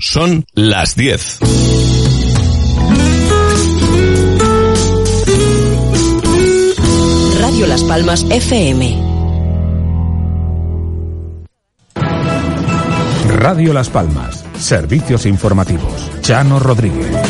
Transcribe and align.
Son 0.00 0.44
las 0.54 0.96
10. 0.96 1.38
Radio 7.38 7.66
Las 7.68 7.84
Palmas 7.84 8.26
FM. 8.28 9.00
Radio 13.28 13.72
Las 13.72 13.88
Palmas. 13.90 14.44
Servicios 14.58 15.24
informativos. 15.26 16.10
Chano 16.22 16.58
Rodríguez. 16.58 17.21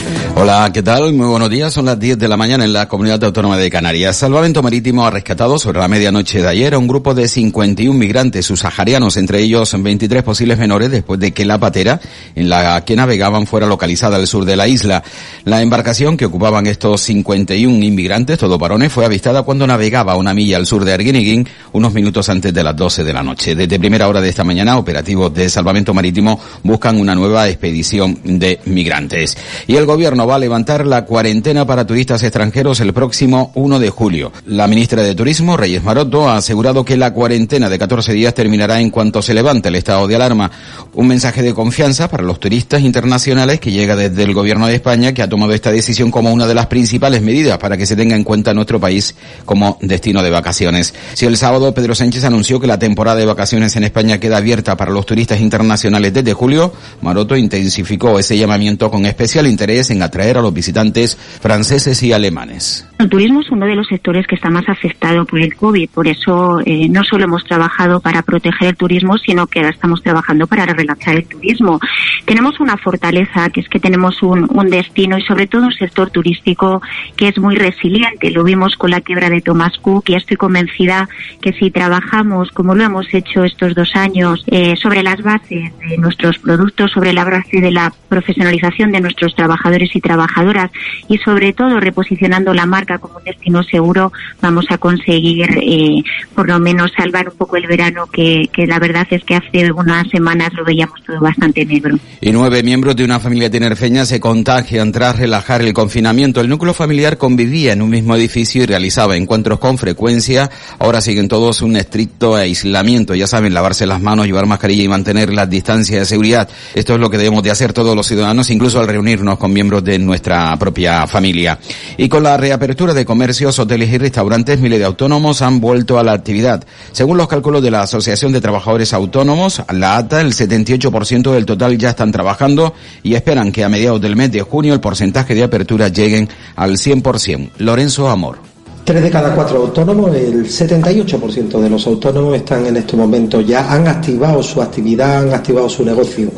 Hola, 0.42 0.68
¿qué 0.74 0.82
tal? 0.82 1.12
Muy 1.12 1.28
buenos 1.28 1.50
días. 1.50 1.72
Son 1.72 1.84
las 1.84 2.00
10 2.00 2.18
de 2.18 2.26
la 2.26 2.36
mañana 2.36 2.64
en 2.64 2.72
la 2.72 2.88
Comunidad 2.88 3.22
Autónoma 3.22 3.56
de 3.56 3.70
Canarias. 3.70 4.16
Salvamento 4.16 4.60
Marítimo 4.60 5.06
ha 5.06 5.10
rescatado 5.12 5.56
sobre 5.56 5.78
la 5.78 5.86
medianoche 5.86 6.42
de 6.42 6.48
ayer 6.48 6.74
a 6.74 6.78
un 6.78 6.88
grupo 6.88 7.14
de 7.14 7.28
51 7.28 7.96
migrantes 7.96 8.46
subsaharianos, 8.46 9.16
entre 9.18 9.40
ellos 9.40 9.72
23 9.80 10.24
posibles 10.24 10.58
menores, 10.58 10.90
después 10.90 11.20
de 11.20 11.30
que 11.30 11.44
la 11.44 11.60
patera 11.60 12.00
en 12.34 12.48
la 12.48 12.84
que 12.84 12.96
navegaban 12.96 13.46
fuera 13.46 13.68
localizada 13.68 14.16
al 14.16 14.26
sur 14.26 14.44
de 14.44 14.56
la 14.56 14.66
isla. 14.66 15.04
La 15.44 15.62
embarcación 15.62 16.16
que 16.16 16.26
ocupaban 16.26 16.66
estos 16.66 17.02
51 17.02 17.84
inmigrantes, 17.84 18.36
todos 18.36 18.58
varones, 18.58 18.92
fue 18.92 19.04
avistada 19.04 19.44
cuando 19.44 19.64
navegaba 19.64 20.16
una 20.16 20.34
milla 20.34 20.56
al 20.56 20.66
sur 20.66 20.84
de 20.84 20.92
Arguineguín, 20.92 21.46
unos 21.70 21.94
minutos 21.94 22.28
antes 22.28 22.52
de 22.52 22.64
las 22.64 22.74
12 22.74 23.04
de 23.04 23.12
la 23.12 23.22
noche. 23.22 23.54
Desde 23.54 23.78
primera 23.78 24.08
hora 24.08 24.20
de 24.20 24.30
esta 24.30 24.42
mañana, 24.42 24.76
operativos 24.76 25.32
de 25.32 25.48
salvamento 25.48 25.94
marítimo 25.94 26.40
buscan 26.64 26.98
una 26.98 27.14
nueva 27.14 27.48
expedición 27.48 28.18
de 28.24 28.58
migrantes. 28.64 29.38
Y 29.68 29.76
el 29.76 29.86
gobierno 29.86 30.31
va 30.32 30.36
a 30.36 30.38
levantar 30.38 30.86
la 30.86 31.04
cuarentena 31.04 31.66
para 31.66 31.86
turistas 31.86 32.22
extranjeros 32.22 32.80
el 32.80 32.94
próximo 32.94 33.52
1 33.54 33.78
de 33.78 33.90
julio. 33.90 34.32
La 34.46 34.66
ministra 34.66 35.02
de 35.02 35.14
Turismo, 35.14 35.58
Reyes 35.58 35.84
Maroto, 35.84 36.26
ha 36.26 36.38
asegurado 36.38 36.86
que 36.86 36.96
la 36.96 37.12
cuarentena 37.12 37.68
de 37.68 37.78
14 37.78 38.14
días 38.14 38.32
terminará 38.32 38.80
en 38.80 38.88
cuanto 38.88 39.20
se 39.20 39.34
levante 39.34 39.68
el 39.68 39.74
estado 39.74 40.08
de 40.08 40.16
alarma. 40.16 40.50
Un 40.94 41.06
mensaje 41.06 41.42
de 41.42 41.52
confianza 41.52 42.08
para 42.08 42.22
los 42.22 42.40
turistas 42.40 42.80
internacionales 42.80 43.60
que 43.60 43.72
llega 43.72 43.94
desde 43.94 44.22
el 44.22 44.32
gobierno 44.32 44.66
de 44.68 44.76
España, 44.76 45.12
que 45.12 45.20
ha 45.20 45.28
tomado 45.28 45.52
esta 45.52 45.70
decisión 45.70 46.10
como 46.10 46.32
una 46.32 46.46
de 46.46 46.54
las 46.54 46.68
principales 46.68 47.20
medidas 47.20 47.58
para 47.58 47.76
que 47.76 47.84
se 47.84 47.94
tenga 47.94 48.16
en 48.16 48.24
cuenta 48.24 48.54
nuestro 48.54 48.80
país 48.80 49.14
como 49.44 49.76
destino 49.82 50.22
de 50.22 50.30
vacaciones. 50.30 50.94
Si 51.12 51.26
el 51.26 51.36
sábado 51.36 51.74
Pedro 51.74 51.94
Sánchez 51.94 52.24
anunció 52.24 52.58
que 52.58 52.66
la 52.66 52.78
temporada 52.78 53.18
de 53.18 53.26
vacaciones 53.26 53.76
en 53.76 53.84
España 53.84 54.18
queda 54.18 54.38
abierta 54.38 54.78
para 54.78 54.92
los 54.92 55.04
turistas 55.04 55.42
internacionales 55.42 56.14
desde 56.14 56.32
julio, 56.32 56.72
Maroto 57.02 57.36
intensificó 57.36 58.18
ese 58.18 58.38
llamamiento 58.38 58.90
con 58.90 59.04
especial 59.04 59.46
interés 59.46 59.90
en 59.90 60.02
atraer 60.02 60.21
a 60.30 60.42
los 60.42 60.54
visitantes 60.54 61.16
franceses 61.16 62.02
y 62.02 62.12
alemanes. 62.12 62.86
El 63.02 63.08
turismo 63.08 63.40
es 63.40 63.50
uno 63.50 63.66
de 63.66 63.74
los 63.74 63.88
sectores 63.88 64.28
que 64.28 64.36
está 64.36 64.48
más 64.48 64.68
afectado 64.68 65.24
por 65.24 65.40
el 65.40 65.56
COVID, 65.56 65.90
por 65.90 66.06
eso 66.06 66.60
eh, 66.64 66.88
no 66.88 67.02
solo 67.02 67.24
hemos 67.24 67.44
trabajado 67.44 67.98
para 67.98 68.22
proteger 68.22 68.68
el 68.68 68.76
turismo, 68.76 69.18
sino 69.18 69.48
que 69.48 69.58
ahora 69.58 69.70
estamos 69.70 70.02
trabajando 70.04 70.46
para 70.46 70.66
relanzar 70.66 71.16
el 71.16 71.24
turismo. 71.24 71.80
Tenemos 72.24 72.60
una 72.60 72.76
fortaleza, 72.76 73.50
que 73.50 73.60
es 73.60 73.68
que 73.68 73.80
tenemos 73.80 74.22
un, 74.22 74.46
destino 74.70 75.18
y 75.18 75.22
sobre 75.22 75.48
todo 75.48 75.64
un 75.64 75.72
sector 75.72 76.10
turístico 76.10 76.80
que 77.16 77.26
es 77.26 77.38
muy 77.38 77.56
resiliente. 77.56 78.30
Lo 78.30 78.44
vimos 78.44 78.76
con 78.76 78.92
la 78.92 79.00
quiebra 79.00 79.28
de 79.28 79.40
Thomas 79.40 79.72
Cook 79.78 80.04
y 80.08 80.14
estoy 80.14 80.36
convencida 80.36 81.08
que 81.40 81.52
si 81.52 81.72
trabajamos, 81.72 82.52
como 82.52 82.76
lo 82.76 82.84
hemos 82.84 83.12
hecho 83.12 83.42
estos 83.42 83.74
dos 83.74 83.96
años, 83.96 84.44
eh, 84.46 84.76
sobre 84.76 85.02
las 85.02 85.20
bases 85.22 85.72
de 85.88 85.98
nuestros 85.98 86.38
productos, 86.38 86.92
sobre 86.92 87.12
la 87.12 87.24
base 87.24 87.60
de 87.60 87.72
la 87.72 87.92
profesionalización 88.08 88.92
de 88.92 89.00
nuestros 89.00 89.34
trabajadores 89.34 89.90
y 89.96 90.00
trabajadoras 90.02 90.70
y 91.08 91.18
sobre 91.18 91.52
todo 91.52 91.80
reposicionando 91.80 92.52
la 92.52 92.66
marca 92.66 92.98
como 92.98 93.18
un 93.18 93.24
destino 93.24 93.62
seguro, 93.62 94.12
vamos 94.40 94.66
a 94.70 94.78
conseguir 94.78 95.48
eh, 95.60 96.02
por 96.34 96.48
lo 96.48 96.58
menos 96.58 96.92
salvar 96.96 97.28
un 97.28 97.36
poco 97.36 97.56
el 97.56 97.66
verano 97.66 98.06
que, 98.06 98.48
que 98.52 98.66
la 98.66 98.78
verdad 98.78 99.06
es 99.10 99.24
que 99.24 99.36
hace 99.36 99.72
unas 99.72 100.08
semanas 100.08 100.52
lo 100.54 100.64
veíamos 100.64 101.02
todo 101.04 101.20
bastante 101.20 101.64
negro. 101.64 101.96
Y 102.20 102.32
nueve 102.32 102.62
miembros 102.62 102.96
de 102.96 103.04
una 103.04 103.20
familia 103.20 103.50
tinerfeña 103.50 104.04
se 104.04 104.20
contagian 104.20 104.92
tras 104.92 105.18
relajar 105.18 105.62
el 105.62 105.72
confinamiento. 105.72 106.40
El 106.40 106.48
núcleo 106.48 106.74
familiar 106.74 107.18
convivía 107.18 107.72
en 107.72 107.82
un 107.82 107.90
mismo 107.90 108.14
edificio 108.16 108.62
y 108.62 108.66
realizaba 108.66 109.16
encuentros 109.16 109.58
con 109.58 109.78
frecuencia. 109.78 110.50
Ahora 110.78 111.00
siguen 111.00 111.28
todos 111.28 111.62
un 111.62 111.76
estricto 111.76 112.34
aislamiento. 112.34 113.14
Ya 113.14 113.26
saben, 113.26 113.54
lavarse 113.54 113.86
las 113.86 114.00
manos, 114.00 114.26
llevar 114.26 114.46
mascarilla 114.46 114.82
y 114.84 114.88
mantener 114.88 115.32
las 115.32 115.48
distancias 115.48 116.00
de 116.00 116.06
seguridad. 116.06 116.48
Esto 116.74 116.94
es 116.94 117.00
lo 117.00 117.10
que 117.10 117.18
debemos 117.18 117.42
de 117.42 117.50
hacer 117.50 117.72
todos 117.72 117.94
los 117.94 118.06
ciudadanos, 118.06 118.50
incluso 118.50 118.80
al 118.80 118.88
reunirnos 118.88 119.38
con 119.38 119.52
miembros 119.52 119.84
de 119.84 119.91
nuestra 119.98 120.56
propia 120.58 121.06
familia. 121.06 121.58
Y 121.96 122.08
con 122.08 122.22
la 122.22 122.36
reapertura 122.36 122.94
de 122.94 123.04
comercios, 123.04 123.58
hoteles 123.58 123.92
y 123.92 123.98
restaurantes, 123.98 124.60
miles 124.60 124.78
de 124.78 124.84
autónomos 124.84 125.42
han 125.42 125.60
vuelto 125.60 125.98
a 125.98 126.04
la 126.04 126.12
actividad. 126.12 126.64
Según 126.92 127.16
los 127.16 127.28
cálculos 127.28 127.62
de 127.62 127.70
la 127.70 127.82
Asociación 127.82 128.32
de 128.32 128.40
Trabajadores 128.40 128.92
Autónomos, 128.92 129.62
la 129.72 129.96
ATA, 129.96 130.20
el 130.20 130.32
78% 130.32 131.32
del 131.32 131.46
total 131.46 131.78
ya 131.78 131.90
están 131.90 132.12
trabajando 132.12 132.74
y 133.02 133.14
esperan 133.14 133.52
que 133.52 133.64
a 133.64 133.68
mediados 133.68 134.00
del 134.00 134.16
mes 134.16 134.32
de 134.32 134.42
junio 134.42 134.74
el 134.74 134.80
porcentaje 134.80 135.34
de 135.34 135.44
apertura 135.44 135.88
lleguen 135.88 136.28
al 136.56 136.72
100%. 136.72 137.50
Lorenzo 137.58 138.08
Amor. 138.08 138.51
Tres 138.84 139.00
de 139.00 139.10
cada 139.10 139.32
cuatro 139.32 139.58
autónomos, 139.58 140.12
el 140.12 140.44
78% 140.44 141.60
de 141.60 141.70
los 141.70 141.86
autónomos 141.86 142.34
están 142.34 142.66
en 142.66 142.76
estos 142.78 142.98
momentos 142.98 143.46
ya, 143.46 143.72
han 143.72 143.86
activado 143.86 144.42
su 144.42 144.60
actividad, 144.60 145.22
han 145.22 145.32
activado 145.32 145.68
su 145.68 145.84
negocio, 145.84 146.30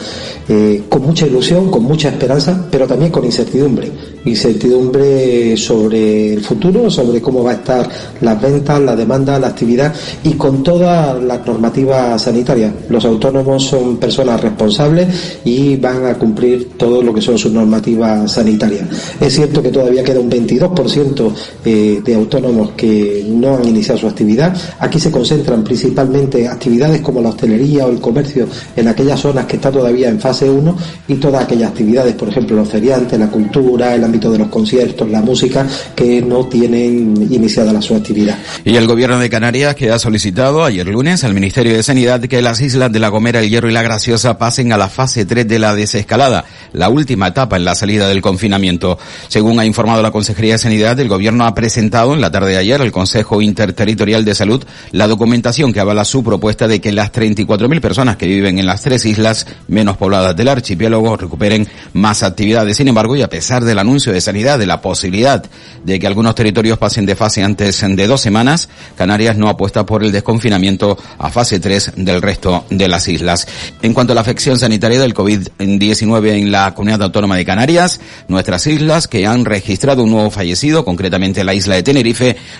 eh, 0.46 0.82
con 0.86 1.00
mucha 1.00 1.26
ilusión, 1.26 1.70
con 1.70 1.84
mucha 1.84 2.10
esperanza, 2.10 2.66
pero 2.70 2.86
también 2.86 3.10
con 3.10 3.24
incertidumbre. 3.24 3.90
Incertidumbre 4.26 5.56
sobre 5.56 6.34
el 6.34 6.42
futuro, 6.42 6.90
sobre 6.90 7.22
cómo 7.22 7.42
va 7.42 7.52
a 7.52 7.54
estar 7.54 7.88
las 8.20 8.40
ventas, 8.40 8.78
la 8.78 8.94
demanda, 8.94 9.38
la 9.38 9.48
actividad 9.48 9.94
y 10.22 10.34
con 10.34 10.62
todas 10.62 11.22
las 11.22 11.46
normativas 11.46 12.20
sanitarias. 12.20 12.74
Los 12.90 13.06
autónomos 13.06 13.64
son 13.64 13.96
personas 13.96 14.38
responsables 14.42 15.38
y 15.46 15.76
van 15.76 16.04
a 16.04 16.14
cumplir 16.18 16.72
todo 16.76 17.02
lo 17.02 17.14
que 17.14 17.22
son 17.22 17.38
sus 17.38 17.52
normativas 17.52 18.30
sanitarias. 18.32 18.86
Es 19.18 19.34
cierto 19.34 19.62
que 19.62 19.70
todavía 19.70 20.04
queda 20.04 20.20
un 20.20 20.30
22% 20.30 21.32
eh, 21.64 22.02
de 22.04 22.14
autónomos 22.14 22.33
que 22.76 23.24
no 23.28 23.56
han 23.56 23.68
iniciado 23.68 24.00
su 24.00 24.08
actividad. 24.08 24.56
Aquí 24.80 24.98
se 24.98 25.10
concentran 25.10 25.62
principalmente 25.62 26.48
actividades 26.48 27.00
como 27.00 27.20
la 27.20 27.28
hostelería 27.28 27.86
o 27.86 27.90
el 27.90 28.00
comercio 28.00 28.48
en 28.76 28.88
aquellas 28.88 29.20
zonas 29.20 29.46
que 29.46 29.56
está 29.56 29.70
todavía 29.70 30.08
en 30.08 30.20
fase 30.20 30.48
1 30.50 30.76
y 31.08 31.14
todas 31.14 31.44
aquellas 31.44 31.70
actividades, 31.70 32.14
por 32.14 32.28
ejemplo, 32.28 32.56
los 32.56 32.68
feriantes, 32.68 33.18
la 33.18 33.28
cultura, 33.28 33.94
el 33.94 34.04
ámbito 34.04 34.30
de 34.30 34.38
los 34.38 34.48
conciertos, 34.48 35.08
la 35.10 35.20
música, 35.20 35.66
que 35.94 36.20
no 36.22 36.46
tienen 36.46 37.14
iniciada 37.30 37.72
la 37.72 37.82
su 37.82 37.94
actividad. 37.94 38.36
Y 38.64 38.76
el 38.76 38.86
gobierno 38.86 39.18
de 39.18 39.28
Canarias 39.30 39.74
que 39.74 39.90
ha 39.90 39.98
solicitado 39.98 40.64
ayer 40.64 40.86
lunes 40.88 41.22
al 41.22 41.34
Ministerio 41.34 41.74
de 41.74 41.82
Sanidad 41.82 42.20
que 42.22 42.42
las 42.42 42.60
islas 42.60 42.90
de 42.90 42.98
La 42.98 43.08
Gomera, 43.08 43.40
El 43.40 43.50
Hierro 43.50 43.68
y 43.68 43.72
La 43.72 43.82
Graciosa 43.82 44.38
pasen 44.38 44.72
a 44.72 44.78
la 44.78 44.88
fase 44.88 45.24
3 45.24 45.46
de 45.46 45.58
la 45.58 45.74
desescalada, 45.74 46.44
la 46.72 46.88
última 46.88 47.28
etapa 47.28 47.56
en 47.56 47.64
la 47.64 47.74
salida 47.74 48.08
del 48.08 48.22
confinamiento. 48.22 48.98
Según 49.28 49.60
ha 49.60 49.64
informado 49.64 50.02
la 50.02 50.10
Consejería 50.10 50.54
de 50.54 50.58
Sanidad, 50.58 50.98
el 50.98 51.08
gobierno 51.08 51.44
ha 51.44 51.54
presentado 51.54 52.14
en 52.14 52.20
la 52.20 52.23
tarde 52.30 52.52
de 52.52 52.58
ayer 52.58 52.80
al 52.80 52.92
Consejo 52.92 53.40
Interterritorial 53.40 54.24
de 54.24 54.34
Salud 54.34 54.64
la 54.92 55.06
documentación 55.06 55.72
que 55.72 55.80
avala 55.80 56.04
su 56.04 56.22
propuesta 56.22 56.68
de 56.68 56.80
que 56.80 56.92
las 56.92 57.12
34.000 57.12 57.80
personas 57.80 58.16
que 58.16 58.26
viven 58.26 58.58
en 58.58 58.66
las 58.66 58.82
tres 58.82 59.04
islas 59.04 59.46
menos 59.68 59.96
pobladas 59.96 60.36
del 60.36 60.48
archipiélago 60.48 61.16
recuperen 61.16 61.68
más 61.92 62.22
actividades. 62.22 62.76
Sin 62.76 62.88
embargo, 62.88 63.16
y 63.16 63.22
a 63.22 63.28
pesar 63.28 63.64
del 63.64 63.78
anuncio 63.78 64.12
de 64.12 64.20
Sanidad 64.20 64.58
de 64.58 64.66
la 64.66 64.80
posibilidad 64.80 65.44
de 65.84 65.98
que 65.98 66.06
algunos 66.06 66.34
territorios 66.34 66.78
pasen 66.78 67.06
de 67.06 67.16
fase 67.16 67.42
antes 67.42 67.80
de 67.80 68.06
dos 68.06 68.20
semanas, 68.20 68.68
Canarias 68.96 69.36
no 69.36 69.48
apuesta 69.48 69.84
por 69.84 70.02
el 70.02 70.12
desconfinamiento 70.12 70.96
a 71.18 71.30
fase 71.30 71.60
3 71.60 71.92
del 71.96 72.22
resto 72.22 72.64
de 72.70 72.88
las 72.88 73.08
islas. 73.08 73.46
En 73.82 73.94
cuanto 73.94 74.12
a 74.12 74.14
la 74.14 74.20
afección 74.20 74.58
sanitaria 74.58 75.00
del 75.00 75.14
COVID-19 75.14 76.28
en 76.30 76.52
la 76.52 76.74
comunidad 76.74 77.02
autónoma 77.02 77.36
de 77.36 77.44
Canarias, 77.44 78.00
nuestras 78.28 78.66
islas 78.66 79.08
que 79.08 79.26
han 79.26 79.44
registrado 79.44 80.02
un 80.02 80.10
nuevo 80.10 80.30
fallecido, 80.30 80.84
concretamente 80.84 81.44
la 81.44 81.54
isla 81.54 81.74
de 81.74 81.82
Tenerife, 81.82 82.13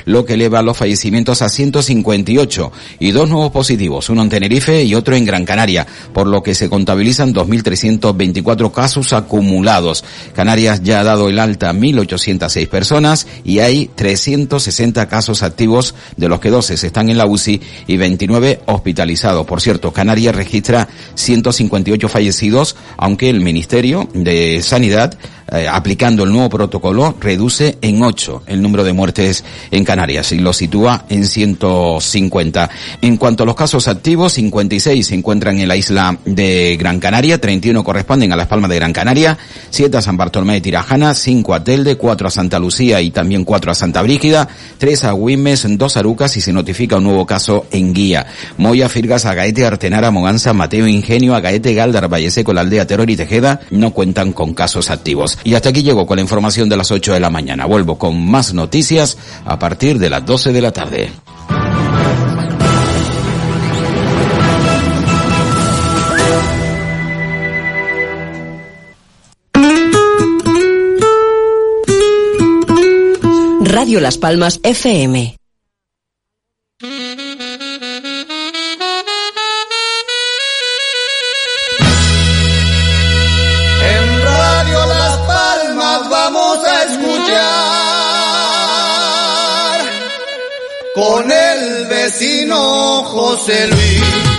lo 0.04 0.24
que 0.24 0.34
eleva 0.34 0.62
los 0.62 0.76
fallecimientos 0.76 1.42
a 1.42 1.48
158 1.48 2.72
y 2.98 3.10
dos 3.10 3.28
nuevos 3.28 3.52
positivos, 3.52 4.08
uno 4.10 4.22
en 4.22 4.28
Tenerife 4.28 4.84
y 4.84 4.94
otro 4.94 5.16
en 5.16 5.24
Gran 5.24 5.44
Canaria, 5.44 5.86
por 6.12 6.26
lo 6.26 6.42
que 6.42 6.54
se 6.54 6.68
contabilizan 6.68 7.34
2.324 7.34 8.72
casos 8.72 9.12
acumulados. 9.12 10.04
Canarias 10.34 10.82
ya 10.82 11.00
ha 11.00 11.04
dado 11.04 11.28
el 11.28 11.38
alta 11.38 11.70
a 11.70 11.74
1.806 11.74 12.68
personas 12.68 13.26
y 13.44 13.60
hay 13.60 13.90
360 13.94 15.08
casos 15.08 15.42
activos, 15.42 15.94
de 16.16 16.28
los 16.28 16.40
que 16.40 16.50
12 16.50 16.74
están 16.74 17.10
en 17.10 17.18
la 17.18 17.26
UCI 17.26 17.60
y 17.86 17.96
29 17.96 18.60
hospitalizados. 18.66 19.46
Por 19.46 19.60
cierto, 19.60 19.92
Canarias 19.92 20.34
registra 20.34 20.88
158 21.14 22.08
fallecidos, 22.08 22.76
aunque 22.96 23.30
el 23.30 23.40
Ministerio 23.40 24.08
de 24.14 24.62
Sanidad 24.62 25.18
eh, 25.52 25.68
aplicando 25.68 26.24
el 26.24 26.32
nuevo 26.32 26.48
protocolo, 26.48 27.14
reduce 27.20 27.78
en 27.82 28.02
8 28.02 28.44
el 28.46 28.62
número 28.62 28.82
de 28.82 28.92
muertes 28.92 29.44
en 29.70 29.84
Canarias 29.84 30.32
y 30.32 30.38
lo 30.38 30.52
sitúa 30.52 31.04
en 31.08 31.26
150. 31.26 32.70
En 33.02 33.16
cuanto 33.16 33.42
a 33.42 33.46
los 33.46 33.54
casos 33.54 33.86
activos, 33.88 34.32
56 34.32 35.06
se 35.06 35.14
encuentran 35.14 35.58
en 35.58 35.68
la 35.68 35.76
isla 35.76 36.18
de 36.24 36.76
Gran 36.78 36.98
Canaria, 36.98 37.40
31 37.40 37.84
corresponden 37.84 38.32
a 38.32 38.36
Las 38.36 38.46
Palmas 38.46 38.70
de 38.70 38.76
Gran 38.76 38.92
Canaria, 38.92 39.36
7 39.70 39.96
a 39.96 40.02
San 40.02 40.16
Bartolomé 40.16 40.54
de 40.54 40.60
Tirajana, 40.62 41.14
5 41.14 41.54
a 41.54 41.62
Telde, 41.62 41.96
4 41.96 42.28
a 42.28 42.30
Santa 42.30 42.58
Lucía 42.58 43.00
y 43.00 43.10
también 43.10 43.44
4 43.44 43.70
a 43.70 43.74
Santa 43.74 44.02
Brígida, 44.02 44.48
3 44.78 45.04
a 45.04 45.12
Güimes, 45.12 45.66
2 45.68 45.96
a 45.96 46.00
Arucas 46.00 46.36
y 46.36 46.40
se 46.40 46.52
notifica 46.52 46.96
un 46.96 47.04
nuevo 47.04 47.26
caso 47.26 47.66
en 47.70 47.92
Guía. 47.92 48.26
Moya, 48.56 48.88
Firgas, 48.88 49.26
Agaete, 49.26 49.66
Artenara, 49.66 50.10
Moganza, 50.10 50.52
Mateo, 50.52 50.86
Ingenio, 50.86 51.34
Agaete, 51.34 51.74
Galdar, 51.74 52.08
Valleseco, 52.08 52.52
la 52.52 52.62
aldea 52.62 52.86
Terror 52.86 53.08
y 53.08 53.16
Tejeda 53.16 53.60
no 53.70 53.92
cuentan 53.92 54.32
con 54.32 54.54
casos 54.54 54.90
activos. 54.90 55.33
Y 55.42 55.54
hasta 55.54 55.70
aquí 55.70 55.82
llego 55.82 56.06
con 56.06 56.16
la 56.16 56.22
información 56.22 56.68
de 56.68 56.76
las 56.76 56.90
8 56.90 57.14
de 57.14 57.20
la 57.20 57.30
mañana. 57.30 57.66
Vuelvo 57.66 57.98
con 57.98 58.24
más 58.30 58.54
noticias 58.54 59.18
a 59.44 59.58
partir 59.58 59.98
de 59.98 60.10
las 60.10 60.24
12 60.24 60.52
de 60.52 60.62
la 60.62 60.72
tarde. 60.72 61.10
Radio 73.84 74.00
Las 74.00 74.16
Palmas 74.16 74.60
FM. 74.62 75.36
Con 90.94 91.30
el 91.30 91.86
vecino 91.86 93.02
José 93.02 93.66
Luis. 93.66 94.33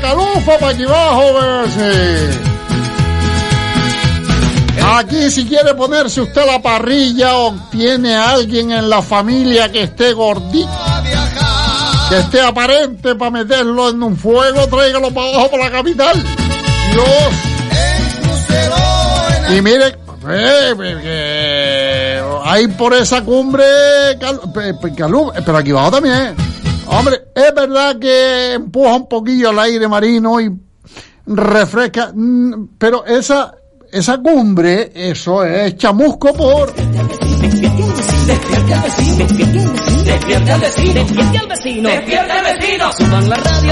Calufa 0.00 0.58
para 0.58 0.72
aquí 0.72 0.82
abajo, 0.84 1.22
bebé. 1.34 2.30
Aquí 4.98 5.30
si 5.30 5.46
quiere 5.46 5.74
ponerse 5.74 6.20
usted 6.20 6.44
la 6.46 6.60
parrilla 6.60 7.34
o 7.36 7.54
tiene 7.70 8.14
alguien 8.14 8.72
en 8.72 8.88
la 8.90 9.00
familia 9.02 9.70
que 9.72 9.82
esté 9.84 10.12
gordito, 10.12 10.68
que 12.08 12.18
esté 12.18 12.40
aparente 12.40 13.14
para 13.14 13.30
meterlo 13.30 13.88
en 13.90 14.02
un 14.02 14.16
fuego, 14.16 14.66
tráigalo 14.68 15.10
para 15.12 15.28
abajo 15.28 15.50
para 15.50 15.64
la 15.64 15.70
capital. 15.70 16.22
Dios. 16.92 17.06
Y 19.56 19.62
mire, 19.62 19.86
eh, 20.28 20.74
eh, 20.82 20.98
que 21.02 22.22
hay 22.44 22.66
por 22.68 22.94
esa 22.94 23.22
cumbre 23.22 23.64
cal- 24.20 24.40
calú- 24.96 25.32
pero 25.44 25.58
aquí 25.58 25.70
abajo 25.70 25.90
también. 25.92 26.36
Hombre, 26.86 27.28
es 27.34 27.54
verdad 27.54 27.98
que 27.98 28.54
empuja 28.54 28.94
un 28.94 29.08
poquillo 29.08 29.50
el 29.50 29.58
aire 29.58 29.88
marino 29.88 30.40
y 30.40 30.50
refresca, 31.26 32.12
mm, 32.14 32.68
pero 32.78 33.04
esa 33.04 33.54
esa 33.92 34.18
cumbre, 34.18 34.92
eso 34.94 35.44
es 35.44 35.76
chamusco 35.76 36.32
por. 36.34 36.72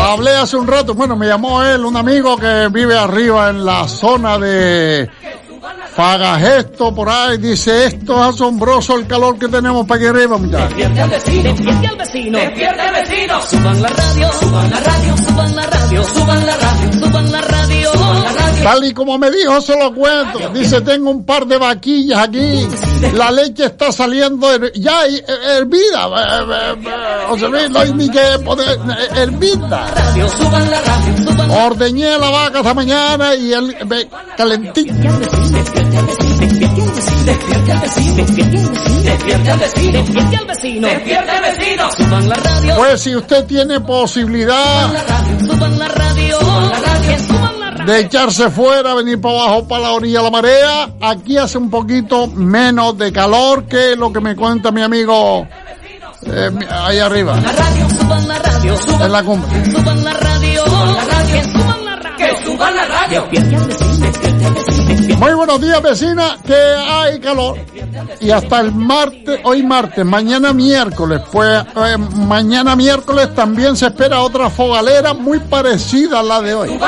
Hablé 0.00 0.30
hace 0.30 0.56
un 0.56 0.66
rato, 0.66 0.94
bueno, 0.94 1.16
me 1.16 1.26
llamó 1.26 1.62
él, 1.62 1.84
un 1.84 1.96
amigo 1.96 2.36
que 2.36 2.68
vive 2.70 2.96
arriba 2.96 3.50
en 3.50 3.64
la 3.64 3.86
zona 3.88 4.38
de 4.38 5.08
Fagagesto, 5.94 6.92
por 6.92 7.08
ahí, 7.08 7.38
dice, 7.38 7.86
esto 7.86 8.14
es 8.14 8.34
asombroso 8.34 8.98
el 8.98 9.06
calor 9.06 9.38
que 9.38 9.46
tenemos 9.46 9.86
para 9.86 10.00
aquí 10.00 10.08
arriba, 10.08 10.36
muchachos. 10.36 10.68
Despierte 10.70 11.00
al 11.00 11.10
vecino, 11.10 11.42
despierte 11.42 11.86
al 11.86 11.96
vecino, 11.96 12.38
despierte 12.38 12.80
al 12.80 12.94
vecino. 12.94 13.40
Suban 13.42 13.82
la 13.82 13.88
radio, 13.88 14.32
suban 14.32 14.70
la 14.70 14.80
radio, 14.80 15.16
suban 15.16 15.56
la 15.56 15.66
radio, 15.66 16.04
suban 16.04 16.46
la 16.46 16.56
radio, 16.56 16.92
suban 16.98 17.32
la 17.32 17.40
radio, 17.40 17.92
suban 17.92 18.24
la 18.24 18.32
radio. 18.32 18.43
Tal 18.64 18.84
y 18.84 18.92
como 18.94 19.18
me 19.18 19.30
dijo, 19.30 19.60
se 19.60 19.78
lo 19.78 19.94
cuento. 19.94 20.38
Dice, 20.54 20.80
tengo 20.80 21.10
un 21.10 21.24
par 21.24 21.46
de 21.46 21.58
vaquillas 21.58 22.18
aquí. 22.18 22.66
La 23.12 23.30
leche 23.30 23.66
está 23.66 23.92
saliendo 23.92 24.50
her- 24.50 24.72
ya 24.74 25.06
her- 25.06 25.24
hervida. 25.58 26.06
Eh, 26.08 26.44
eh, 26.50 26.74
eh, 26.86 27.24
José 27.28 27.48
Luis, 27.48 27.70
no 27.70 27.78
hay 27.80 27.92
ni 27.92 28.08
que 28.08 28.20
poner 28.44 28.66
eh, 28.68 29.08
hervida. 29.22 29.86
Ordeñé 31.66 32.18
la 32.18 32.30
vaca 32.30 32.58
esta 32.60 32.72
mañana 32.74 33.34
y 33.34 33.52
el 33.52 33.70
eh, 33.70 34.08
calentito. 34.36 34.94
Despierte 37.24 37.70
al 37.70 37.80
vecino, 37.80 38.14
despierte 38.16 39.50
al 39.50 39.58
vecino, 39.58 39.98
al 39.98 40.46
vecino, 40.46 40.88
al 40.88 41.42
vecino. 41.42 41.90
Suban 41.96 42.28
la 42.28 42.34
radio, 42.36 42.76
Pues 42.76 43.00
si 43.00 43.14
usted 43.16 43.44
tiene 43.46 43.80
posibilidad 43.80 44.86
suban 44.88 44.94
la 44.94 45.02
radio, 45.04 45.38
suban 45.50 45.78
la 45.78 45.88
radio, 45.88 46.38
suban 46.40 46.70
la 46.70 46.78
radio. 46.80 47.43
De 47.86 48.00
echarse 48.00 48.50
fuera, 48.50 48.94
venir 48.94 49.20
para 49.20 49.34
abajo, 49.34 49.68
para 49.68 49.82
la 49.82 49.92
orilla 49.92 50.18
de 50.18 50.24
la 50.24 50.30
marea, 50.30 50.90
aquí 51.00 51.36
hace 51.36 51.58
un 51.58 51.70
poquito 51.70 52.26
menos 52.28 52.96
de 52.96 53.12
calor 53.12 53.64
que 53.64 53.96
lo 53.96 54.12
que 54.12 54.20
me 54.20 54.34
cuenta 54.34 54.70
mi 54.70 54.82
amigo 54.82 55.46
eh, 56.26 56.50
ahí 56.70 56.98
arriba, 56.98 57.38
La 57.40 57.52
radio, 57.52 57.88
suban 57.90 58.28
la 58.28 58.38
radio, 58.38 58.76
suban 58.78 59.02
en 59.02 59.12
la 59.12 59.22
cumbre. 59.22 59.64
Suban 59.66 60.04
la 60.04 60.12
radio, 60.14 60.64
suban 60.64 60.94
la 60.94 61.04
radio, 61.04 61.34
que 61.34 61.44
suban 61.44 61.84
la 61.84 61.96
radio, 61.96 62.18
que 62.18 62.44
suban 62.44 62.76
la 62.76 62.86
radio. 62.86 64.33
Muy 65.18 65.34
buenos 65.34 65.60
días, 65.60 65.82
vecina, 65.82 66.38
que 66.46 66.54
hay 66.54 67.20
calor. 67.20 67.58
Y 68.20 68.30
hasta 68.30 68.60
el 68.60 68.72
martes, 68.72 69.40
hoy 69.44 69.62
martes, 69.62 70.04
mañana 70.04 70.52
miércoles, 70.52 71.22
pues 71.32 71.62
eh, 71.76 71.96
mañana 71.96 72.76
miércoles 72.76 73.34
también 73.34 73.76
se 73.76 73.86
espera 73.86 74.20
otra 74.20 74.50
fogalera 74.50 75.14
muy 75.14 75.38
parecida 75.40 76.20
a 76.20 76.22
la 76.22 76.40
de 76.40 76.54
hoy. 76.54 76.78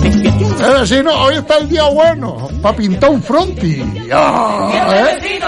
Vecino. 0.00 0.66
Eh, 0.66 0.80
vecino, 0.80 1.10
hoy 1.22 1.34
está 1.36 1.58
el 1.58 1.68
día 1.68 1.84
bueno, 1.84 2.48
para 2.62 2.76
pintar 2.76 3.10
un 3.10 3.22
fronti. 3.22 3.82
Ah, 4.12 4.70
¿eh? 4.94 5.40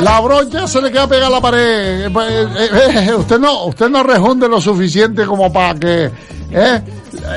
La 0.00 0.20
brocha 0.20 0.66
se 0.66 0.80
le 0.80 0.90
queda 0.90 1.06
pegada 1.06 1.26
a 1.26 1.30
la 1.30 1.40
pared. 1.40 2.06
Eh, 2.06 2.10
pues, 2.10 2.30
eh, 2.32 3.08
eh, 3.08 3.14
usted 3.14 3.38
no, 3.38 3.64
usted 3.66 3.88
no 3.88 4.02
rejunde 4.02 4.48
lo 4.48 4.60
suficiente 4.60 5.26
como 5.26 5.52
para 5.52 5.78
que, 5.78 6.10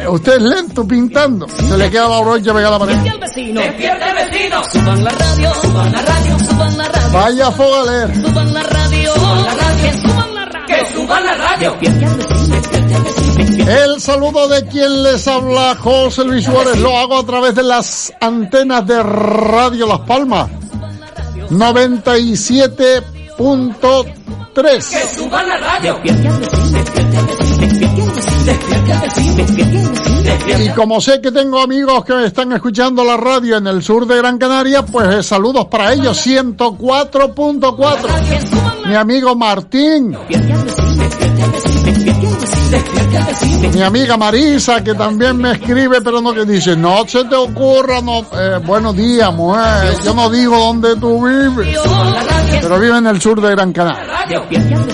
usted 0.10 0.36
es 0.36 0.42
lento 0.42 0.88
pintando. 0.88 1.48
Se 1.48 1.78
le 1.78 1.90
queda 1.90 2.08
la 2.08 2.22
brocha 2.22 2.54
pegada 2.54 2.76
a 2.76 2.80
la 2.80 2.80
pared. 2.80 2.98
Suban 4.72 5.04
la 5.04 5.10
radio, 5.12 5.54
suban 5.62 5.92
la 5.92 6.02
radio, 6.02 6.40
suban 6.40 6.78
la 6.78 6.88
radio. 6.88 7.12
Vaya 7.12 7.52
fogaler. 7.52 8.16
Suban 8.16 8.54
la 8.54 8.64
radio, 8.64 9.14
suban 9.14 9.44
la 9.44 9.54
radio, 9.54 9.82
que 10.68 10.94
suban 10.94 11.26
la 11.26 11.36
radio. 11.36 11.80
Que 11.80 11.86
suban 11.88 12.50
la 12.50 12.60
radio. 12.62 13.33
El 13.68 14.02
saludo 14.02 14.48
de 14.48 14.66
quien 14.68 15.04
les 15.04 15.28
habla, 15.28 15.76
José 15.76 16.24
Luis 16.26 16.46
Suárez, 16.46 16.80
lo 16.80 16.98
hago 16.98 17.18
a 17.18 17.26
través 17.26 17.54
de 17.56 17.64
las 17.64 18.14
antenas 18.20 18.86
de 18.86 19.02
Radio 19.02 19.88
Las 19.88 20.02
Palmas. 20.02 20.50
97.3. 21.50 23.04
Que 24.54 24.82
suban 25.16 25.48
la 25.48 25.58
radio. 25.58 26.00
Y 30.60 30.70
como 30.70 31.02
sé 31.02 31.20
que 31.22 31.32
tengo 31.32 31.60
amigos 31.62 32.04
que 32.06 32.26
están 32.26 32.52
escuchando 32.54 33.04
la 33.04 33.18
radio 33.18 33.58
en 33.58 33.66
el 33.68 33.82
sur 33.82 34.06
de 34.06 34.18
Gran 34.18 34.38
Canaria, 34.38 34.86
pues 34.86 35.16
eh, 35.16 35.24
saludos 35.24 35.66
para 35.68 35.94
ellos, 35.94 36.24
104.4. 36.26 38.88
Mi 38.88 38.96
amigo 38.96 39.36
Martín. 39.36 40.16
Mi 43.74 43.82
amiga 43.82 44.18
Marisa, 44.18 44.84
que 44.84 44.94
también 44.94 45.38
me 45.38 45.52
escribe, 45.54 46.02
pero 46.02 46.22
no 46.22 46.34
que 46.34 46.46
dice, 46.46 46.76
no 46.76 47.08
se 47.08 47.24
te 47.26 47.36
ocurra, 47.36 48.02
no, 48.02 48.20
eh, 48.20 48.60
buenos 48.66 48.96
días, 48.96 49.34
mujer, 49.34 49.96
yo 50.04 50.14
no 50.14 50.30
digo 50.30 50.58
dónde 50.58 50.96
tú 50.98 51.26
vives, 51.26 51.78
pero 52.62 52.80
vive 52.80 52.98
en 52.98 53.08
el 53.08 53.22
sur 53.22 53.42
de 53.42 53.52
Gran 53.52 53.74
Canaria. 53.74 54.14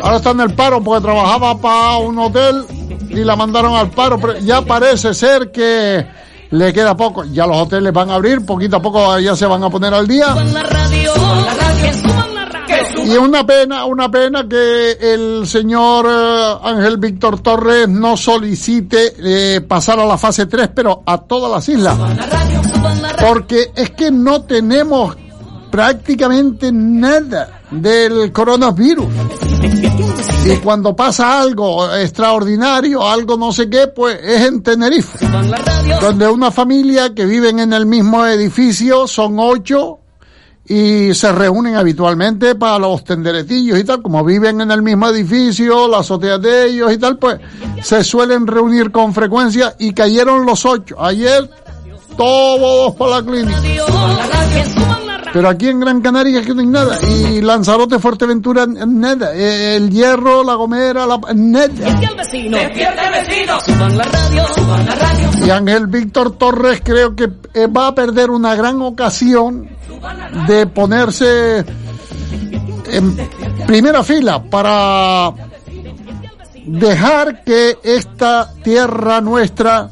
Ahora 0.02 0.18
está 0.18 0.32
en 0.32 0.42
el 0.42 0.54
paro 0.54 0.82
porque 0.82 1.04
trabajaba 1.04 1.58
para 1.60 1.98
un 1.98 2.18
hotel 2.20 2.66
y 3.10 3.24
la 3.24 3.36
mandaron 3.36 3.76
al 3.76 3.90
paro, 3.92 4.20
pero 4.20 4.38
ya 4.40 4.62
parece 4.62 5.14
ser 5.14 5.52
que 5.52 6.06
le 6.52 6.74
queda 6.74 6.96
poco, 6.98 7.26
ya 7.26 7.46
los 7.46 7.58
hoteles 7.58 7.94
van 7.94 8.10
a 8.10 8.16
abrir, 8.16 8.46
poquito 8.46 8.78
a 8.78 8.82
poco 8.82 9.20
ya 9.20 9.36
se 9.36 9.46
van 9.46 9.64
a 9.64 9.70
poner 9.70 9.94
al 9.94 10.08
día. 10.08 10.36
Y 13.10 13.18
una 13.18 13.44
pena, 13.44 13.86
una 13.86 14.12
pena 14.12 14.48
que 14.48 14.92
el 14.92 15.48
señor 15.48 16.06
eh, 16.08 16.56
Ángel 16.62 16.98
Víctor 16.98 17.40
Torres 17.40 17.90
no 17.90 18.16
solicite 18.16 19.16
eh, 19.18 19.62
pasar 19.62 20.00
a 20.00 20.06
la 20.06 20.16
fase 20.16 20.46
3, 20.46 20.70
pero 20.76 21.02
a 21.08 21.18
todas 21.18 21.52
las 21.52 21.68
islas. 21.70 21.98
Porque 23.20 23.72
es 23.76 23.90
que 23.92 24.12
no 24.12 24.44
tenemos 24.44 25.18
prácticamente 25.72 26.72
nada 26.72 27.62
del 27.72 28.32
coronavirus. 28.32 29.08
Y 30.46 30.58
cuando 30.58 30.96
pasa 30.96 31.42
algo 31.42 31.92
extraordinario, 31.96 33.08
algo 33.08 33.38
no 33.38 33.52
sé 33.52 33.72
qué, 33.72 33.88
pues 33.88 34.20
es 34.24 34.42
en 34.42 34.62
Tenerife. 34.62 35.28
Donde 36.00 36.28
una 36.28 36.52
familia 36.52 37.16
que 37.16 37.26
viven 37.26 37.58
en 37.58 37.74
el 37.74 37.88
mismo 37.88 38.24
edificio 38.28 39.08
son 39.08 39.40
ocho 39.40 39.99
y 40.70 41.16
se 41.16 41.32
reúnen 41.32 41.76
habitualmente 41.76 42.54
para 42.54 42.78
los 42.78 43.04
tenderetillos 43.04 43.80
y 43.80 43.84
tal, 43.84 44.04
como 44.04 44.24
viven 44.24 44.62
en 44.62 44.70
el 44.70 44.84
mismo 44.84 45.08
edificio, 45.08 45.88
las 45.88 46.02
azoteas 46.02 46.40
de 46.40 46.68
ellos 46.68 46.94
y 46.94 47.00
tal, 47.00 47.18
pues 47.18 47.40
se 47.82 48.04
suelen 48.04 48.46
reunir 48.46 48.92
con 48.92 49.12
frecuencia 49.12 49.76
y 49.80 49.94
cayeron 49.94 50.46
los 50.46 50.64
ocho. 50.66 50.96
Ayer 51.04 51.50
todos 52.16 52.96
para 52.96 53.22
la 53.22 53.26
clínica. 53.26 53.60
Pero 55.34 55.50
aquí 55.50 55.68
en 55.68 55.80
Gran 55.80 56.02
Canaria 56.02 56.42
que 56.42 56.54
no 56.54 56.62
hay 56.62 56.68
nada. 56.68 56.98
Y 57.02 57.42
Lanzarote, 57.42 58.00
Fuerteventura, 58.00 58.66
nada. 58.66 59.34
El 59.34 59.90
Hierro, 59.90 60.44
La 60.44 60.56
Gomera, 60.56 61.06
la, 61.06 61.20
nada. 61.34 61.74
Y 65.46 65.50
Ángel 65.50 65.88
Víctor 65.88 66.38
Torres 66.38 66.82
creo 66.84 67.16
que 67.16 67.30
eh, 67.54 67.68
va 67.68 67.88
a 67.88 67.96
perder 67.96 68.30
una 68.30 68.56
gran 68.56 68.82
ocasión 68.82 69.70
de 70.48 70.68
ponerse 70.68 71.66
en 72.92 73.18
primera 73.68 74.04
fila 74.04 74.42
para 74.44 75.32
dejar 76.66 77.44
que 77.44 77.78
esta 77.84 78.52
tierra 78.64 79.22
nuestra 79.22 79.90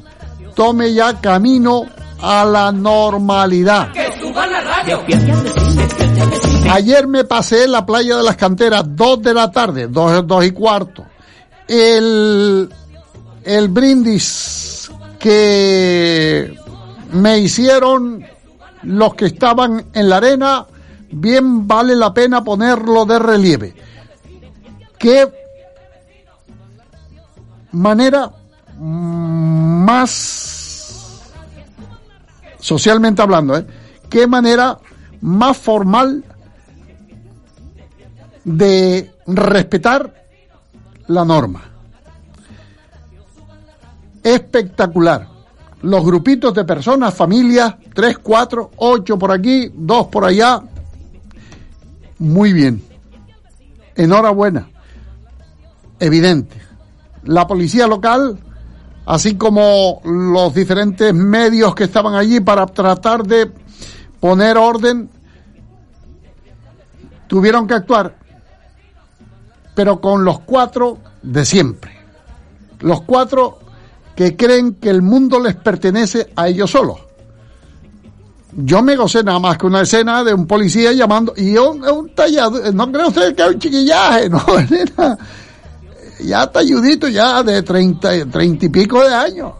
tome 0.55 0.93
ya 0.93 1.19
camino 1.19 1.85
a 2.21 2.45
la 2.45 2.71
normalidad. 2.71 3.89
Ayer 6.69 7.07
me 7.07 7.23
pasé 7.23 7.65
en 7.65 7.71
la 7.71 7.85
playa 7.85 8.17
de 8.17 8.23
las 8.23 8.35
canteras, 8.35 8.83
dos 8.87 9.21
de 9.21 9.33
la 9.33 9.51
tarde, 9.51 9.87
dos, 9.87 10.25
dos 10.25 10.45
y 10.45 10.51
cuarto. 10.51 11.05
El, 11.67 12.69
el 13.43 13.67
brindis 13.69 14.91
que 15.19 16.57
me 17.11 17.39
hicieron 17.39 18.25
los 18.83 19.15
que 19.15 19.25
estaban 19.25 19.87
en 19.93 20.09
la 20.09 20.17
arena, 20.17 20.65
bien 21.11 21.67
vale 21.67 21.95
la 21.95 22.13
pena 22.13 22.43
ponerlo 22.43 23.05
de 23.05 23.19
relieve. 23.19 23.75
Qué 24.97 25.27
manera 27.71 28.31
más 28.79 30.37
socialmente 32.59 33.21
hablando, 33.21 33.57
¿eh? 33.57 33.65
Qué 34.09 34.27
manera 34.27 34.77
más 35.21 35.57
formal 35.57 36.23
de 38.43 39.11
respetar 39.25 40.13
la 41.07 41.25
norma. 41.25 41.63
Espectacular 44.23 45.37
los 45.81 46.05
grupitos 46.05 46.53
de 46.53 46.63
personas, 46.65 47.13
familias, 47.13 47.75
tres, 47.93 48.17
cuatro, 48.17 48.71
ocho 48.77 49.17
por 49.17 49.31
aquí, 49.31 49.71
dos 49.73 50.07
por 50.07 50.25
allá. 50.25 50.61
Muy 52.19 52.51
bien. 52.51 52.83
Enhorabuena. 53.95 54.67
Evidente. 55.99 56.61
La 57.23 57.45
policía 57.45 57.87
local, 57.87 58.37
así 59.05 59.35
como 59.35 60.01
los 60.03 60.53
diferentes 60.53 61.13
medios 61.13 61.75
que 61.75 61.83
estaban 61.85 62.15
allí 62.15 62.39
para 62.39 62.65
tratar 62.65 63.23
de 63.23 63.51
poner 64.19 64.57
orden, 64.57 65.09
tuvieron 67.27 67.67
que 67.67 67.75
actuar, 67.75 68.15
pero 69.75 69.99
con 69.99 70.23
los 70.23 70.39
cuatro 70.41 70.97
de 71.21 71.45
siempre. 71.45 71.91
Los 72.79 73.01
cuatro 73.01 73.59
que 74.15 74.35
creen 74.35 74.75
que 74.75 74.89
el 74.89 75.01
mundo 75.01 75.39
les 75.39 75.55
pertenece 75.55 76.31
a 76.35 76.47
ellos 76.47 76.71
solos. 76.71 76.97
Yo 78.53 78.81
me 78.81 78.95
gocé 78.95 79.23
nada 79.23 79.39
más 79.39 79.57
que 79.57 79.67
una 79.67 79.81
escena 79.81 80.23
de 80.23 80.33
un 80.33 80.47
policía 80.47 80.91
llamando, 80.91 81.33
y 81.37 81.55
un, 81.57 81.83
un 81.87 82.15
tallado, 82.15 82.71
no 82.71 82.91
cree 82.91 83.07
usted 83.07 83.35
que 83.35 83.43
es 83.43 83.49
un 83.49 83.59
chiquillaje, 83.59 84.29
no, 84.29 84.43
ya 86.19 86.47
talludito 86.47 87.07
ya 87.07 87.43
de 87.43 87.61
treinta, 87.61 88.09
treinta 88.25 88.65
y 88.65 88.69
pico 88.69 89.03
de 89.07 89.13
años. 89.13 89.53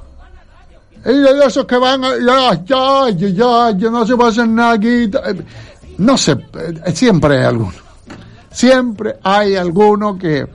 Y 1.05 1.45
esos 1.45 1.65
que 1.65 1.77
van, 1.77 2.01
ya, 2.01 2.63
ya, 2.65 3.09
ya, 3.09 3.71
ya, 3.71 3.89
no 3.89 4.05
se 4.05 4.13
hacer 4.13 4.47
nada 4.47 4.73
aquí. 4.73 5.09
No 5.97 6.17
sé, 6.17 6.37
siempre 6.93 7.37
hay 7.37 7.45
alguno. 7.45 7.87
Siempre 8.51 9.17
hay 9.23 9.55
alguno 9.55 10.17
que 10.17 10.47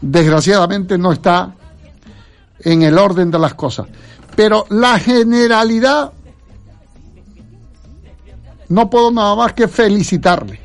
desgraciadamente 0.00 0.96
no 0.96 1.12
está 1.12 1.52
en 2.60 2.82
el 2.82 2.96
orden 2.98 3.30
de 3.30 3.38
las 3.38 3.54
cosas. 3.54 3.86
Pero 4.34 4.66
la 4.70 4.98
generalidad, 4.98 6.12
no 8.68 8.90
puedo 8.90 9.10
nada 9.10 9.34
más 9.34 9.52
que 9.52 9.68
felicitarle. 9.68 10.60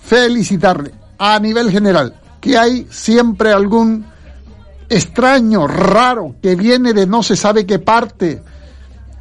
Felicitarle 0.00 0.92
a 1.18 1.38
nivel 1.38 1.70
general, 1.70 2.14
que 2.40 2.58
hay 2.58 2.86
siempre 2.90 3.52
algún 3.52 4.04
extraño, 4.92 5.66
raro, 5.66 6.36
que 6.42 6.54
viene 6.54 6.92
de 6.92 7.06
no 7.06 7.22
se 7.22 7.34
sabe 7.34 7.64
qué 7.64 7.78
parte 7.78 8.42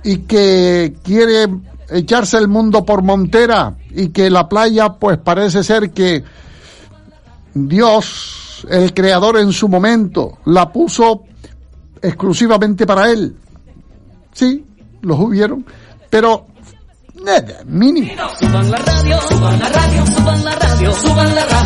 y 0.04 0.20
que 0.20 0.96
quiere 1.02 1.48
echarse 1.90 2.38
el 2.38 2.48
mundo 2.48 2.86
por 2.86 3.04
montera 3.04 3.76
y 3.90 4.10
que 4.10 4.30
la 4.30 4.50
playa 4.50 4.90
pues 4.94 5.18
parece 5.18 5.64
ser 5.64 5.92
que 5.92 6.24
Dios, 7.54 8.66
el 8.70 8.94
creador 8.94 9.38
en 9.38 9.54
su 9.54 9.70
momento, 9.70 10.40
la 10.46 10.72
puso 10.72 11.24
exclusivamente 12.02 12.86
para 12.86 13.10
él. 13.10 13.36
Sí, 14.34 14.66
los 15.02 15.20
hubieron, 15.20 15.66
pero 16.10 16.48
nada, 17.24 17.64
mínimo. 17.66 18.12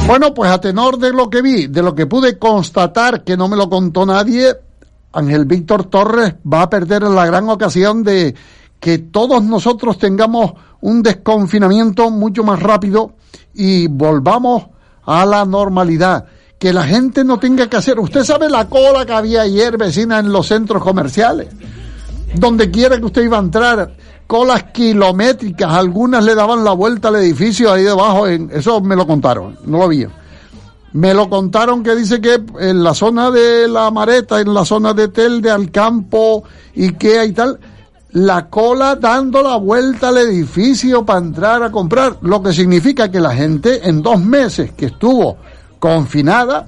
Bueno, 0.08 0.34
pues 0.34 0.52
a 0.52 0.60
tenor 0.60 0.98
de 0.98 1.12
lo 1.12 1.30
que 1.30 1.42
vi, 1.42 1.68
de 1.68 1.82
lo 1.82 1.96
que 1.96 2.06
pude 2.06 2.38
constatar, 2.38 3.24
que 3.24 3.38
no 3.38 3.48
me 3.48 3.56
lo 3.56 3.70
contó 3.70 4.06
nadie, 4.06 4.56
Ángel 5.14 5.46
Víctor 5.46 5.86
Torres 5.86 6.36
va 6.52 6.64
a 6.64 6.70
perder 6.70 7.04
la 7.04 7.26
gran 7.26 7.50
ocasión 7.50 8.04
de 8.04 8.36
que 8.80 9.00
todos 9.00 9.44
nosotros 9.44 9.98
tengamos 9.98 10.54
un 10.82 11.02
desconfinamiento 11.02 12.12
mucho 12.12 12.44
más 12.44 12.62
rápido 12.62 13.14
y 13.54 13.88
volvamos 13.88 14.66
a 15.06 15.26
la 15.26 15.46
normalidad 15.46 16.26
que 16.60 16.74
la 16.74 16.84
gente 16.84 17.24
no 17.24 17.40
tenga 17.40 17.68
que 17.68 17.78
hacer. 17.78 18.00
Usted 18.00 18.24
sabe 18.24 18.50
la 18.50 18.68
cola 18.68 19.06
que 19.06 19.14
había 19.14 19.42
ayer, 19.42 19.78
vecina, 19.78 20.20
en 20.20 20.32
los 20.32 20.48
centros 20.48 20.84
comerciales. 20.84 21.48
Donde 22.36 22.70
quiera 22.70 22.98
que 22.98 23.06
usted 23.06 23.24
iba 23.24 23.38
a 23.38 23.42
entrar, 23.42 23.96
colas 24.28 24.64
kilométricas, 24.74 25.72
algunas 25.72 26.24
le 26.24 26.36
daban 26.36 26.64
la 26.64 26.72
vuelta 26.72 27.10
al 27.10 27.18
edificio 27.18 27.72
ahí 27.72 27.84
debajo, 27.84 28.28
en, 28.28 28.50
eso 28.54 28.82
me 28.82 28.96
lo 28.96 29.06
contaron, 29.06 29.58
no 29.66 29.80
lo 29.80 29.88
vi. 29.88 30.06
Me 30.94 31.14
lo 31.14 31.30
contaron 31.30 31.84
que 31.84 31.94
dice 31.94 32.22
que 32.22 32.42
en 32.60 32.82
la 32.82 32.94
zona 32.94 33.30
de 33.30 33.68
la 33.68 33.92
Mareta, 33.92 34.40
en 34.40 34.54
la 34.54 34.64
zona 34.64 34.94
de 34.94 35.10
Tel 35.10 35.42
de 35.42 35.52
Alcampo, 35.52 36.44
Ikea 36.74 37.26
y 37.26 37.34
tal, 37.34 37.60
la 38.14 38.50
cola 38.50 38.96
dando 38.96 39.42
la 39.42 39.58
vuelta 39.58 40.08
al 40.08 40.20
edificio 40.20 41.06
para 41.06 41.20
entrar 41.20 41.64
a 41.64 41.70
comprar, 41.70 42.18
lo 42.22 42.42
que 42.42 42.54
significa 42.54 43.12
que 43.12 43.20
la 43.20 43.36
gente 43.36 43.90
en 43.90 44.02
dos 44.02 44.22
meses 44.22 44.72
que 44.72 44.86
estuvo 44.86 45.36
confinada, 45.80 46.66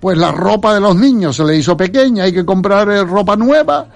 pues 0.00 0.18
la 0.18 0.32
ropa 0.32 0.74
de 0.74 0.80
los 0.80 0.94
niños 0.94 1.36
se 1.36 1.44
le 1.44 1.56
hizo 1.56 1.78
pequeña, 1.78 2.24
hay 2.24 2.32
que 2.32 2.44
comprar 2.44 2.90
eh, 2.90 3.04
ropa 3.04 3.36
nueva, 3.36 3.86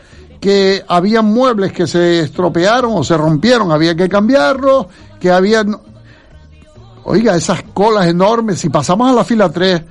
que 0.41 0.83
había 0.89 1.21
muebles 1.21 1.73
que 1.73 1.87
se 1.87 2.21
estropearon 2.21 2.93
o 2.95 3.05
se 3.05 3.17
rompieron, 3.17 3.71
había 3.71 3.95
que 3.95 4.09
cambiarlos, 4.09 4.87
que 5.21 5.31
había... 5.31 5.65
Oiga, 7.05 7.37
esas 7.37 7.63
colas 7.75 8.07
enormes, 8.07 8.59
si 8.59 8.71
pasamos 8.71 9.11
a 9.11 9.13
la 9.13 9.25
fila 9.25 9.51
3, 9.51 9.83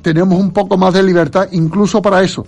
tenemos 0.00 0.38
un 0.38 0.52
poco 0.52 0.76
más 0.76 0.94
de 0.94 1.02
libertad, 1.02 1.48
incluso 1.52 2.00
para 2.00 2.22
eso, 2.22 2.46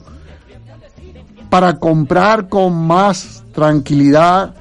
para 1.50 1.78
comprar 1.78 2.48
con 2.48 2.74
más 2.86 3.44
tranquilidad. 3.52 4.54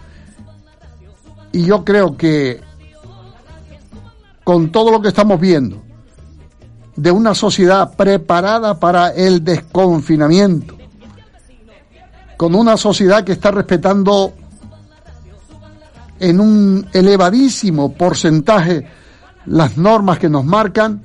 Y 1.51 1.65
yo 1.65 1.83
creo 1.83 2.17
que 2.17 2.61
con 4.43 4.71
todo 4.71 4.91
lo 4.91 5.01
que 5.01 5.09
estamos 5.09 5.39
viendo, 5.39 5.81
de 6.95 7.11
una 7.11 7.33
sociedad 7.33 7.95
preparada 7.95 8.79
para 8.79 9.09
el 9.09 9.43
desconfinamiento, 9.43 10.75
con 12.37 12.55
una 12.55 12.77
sociedad 12.77 13.23
que 13.23 13.33
está 13.33 13.51
respetando 13.51 14.33
en 16.19 16.39
un 16.39 16.87
elevadísimo 16.93 17.93
porcentaje 17.93 18.87
las 19.45 19.77
normas 19.77 20.19
que 20.19 20.29
nos 20.29 20.45
marcan, 20.45 21.03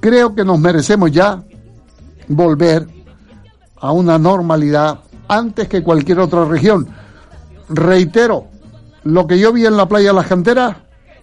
creo 0.00 0.34
que 0.34 0.44
nos 0.44 0.58
merecemos 0.58 1.12
ya 1.12 1.42
volver 2.28 2.86
a 3.78 3.92
una 3.92 4.18
normalidad 4.18 5.00
antes 5.28 5.68
que 5.68 5.82
cualquier 5.82 6.20
otra 6.20 6.44
región. 6.44 6.88
Reitero, 7.68 8.48
lo 9.04 9.26
que 9.26 9.38
yo 9.38 9.52
vi 9.52 9.66
en 9.66 9.76
la 9.76 9.86
playa 9.86 10.08
de 10.08 10.14
las 10.14 10.26
canteras, 10.26 10.76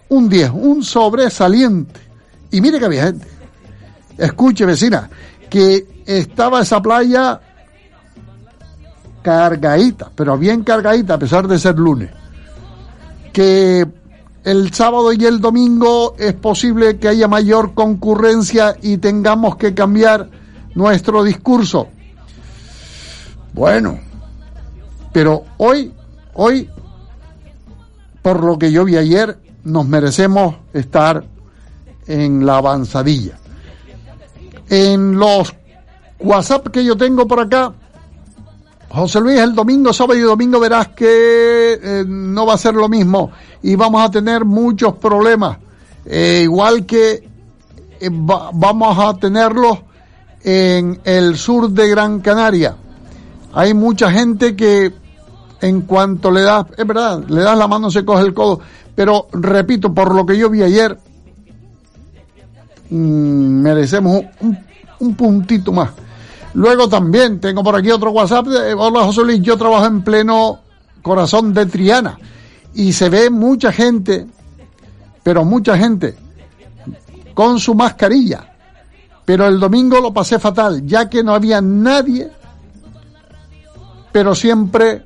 un 0.08 0.28
10, 0.28 0.50
un 0.54 0.82
sobresaliente. 0.82 2.00
Y 2.50 2.60
mire 2.60 2.78
que 2.78 2.84
había 2.86 3.04
gente. 3.04 3.26
Escuche, 4.16 4.64
vecina, 4.64 5.10
que 5.50 6.02
estaba 6.06 6.62
esa 6.62 6.80
playa 6.80 7.40
cargadita, 9.24 10.10
pero 10.14 10.36
bien 10.36 10.62
cargadita 10.62 11.14
a 11.14 11.18
pesar 11.18 11.48
de 11.48 11.58
ser 11.58 11.78
lunes. 11.78 12.10
Que 13.32 13.86
el 14.44 14.72
sábado 14.74 15.14
y 15.14 15.24
el 15.24 15.40
domingo 15.40 16.14
es 16.18 16.34
posible 16.34 16.98
que 16.98 17.08
haya 17.08 17.26
mayor 17.26 17.72
concurrencia 17.72 18.76
y 18.82 18.98
tengamos 18.98 19.56
que 19.56 19.72
cambiar 19.72 20.28
nuestro 20.74 21.24
discurso. 21.24 21.88
Bueno, 23.54 23.98
pero 25.10 25.44
hoy, 25.56 25.90
hoy, 26.34 26.68
por 28.20 28.44
lo 28.44 28.58
que 28.58 28.70
yo 28.70 28.84
vi 28.84 28.98
ayer, 28.98 29.38
nos 29.64 29.88
merecemos 29.88 30.56
estar 30.74 31.24
en 32.06 32.44
la 32.44 32.58
avanzadilla. 32.58 33.38
En 34.68 35.18
los 35.18 35.54
WhatsApp 36.18 36.68
que 36.68 36.84
yo 36.84 36.96
tengo 36.96 37.26
por 37.26 37.40
acá, 37.40 37.72
José 38.94 39.20
Luis, 39.20 39.38
el 39.40 39.54
domingo, 39.54 39.92
sábado 39.92 40.18
y 40.18 40.22
domingo 40.22 40.60
verás 40.60 40.88
que 40.88 41.78
eh, 41.82 42.04
no 42.06 42.46
va 42.46 42.54
a 42.54 42.58
ser 42.58 42.74
lo 42.74 42.88
mismo 42.88 43.30
y 43.62 43.74
vamos 43.76 44.02
a 44.02 44.10
tener 44.10 44.44
muchos 44.44 44.94
problemas. 44.96 45.58
Eh, 46.06 46.40
igual 46.44 46.86
que 46.86 47.28
eh, 48.00 48.10
va- 48.10 48.50
vamos 48.52 48.96
a 48.98 49.14
tenerlos 49.18 49.78
en 50.42 51.00
el 51.04 51.36
sur 51.36 51.70
de 51.70 51.88
Gran 51.88 52.20
Canaria. 52.20 52.76
Hay 53.52 53.74
mucha 53.74 54.10
gente 54.10 54.54
que 54.54 54.92
en 55.60 55.80
cuanto 55.82 56.30
le 56.30 56.42
das, 56.42 56.66
es 56.76 56.86
verdad, 56.86 57.24
le 57.28 57.40
das 57.42 57.56
la 57.56 57.66
mano 57.66 57.90
se 57.90 58.04
coge 58.04 58.22
el 58.22 58.34
codo, 58.34 58.60
pero 58.94 59.28
repito, 59.32 59.92
por 59.94 60.14
lo 60.14 60.26
que 60.26 60.36
yo 60.36 60.50
vi 60.50 60.62
ayer, 60.62 60.98
mm, 62.90 62.96
merecemos 63.62 64.22
un 65.00 65.14
puntito 65.14 65.72
más. 65.72 65.90
Luego 66.54 66.88
también 66.88 67.40
tengo 67.40 67.62
por 67.62 67.76
aquí 67.76 67.90
otro 67.90 68.12
WhatsApp. 68.12 68.46
De, 68.46 68.74
Hola 68.74 69.04
José 69.04 69.22
Luis, 69.22 69.40
yo 69.42 69.56
trabajo 69.56 69.86
en 69.86 70.02
pleno 70.02 70.60
corazón 71.02 71.52
de 71.52 71.66
Triana 71.66 72.18
y 72.74 72.92
se 72.92 73.08
ve 73.08 73.28
mucha 73.28 73.72
gente, 73.72 74.26
pero 75.22 75.44
mucha 75.44 75.76
gente, 75.76 76.16
con 77.34 77.58
su 77.58 77.74
mascarilla. 77.74 78.52
Pero 79.24 79.46
el 79.46 79.58
domingo 79.58 80.00
lo 80.00 80.12
pasé 80.12 80.38
fatal, 80.38 80.86
ya 80.86 81.08
que 81.08 81.22
no 81.22 81.34
había 81.34 81.60
nadie, 81.60 82.30
pero 84.12 84.34
siempre, 84.34 85.04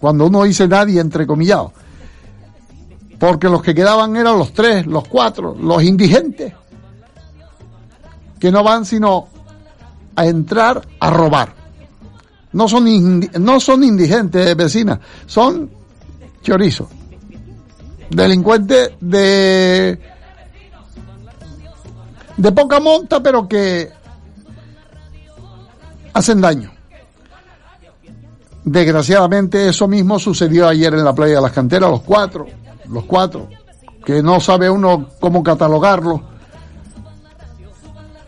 cuando 0.00 0.26
uno 0.26 0.44
dice 0.44 0.66
nadie, 0.66 1.00
entrecomillado, 1.00 1.72
porque 3.18 3.48
los 3.48 3.62
que 3.62 3.74
quedaban 3.74 4.16
eran 4.16 4.38
los 4.38 4.52
tres, 4.52 4.86
los 4.86 5.06
cuatro, 5.06 5.54
los 5.54 5.82
indigentes, 5.82 6.54
que 8.38 8.50
no 8.50 8.64
van 8.64 8.86
sino 8.86 9.28
a 10.20 10.26
entrar 10.26 10.82
a 11.00 11.10
robar. 11.10 11.54
No 12.52 12.68
son, 12.68 13.20
no 13.38 13.58
son 13.58 13.84
indigentes, 13.84 14.54
vecinas, 14.54 14.98
son 15.24 15.70
chorizos. 16.42 16.88
Delincuentes 18.10 18.90
de, 19.00 19.98
de 22.36 22.52
poca 22.52 22.80
monta, 22.80 23.22
pero 23.22 23.48
que 23.48 23.90
hacen 26.12 26.40
daño. 26.40 26.70
Desgraciadamente 28.62 29.70
eso 29.70 29.88
mismo 29.88 30.18
sucedió 30.18 30.68
ayer 30.68 30.92
en 30.92 31.04
la 31.04 31.14
playa 31.14 31.36
de 31.36 31.40
las 31.40 31.52
canteras, 31.52 31.88
los 31.88 32.02
cuatro, 32.02 32.46
los 32.90 33.04
cuatro, 33.04 33.48
que 34.04 34.22
no 34.22 34.38
sabe 34.38 34.68
uno 34.68 35.08
cómo 35.18 35.42
catalogarlo 35.42 36.39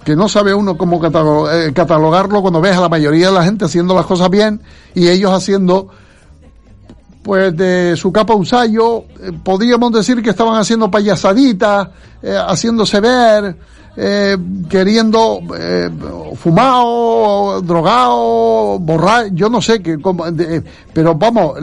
que 0.04 0.16
no 0.16 0.28
sabe 0.28 0.54
uno 0.54 0.76
cómo 0.76 1.00
eh, 1.04 1.72
catalogarlo 1.72 2.42
cuando 2.42 2.60
ves 2.60 2.76
a 2.76 2.80
la 2.80 2.88
mayoría 2.88 3.28
de 3.28 3.34
la 3.34 3.44
gente 3.44 3.64
haciendo 3.64 3.94
las 3.94 4.06
cosas 4.06 4.28
bien 4.30 4.60
y 4.94 5.08
ellos 5.08 5.32
haciendo 5.32 5.88
pues 7.22 7.56
de 7.56 7.94
su 7.96 8.10
capa 8.10 8.34
usayo, 8.34 9.04
eh, 9.20 9.30
podríamos 9.44 9.92
decir 9.92 10.20
que 10.22 10.30
estaban 10.30 10.56
haciendo 10.56 10.90
payasaditas, 10.90 11.88
eh, 12.20 12.36
haciéndose 12.36 13.00
ver, 13.00 13.56
queriendo 14.68 15.40
fumado, 16.36 17.60
drogado, 17.60 18.78
borrar, 18.80 19.32
yo 19.32 19.50
no 19.50 19.60
sé 19.60 19.82
qué, 19.82 19.98
pero 20.94 21.14
vamos, 21.14 21.58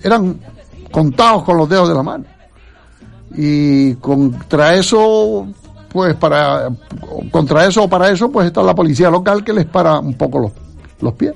eran 0.00 0.38
contados 0.92 1.42
con 1.42 1.56
los 1.56 1.68
dedos 1.68 1.88
de 1.88 1.94
la 1.94 2.02
mano. 2.04 2.24
Y 3.36 3.94
contra 3.96 4.74
eso, 4.74 5.46
pues 5.92 6.14
para, 6.14 6.70
contra 7.30 7.66
eso 7.66 7.84
o 7.84 7.88
para 7.88 8.10
eso, 8.10 8.30
pues 8.30 8.46
está 8.46 8.62
la 8.62 8.74
policía 8.74 9.10
local 9.10 9.44
que 9.44 9.52
les 9.52 9.66
para 9.66 9.98
un 9.98 10.14
poco 10.14 10.38
los, 10.38 10.52
los 11.00 11.14
pies. 11.14 11.34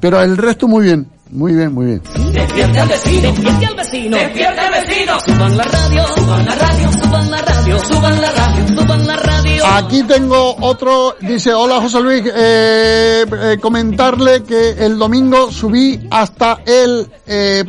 Pero 0.00 0.20
el 0.20 0.36
resto 0.36 0.68
muy 0.68 0.84
bien, 0.84 1.08
muy 1.30 1.54
bien, 1.54 1.72
muy 1.72 1.86
bien. 1.86 2.02
Despierte 2.32 2.80
al 2.80 2.88
vecino, 2.88 3.22
despierte 3.22 3.66
al 3.66 3.74
vecino, 3.74 4.16
despierte 4.16 4.60
al 4.60 4.72
vecino. 4.72 5.20
Suban 5.20 5.56
la 5.56 5.64
radio, 5.64 6.06
suban 6.14 6.44
la 6.46 6.54
radio, 6.54 6.92
suban 6.92 7.30
la 7.30 7.42
radio, 7.42 7.78
suban 7.80 8.20
la 8.20 8.30
radio, 8.32 8.68
suban 8.68 9.06
la 9.06 9.16
radio. 9.16 9.66
Aquí 9.66 10.02
tengo 10.02 10.56
otro, 10.60 11.16
dice, 11.20 11.54
hola 11.54 11.80
José 11.80 12.00
Luis, 12.00 12.22
eh, 12.26 13.24
eh, 13.28 13.58
comentarle 13.60 14.42
que 14.42 14.70
el 14.84 14.98
domingo 14.98 15.50
subí 15.50 16.06
hasta 16.10 16.60
el 16.66 17.08
eh, 17.26 17.64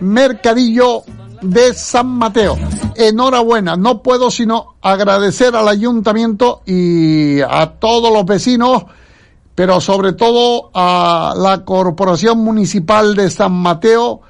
mercadillo 0.00 1.02
de 1.42 1.74
San 1.74 2.06
Mateo. 2.06 2.56
Enhorabuena, 2.96 3.76
no 3.76 4.02
puedo 4.02 4.30
sino 4.30 4.74
agradecer 4.82 5.54
al 5.56 5.68
ayuntamiento 5.68 6.62
y 6.66 7.40
a 7.40 7.74
todos 7.78 8.12
los 8.12 8.24
vecinos, 8.24 8.84
pero 9.54 9.80
sobre 9.80 10.12
todo 10.12 10.70
a 10.74 11.34
la 11.36 11.64
Corporación 11.64 12.38
Municipal 12.38 13.14
de 13.14 13.30
San 13.30 13.52
Mateo 13.52 14.20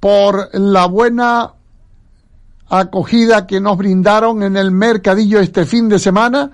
por 0.00 0.48
la 0.52 0.86
buena 0.86 1.54
acogida 2.68 3.46
que 3.46 3.60
nos 3.60 3.76
brindaron 3.76 4.42
en 4.42 4.56
el 4.56 4.70
mercadillo 4.70 5.40
este 5.40 5.66
fin 5.66 5.88
de 5.88 5.98
semana, 5.98 6.50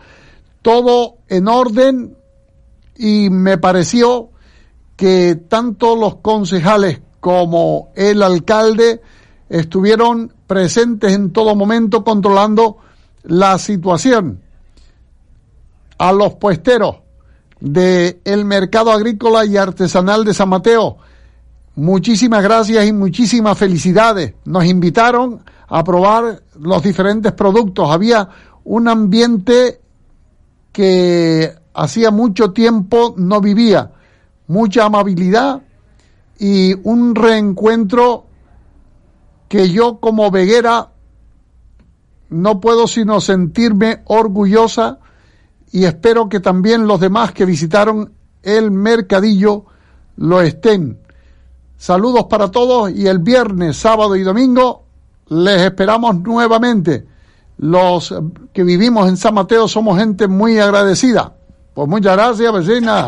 todo 0.60 1.16
en 1.28 1.48
orden 1.48 2.16
y 2.96 3.30
me 3.30 3.58
pareció 3.58 4.30
que 4.96 5.34
tanto 5.48 5.96
los 5.96 6.16
concejales 6.16 7.00
como 7.20 7.90
el 7.94 8.22
alcalde 8.22 9.00
estuvieron 9.52 10.32
presentes 10.46 11.12
en 11.12 11.30
todo 11.30 11.54
momento 11.54 12.02
controlando 12.02 12.78
la 13.24 13.58
situación. 13.58 14.40
A 15.98 16.10
los 16.12 16.34
puesteros 16.34 16.96
del 17.60 18.44
mercado 18.46 18.90
agrícola 18.90 19.44
y 19.44 19.58
artesanal 19.58 20.24
de 20.24 20.32
San 20.32 20.48
Mateo, 20.48 20.96
muchísimas 21.76 22.42
gracias 22.42 22.86
y 22.86 22.92
muchísimas 22.94 23.58
felicidades. 23.58 24.34
Nos 24.46 24.64
invitaron 24.64 25.44
a 25.68 25.84
probar 25.84 26.42
los 26.58 26.82
diferentes 26.82 27.32
productos. 27.32 27.90
Había 27.90 28.28
un 28.64 28.88
ambiente 28.88 29.80
que 30.72 31.54
hacía 31.74 32.10
mucho 32.10 32.52
tiempo 32.52 33.14
no 33.18 33.42
vivía. 33.42 33.90
Mucha 34.48 34.86
amabilidad 34.86 35.60
y 36.38 36.74
un 36.88 37.14
reencuentro 37.14 38.31
que 39.52 39.68
yo 39.68 40.00
como 40.00 40.30
veguera 40.30 40.92
no 42.30 42.58
puedo 42.58 42.86
sino 42.86 43.20
sentirme 43.20 44.00
orgullosa 44.06 44.98
y 45.70 45.84
espero 45.84 46.30
que 46.30 46.40
también 46.40 46.86
los 46.86 47.00
demás 47.00 47.32
que 47.32 47.44
visitaron 47.44 48.14
el 48.42 48.70
mercadillo 48.70 49.66
lo 50.16 50.40
estén. 50.40 50.98
Saludos 51.76 52.28
para 52.30 52.50
todos 52.50 52.92
y 52.92 53.06
el 53.06 53.18
viernes, 53.18 53.76
sábado 53.76 54.16
y 54.16 54.22
domingo 54.22 54.84
les 55.28 55.60
esperamos 55.60 56.18
nuevamente. 56.20 57.06
Los 57.58 58.14
que 58.54 58.64
vivimos 58.64 59.06
en 59.06 59.18
San 59.18 59.34
Mateo 59.34 59.68
somos 59.68 59.98
gente 59.98 60.28
muy 60.28 60.58
agradecida. 60.58 61.34
Pues 61.74 61.88
muchas 61.88 62.16
gracias, 62.16 62.50
vecina. 62.54 63.06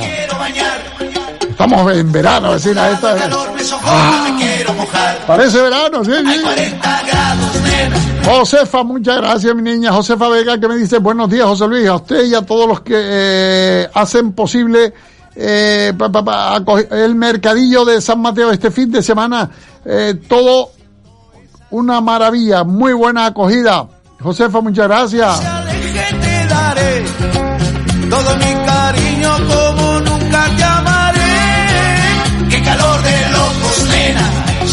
Estamos 1.55 1.93
en 1.97 2.11
verano, 2.13 2.51
vecina. 2.53 2.91
Esta 2.91 3.15
Ah, 3.85 4.27
parece 5.27 5.61
verano, 5.63 6.05
sí, 6.05 6.11
sí. 6.11 6.43
Josefa, 8.25 8.83
muchas 8.83 9.17
gracias, 9.19 9.55
mi 9.55 9.63
niña. 9.63 9.93
Josefa 9.93 10.29
Vega, 10.29 10.59
que 10.59 10.67
me 10.67 10.77
dice 10.77 10.99
buenos 10.99 11.31
días, 11.31 11.47
José 11.47 11.69
Luis, 11.69 11.87
a 11.89 11.95
usted 11.95 12.25
y 12.25 12.35
a 12.35 12.43
todos 12.43 12.67
los 12.67 12.81
que 12.81 12.95
eh, 12.97 13.89
hacen 13.95 14.33
posible 14.33 14.93
eh, 15.37 15.93
pa- 15.97 16.11
pa- 16.11 16.25
pa- 16.25 16.57
acoge- 16.59 16.89
el 16.93 17.15
mercadillo 17.15 17.85
de 17.85 18.01
San 18.01 18.21
Mateo 18.21 18.51
este 18.51 18.71
fin 18.71 18.91
de 18.91 19.03
semana. 19.03 19.49
Eh, 19.85 20.15
todo 20.29 20.71
una 21.71 22.01
maravilla, 22.01 22.65
muy 22.65 22.93
buena 22.95 23.27
acogida. 23.27 23.87
Josefa, 24.21 24.61
muchas 24.61 24.89
gracias. 24.89 25.41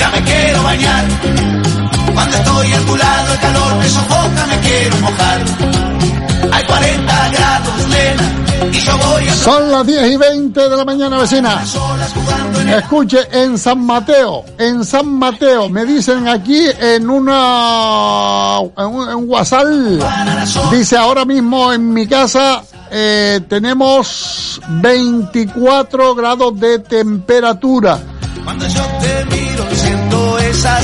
Ya 0.01 0.09
me 0.09 0.21
quiero 0.23 0.63
bañar. 0.63 1.05
Cuando 2.13 2.37
estoy 2.37 2.73
a 2.73 2.79
tu 2.79 2.95
lado 2.97 3.33
el 3.33 3.39
calor 3.39 3.75
me 3.75 3.89
sofoca, 3.89 4.47
me 4.47 4.59
quiero 4.59 4.97
mojar. 4.97 5.39
Hay 6.53 6.63
40 6.65 7.29
grados, 7.29 7.87
nena, 7.87 8.73
y 8.73 8.79
yo 8.79 8.97
voy 8.97 9.27
a 9.27 9.33
Son 9.35 9.71
las 9.71 9.85
10 9.85 10.11
y 10.11 10.17
20 10.17 10.69
de 10.69 10.77
la 10.77 10.85
mañana, 10.85 11.17
vecina. 11.19 11.63
Escuche, 12.77 13.19
en 13.31 13.57
San 13.57 13.85
Mateo, 13.85 14.43
en 14.57 14.83
San 14.83 15.07
Mateo, 15.07 15.69
me 15.69 15.85
dicen 15.85 16.27
aquí 16.27 16.61
en 16.79 17.09
una, 17.09 18.57
en 18.77 18.85
un, 18.85 19.09
en 19.09 19.29
WhatsApp, 19.29 19.67
dice 20.71 20.97
ahora 20.97 21.25
mismo 21.25 21.71
en 21.71 21.93
mi 21.93 22.07
casa 22.07 22.63
eh, 22.89 23.39
tenemos 23.47 24.59
24 24.67 26.15
grados 26.15 26.59
de 26.59 26.79
temperatura. 26.79 27.99
Cuando 28.43 28.67
yo 28.67 28.81
te 28.99 29.20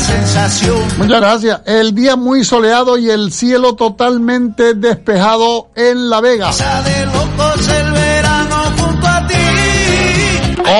sensación. 0.07 0.79
Muchas 0.97 1.19
gracias. 1.21 1.61
El 1.65 1.93
día 1.93 2.15
muy 2.15 2.43
soleado 2.43 2.97
y 2.97 3.09
el 3.09 3.31
cielo 3.31 3.75
totalmente 3.75 4.73
despejado 4.73 5.69
en 5.75 6.09
La 6.09 6.21
Vega. 6.21 6.49
Esa 6.49 6.81
de 6.83 7.05
locos 7.05 7.67
el 7.67 7.91
verano 7.91 8.55
junto 8.77 9.07
a 9.07 9.27
ti. 9.27 9.35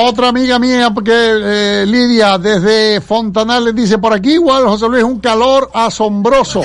Otra 0.06 0.28
amiga 0.28 0.58
mía, 0.58 0.90
porque 0.92 1.12
eh, 1.14 1.84
Lidia 1.86 2.36
desde 2.38 3.00
Fontanales 3.00 3.74
dice 3.74 3.96
por 3.98 4.12
aquí 4.12 4.32
igual 4.34 4.64
José 4.66 4.86
Luis 4.88 5.02
un 5.04 5.18
calor 5.20 5.70
asombroso. 5.72 6.62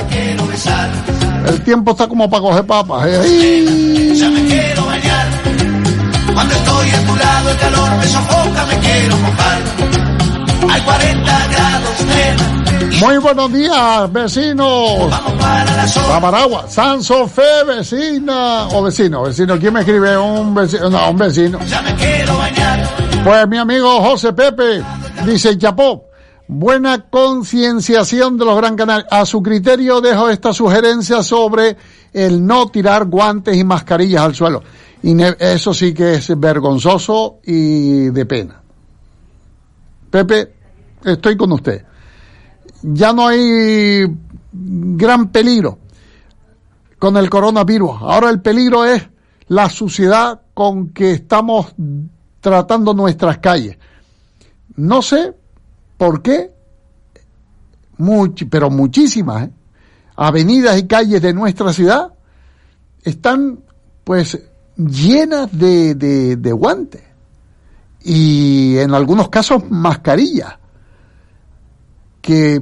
El 1.48 1.62
tiempo 1.64 1.92
está 1.92 2.08
como 2.08 2.30
para 2.30 2.42
coger 2.42 2.66
papas. 2.66 3.06
eh. 3.08 4.14
Ya 4.16 4.30
me 4.30 4.46
quiero 4.46 4.86
bañar. 4.86 5.28
Cuando 6.34 6.54
estoy 6.56 6.90
a 6.90 7.06
tu 7.06 7.16
lado 7.16 7.50
el 7.50 7.58
calor 7.58 7.90
me 7.98 8.08
sofoca, 8.08 8.66
me 8.66 8.80
quiero 8.80 9.18
mojar. 9.18 10.03
Hay 10.70 10.82
40 10.82 11.48
grados, 11.48 13.00
Muy 13.02 13.18
buenos 13.18 13.52
días, 13.54 14.12
vecinos. 14.12 15.10
vamos 15.10 15.34
para 15.34 15.76
la 15.76 15.88
zona. 15.88 16.08
Pamaragua, 16.08 16.70
San 16.70 17.04
Sofé, 17.04 17.64
vecina. 17.68 18.68
O 18.70 18.84
vecino, 18.84 19.24
vecino. 19.24 19.60
¿Quién 19.60 19.74
me 19.74 19.82
escribe? 19.82 20.18
Un 20.18 20.54
vecino. 20.56 20.90
No, 20.90 21.12
un 21.12 21.18
vecino. 21.18 21.60
Ya 21.68 21.82
me 21.82 21.96
quiero 21.96 22.38
bañar. 22.38 22.90
Pues 23.24 23.48
mi 23.48 23.58
amigo 23.58 24.02
José 24.02 24.34
Pepe 24.34 24.84
dice, 25.26 25.58
Chapó, 25.58 26.06
buena 26.48 27.10
concienciación 27.10 28.38
de 28.38 28.46
los 28.46 28.58
Gran 28.58 28.76
Canarios. 28.76 29.08
A 29.12 29.26
su 29.26 29.42
criterio 29.42 30.02
dejo 30.02 30.30
esta 30.30 30.54
sugerencia 30.54 31.24
sobre 31.24 31.78
el 32.14 32.46
no 32.46 32.68
tirar 32.68 33.06
guantes 33.06 33.56
y 33.56 33.64
mascarillas 33.64 34.24
al 34.24 34.36
suelo. 34.36 34.64
Y 35.02 35.16
eso 35.40 35.74
sí 35.74 35.94
que 35.94 36.16
es 36.16 36.40
vergonzoso 36.40 37.40
y 37.44 38.10
de 38.10 38.26
pena. 38.26 38.63
Pepe, 40.14 40.54
estoy 41.04 41.36
con 41.36 41.52
usted. 41.54 41.84
Ya 42.84 43.14
no 43.14 43.26
hay 43.26 44.06
gran 44.52 45.30
peligro 45.30 45.80
con 47.00 47.18
el 47.18 47.32
coronavirus. 47.32 47.94
Ahora 48.00 48.30
el 48.30 48.40
peligro 48.40 48.86
es 48.86 49.10
la 49.48 49.70
suciedad 49.70 50.42
con 50.54 50.90
que 50.90 51.14
estamos 51.14 51.74
tratando 52.42 52.94
nuestras 52.94 53.40
calles. 53.40 53.80
No 54.76 55.02
sé 55.02 55.34
por 55.98 56.22
qué, 56.22 56.52
pero 58.52 58.70
muchísimas 58.70 59.48
¿eh? 59.48 59.52
avenidas 60.16 60.78
y 60.78 60.86
calles 60.86 61.24
de 61.24 61.34
nuestra 61.34 61.74
ciudad 61.74 62.14
están 63.02 63.62
pues 64.04 64.40
llenas 64.78 65.50
de, 65.58 65.96
de 65.96 66.52
guantes 66.52 67.02
y 68.04 68.78
en 68.78 68.94
algunos 68.94 69.30
casos 69.30 69.64
mascarillas 69.70 70.58
que 72.22 72.62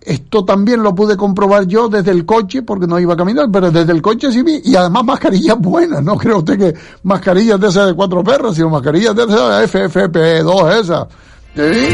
esto 0.00 0.44
también 0.44 0.82
lo 0.84 0.94
pude 0.94 1.16
comprobar 1.16 1.66
yo 1.66 1.88
desde 1.88 2.12
el 2.12 2.24
coche, 2.24 2.62
porque 2.62 2.86
no 2.86 3.00
iba 3.00 3.14
a 3.14 3.16
caminar, 3.16 3.48
pero 3.52 3.72
desde 3.72 3.92
el 3.92 4.00
coche 4.00 4.30
sí 4.30 4.42
vi, 4.42 4.60
y 4.64 4.76
además 4.76 5.04
mascarillas 5.04 5.58
buenas, 5.58 6.02
no 6.02 6.16
creo 6.16 6.38
usted 6.38 6.56
que 6.56 6.74
mascarillas 7.02 7.58
de 7.58 7.68
esas 7.68 7.88
de 7.88 7.94
cuatro 7.94 8.22
perros, 8.22 8.54
sino 8.54 8.70
mascarillas 8.70 9.16
de 9.16 9.24
esas 9.24 9.72
FFP2, 9.72 10.80
esas. 10.80 11.06
¿Sí? 11.56 11.88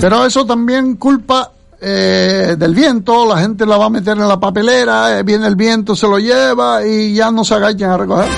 Pero 0.00 0.26
eso 0.26 0.44
también 0.44 0.96
culpa 0.96 1.52
eh, 1.80 2.56
del 2.58 2.74
viento, 2.74 3.26
la 3.26 3.38
gente 3.38 3.66
la 3.66 3.76
va 3.76 3.86
a 3.86 3.90
meter 3.90 4.16
en 4.16 4.26
la 4.26 4.40
papelera, 4.40 5.18
eh, 5.18 5.22
viene 5.22 5.46
el 5.46 5.56
viento, 5.56 5.94
se 5.94 6.08
lo 6.08 6.18
lleva 6.18 6.86
y 6.86 7.14
ya 7.14 7.30
no 7.30 7.44
se 7.44 7.54
agachan 7.54 7.90
a 7.90 7.96
recoger. 7.98 8.28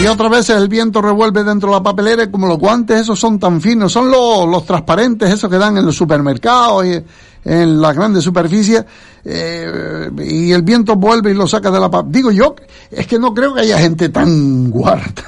Y 0.00 0.06
otras 0.06 0.30
veces 0.30 0.56
el 0.56 0.68
viento 0.68 1.00
revuelve 1.00 1.42
dentro 1.42 1.70
de 1.70 1.76
la 1.76 1.82
papelera 1.82 2.24
y 2.24 2.30
como 2.30 2.46
los 2.46 2.58
guantes 2.58 3.00
esos 3.00 3.18
son 3.18 3.38
tan 3.38 3.60
finos, 3.60 3.92
son 3.92 4.10
los, 4.10 4.46
los 4.46 4.64
transparentes 4.64 5.32
esos 5.32 5.50
que 5.50 5.56
dan 5.56 5.76
en 5.78 5.86
los 5.86 5.96
supermercados 5.96 6.84
y 6.84 7.02
en 7.46 7.80
las 7.80 7.94
grandes 7.94 8.24
superficies, 8.24 8.84
eh, 9.24 10.10
y 10.18 10.52
el 10.52 10.62
viento 10.62 10.96
vuelve 10.96 11.30
y 11.30 11.34
lo 11.34 11.46
saca 11.46 11.70
de 11.70 11.80
la 11.80 11.90
papelera. 11.90 12.12
Digo 12.12 12.30
yo, 12.30 12.56
es 12.90 13.06
que 13.06 13.18
no 13.18 13.32
creo 13.32 13.54
que 13.54 13.60
haya 13.62 13.78
gente 13.78 14.08
tan 14.08 14.70
guarda, 14.70 15.24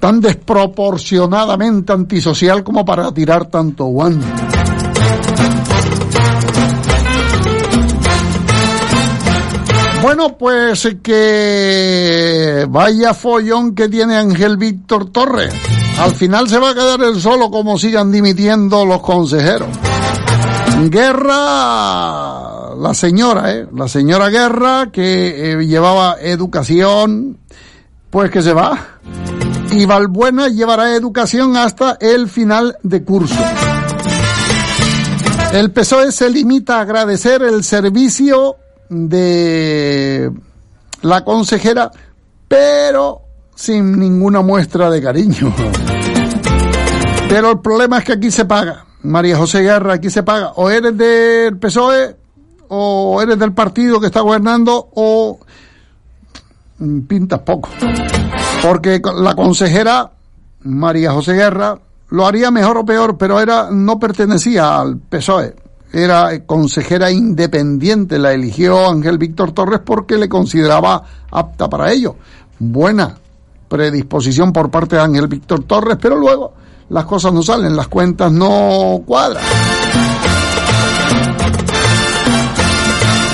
tan 0.00 0.20
desproporcionadamente 0.20 1.92
antisocial 1.92 2.64
como 2.64 2.84
para 2.84 3.12
tirar 3.12 3.46
tanto 3.46 3.84
guante. 3.84 4.26
Bueno, 10.06 10.38
pues 10.38 10.84
eh, 10.84 10.98
que 11.02 12.64
vaya 12.68 13.12
follón 13.12 13.74
que 13.74 13.88
tiene 13.88 14.16
Ángel 14.16 14.56
Víctor 14.56 15.10
Torres. 15.10 15.52
Al 15.98 16.12
final 16.12 16.48
se 16.48 16.60
va 16.60 16.70
a 16.70 16.74
quedar 16.74 17.02
él 17.02 17.20
solo 17.20 17.50
como 17.50 17.76
sigan 17.76 18.12
dimitiendo 18.12 18.86
los 18.86 19.00
consejeros. 19.00 19.68
Guerra, 20.88 22.76
la 22.76 22.94
señora, 22.94 23.52
¿eh? 23.52 23.66
La 23.74 23.88
señora 23.88 24.28
Guerra 24.28 24.90
que 24.92 25.54
eh, 25.54 25.66
llevaba 25.66 26.18
educación, 26.20 27.38
pues 28.08 28.30
que 28.30 28.42
se 28.42 28.52
va. 28.52 28.78
Y 29.72 29.86
Valbuena 29.86 30.46
llevará 30.46 30.94
educación 30.94 31.56
hasta 31.56 31.98
el 32.00 32.28
final 32.28 32.78
de 32.84 33.02
curso. 33.02 33.34
El 35.52 35.72
PSOE 35.72 36.12
se 36.12 36.30
limita 36.30 36.78
a 36.78 36.82
agradecer 36.82 37.42
el 37.42 37.64
servicio 37.64 38.58
de 38.88 40.30
la 41.02 41.24
consejera, 41.24 41.90
pero 42.48 43.22
sin 43.54 43.98
ninguna 43.98 44.42
muestra 44.42 44.90
de 44.90 45.02
cariño. 45.02 45.54
Pero 47.28 47.50
el 47.50 47.60
problema 47.60 47.98
es 47.98 48.04
que 48.04 48.12
aquí 48.12 48.30
se 48.30 48.44
paga. 48.44 48.84
María 49.02 49.36
José 49.36 49.62
Guerra, 49.62 49.94
aquí 49.94 50.10
se 50.10 50.22
paga. 50.22 50.52
O 50.56 50.70
eres 50.70 50.96
del 50.96 51.58
PSOE, 51.58 52.16
o 52.68 53.20
eres 53.20 53.38
del 53.38 53.52
partido 53.52 54.00
que 54.00 54.06
está 54.06 54.20
gobernando, 54.20 54.88
o 54.94 55.38
pintas 57.08 57.40
poco. 57.40 57.68
Porque 58.62 59.00
la 59.14 59.34
consejera 59.34 60.10
María 60.62 61.12
José 61.12 61.34
Guerra 61.34 61.78
lo 62.08 62.26
haría 62.26 62.50
mejor 62.50 62.78
o 62.78 62.84
peor, 62.84 63.16
pero 63.16 63.40
era 63.40 63.70
no 63.70 63.98
pertenecía 63.98 64.80
al 64.80 64.98
PSOE. 64.98 65.54
Era 65.92 66.44
consejera 66.44 67.10
independiente, 67.10 68.18
la 68.18 68.32
eligió 68.32 68.88
Ángel 68.88 69.18
Víctor 69.18 69.52
Torres 69.52 69.80
porque 69.84 70.16
le 70.16 70.28
consideraba 70.28 71.02
apta 71.30 71.68
para 71.68 71.92
ello. 71.92 72.16
Buena 72.58 73.16
predisposición 73.68 74.52
por 74.52 74.70
parte 74.70 74.96
de 74.96 75.02
Ángel 75.02 75.28
Víctor 75.28 75.64
Torres, 75.64 75.96
pero 76.00 76.16
luego 76.16 76.52
las 76.88 77.04
cosas 77.04 77.32
no 77.32 77.42
salen, 77.42 77.76
las 77.76 77.88
cuentas 77.88 78.30
no 78.30 79.02
cuadran. 79.04 79.44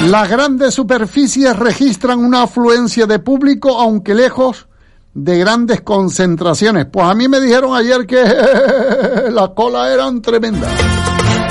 Las 0.09 0.29
grandes 0.29 0.75
superficies 0.75 1.57
registran 1.57 2.19
una 2.19 2.43
afluencia 2.43 3.07
de 3.07 3.19
público, 3.21 3.79
aunque 3.79 4.15
lejos 4.15 4.67
de 5.15 5.39
grandes 5.39 5.83
concentraciones. 5.83 6.87
Pues 6.87 7.07
a 7.07 7.15
mí 7.15 7.29
me 7.29 7.41
dijeron 7.41 7.75
ayer 7.75 8.07
que 8.07 8.23
las 9.31 9.51
colas 9.51 9.93
eran 9.93 10.21
tremendas. 10.21 11.02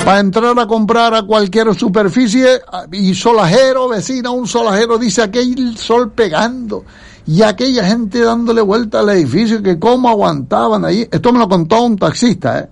Para 0.04 0.18
entrar 0.18 0.58
a 0.58 0.66
comprar 0.66 1.14
a 1.14 1.22
cualquier 1.22 1.72
superficie 1.76 2.60
y 2.90 3.14
solajero, 3.14 3.88
vecina, 3.88 4.30
un 4.30 4.48
solajero 4.48 4.98
dice 4.98 5.22
aquel 5.22 5.76
sol 5.78 6.10
pegando 6.10 6.84
y 7.24 7.42
aquella 7.42 7.84
gente 7.84 8.20
dándole 8.20 8.62
vuelta 8.62 8.98
al 8.98 9.10
edificio 9.10 9.62
que 9.62 9.78
cómo 9.78 10.08
aguantaban 10.08 10.84
ahí. 10.84 11.06
Esto 11.08 11.32
me 11.32 11.38
lo 11.38 11.48
contó 11.48 11.82
un 11.84 11.96
taxista, 11.96 12.58
¿eh? 12.58 12.68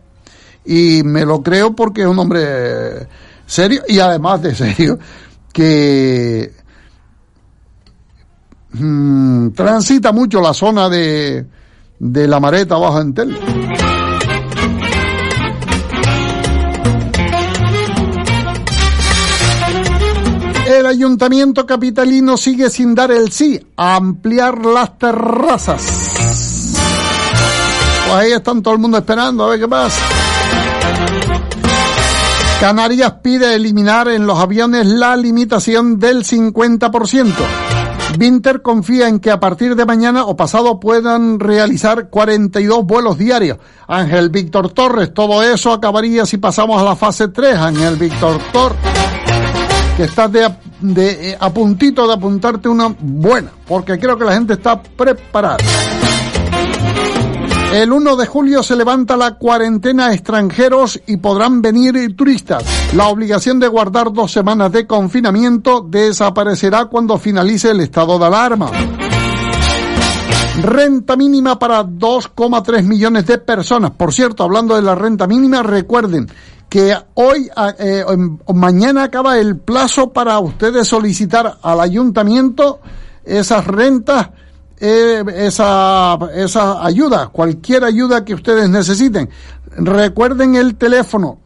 Y 0.64 1.02
me 1.04 1.24
lo 1.24 1.40
creo 1.40 1.74
porque 1.74 2.02
es 2.02 2.08
un 2.08 2.18
hombre 2.18 3.06
serio 3.46 3.82
y 3.86 4.00
además 4.00 4.42
de 4.42 4.54
serio 4.54 4.98
que 5.52 6.52
mm, 8.72 9.50
transita 9.50 10.10
mucho 10.10 10.40
la 10.40 10.52
zona 10.52 10.88
de, 10.88 11.46
de 11.98 12.28
la 12.28 12.40
Mareta 12.40 12.76
Bajo 12.76 13.00
Entel. 13.00 13.36
El 13.36 13.89
ayuntamiento 20.90 21.64
capitalino 21.66 22.36
sigue 22.36 22.68
sin 22.68 22.94
dar 22.94 23.10
el 23.10 23.32
sí 23.32 23.60
a 23.76 23.96
ampliar 23.96 24.64
las 24.66 24.98
terrazas. 24.98 25.82
Pues 28.06 28.14
ahí 28.14 28.32
están 28.32 28.62
todo 28.62 28.74
el 28.74 28.80
mundo 28.80 28.98
esperando 28.98 29.44
a 29.44 29.50
ver 29.50 29.60
qué 29.60 29.68
pasa. 29.68 30.00
Canarias 32.60 33.12
pide 33.22 33.54
eliminar 33.54 34.08
en 34.08 34.26
los 34.26 34.38
aviones 34.38 34.86
la 34.86 35.16
limitación 35.16 35.98
del 35.98 36.24
50%. 36.24 37.32
Vinter 38.18 38.60
confía 38.60 39.08
en 39.08 39.20
que 39.20 39.30
a 39.30 39.40
partir 39.40 39.76
de 39.76 39.86
mañana 39.86 40.24
o 40.24 40.36
pasado 40.36 40.80
puedan 40.80 41.38
realizar 41.40 42.08
42 42.10 42.84
vuelos 42.84 43.16
diarios. 43.16 43.58
Ángel 43.86 44.30
Víctor 44.30 44.72
Torres, 44.72 45.14
todo 45.14 45.42
eso 45.42 45.72
acabaría 45.72 46.26
si 46.26 46.38
pasamos 46.38 46.80
a 46.80 46.84
la 46.84 46.96
fase 46.96 47.28
3. 47.28 47.56
Ángel 47.56 47.96
Víctor 47.96 48.38
Torres, 48.52 48.78
que 50.00 50.06
estás 50.06 50.32
de, 50.32 50.48
eh, 50.96 51.36
a 51.38 51.52
puntito 51.52 52.06
de 52.06 52.14
apuntarte 52.14 52.70
una 52.70 52.88
buena, 52.98 53.50
porque 53.68 53.98
creo 53.98 54.16
que 54.16 54.24
la 54.24 54.32
gente 54.32 54.54
está 54.54 54.82
preparada. 54.82 55.58
El 57.74 57.92
1 57.92 58.16
de 58.16 58.24
julio 58.24 58.62
se 58.62 58.76
levanta 58.76 59.14
la 59.14 59.34
cuarentena 59.34 60.06
a 60.06 60.14
extranjeros 60.14 60.98
y 61.06 61.18
podrán 61.18 61.60
venir 61.60 62.16
turistas. 62.16 62.64
La 62.94 63.08
obligación 63.08 63.60
de 63.60 63.68
guardar 63.68 64.10
dos 64.10 64.32
semanas 64.32 64.72
de 64.72 64.86
confinamiento 64.86 65.82
desaparecerá 65.86 66.86
cuando 66.86 67.18
finalice 67.18 67.72
el 67.72 67.80
estado 67.80 68.18
de 68.18 68.24
alarma. 68.24 68.70
Renta 70.62 71.14
mínima 71.14 71.58
para 71.58 71.84
2,3 71.84 72.84
millones 72.84 73.26
de 73.26 73.36
personas. 73.36 73.90
Por 73.90 74.14
cierto, 74.14 74.44
hablando 74.44 74.76
de 74.76 74.82
la 74.82 74.94
renta 74.94 75.26
mínima, 75.26 75.62
recuerden 75.62 76.26
que 76.70 76.96
hoy, 77.14 77.50
eh, 77.78 78.04
mañana 78.54 79.02
acaba 79.02 79.38
el 79.38 79.58
plazo 79.58 80.10
para 80.12 80.38
ustedes 80.38 80.86
solicitar 80.88 81.58
al 81.60 81.80
ayuntamiento 81.80 82.80
esas 83.24 83.66
rentas 83.66 84.30
eh, 84.82 85.22
esa, 85.36 86.18
esa 86.34 86.84
ayuda, 86.84 87.28
cualquier 87.28 87.84
ayuda 87.84 88.24
que 88.24 88.32
ustedes 88.32 88.70
necesiten. 88.70 89.28
Recuerden 89.76 90.54
el 90.54 90.76
teléfono 90.76 91.38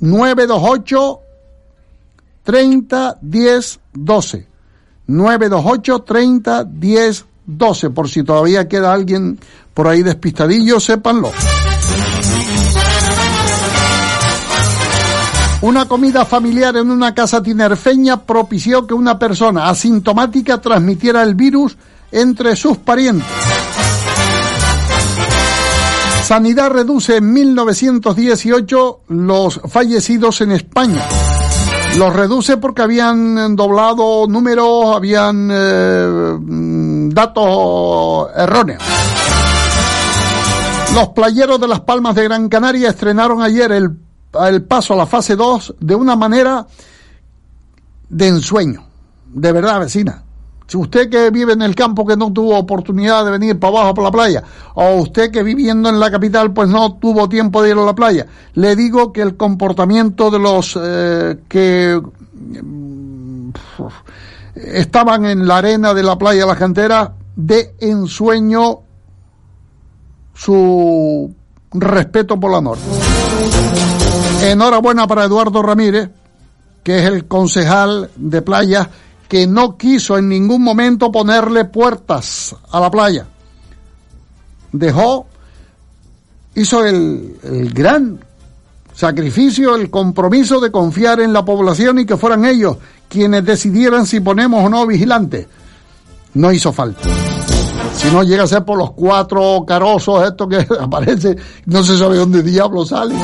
928 0.00 1.20
30 2.42 3.18
10 3.22 3.80
12. 3.94 4.46
928 5.06 5.98
30 6.00 6.64
10 6.64 7.24
12. 7.46 7.90
Por 7.90 8.08
si 8.10 8.22
todavía 8.22 8.68
queda 8.68 8.92
alguien 8.92 9.38
por 9.72 9.88
ahí 9.88 10.02
despistadillo, 10.02 10.78
sépanlo. 10.78 11.30
Una 15.62 15.86
comida 15.86 16.24
familiar 16.24 16.76
en 16.76 16.90
una 16.90 17.14
casa 17.14 17.40
tinerfeña 17.40 18.22
propició 18.22 18.84
que 18.84 18.94
una 18.94 19.16
persona 19.16 19.68
asintomática 19.68 20.60
transmitiera 20.60 21.22
el 21.22 21.36
virus 21.36 21.76
entre 22.10 22.56
sus 22.56 22.78
parientes. 22.78 23.28
Sanidad 26.24 26.70
reduce 26.70 27.18
en 27.18 27.32
1918 27.32 29.02
los 29.06 29.60
fallecidos 29.68 30.40
en 30.40 30.50
España. 30.50 31.06
Los 31.96 32.12
reduce 32.12 32.56
porque 32.56 32.82
habían 32.82 33.54
doblado 33.54 34.26
números, 34.26 34.96
habían 34.96 35.48
eh, 35.52 36.38
datos 37.14 38.30
erróneos. 38.36 38.82
Los 40.92 41.10
playeros 41.10 41.60
de 41.60 41.68
las 41.68 41.80
Palmas 41.80 42.16
de 42.16 42.24
Gran 42.24 42.48
Canaria 42.48 42.90
estrenaron 42.90 43.42
ayer 43.42 43.70
el, 43.70 44.01
el 44.46 44.62
paso 44.64 44.94
a 44.94 44.96
la 44.96 45.06
fase 45.06 45.36
2 45.36 45.76
de 45.80 45.94
una 45.94 46.16
manera 46.16 46.66
de 48.08 48.28
ensueño. 48.28 48.84
De 49.32 49.52
verdad, 49.52 49.80
vecina. 49.80 50.22
Si 50.66 50.76
usted 50.76 51.10
que 51.10 51.30
vive 51.30 51.52
en 51.52 51.62
el 51.62 51.74
campo 51.74 52.06
que 52.06 52.16
no 52.16 52.32
tuvo 52.32 52.56
oportunidad 52.56 53.24
de 53.24 53.30
venir 53.30 53.58
para 53.58 53.78
abajo 53.78 53.94
por 53.94 54.04
la 54.04 54.10
playa, 54.10 54.42
o 54.74 54.96
usted 55.02 55.30
que 55.30 55.42
viviendo 55.42 55.88
en 55.90 56.00
la 56.00 56.10
capital 56.10 56.52
pues 56.52 56.68
no 56.68 56.94
tuvo 56.94 57.28
tiempo 57.28 57.62
de 57.62 57.70
ir 57.70 57.76
a 57.76 57.82
la 57.82 57.94
playa, 57.94 58.26
le 58.54 58.74
digo 58.74 59.12
que 59.12 59.20
el 59.20 59.36
comportamiento 59.36 60.30
de 60.30 60.38
los 60.38 60.78
eh, 60.80 61.40
que 61.46 62.00
mm, 62.00 63.50
estaban 64.54 65.26
en 65.26 65.46
la 65.46 65.58
arena 65.58 65.92
de 65.92 66.02
la 66.04 66.16
playa 66.16 66.46
La 66.46 66.56
Cantera 66.56 67.12
de 67.36 67.74
ensueño 67.80 68.78
su 70.34 71.34
respeto 71.72 72.40
por 72.40 72.50
la 72.50 72.60
norma. 72.60 73.01
Enhorabuena 74.42 75.06
para 75.06 75.24
Eduardo 75.24 75.62
Ramírez, 75.62 76.10
que 76.82 76.98
es 76.98 77.04
el 77.04 77.26
concejal 77.26 78.10
de 78.16 78.42
playa 78.42 78.90
que 79.28 79.46
no 79.46 79.78
quiso 79.78 80.18
en 80.18 80.28
ningún 80.28 80.62
momento 80.62 81.12
ponerle 81.12 81.64
puertas 81.64 82.54
a 82.70 82.80
la 82.80 82.90
playa. 82.90 83.26
Dejó, 84.72 85.26
hizo 86.56 86.84
el, 86.84 87.70
gran 87.72 88.18
sacrificio, 88.92 89.76
el 89.76 89.90
compromiso 89.90 90.60
de 90.60 90.70
confiar 90.72 91.20
en 91.20 91.32
la 91.32 91.44
población 91.44 92.00
y 92.00 92.04
que 92.04 92.16
fueran 92.16 92.44
ellos 92.44 92.76
quienes 93.08 93.44
decidieran 93.44 94.06
si 94.06 94.20
ponemos 94.20 94.64
o 94.64 94.68
no 94.68 94.86
vigilantes. 94.86 95.46
No 96.34 96.50
hizo 96.50 96.72
falta. 96.72 97.08
Si 97.94 98.10
no 98.10 98.22
llega 98.22 98.42
a 98.42 98.48
ser 98.48 98.64
por 98.64 98.76
los 98.76 98.90
cuatro 98.90 99.64
carosos 99.66 100.26
estos 100.26 100.48
que 100.48 100.66
aparecen, 100.80 101.38
no 101.66 101.84
se 101.84 101.96
sabe 101.96 102.16
dónde 102.16 102.42
diablo 102.42 102.84
sale. 102.84 103.14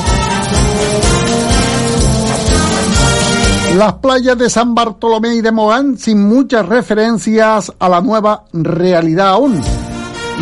Las 3.76 3.92
playas 3.94 4.36
de 4.38 4.50
San 4.50 4.74
Bartolomé 4.74 5.34
y 5.36 5.40
de 5.40 5.52
Mogán 5.52 5.98
sin 5.98 6.26
muchas 6.26 6.66
referencias 6.66 7.72
a 7.78 7.88
la 7.88 8.00
nueva 8.00 8.44
realidad 8.52 9.28
aún. 9.28 9.60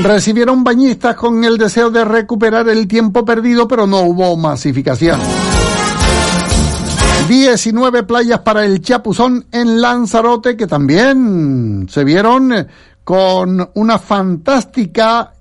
Recibieron 0.03 0.63
bañistas 0.63 1.17
con 1.17 1.43
el 1.45 1.59
deseo 1.59 1.91
de 1.91 2.05
recuperar 2.05 2.69
el 2.69 2.87
tiempo 2.87 3.25
perdido, 3.25 3.67
pero 3.67 3.87
no 3.87 4.01
hubo 4.01 4.37
masificación. 4.37 5.21
19 7.29 8.05
playas 8.05 8.41
para 8.41 8.65
el 8.65 8.81
Chapuzón 8.81 9.47
en 9.51 9.81
Lanzarote 9.81 10.57
que 10.57 10.67
también 10.67 11.87
se 11.91 12.05
vieron 12.05 12.53
con 13.03 13.71
una 13.75 13.99
fantástica 13.99 15.33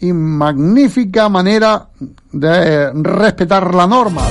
y 0.00 0.12
magnífica 0.12 1.28
manera 1.28 1.88
de 2.32 2.92
respetar 2.92 3.74
la 3.74 3.86
norma. 3.86 4.22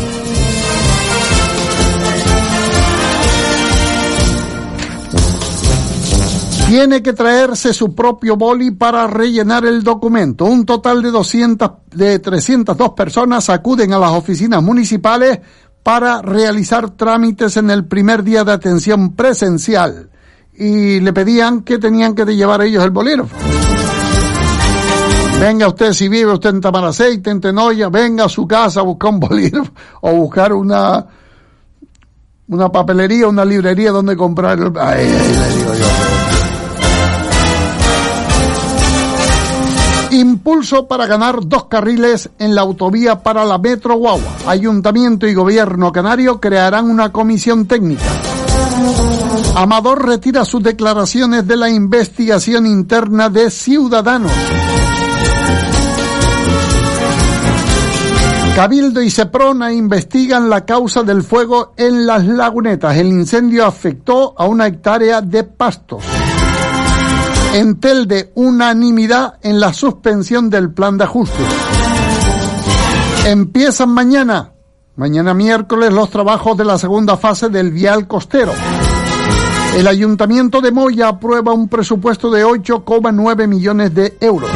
Tiene 6.69 7.01
que 7.01 7.13
traerse 7.13 7.73
su 7.73 7.95
propio 7.95 8.37
boli 8.37 8.69
para 8.69 9.07
rellenar 9.07 9.65
el 9.65 9.81
documento. 9.81 10.45
Un 10.45 10.67
total 10.67 11.01
de 11.01 11.09
200, 11.09 11.71
de 11.95 12.19
302 12.19 12.91
personas 12.91 13.49
acuden 13.49 13.91
a 13.93 13.97
las 13.97 14.11
oficinas 14.11 14.61
municipales 14.61 15.39
para 15.81 16.21
realizar 16.21 16.91
trámites 16.91 17.57
en 17.57 17.71
el 17.71 17.85
primer 17.87 18.23
día 18.23 18.43
de 18.43 18.51
atención 18.51 19.15
presencial. 19.15 20.11
Y 20.53 20.99
le 20.99 21.11
pedían 21.11 21.61
que 21.61 21.79
tenían 21.79 22.13
que 22.13 22.23
llevar 22.25 22.61
ellos 22.61 22.83
el 22.83 22.91
bolígrafo. 22.91 23.35
Venga 25.39 25.69
usted, 25.69 25.93
si 25.93 26.07
vive 26.07 26.33
usted 26.33 26.51
en 26.51 26.61
Tamaraceite, 26.61 27.31
en 27.31 27.41
Tenoya, 27.41 27.89
venga 27.89 28.25
a 28.25 28.29
su 28.29 28.47
casa 28.47 28.81
a 28.81 28.83
buscar 28.83 29.11
un 29.11 29.19
bolígrafo 29.19 29.71
o 30.01 30.11
buscar 30.11 30.53
una, 30.53 31.03
una 32.47 32.71
papelería, 32.71 33.27
una 33.27 33.43
librería 33.43 33.89
donde 33.89 34.15
comprar 34.15 34.59
el... 34.59 34.71
Ay, 34.79 35.09
le 35.09 35.57
digo 35.57 35.73
yo. 35.73 35.98
Impulso 40.11 40.87
para 40.87 41.05
ganar 41.05 41.47
dos 41.47 41.65
carriles 41.65 42.31
en 42.39 42.55
la 42.55 42.61
autovía 42.61 43.21
para 43.21 43.45
la 43.45 43.59
Metro 43.59 43.95
Guagua. 43.95 44.37
Ayuntamiento 44.47 45.27
y 45.27 45.35
Gobierno 45.35 45.91
Canario 45.91 46.39
crearán 46.39 46.89
una 46.89 47.11
comisión 47.11 47.67
técnica. 47.67 48.03
Amador 49.55 50.07
retira 50.07 50.45
sus 50.45 50.63
declaraciones 50.63 51.45
de 51.45 51.55
la 51.57 51.69
investigación 51.69 52.65
interna 52.65 53.29
de 53.29 53.51
Ciudadanos. 53.51 54.31
Cabildo 58.55 59.01
y 59.01 59.11
Seprona 59.11 59.71
investigan 59.71 60.49
la 60.49 60.65
causa 60.65 61.03
del 61.03 61.23
fuego 61.23 61.73
en 61.77 62.07
las 62.07 62.25
lagunetas. 62.25 62.97
El 62.97 63.07
incendio 63.07 63.65
afectó 63.65 64.33
a 64.37 64.47
una 64.47 64.67
hectárea 64.67 65.21
de 65.21 65.43
pastos. 65.43 66.03
Entel 67.53 68.07
de 68.07 68.31
unanimidad 68.35 69.39
en 69.41 69.59
la 69.59 69.73
suspensión 69.73 70.49
del 70.49 70.71
plan 70.71 70.97
de 70.97 71.05
ajuste. 71.05 71.43
Empiezan 73.25 73.89
mañana, 73.89 74.53
mañana 74.95 75.33
miércoles, 75.33 75.91
los 75.91 76.11
trabajos 76.11 76.55
de 76.57 76.65
la 76.65 76.77
segunda 76.77 77.17
fase 77.17 77.49
del 77.49 77.71
vial 77.71 78.07
costero. 78.07 78.53
El 79.75 79.87
Ayuntamiento 79.87 80.61
de 80.61 80.71
Moya 80.71 81.07
aprueba 81.07 81.53
un 81.53 81.67
presupuesto 81.67 82.29
de 82.29 82.45
8,9 82.45 83.47
millones 83.47 83.95
de 83.95 84.17
euros. 84.21 84.51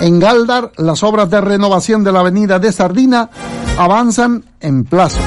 En 0.00 0.18
Galdar, 0.18 0.72
las 0.78 1.02
obras 1.02 1.30
de 1.30 1.40
renovación 1.40 2.02
de 2.02 2.12
la 2.12 2.20
avenida 2.20 2.58
de 2.58 2.72
Sardina 2.72 3.30
avanzan 3.78 4.44
en 4.60 4.84
plazo. 4.84 5.18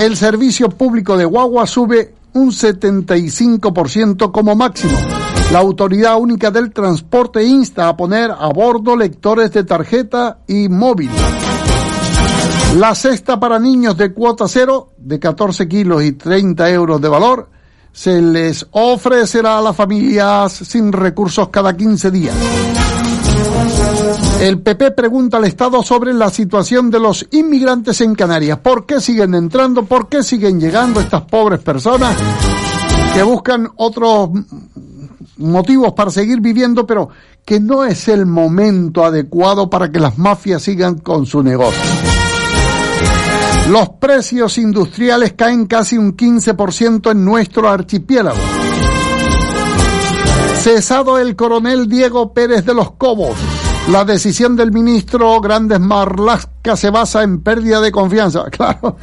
El 0.00 0.16
servicio 0.16 0.68
público 0.70 1.16
de 1.16 1.24
Guagua 1.24 1.66
sube 1.66 2.14
un 2.34 2.50
75% 2.50 4.32
como 4.32 4.54
máximo. 4.54 4.98
La 5.52 5.58
Autoridad 5.58 6.18
Única 6.18 6.50
del 6.50 6.72
Transporte 6.72 7.44
insta 7.44 7.88
a 7.88 7.96
poner 7.96 8.30
a 8.30 8.48
bordo 8.48 8.96
lectores 8.96 9.52
de 9.52 9.64
tarjeta 9.64 10.38
y 10.46 10.68
móvil. 10.68 11.10
La 12.78 12.94
cesta 12.94 13.38
para 13.38 13.58
niños 13.58 13.96
de 13.98 14.14
cuota 14.14 14.48
cero, 14.48 14.92
de 14.96 15.18
14 15.18 15.68
kilos 15.68 16.02
y 16.02 16.12
30 16.12 16.70
euros 16.70 17.00
de 17.02 17.08
valor, 17.08 17.50
se 17.92 18.22
les 18.22 18.66
ofrecerá 18.70 19.58
a 19.58 19.62
las 19.62 19.76
familias 19.76 20.52
sin 20.52 20.90
recursos 20.90 21.50
cada 21.50 21.76
15 21.76 22.10
días. 22.10 22.34
El 24.40 24.60
PP 24.60 24.90
pregunta 24.92 25.36
al 25.36 25.44
Estado 25.44 25.82
sobre 25.82 26.12
la 26.12 26.30
situación 26.30 26.90
de 26.90 26.98
los 26.98 27.26
inmigrantes 27.30 28.00
en 28.00 28.14
Canarias. 28.14 28.58
¿Por 28.58 28.86
qué 28.86 29.00
siguen 29.00 29.34
entrando? 29.34 29.84
¿Por 29.84 30.08
qué 30.08 30.22
siguen 30.22 30.60
llegando 30.60 31.00
estas 31.00 31.22
pobres 31.22 31.60
personas 31.60 32.16
que 33.14 33.22
buscan 33.22 33.68
otros 33.76 34.30
motivos 35.36 35.92
para 35.92 36.10
seguir 36.10 36.40
viviendo, 36.40 36.86
pero 36.86 37.08
que 37.44 37.60
no 37.60 37.84
es 37.84 38.08
el 38.08 38.26
momento 38.26 39.04
adecuado 39.04 39.70
para 39.70 39.90
que 39.90 40.00
las 40.00 40.18
mafias 40.18 40.62
sigan 40.62 40.98
con 40.98 41.26
su 41.26 41.42
negocio? 41.42 41.80
Los 43.68 43.90
precios 43.90 44.58
industriales 44.58 45.34
caen 45.34 45.66
casi 45.66 45.96
un 45.96 46.16
15% 46.16 47.12
en 47.12 47.24
nuestro 47.24 47.68
archipiélago. 47.68 48.38
Cesado 50.60 51.18
el 51.18 51.36
coronel 51.36 51.88
Diego 51.88 52.32
Pérez 52.32 52.64
de 52.64 52.74
los 52.74 52.92
Cobos. 52.92 53.36
La 53.88 54.04
decisión 54.04 54.56
del 54.56 54.70
ministro 54.72 55.40
Grandes 55.40 55.80
Marlasca 55.80 56.76
se 56.76 56.90
basa 56.90 57.22
en 57.22 57.42
pérdida 57.42 57.80
de 57.80 57.92
confianza. 57.92 58.44
Claro. 58.50 58.96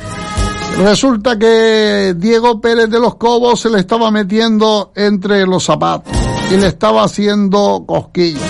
Resulta 0.78 1.38
que 1.38 2.16
Diego 2.16 2.62
Pérez 2.62 2.90
de 2.90 3.00
los 3.00 3.16
Cobos 3.16 3.60
se 3.60 3.70
le 3.70 3.80
estaba 3.80 4.12
metiendo 4.12 4.94
entre 4.96 5.46
los 5.46 5.66
zapatos 5.66 6.14
y 6.52 6.58
le 6.58 6.68
estaba 6.68 7.04
haciendo 7.04 7.84
cosquillas. 7.86 8.42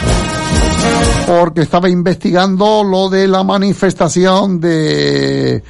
Porque 1.26 1.62
estaba 1.62 1.90
investigando 1.90 2.84
lo 2.84 3.10
de 3.10 3.28
la 3.28 3.44
manifestación 3.44 4.60
de 4.60 5.64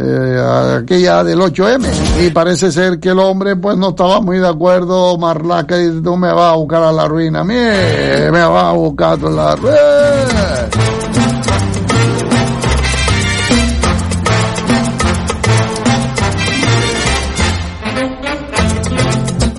eh, 0.00 0.76
aquella 0.80 1.24
del 1.24 1.40
8M 1.40 2.24
y 2.24 2.30
parece 2.30 2.70
ser 2.70 3.00
que 3.00 3.08
el 3.08 3.18
hombre 3.18 3.56
pues 3.56 3.76
no 3.76 3.88
estaba 3.88 4.20
muy 4.20 4.38
de 4.38 4.46
acuerdo 4.46 5.18
Marlaca 5.18 5.76
dice 5.76 6.00
tú 6.00 6.16
me 6.16 6.32
vas 6.32 6.52
a 6.52 6.56
buscar 6.56 6.84
a 6.84 6.92
la 6.92 7.08
ruina 7.08 7.42
me 7.42 8.30
vas 8.30 8.64
a 8.64 8.72
buscar 8.72 9.18
a 9.18 9.28
la 9.28 9.56
ruina 9.56 10.68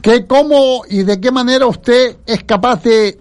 que 0.01 0.25
cómo 0.25 0.83
y 0.89 1.03
de 1.03 1.19
qué 1.19 1.31
manera 1.31 1.67
usted 1.67 2.15
es 2.25 2.45
capaz 2.45 2.81
de 2.83 3.19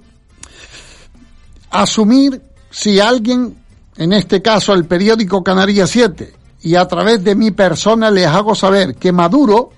asumir 1.70 2.40
si 2.70 3.00
alguien 3.00 3.57
en 3.96 4.12
este 4.12 4.40
caso 4.40 4.72
el 4.72 4.85
periódico 4.85 5.42
Canarias 5.42 5.90
7 5.90 6.38
y 6.68 6.76
a 6.76 6.87
través 6.87 7.24
de 7.24 7.35
mi 7.35 7.50
persona 7.50 8.11
les 8.11 8.26
hago 8.26 8.54
saber 8.54 8.96
que 8.96 9.11
Maduro, 9.11 9.70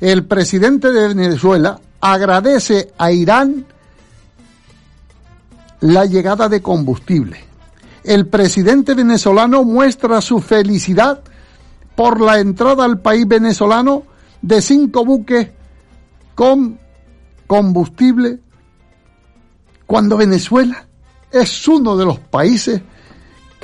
el 0.00 0.26
presidente 0.26 0.92
de 0.92 1.08
Venezuela, 1.08 1.80
agradece 2.00 2.92
a 2.96 3.10
Irán 3.10 3.66
la 5.80 6.04
llegada 6.04 6.48
de 6.48 6.62
combustible. 6.62 7.44
El 8.04 8.28
presidente 8.28 8.94
venezolano 8.94 9.64
muestra 9.64 10.20
su 10.20 10.40
felicidad 10.40 11.20
por 11.96 12.20
la 12.20 12.38
entrada 12.38 12.84
al 12.84 13.00
país 13.00 13.26
venezolano 13.26 14.04
de 14.40 14.62
cinco 14.62 15.04
buques 15.04 15.48
con 16.36 16.78
combustible 17.48 18.38
cuando 19.84 20.16
Venezuela 20.16 20.86
es 21.32 21.66
uno 21.66 21.96
de 21.96 22.04
los 22.04 22.20
países 22.20 22.82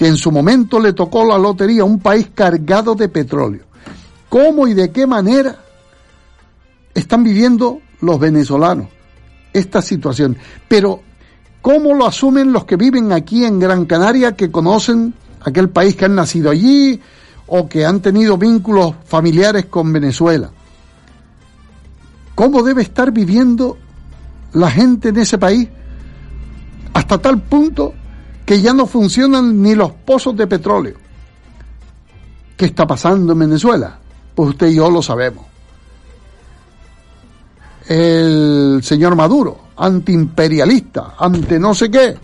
que 0.03 0.09
en 0.09 0.17
su 0.17 0.33
momento 0.33 0.81
le 0.81 0.95
tocó 0.95 1.25
la 1.25 1.38
lotería 1.38 1.85
un 1.85 2.01
país 2.01 2.31
cargado 2.35 2.97
de 2.97 3.09
petróleo. 3.09 3.62
¿Cómo 4.29 4.67
y 4.67 4.75
de 4.75 4.91
qué 4.91 5.07
manera 5.07 5.61
están 6.93 7.23
viviendo 7.23 7.81
los 8.01 8.19
venezolanos 8.19 8.88
esta 9.53 9.81
situación? 9.81 10.37
Pero, 10.67 11.03
¿cómo 11.61 11.95
lo 11.95 12.05
asumen 12.05 12.53
los 12.53 12.65
que 12.65 12.75
viven 12.75 13.12
aquí 13.12 13.45
en 13.45 13.61
Gran 13.61 13.85
Canaria, 13.87 14.35
que 14.35 14.51
conocen 14.51 15.15
aquel 15.41 15.69
país 15.69 15.95
que 15.95 16.07
han 16.07 16.17
nacido 16.17 16.51
allí 16.51 17.01
o 17.47 17.69
que 17.69 17.87
han 17.87 18.01
tenido 18.01 18.37
vínculos 18.37 18.97
familiares 19.05 19.67
con 19.67 19.93
Venezuela? 19.93 20.51
¿Cómo 22.35 22.65
debe 22.65 22.83
estar 22.83 23.12
viviendo 23.12 23.79
la 24.53 24.69
gente 24.69 25.11
en 25.11 25.19
ese 25.19 25.38
país? 25.38 25.69
Hasta 26.93 27.19
tal 27.19 27.41
punto 27.41 27.95
que 28.44 28.61
ya 28.61 28.72
no 28.72 28.87
funcionan 28.87 29.62
ni 29.62 29.74
los 29.74 29.92
pozos 29.92 30.37
de 30.37 30.46
petróleo. 30.46 30.96
¿Qué 32.57 32.66
está 32.66 32.87
pasando 32.87 33.33
en 33.33 33.38
Venezuela? 33.38 33.98
Pues 34.35 34.50
usted 34.50 34.68
y 34.68 34.76
yo 34.76 34.90
lo 34.90 35.02
sabemos. 35.02 35.46
El 37.88 38.81
señor 38.83 39.16
Maduro, 39.16 39.59
antiimperialista, 39.76 41.14
ante 41.18 41.59
no 41.59 41.74
sé 41.74 41.90
qué. 41.90 42.16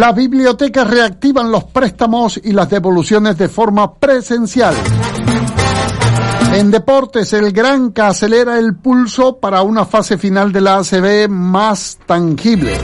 Las 0.00 0.14
bibliotecas 0.14 0.88
reactivan 0.88 1.50
los 1.52 1.64
préstamos 1.64 2.40
y 2.42 2.52
las 2.52 2.70
devoluciones 2.70 3.36
de 3.36 3.48
forma 3.48 3.96
presencial. 3.96 4.74
En 6.52 6.70
deportes, 6.70 7.32
el 7.32 7.52
Granca 7.52 8.08
acelera 8.08 8.58
el 8.58 8.74
pulso 8.74 9.38
para 9.38 9.62
una 9.62 9.84
fase 9.84 10.18
final 10.18 10.52
de 10.52 10.60
la 10.60 10.78
ACB 10.78 11.28
más 11.28 11.98
tangible. 12.04 12.76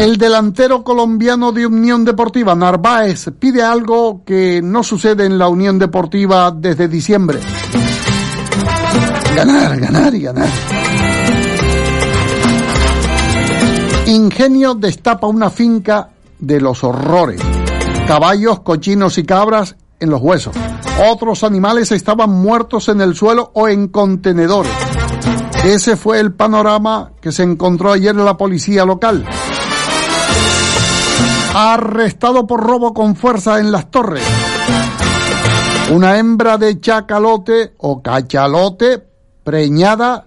El 0.00 0.16
delantero 0.16 0.82
colombiano 0.82 1.52
de 1.52 1.66
Unión 1.66 2.04
Deportiva, 2.04 2.54
Narváez, 2.54 3.30
pide 3.38 3.62
algo 3.62 4.24
que 4.24 4.60
no 4.62 4.82
sucede 4.82 5.26
en 5.26 5.38
la 5.38 5.48
Unión 5.48 5.78
Deportiva 5.78 6.50
desde 6.50 6.88
diciembre. 6.88 7.38
Ganar, 9.36 9.78
ganar 9.78 10.14
y 10.14 10.22
ganar. 10.22 10.48
Ingenio 14.06 14.74
destapa 14.74 15.28
una 15.28 15.50
finca 15.50 16.10
de 16.38 16.60
los 16.60 16.82
horrores. 16.82 17.40
Caballos, 18.08 18.60
cochinos 18.60 19.18
y 19.18 19.24
cabras 19.24 19.76
en 20.00 20.10
los 20.10 20.20
huesos. 20.20 20.56
Otros 21.10 21.44
animales 21.44 21.92
estaban 21.92 22.30
muertos 22.30 22.88
en 22.88 23.00
el 23.00 23.14
suelo 23.14 23.50
o 23.54 23.68
en 23.68 23.88
contenedores. 23.88 24.72
Ese 25.64 25.96
fue 25.96 26.18
el 26.20 26.32
panorama 26.32 27.12
que 27.20 27.32
se 27.32 27.42
encontró 27.42 27.92
ayer 27.92 28.14
en 28.14 28.24
la 28.24 28.36
policía 28.36 28.84
local. 28.84 29.24
Arrestado 31.54 32.46
por 32.46 32.60
robo 32.60 32.94
con 32.94 33.14
fuerza 33.14 33.60
en 33.60 33.70
las 33.70 33.90
torres. 33.90 34.24
Una 35.92 36.18
hembra 36.18 36.56
de 36.56 36.80
chacalote 36.80 37.74
o 37.78 38.02
cachalote 38.02 39.06
preñada 39.44 40.26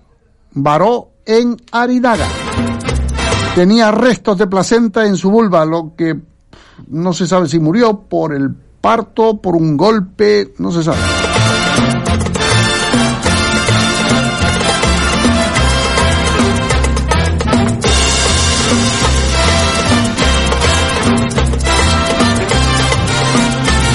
varó 0.54 1.10
en 1.26 1.58
Arinaga 1.72 2.28
tenía 3.56 3.92
restos 3.92 4.38
de 4.38 4.48
placenta 4.48 5.06
en 5.06 5.16
su 5.16 5.30
vulva, 5.30 5.66
lo 5.66 5.94
que 5.96 6.20
no 6.88 7.14
se 7.14 7.28
sabe 7.28 7.48
si 7.48 7.60
murió 7.60 8.00
por 8.00 8.34
el 8.34 8.50
parto 8.84 9.38
por 9.38 9.56
un 9.56 9.78
golpe, 9.78 10.54
no 10.58 10.70
se 10.70 10.84
sabe. 10.84 10.98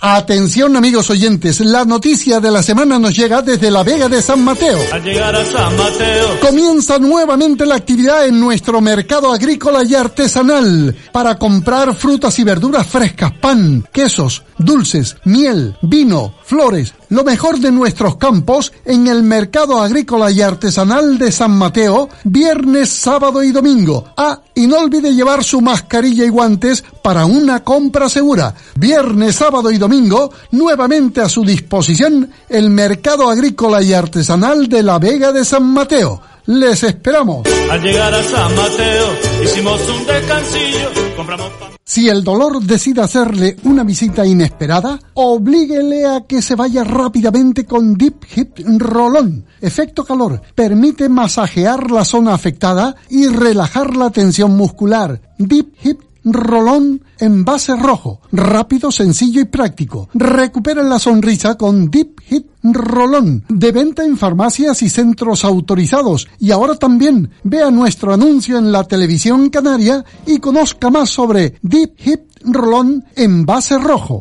Atención 0.00 0.76
amigos 0.76 1.10
oyentes, 1.10 1.58
la 1.58 1.84
noticia 1.84 2.38
de 2.38 2.52
la 2.52 2.62
semana 2.62 3.00
nos 3.00 3.16
llega 3.16 3.42
desde 3.42 3.68
la 3.68 3.82
Vega 3.82 4.08
de 4.08 4.22
San 4.22 4.44
Mateo. 4.44 4.78
Al 4.92 5.02
llegar 5.02 5.34
a 5.34 5.44
San 5.44 5.76
Mateo. 5.76 6.38
Comienza 6.40 7.00
nuevamente 7.00 7.66
la 7.66 7.74
actividad 7.74 8.24
en 8.28 8.38
nuestro 8.38 8.80
mercado 8.80 9.32
agrícola 9.32 9.82
y 9.82 9.96
artesanal 9.96 10.94
para 11.10 11.36
comprar 11.36 11.96
frutas 11.96 12.38
y 12.38 12.44
verduras 12.44 12.86
frescas, 12.86 13.32
pan, 13.32 13.88
quesos, 13.92 14.44
dulces, 14.56 15.16
miel, 15.24 15.76
vino, 15.82 16.32
flores, 16.44 16.94
lo 17.10 17.24
mejor 17.24 17.58
de 17.58 17.70
nuestros 17.70 18.16
campos 18.16 18.72
en 18.84 19.06
el 19.06 19.22
mercado 19.22 19.80
agrícola 19.80 20.30
y 20.30 20.40
artesanal 20.40 21.18
de 21.18 21.32
San 21.32 21.52
Mateo, 21.52 22.08
viernes, 22.24 22.90
sábado 22.90 23.42
y 23.42 23.52
domingo. 23.52 24.04
Ah, 24.16 24.40
y 24.54 24.66
no 24.66 24.78
olvide 24.78 25.14
llevar 25.14 25.44
su 25.44 25.60
mascarilla 25.60 26.24
y 26.24 26.28
guantes 26.28 26.84
para 27.02 27.26
una 27.26 27.64
compra 27.64 28.08
segura. 28.08 28.54
Viernes, 28.76 29.36
sábado 29.36 29.70
y 29.70 29.78
domingo, 29.78 30.30
nuevamente 30.50 31.20
a 31.20 31.28
su 31.28 31.44
disposición 31.44 32.30
el 32.48 32.70
mercado 32.70 33.28
agrícola 33.28 33.82
y 33.82 33.92
artesanal 33.92 34.68
de 34.68 34.82
la 34.82 34.98
Vega 34.98 35.32
de 35.32 35.44
San 35.44 35.64
Mateo. 35.64 36.20
Les 36.48 36.82
esperamos. 36.82 37.46
Al 37.70 37.82
llegar 37.82 38.14
a 38.14 38.22
San 38.22 38.56
Mateo, 38.56 39.08
hicimos 39.44 39.86
un 39.86 40.06
descansillo, 40.06 41.14
compramos 41.14 41.50
pan. 41.60 41.72
Si 41.84 42.08
el 42.08 42.24
dolor 42.24 42.62
decide 42.62 43.02
hacerle 43.02 43.56
una 43.64 43.84
visita 43.84 44.24
inesperada, 44.24 44.98
oblíguele 45.12 46.06
a 46.06 46.22
que 46.26 46.40
se 46.40 46.54
vaya 46.54 46.84
rápidamente 46.84 47.66
con 47.66 47.94
Deep 47.98 48.24
Hip 48.34 48.58
Rolón. 48.78 49.44
Efecto 49.60 50.04
calor. 50.04 50.40
Permite 50.54 51.10
masajear 51.10 51.90
la 51.90 52.06
zona 52.06 52.32
afectada 52.32 52.96
y 53.10 53.26
relajar 53.26 53.94
la 53.94 54.08
tensión 54.08 54.56
muscular. 54.56 55.20
Deep 55.36 55.74
Hip 55.82 56.00
Rolón 56.32 57.02
en 57.18 57.44
base 57.44 57.74
rojo, 57.76 58.20
rápido, 58.32 58.90
sencillo 58.90 59.40
y 59.40 59.46
práctico. 59.46 60.08
Recupera 60.14 60.82
la 60.82 60.98
sonrisa 60.98 61.56
con 61.56 61.90
Deep 61.90 62.20
Hit 62.20 62.46
Rolón, 62.62 63.44
de 63.48 63.72
venta 63.72 64.04
en 64.04 64.16
farmacias 64.16 64.82
y 64.82 64.90
centros 64.90 65.44
autorizados. 65.44 66.28
Y 66.38 66.50
ahora 66.50 66.76
también 66.76 67.30
vea 67.42 67.70
nuestro 67.70 68.12
anuncio 68.12 68.58
en 68.58 68.72
la 68.72 68.84
televisión 68.84 69.50
canaria 69.50 70.04
y 70.26 70.38
conozca 70.38 70.90
más 70.90 71.10
sobre 71.10 71.54
Deep 71.62 71.96
Hit 71.98 72.20
Rolón 72.44 73.04
en 73.16 73.44
base 73.44 73.78
rojo. 73.78 74.20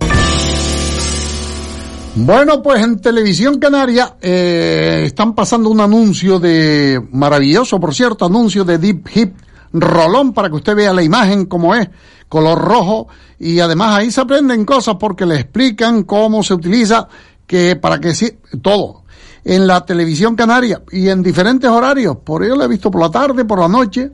Bueno, 2.19 2.63
pues 2.63 2.83
en 2.83 2.99
televisión 2.99 3.59
canaria 3.59 4.15
eh, 4.19 5.03
están 5.05 5.35
pasando 5.35 5.69
un 5.69 5.79
anuncio 5.79 6.39
de 6.39 6.99
maravilloso, 7.11 7.79
por 7.79 7.93
cierto, 7.93 8.25
anuncio 8.25 8.65
de 8.65 8.79
Deep 8.79 9.07
Hip 9.13 9.35
rolón 9.73 10.33
para 10.33 10.49
que 10.49 10.55
usted 10.55 10.75
vea 10.75 10.93
la 10.93 11.03
imagen 11.03 11.45
como 11.45 11.75
es, 11.75 11.89
color 12.29 12.59
rojo, 12.59 13.07
y 13.39 13.59
además 13.59 13.97
ahí 13.97 14.11
se 14.11 14.21
aprenden 14.21 14.65
cosas 14.65 14.95
porque 14.99 15.25
le 15.25 15.35
explican 15.35 16.03
cómo 16.03 16.43
se 16.43 16.53
utiliza, 16.53 17.07
que 17.45 17.75
para 17.75 17.99
que 17.99 18.13
sí, 18.13 18.39
todo. 18.61 19.03
En 19.43 19.65
la 19.65 19.85
televisión 19.85 20.35
canaria 20.35 20.81
y 20.91 21.07
en 21.07 21.23
diferentes 21.23 21.69
horarios, 21.69 22.17
por 22.17 22.43
ello 22.43 22.55
lo 22.55 22.63
he 22.65 22.67
visto 22.67 22.91
por 22.91 23.01
la 23.01 23.09
tarde, 23.09 23.45
por 23.45 23.59
la 23.59 23.67
noche, 23.67 24.11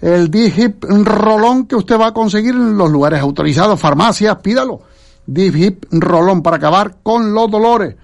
el 0.00 0.30
D-Hip 0.30 0.84
rolón 0.84 1.66
que 1.66 1.74
usted 1.74 1.98
va 1.98 2.08
a 2.08 2.14
conseguir 2.14 2.54
en 2.54 2.76
los 2.76 2.90
lugares 2.90 3.20
autorizados, 3.20 3.80
farmacias, 3.80 4.36
pídalo. 4.36 4.82
D-Hip 5.26 5.86
rolón 5.90 6.42
para 6.42 6.58
acabar 6.58 6.98
con 7.02 7.34
los 7.34 7.50
dolores, 7.50 7.96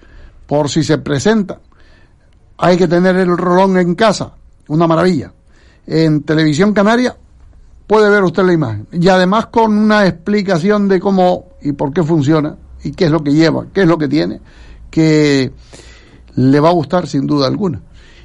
por 0.45 0.69
si 0.69 0.83
se 0.83 0.97
presenta. 0.97 1.59
Hay 2.57 2.77
que 2.77 2.87
tener 2.87 3.15
el 3.15 3.37
rolón 3.37 3.77
en 3.77 3.95
casa, 3.95 4.33
una 4.67 4.87
maravilla 4.87 5.31
en 5.87 6.23
Televisión 6.23 6.73
Canaria, 6.73 7.15
puede 7.87 8.09
ver 8.09 8.23
usted 8.23 8.43
la 8.43 8.53
imagen. 8.53 8.87
Y 8.91 9.07
además 9.09 9.47
con 9.47 9.77
una 9.77 10.07
explicación 10.07 10.87
de 10.87 10.99
cómo 10.99 11.45
y 11.61 11.73
por 11.73 11.93
qué 11.93 12.03
funciona 12.03 12.55
y 12.83 12.91
qué 12.91 13.05
es 13.05 13.11
lo 13.11 13.23
que 13.23 13.33
lleva, 13.33 13.65
qué 13.73 13.81
es 13.81 13.87
lo 13.87 13.97
que 13.97 14.07
tiene, 14.07 14.41
que 14.89 15.51
le 16.35 16.59
va 16.59 16.69
a 16.69 16.73
gustar 16.73 17.07
sin 17.07 17.27
duda 17.27 17.47
alguna. 17.47 17.81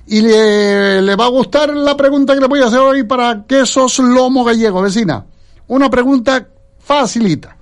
Y 0.06 0.22
le, 0.22 1.02
le 1.02 1.16
va 1.16 1.26
a 1.26 1.30
gustar 1.30 1.74
la 1.74 1.96
pregunta 1.96 2.34
que 2.34 2.40
le 2.40 2.46
voy 2.46 2.60
a 2.60 2.66
hacer 2.66 2.78
hoy 2.78 3.02
para 3.02 3.44
quesos 3.46 3.98
lomo 3.98 4.42
gallego, 4.42 4.80
vecina. 4.80 5.26
Una 5.66 5.90
pregunta 5.90 6.48
facilita. 6.78 7.56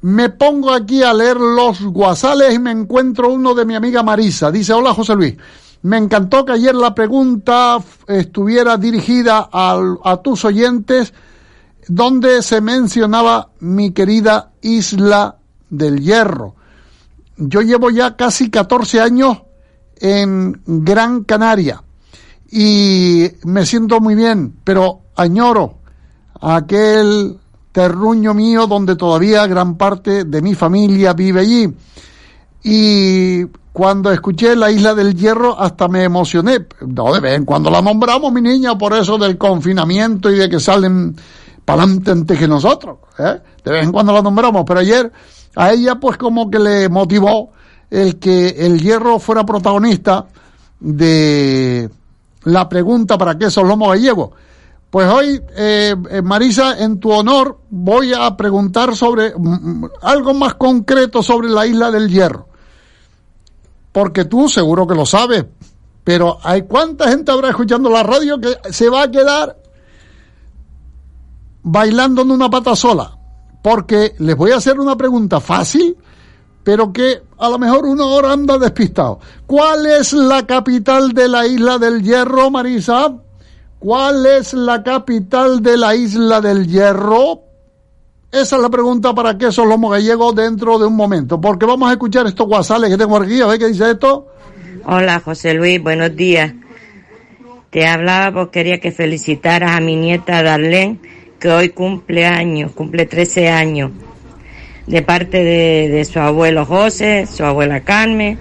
Me 0.00 0.30
pongo 0.30 0.72
aquí 0.72 1.02
a 1.02 1.12
leer 1.12 1.36
los 1.36 1.82
guasales 1.82 2.54
y 2.54 2.58
me 2.58 2.70
encuentro 2.70 3.30
uno 3.32 3.54
de 3.54 3.64
mi 3.64 3.74
amiga 3.74 4.02
Marisa. 4.02 4.50
Dice, 4.50 4.72
hola 4.72 4.94
José 4.94 5.14
Luis. 5.14 5.36
Me 5.82 5.96
encantó 5.96 6.44
que 6.44 6.52
ayer 6.52 6.74
la 6.74 6.94
pregunta 6.94 7.78
estuviera 8.06 8.76
dirigida 8.76 9.48
a 9.52 10.20
tus 10.22 10.44
oyentes 10.44 11.12
donde 11.88 12.42
se 12.42 12.60
mencionaba 12.60 13.50
mi 13.60 13.90
querida 13.90 14.52
isla 14.62 15.36
del 15.68 16.00
Hierro. 16.00 16.54
Yo 17.36 17.62
llevo 17.62 17.90
ya 17.90 18.16
casi 18.16 18.50
14 18.50 19.00
años 19.00 19.42
en 19.96 20.60
Gran 20.66 21.24
Canaria 21.24 21.82
y 22.50 23.28
me 23.44 23.66
siento 23.66 24.00
muy 24.00 24.14
bien, 24.14 24.54
pero 24.62 25.00
añoro 25.16 25.78
aquel 26.40 27.38
terruño 27.72 28.34
mío 28.34 28.66
donde 28.66 28.96
todavía 28.96 29.46
gran 29.46 29.76
parte 29.76 30.24
de 30.24 30.42
mi 30.42 30.54
familia 30.54 31.14
vive 31.14 31.40
allí. 31.40 31.74
Y 32.62 33.44
cuando 33.72 34.12
escuché 34.12 34.54
la 34.54 34.70
isla 34.70 34.94
del 34.94 35.14
Hierro 35.14 35.58
hasta 35.58 35.88
me 35.88 36.04
emocioné. 36.04 36.66
No, 36.86 37.12
de 37.12 37.20
vez 37.20 37.36
en 37.36 37.44
cuando 37.44 37.70
la 37.70 37.80
nombramos, 37.80 38.32
mi 38.32 38.40
niña, 38.40 38.76
por 38.76 38.92
eso 38.92 39.18
del 39.18 39.38
confinamiento 39.38 40.30
y 40.30 40.36
de 40.36 40.48
que 40.48 40.60
salen 40.60 41.16
para 41.64 41.82
adelante 41.82 42.10
antes 42.10 42.38
que 42.38 42.48
nosotros. 42.48 42.98
¿eh? 43.18 43.40
De 43.64 43.70
vez 43.70 43.84
en 43.84 43.92
cuando 43.92 44.12
la 44.12 44.22
nombramos, 44.22 44.64
pero 44.66 44.80
ayer 44.80 45.10
a 45.56 45.72
ella 45.72 45.96
pues 45.96 46.16
como 46.16 46.50
que 46.50 46.58
le 46.58 46.88
motivó 46.88 47.52
el 47.90 48.18
que 48.18 48.48
el 48.48 48.80
Hierro 48.80 49.18
fuera 49.18 49.44
protagonista 49.44 50.26
de 50.80 51.88
la 52.44 52.68
pregunta 52.68 53.18
para 53.18 53.38
qué 53.38 53.50
son 53.50 53.68
lomos 53.68 53.88
gallegos. 53.88 54.30
Pues 54.90 55.08
hoy, 55.08 55.40
eh, 55.56 55.94
eh, 56.10 56.20
Marisa, 56.20 56.78
en 56.78 57.00
tu 57.00 57.10
honor, 57.10 57.60
voy 57.70 58.12
a 58.12 58.36
preguntar 58.36 58.94
sobre 58.94 59.32
mm, 59.34 59.84
mm, 59.84 59.90
algo 60.02 60.34
más 60.34 60.54
concreto 60.54 61.22
sobre 61.22 61.48
la 61.48 61.66
isla 61.66 61.90
del 61.90 62.10
Hierro. 62.10 62.48
Porque 63.92 64.24
tú 64.24 64.48
seguro 64.48 64.86
que 64.86 64.94
lo 64.94 65.06
sabes, 65.06 65.44
pero 66.02 66.38
hay 66.42 66.62
cuánta 66.62 67.08
gente 67.08 67.30
habrá 67.30 67.50
escuchando 67.50 67.90
la 67.90 68.02
radio 68.02 68.40
que 68.40 68.56
se 68.70 68.88
va 68.88 69.02
a 69.02 69.10
quedar 69.10 69.56
bailando 71.62 72.22
en 72.22 72.30
una 72.30 72.50
pata 72.50 72.74
sola. 72.74 73.16
Porque 73.62 74.14
les 74.18 74.36
voy 74.36 74.50
a 74.50 74.56
hacer 74.56 74.80
una 74.80 74.96
pregunta 74.96 75.40
fácil, 75.40 75.96
pero 76.64 76.92
que 76.92 77.22
a 77.38 77.48
lo 77.48 77.58
mejor 77.58 77.86
uno 77.86 78.04
ahora 78.04 78.32
anda 78.32 78.58
despistado. 78.58 79.20
¿Cuál 79.46 79.86
es 79.86 80.12
la 80.12 80.46
capital 80.46 81.12
de 81.12 81.28
la 81.28 81.46
isla 81.46 81.78
del 81.78 82.02
Hierro, 82.02 82.50
Marisa? 82.50 83.14
¿Cuál 83.78 84.26
es 84.26 84.54
la 84.54 84.82
capital 84.82 85.62
de 85.62 85.76
la 85.76 85.94
isla 85.94 86.40
del 86.40 86.66
Hierro? 86.66 87.51
Esa 88.32 88.56
es 88.56 88.62
la 88.62 88.70
pregunta 88.70 89.14
para 89.14 89.36
queso 89.36 89.62
lomo 89.66 89.90
gallego 89.90 90.32
dentro 90.32 90.78
de 90.78 90.86
un 90.86 90.96
momento, 90.96 91.38
porque 91.38 91.66
vamos 91.66 91.90
a 91.90 91.92
escuchar 91.92 92.26
estos 92.26 92.46
guasales 92.46 92.88
que 92.88 92.96
tengo 92.96 93.18
aquí, 93.18 93.42
a 93.42 93.46
ver 93.46 93.58
qué 93.58 93.68
dice 93.68 93.90
esto. 93.90 94.26
Hola 94.86 95.20
José 95.20 95.52
Luis, 95.52 95.82
buenos 95.82 96.16
días. 96.16 96.54
Te 97.68 97.86
hablaba 97.86 98.32
porque 98.32 98.60
quería 98.60 98.80
que 98.80 98.90
felicitaras 98.90 99.72
a 99.76 99.80
mi 99.80 99.96
nieta 99.96 100.42
Darlene, 100.42 100.96
que 101.38 101.50
hoy 101.50 101.68
cumple 101.68 102.24
años, 102.24 102.72
cumple 102.72 103.04
13 103.04 103.50
años, 103.50 103.90
de 104.86 105.02
parte 105.02 105.44
de, 105.44 105.90
de 105.90 106.04
su 106.06 106.18
abuelo 106.18 106.64
José, 106.64 107.26
su 107.26 107.44
abuela 107.44 107.80
Carmen, 107.80 108.38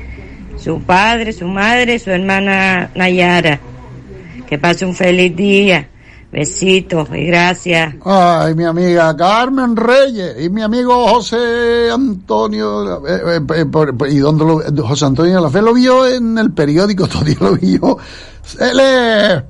su 0.56 0.82
padre, 0.84 1.34
su 1.34 1.50
madre, 1.50 2.00
su 2.00 2.12
hermana 2.12 2.92
Nayara. 2.96 3.60
Que 4.48 4.58
pase 4.58 4.86
un 4.86 4.96
feliz 4.96 5.36
día. 5.36 5.91
Besitos 6.32 7.10
y 7.14 7.26
gracias. 7.26 7.96
Ay, 8.06 8.56
mi 8.56 8.64
amiga 8.64 9.14
Carmen 9.18 9.76
Reyes 9.76 10.36
y 10.40 10.50
mi 10.50 10.62
amigo 10.62 11.08
José 11.10 11.90
Antonio. 11.94 13.06
eh, 13.06 13.38
eh, 13.38 13.66
eh, 13.66 14.10
¿Y 14.10 14.18
dónde 14.20 14.46
lo 14.46 14.88
José 14.88 15.06
Antonio 15.06 15.36
de 15.36 15.42
la 15.42 15.50
Fe 15.50 15.62
lo 15.62 15.74
vio 15.74 16.08
en 16.08 16.38
el 16.38 16.54
periódico, 16.54 17.06
todavía 17.10 17.36
lo 17.42 17.56
vio. 17.56 17.98
Él 18.60 18.80
es. 18.80 19.44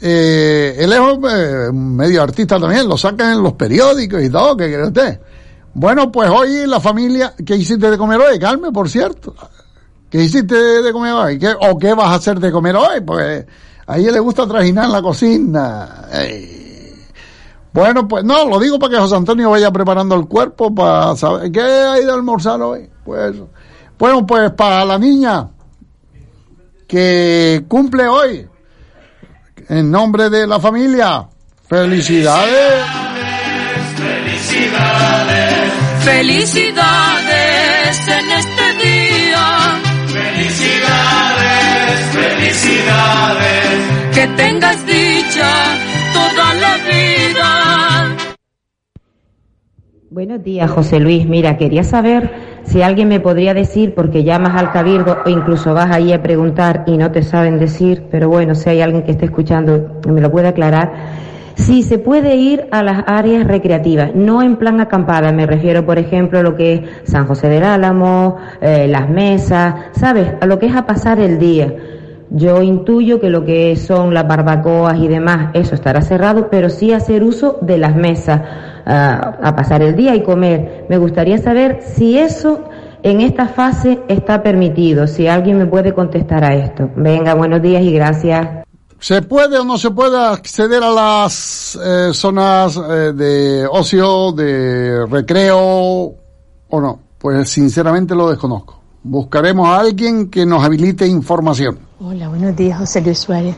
eh, 0.00 0.76
él 0.78 0.92
es 0.92 1.00
eh, 1.30 1.70
medio 1.72 2.22
artista 2.22 2.58
también, 2.58 2.88
lo 2.88 2.98
sacan 2.98 3.34
en 3.34 3.42
los 3.42 3.52
periódicos 3.52 4.20
y 4.22 4.28
todo, 4.28 4.56
¿qué 4.56 4.72
cree 4.72 4.86
usted? 4.86 5.20
Bueno, 5.74 6.10
pues 6.10 6.28
hoy 6.30 6.66
la 6.66 6.80
familia. 6.80 7.32
¿Qué 7.46 7.54
hiciste 7.54 7.88
de 7.88 7.96
comer 7.96 8.18
hoy, 8.20 8.40
Carmen, 8.40 8.72
por 8.72 8.90
cierto? 8.90 9.36
¿Qué 10.10 10.24
hiciste 10.24 10.56
de 10.82 10.92
comer 10.92 11.12
hoy? 11.12 11.38
¿Qué, 11.38 11.54
¿O 11.60 11.78
qué 11.78 11.94
vas 11.94 12.08
a 12.08 12.14
hacer 12.14 12.40
de 12.40 12.50
comer 12.50 12.74
hoy? 12.74 13.00
Pues 13.06 13.44
a 13.88 13.96
ella 13.96 14.12
le 14.12 14.20
gusta 14.20 14.46
trajinar 14.46 14.90
la 14.90 15.00
cocina. 15.00 16.04
Ey. 16.12 17.06
Bueno, 17.72 18.06
pues 18.06 18.22
no, 18.22 18.44
lo 18.44 18.60
digo 18.60 18.78
para 18.78 18.92
que 18.92 19.00
José 19.00 19.16
Antonio 19.16 19.48
vaya 19.50 19.70
preparando 19.70 20.14
el 20.14 20.26
cuerpo 20.26 20.74
para 20.74 21.16
saber 21.16 21.50
qué 21.50 21.62
hay 21.62 22.04
de 22.04 22.12
almorzar 22.12 22.60
hoy. 22.60 22.86
Pues, 23.02 23.34
bueno, 23.98 24.26
pues 24.26 24.50
para 24.52 24.84
la 24.84 24.98
niña 24.98 25.48
que 26.86 27.64
cumple 27.66 28.06
hoy, 28.06 28.46
en 29.70 29.90
nombre 29.90 30.28
de 30.28 30.46
la 30.46 30.60
familia, 30.60 31.26
felicidades. 31.66 32.84
Felicidades, 33.96 35.72
felicidades 36.04 38.08
en 38.08 38.32
este 38.32 38.74
día. 38.84 39.80
Felicidades, 40.08 42.00
felicidades. 42.12 43.47
Que 44.14 44.26
tengas 44.36 44.86
dicha 44.86 45.50
toda 46.12 46.54
la 46.54 46.76
vida. 46.86 48.16
Buenos 50.10 50.42
días, 50.42 50.70
José 50.70 51.00
Luis. 51.00 51.26
Mira, 51.26 51.56
quería 51.56 51.84
saber 51.84 52.30
si 52.64 52.82
alguien 52.82 53.08
me 53.08 53.20
podría 53.20 53.54
decir, 53.54 53.94
porque 53.94 54.24
llamas 54.24 54.56
al 54.56 54.72
cabildo 54.72 55.18
o 55.24 55.28
incluso 55.28 55.74
vas 55.74 55.90
ahí 55.90 56.12
a 56.12 56.22
preguntar 56.22 56.84
y 56.86 56.96
no 56.96 57.10
te 57.12 57.22
saben 57.22 57.58
decir, 57.58 58.04
pero 58.10 58.28
bueno, 58.28 58.54
si 58.54 58.70
hay 58.70 58.80
alguien 58.80 59.04
que 59.04 59.12
esté 59.12 59.26
escuchando 59.26 60.00
me 60.08 60.20
lo 60.20 60.30
puede 60.30 60.48
aclarar, 60.48 60.92
si 61.54 61.82
se 61.82 61.98
puede 61.98 62.36
ir 62.36 62.68
a 62.70 62.82
las 62.82 63.04
áreas 63.06 63.46
recreativas, 63.46 64.14
no 64.14 64.42
en 64.42 64.56
plan 64.56 64.80
acampada, 64.80 65.32
me 65.32 65.46
refiero, 65.46 65.84
por 65.84 65.98
ejemplo, 65.98 66.38
a 66.38 66.42
lo 66.42 66.54
que 66.54 66.74
es 66.74 67.10
San 67.10 67.26
José 67.26 67.48
del 67.48 67.64
Álamo, 67.64 68.36
eh, 68.60 68.86
las 68.88 69.10
mesas, 69.10 69.74
¿sabes? 69.92 70.34
A 70.40 70.46
lo 70.46 70.58
que 70.58 70.66
es 70.66 70.76
a 70.76 70.86
pasar 70.86 71.20
el 71.20 71.38
día. 71.38 71.74
Yo 72.30 72.62
intuyo 72.62 73.20
que 73.20 73.30
lo 73.30 73.44
que 73.44 73.74
son 73.76 74.12
las 74.12 74.28
barbacoas 74.28 74.98
y 74.98 75.08
demás, 75.08 75.50
eso 75.54 75.74
estará 75.74 76.02
cerrado, 76.02 76.48
pero 76.50 76.68
sí 76.68 76.92
hacer 76.92 77.24
uso 77.24 77.58
de 77.62 77.78
las 77.78 77.96
mesas 77.96 78.42
ah, 78.84 79.38
a 79.42 79.56
pasar 79.56 79.82
el 79.82 79.96
día 79.96 80.14
y 80.14 80.22
comer. 80.22 80.86
Me 80.90 80.98
gustaría 80.98 81.38
saber 81.38 81.80
si 81.82 82.18
eso 82.18 82.64
en 83.02 83.20
esta 83.20 83.48
fase 83.48 84.00
está 84.08 84.42
permitido, 84.42 85.06
si 85.06 85.26
alguien 85.26 85.56
me 85.56 85.66
puede 85.66 85.94
contestar 85.94 86.44
a 86.44 86.54
esto. 86.54 86.90
Venga, 86.96 87.34
buenos 87.34 87.62
días 87.62 87.82
y 87.82 87.92
gracias. 87.92 88.46
¿Se 89.00 89.22
puede 89.22 89.58
o 89.58 89.64
no 89.64 89.78
se 89.78 89.90
puede 89.92 90.18
acceder 90.18 90.82
a 90.82 90.90
las 90.90 91.78
eh, 91.82 92.10
zonas 92.12 92.76
eh, 92.76 93.12
de 93.14 93.66
ocio, 93.70 94.32
de 94.32 95.06
recreo 95.06 95.56
o 95.56 96.80
no? 96.80 97.00
Pues 97.16 97.48
sinceramente 97.48 98.14
lo 98.14 98.28
desconozco. 98.28 98.82
Buscaremos 99.04 99.68
a 99.68 99.78
alguien 99.78 100.28
que 100.28 100.44
nos 100.44 100.64
habilite 100.64 101.06
información. 101.06 101.87
Hola, 102.00 102.28
buenos 102.28 102.54
días, 102.54 102.78
José 102.78 103.00
Luis 103.00 103.18
Suárez. 103.18 103.56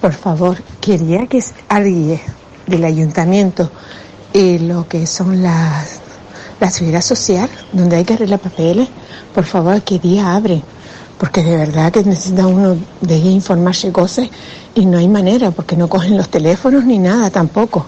Por 0.00 0.12
favor, 0.12 0.60
quería 0.80 1.28
que 1.28 1.40
alguien 1.68 2.20
del 2.66 2.82
ayuntamiento 2.82 3.70
eh, 4.34 4.58
lo 4.58 4.88
que 4.88 5.06
son 5.06 5.40
las 5.40 6.00
la 6.58 6.68
seguridad 6.68 7.00
social, 7.00 7.48
donde 7.72 7.94
hay 7.94 8.04
que 8.04 8.14
arreglar 8.14 8.40
papeles, 8.40 8.88
por 9.32 9.44
favor, 9.44 9.80
¿qué 9.82 10.00
día 10.00 10.34
abre? 10.34 10.64
Porque 11.16 11.44
de 11.44 11.56
verdad 11.56 11.92
que 11.92 12.02
necesita 12.02 12.48
uno 12.48 12.76
de 13.02 13.18
informarse 13.18 13.92
cosas 13.92 14.30
y 14.74 14.84
no 14.84 14.98
hay 14.98 15.06
manera, 15.06 15.52
porque 15.52 15.76
no 15.76 15.88
cogen 15.88 16.16
los 16.16 16.28
teléfonos 16.28 16.84
ni 16.84 16.98
nada 16.98 17.30
tampoco. 17.30 17.86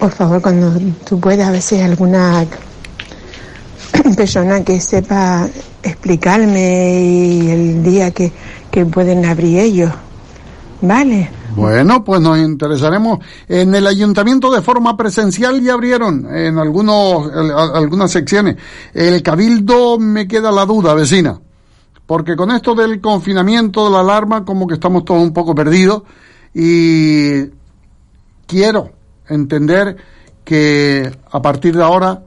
Por 0.00 0.10
favor, 0.10 0.42
cuando 0.42 0.76
tú 1.08 1.20
puedas, 1.20 1.46
a 1.46 1.52
veces 1.52 1.80
alguna 1.80 2.44
persona 4.16 4.62
que 4.64 4.80
sepa 4.80 5.48
explicarme 5.82 7.52
el 7.52 7.82
día 7.82 8.10
que, 8.10 8.32
que 8.70 8.86
pueden 8.86 9.24
abrir 9.24 9.58
ellos. 9.58 9.90
Vale. 10.80 11.30
Bueno, 11.54 12.04
pues 12.04 12.20
nos 12.20 12.38
interesaremos. 12.38 13.18
En 13.48 13.74
el 13.74 13.86
ayuntamiento 13.86 14.50
de 14.52 14.60
forma 14.60 14.96
presencial 14.96 15.60
ya 15.62 15.72
abrieron 15.72 16.26
en 16.34 16.58
algunos, 16.58 17.30
a- 17.32 17.76
algunas 17.78 18.10
secciones. 18.10 18.56
El 18.92 19.22
cabildo 19.22 19.98
me 19.98 20.28
queda 20.28 20.52
la 20.52 20.66
duda, 20.66 20.92
vecina. 20.94 21.40
Porque 22.06 22.36
con 22.36 22.50
esto 22.50 22.74
del 22.74 23.00
confinamiento, 23.00 23.86
de 23.86 23.90
la 23.92 24.00
alarma, 24.00 24.44
como 24.44 24.66
que 24.66 24.74
estamos 24.74 25.04
todos 25.04 25.22
un 25.22 25.32
poco 25.32 25.54
perdidos. 25.54 26.02
Y 26.54 27.46
quiero 28.46 28.90
entender 29.28 29.96
que 30.44 31.10
a 31.32 31.42
partir 31.42 31.76
de 31.76 31.82
ahora 31.82 32.22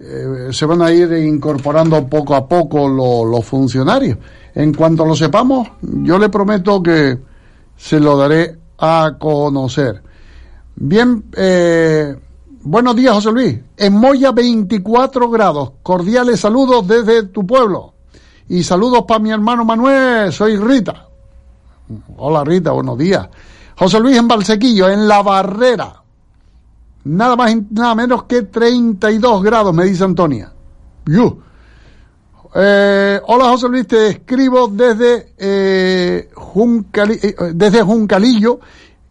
eh, 0.00 0.48
se 0.50 0.66
van 0.66 0.82
a 0.82 0.90
ir 0.92 1.12
incorporando 1.12 2.06
poco 2.06 2.34
a 2.34 2.46
poco 2.48 2.88
lo- 2.88 3.24
los 3.24 3.44
funcionarios. 3.44 4.18
En 4.54 4.72
cuanto 4.74 5.04
lo 5.04 5.14
sepamos, 5.16 5.68
yo 5.82 6.18
le 6.18 6.28
prometo 6.28 6.82
que 6.82 7.18
se 7.76 7.98
lo 8.00 8.16
daré 8.16 8.56
a 8.78 9.16
conocer. 9.18 10.02
Bien, 10.76 11.24
eh, 11.36 12.14
buenos 12.62 12.94
días, 12.96 13.14
José 13.14 13.32
Luis. 13.32 13.58
En 13.76 13.92
Moya, 13.94 14.32
24 14.32 15.28
grados. 15.30 15.72
Cordiales 15.82 16.40
saludos 16.40 16.86
desde 16.86 17.24
tu 17.24 17.46
pueblo. 17.46 17.92
Y 18.48 18.62
saludos 18.62 19.04
para 19.08 19.20
mi 19.20 19.30
hermano 19.30 19.64
Manuel. 19.64 20.32
Soy 20.32 20.56
Rita. 20.56 21.06
Hola, 22.16 22.44
Rita, 22.44 22.72
buenos 22.72 22.98
días. 22.98 23.28
José 23.76 23.98
Luis 24.00 24.16
en 24.16 24.28
Valsequillo, 24.28 24.88
en 24.88 25.08
La 25.08 25.22
Barrera. 25.22 26.02
Nada 27.04 27.36
más 27.36 27.52
y 27.52 27.66
nada 27.70 27.94
menos 27.94 28.24
que 28.24 28.42
32 28.42 29.42
grados, 29.42 29.74
me 29.74 29.84
dice 29.84 30.04
Antonia. 30.04 30.52
Yu. 31.06 31.40
Eh, 32.54 33.20
hola 33.26 33.46
José 33.46 33.68
Luis, 33.68 33.86
te 33.86 34.08
escribo 34.08 34.68
desde, 34.68 35.32
eh, 35.36 36.30
Juncali- 36.34 37.18
eh, 37.22 37.34
desde 37.52 37.82
Juncalillo 37.82 38.60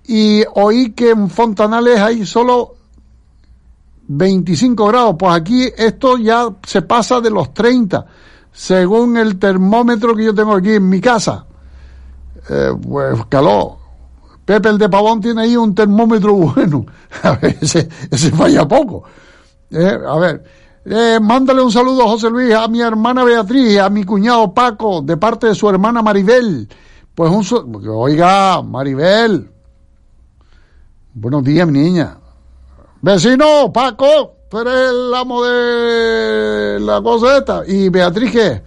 y 0.08 0.44
oí 0.56 0.92
que 0.92 1.12
en 1.12 1.30
Fontanales 1.30 2.00
hay 2.00 2.26
solo 2.26 2.76
25 4.08 4.88
grados. 4.88 5.16
Pues 5.20 5.34
aquí 5.36 5.70
esto 5.78 6.18
ya 6.18 6.48
se 6.66 6.82
pasa 6.84 7.20
de 7.22 7.30
los 7.30 7.54
30, 7.54 8.06
según 8.52 9.18
el 9.18 9.38
termómetro 9.38 10.16
que 10.16 10.24
yo 10.26 10.34
tengo 10.34 10.54
aquí 10.56 10.72
en 10.74 10.90
mi 10.90 11.00
casa. 11.02 11.46
Eh, 12.50 12.72
pues 12.82 13.26
calor. 13.30 13.83
Pepe 14.46 14.70
el 14.70 14.78
de 14.78 14.90
Pavón 14.90 15.22
tiene 15.22 15.42
ahí 15.42 15.56
un 15.56 15.74
termómetro 15.74 16.34
bueno. 16.34 16.86
A 17.24 17.32
ver, 17.34 17.58
ese, 17.62 17.88
ese 18.12 18.32
falla 18.32 18.68
poco. 18.68 19.04
Eh, 19.72 19.98
a 20.08 20.18
ver, 20.20 20.44
eh, 20.86 21.20
mándale 21.22 21.62
un 21.62 21.72
saludo, 21.72 22.08
José 22.08 22.30
Luis, 22.30 22.54
a 22.54 22.68
mi 22.68 22.82
hermana 22.82 23.24
Beatriz, 23.24 23.80
a 23.80 23.90
mi 23.90 24.04
cuñado 24.04 24.54
Paco, 24.54 25.02
de 25.02 25.18
parte 25.18 25.48
de 25.48 25.56
su 25.56 25.68
hermana 25.68 26.02
Maribel. 26.02 26.68
Pues 27.16 27.32
un... 27.32 27.88
Oiga, 27.88 28.62
Maribel. 28.62 29.50
Buenos 31.14 31.44
días, 31.44 31.68
niña. 31.68 32.18
Vecino, 33.02 33.72
Paco, 33.74 34.36
tú 34.50 34.60
eres 34.60 34.92
el 34.92 35.14
amo 35.14 35.44
de 35.44 36.80
la 36.80 37.02
cosa 37.02 37.38
esta. 37.38 37.64
¿Y 37.66 37.90
Beatriz 37.90 38.32
qué? 38.32 38.62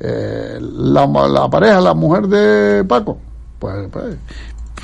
Eh, 0.00 0.58
la, 0.60 1.06
la 1.06 1.48
pareja, 1.48 1.80
la 1.80 1.94
mujer 1.94 2.28
de 2.28 2.84
Paco. 2.84 3.18
Pues, 3.58 3.88
pues 3.90 4.16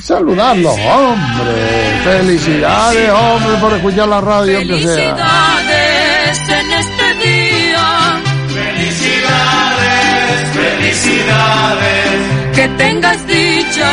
saludarlos, 0.01 0.78
hombre. 0.78 2.01
Felicidades, 2.05 3.11
hombre, 3.11 3.57
por 3.61 3.72
escuchar 3.74 4.09
la 4.09 4.20
radio, 4.20 4.59
aunque 4.59 4.82
sea. 4.82 5.16
Felicidades 5.16 6.38
en 6.49 6.72
este 6.72 7.14
día. 7.28 8.20
Felicidades, 8.49 10.51
felicidades. 10.53 12.55
Que 12.55 12.68
tengas 12.68 13.26
dicha 13.26 13.90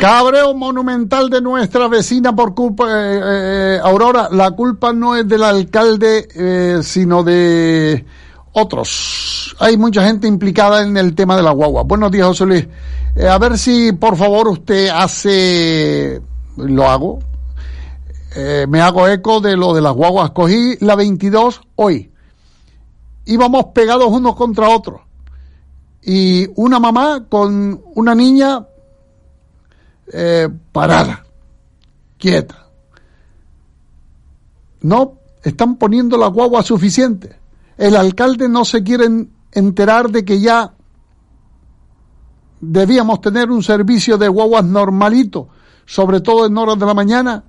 Cabreo 0.00 0.54
monumental 0.54 1.30
de 1.30 1.40
nuestra 1.40 1.88
vecina 1.88 2.34
por 2.34 2.54
culpa, 2.54 2.84
eh, 2.88 3.20
eh, 3.24 3.80
Aurora, 3.82 4.28
la 4.30 4.50
culpa 4.52 4.92
no 4.92 5.16
es 5.16 5.26
del 5.26 5.42
alcalde, 5.42 6.28
eh, 6.34 6.80
sino 6.82 7.22
de 7.24 8.04
otros. 8.52 9.56
Hay 9.58 9.76
mucha 9.76 10.06
gente 10.06 10.28
implicada 10.28 10.82
en 10.82 10.96
el 10.96 11.14
tema 11.14 11.36
de 11.36 11.42
la 11.42 11.50
guagua. 11.52 11.82
Buenos 11.82 12.10
días, 12.12 12.26
José 12.26 12.46
Luis. 12.46 12.68
Eh, 13.16 13.26
a 13.26 13.38
ver 13.38 13.56
si, 13.58 13.92
por 13.92 14.16
favor, 14.16 14.48
usted 14.48 14.88
hace, 14.88 16.20
lo 16.56 16.88
hago, 16.88 17.18
Eh, 18.38 18.66
me 18.68 18.82
hago 18.82 19.08
eco 19.08 19.40
de 19.40 19.56
lo 19.56 19.72
de 19.72 19.80
las 19.80 19.94
guaguas. 19.94 20.30
Cogí 20.32 20.76
la 20.80 20.94
22 20.94 21.62
hoy. 21.76 22.12
Íbamos 23.24 23.66
pegados 23.72 24.08
unos 24.08 24.36
contra 24.36 24.68
otros. 24.68 25.00
Y 26.02 26.46
una 26.56 26.78
mamá 26.78 27.24
con 27.30 27.80
una 27.94 28.14
niña 28.14 28.66
eh, 30.12 30.48
parada, 30.72 31.24
quieta. 32.18 32.66
No 34.82 35.14
están 35.42 35.76
poniendo 35.76 36.16
la 36.16 36.28
guagua 36.28 36.62
suficiente. 36.62 37.36
El 37.76 37.96
alcalde 37.96 38.48
no 38.48 38.64
se 38.64 38.82
quiere 38.82 39.06
en- 39.06 39.30
enterar 39.52 40.10
de 40.10 40.24
que 40.24 40.40
ya 40.40 40.72
debíamos 42.60 43.20
tener 43.20 43.50
un 43.50 43.62
servicio 43.62 44.16
de 44.18 44.28
guaguas 44.28 44.64
normalito, 44.64 45.48
sobre 45.84 46.20
todo 46.20 46.46
en 46.46 46.56
horas 46.56 46.78
de 46.78 46.86
la 46.86 46.94
mañana. 46.94 47.44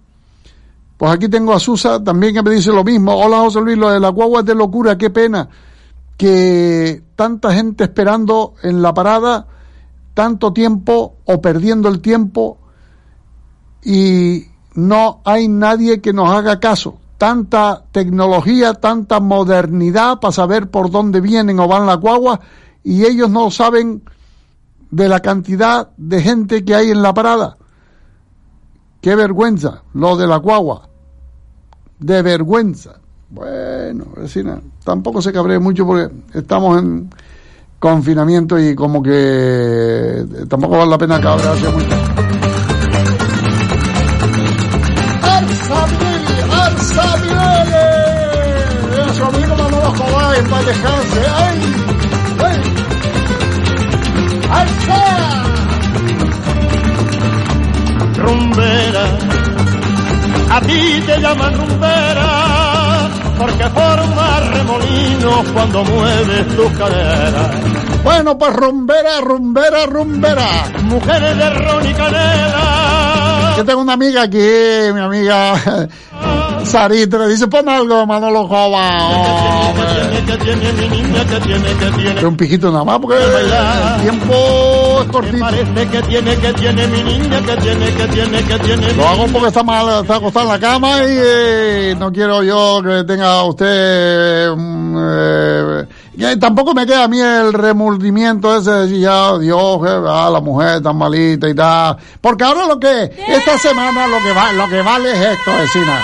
Pues 0.98 1.12
aquí 1.12 1.30
tengo 1.30 1.54
a 1.54 1.60
Susa 1.60 2.04
también 2.04 2.34
que 2.34 2.44
me 2.44 2.52
dice 2.52 2.72
lo 2.72 2.84
mismo. 2.84 3.14
Hola 3.16 3.40
José 3.40 3.62
Luis, 3.62 3.78
lo 3.78 3.90
de 3.90 4.00
la 4.00 4.10
guagua 4.10 4.40
es 4.40 4.46
de 4.46 4.56
locura, 4.56 4.98
qué 4.98 5.10
pena 5.10 5.48
que 6.18 7.04
tanta 7.16 7.54
gente 7.54 7.84
esperando 7.84 8.56
en 8.64 8.82
la 8.82 8.92
parada 8.94 9.46
tanto 10.18 10.52
tiempo 10.52 11.18
o 11.26 11.40
perdiendo 11.42 11.90
el 11.90 12.02
tiempo 12.02 12.58
y 13.84 14.46
no 14.74 15.22
hay 15.24 15.48
nadie 15.48 16.02
que 16.02 16.12
nos 16.12 16.32
haga 16.32 16.60
caso. 16.60 16.98
Tanta 17.20 17.84
tecnología, 17.92 18.74
tanta 18.74 19.20
modernidad 19.20 20.20
para 20.20 20.32
saber 20.32 20.72
por 20.72 20.90
dónde 20.90 21.22
vienen 21.22 21.60
o 21.60 21.68
van 21.68 21.86
las 21.86 22.00
guaguas 22.00 22.40
y 22.84 23.06
ellos 23.06 23.30
no 23.30 23.52
saben 23.52 24.02
de 24.90 25.08
la 25.08 25.20
cantidad 25.20 25.90
de 25.98 26.20
gente 26.24 26.66
que 26.66 26.74
hay 26.74 26.90
en 26.90 27.04
la 27.04 27.14
parada. 27.14 27.56
Qué 29.00 29.16
vergüenza, 29.16 29.84
lo 29.94 30.18
de 30.18 30.26
la 30.26 30.38
guagua. 30.38 30.90
De 32.00 32.24
vergüenza. 32.24 33.02
Bueno, 33.30 34.08
vecina, 34.16 34.60
tampoco 34.84 35.22
se 35.22 35.32
cabree 35.32 35.60
mucho 35.60 35.86
porque 35.86 36.12
estamos 36.34 36.80
en 36.80 37.08
confinamiento 37.80 38.60
y 38.60 38.76
como 38.76 39.02
que 39.02 39.12
eh, 39.14 40.26
tampoco 40.50 40.78
vale 40.78 40.92
la 40.92 40.98
pena 40.98 41.22
cabrearse 41.22 41.70
mucho. 41.70 41.96
¡Arsabiel! 45.22 46.52
¡Arsabiel! 46.52 47.74
Era 48.94 49.14
su 49.14 49.24
amigo 49.24 49.56
Manolo 49.56 49.94
Escobar, 49.94 50.36
en 50.38 50.50
paz 50.50 50.66
descanse. 50.66 51.22
¡Ay! 51.36 51.78
¡Arsa! 54.50 55.18
rumbera. 58.18 59.06
A 60.50 60.62
ti 60.62 61.04
te 61.06 61.20
llaman 61.20 61.58
rumbera 61.58 62.67
porque 63.38 63.64
forma 63.70 64.40
remolinos 64.52 65.48
cuando 65.54 65.84
mueves 65.84 66.48
tus 66.56 66.72
caderas. 66.78 67.56
Bueno, 68.04 68.38
pues 68.38 68.54
rumbera, 68.54 69.22
rumbera, 69.22 69.86
rumbera. 69.86 70.48
Mujeres 70.84 71.38
de 71.38 71.50
ron 71.50 71.90
y 71.90 71.94
canela. 71.94 72.87
Yo 73.58 73.66
tengo 73.66 73.82
una 73.82 73.94
amiga 73.94 74.22
aquí, 74.22 74.38
mi 74.94 75.00
amiga 75.00 75.56
Sarita, 76.64 77.18
le 77.18 77.30
dice, 77.30 77.48
pon 77.48 77.68
algo, 77.68 78.06
Manolo 78.06 78.48
Jova. 78.48 79.74
Que. 80.28 82.14
Que 82.20 82.26
un 82.26 82.36
pijito 82.38 82.72
nada 82.72 82.84
más, 82.84 83.00
porque 83.00 83.16
el 83.18 84.02
tiempo 84.02 85.02
es 85.02 85.08
cortito. 85.10 85.40
Parece 85.40 85.88
que 85.88 86.02
tiene, 86.04 86.36
que 86.36 86.54
tiene 86.54 86.88
mi 86.88 87.02
niña, 87.04 87.42
que 87.42 87.58
tiene, 87.58 87.92
que 87.94 88.08
tiene, 88.08 88.44
que 88.44 88.60
tiene. 88.60 88.94
Lo 88.94 89.08
hago 89.08 89.28
porque 89.28 89.48
está 89.48 89.64
mal, 89.64 90.02
está 90.02 90.18
acostado 90.18 90.46
en 90.46 90.52
la 90.52 90.60
cama 90.60 90.98
y 91.04 91.08
eh, 91.10 91.96
no 91.98 92.12
quiero 92.12 92.44
yo 92.44 92.82
que 92.84 93.04
tenga 93.06 93.44
usted... 93.44 94.50
mm, 94.56 94.98
eh, 95.00 95.86
tampoco 96.40 96.74
me 96.74 96.86
queda 96.86 97.04
a 97.04 97.08
mí 97.08 97.20
el 97.20 97.54
remordimiento 97.54 98.56
ese 98.56 98.72
de 98.72 98.82
decir, 98.82 99.00
ya, 99.00 99.38
Dios, 99.38 99.82
la 99.82 100.42
mujer 100.42 100.82
tan 100.82 100.98
malita 100.98 101.48
y 101.48 101.54
tal. 101.54 101.98
Porque 102.20 102.44
ahora 102.44 102.66
lo 102.66 102.80
que, 102.80 103.12
esta 103.28 103.58
semana 103.58 104.08
lo 104.08 104.22
que, 104.24 104.32
va, 104.32 104.52
lo 104.54 104.68
que 104.68 104.82
vale 104.82 105.12
es 105.12 105.20
esto, 105.20 105.52
vecina. 105.56 106.04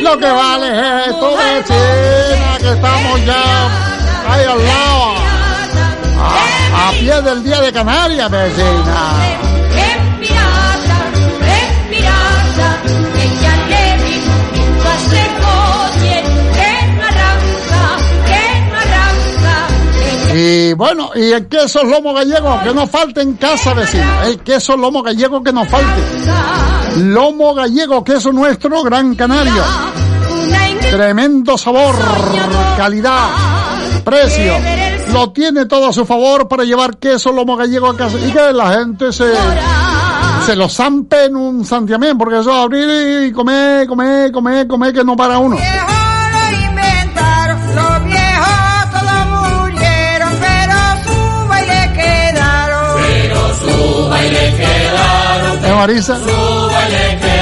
Lo 0.00 0.18
que 0.18 0.30
vale 0.30 0.68
es 0.68 1.08
esto, 1.08 1.30
vecina, 1.36 2.58
que 2.58 2.70
estamos 2.72 3.26
ya 3.26 4.32
ahí 4.32 4.44
al 4.44 4.64
lado. 4.64 5.14
A 6.74 6.90
pie 6.92 7.22
del 7.22 7.42
día 7.44 7.60
de 7.60 7.72
Canarias, 7.72 8.30
vecina. 8.30 9.27
Y 20.40 20.72
bueno, 20.74 21.10
y 21.16 21.32
el 21.32 21.48
queso 21.48 21.82
lomo 21.82 22.14
gallego 22.14 22.60
que 22.62 22.72
nos 22.72 22.88
falte 22.88 23.22
en 23.22 23.34
casa, 23.34 23.74
vecina. 23.74 24.24
El 24.24 24.38
queso 24.38 24.76
lomo 24.76 25.02
gallego 25.02 25.42
que 25.42 25.52
nos 25.52 25.66
falte. 25.66 26.00
Lomo 26.98 27.54
gallego, 27.54 28.04
queso 28.04 28.30
nuestro, 28.30 28.84
gran 28.84 29.16
canario. 29.16 29.64
Tremendo 30.92 31.58
sabor, 31.58 31.96
calidad, 32.76 33.30
precio. 34.04 34.54
lo 35.12 35.32
tiene 35.32 35.66
todo 35.66 35.88
a 35.88 35.92
su 35.92 36.06
favor 36.06 36.46
para 36.46 36.62
llevar 36.62 36.98
queso, 36.98 37.32
lomo 37.32 37.56
gallego 37.56 37.88
a 37.88 37.96
casa 37.96 38.16
y 38.24 38.30
que 38.30 38.52
la 38.52 38.78
gente 38.78 39.12
se, 39.12 39.32
se 40.46 40.54
lo 40.54 40.68
en 41.24 41.34
un 41.34 41.64
santiamén, 41.64 42.16
porque 42.16 42.38
eso 42.38 42.52
abrir 42.52 43.26
y 43.26 43.32
comer, 43.32 43.88
comer, 43.88 44.30
comer, 44.30 44.68
comer, 44.68 44.92
que 44.94 45.02
no 45.02 45.16
para 45.16 45.38
uno. 45.38 45.56
Baile 54.18 54.54
quedaron. 54.56 55.64
¿Eh, 55.64 55.74
Marisa? 55.74 56.18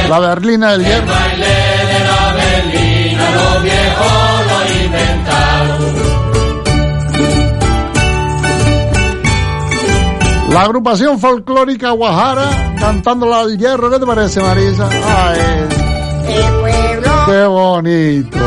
La 0.09 0.19
berlina 0.21 0.73
del 0.73 0.85
hierro. 0.85 1.07
baile 1.07 1.47
de 1.47 2.01
la 2.09 2.33
berlina, 2.33 3.31
los 3.31 3.63
viejos 3.63 4.47
lo 4.49 4.59
inventaron. 4.85 5.97
La 10.51 10.63
agrupación 10.63 11.19
folclórica 11.19 11.91
Guajara 11.91 12.77
cantándola 12.79 13.41
al 13.41 13.59
hierro. 13.59 13.91
¿Qué 13.91 13.99
te 13.99 14.07
parece, 14.07 14.41
Marisa? 14.41 14.89
Ay, 14.91 15.41
El 16.29 16.55
pueblo 16.61 17.11
qué 17.27 17.45
bonito. 17.47 18.39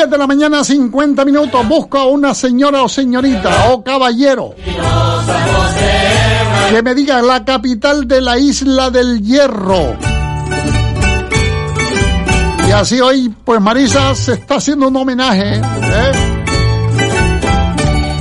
10 0.00 0.10
de 0.10 0.16
la 0.16 0.26
mañana, 0.26 0.64
50 0.64 1.26
minutos. 1.26 1.68
Busco 1.68 1.98
a 1.98 2.06
una 2.06 2.32
señora 2.32 2.82
o 2.82 2.88
señorita 2.88 3.70
o 3.70 3.84
caballero 3.84 4.54
que 6.70 6.82
me 6.82 6.94
diga 6.94 7.20
la 7.20 7.44
capital 7.44 8.08
de 8.08 8.22
la 8.22 8.38
isla 8.38 8.88
del 8.88 9.20
hierro. 9.20 9.94
Y 12.66 12.72
así 12.72 12.98
hoy, 12.98 13.34
pues 13.44 13.60
Marisa 13.60 14.14
se 14.14 14.34
está 14.34 14.54
haciendo 14.54 14.88
un 14.88 14.96
homenaje. 14.96 15.56
¿eh? 15.56 16.12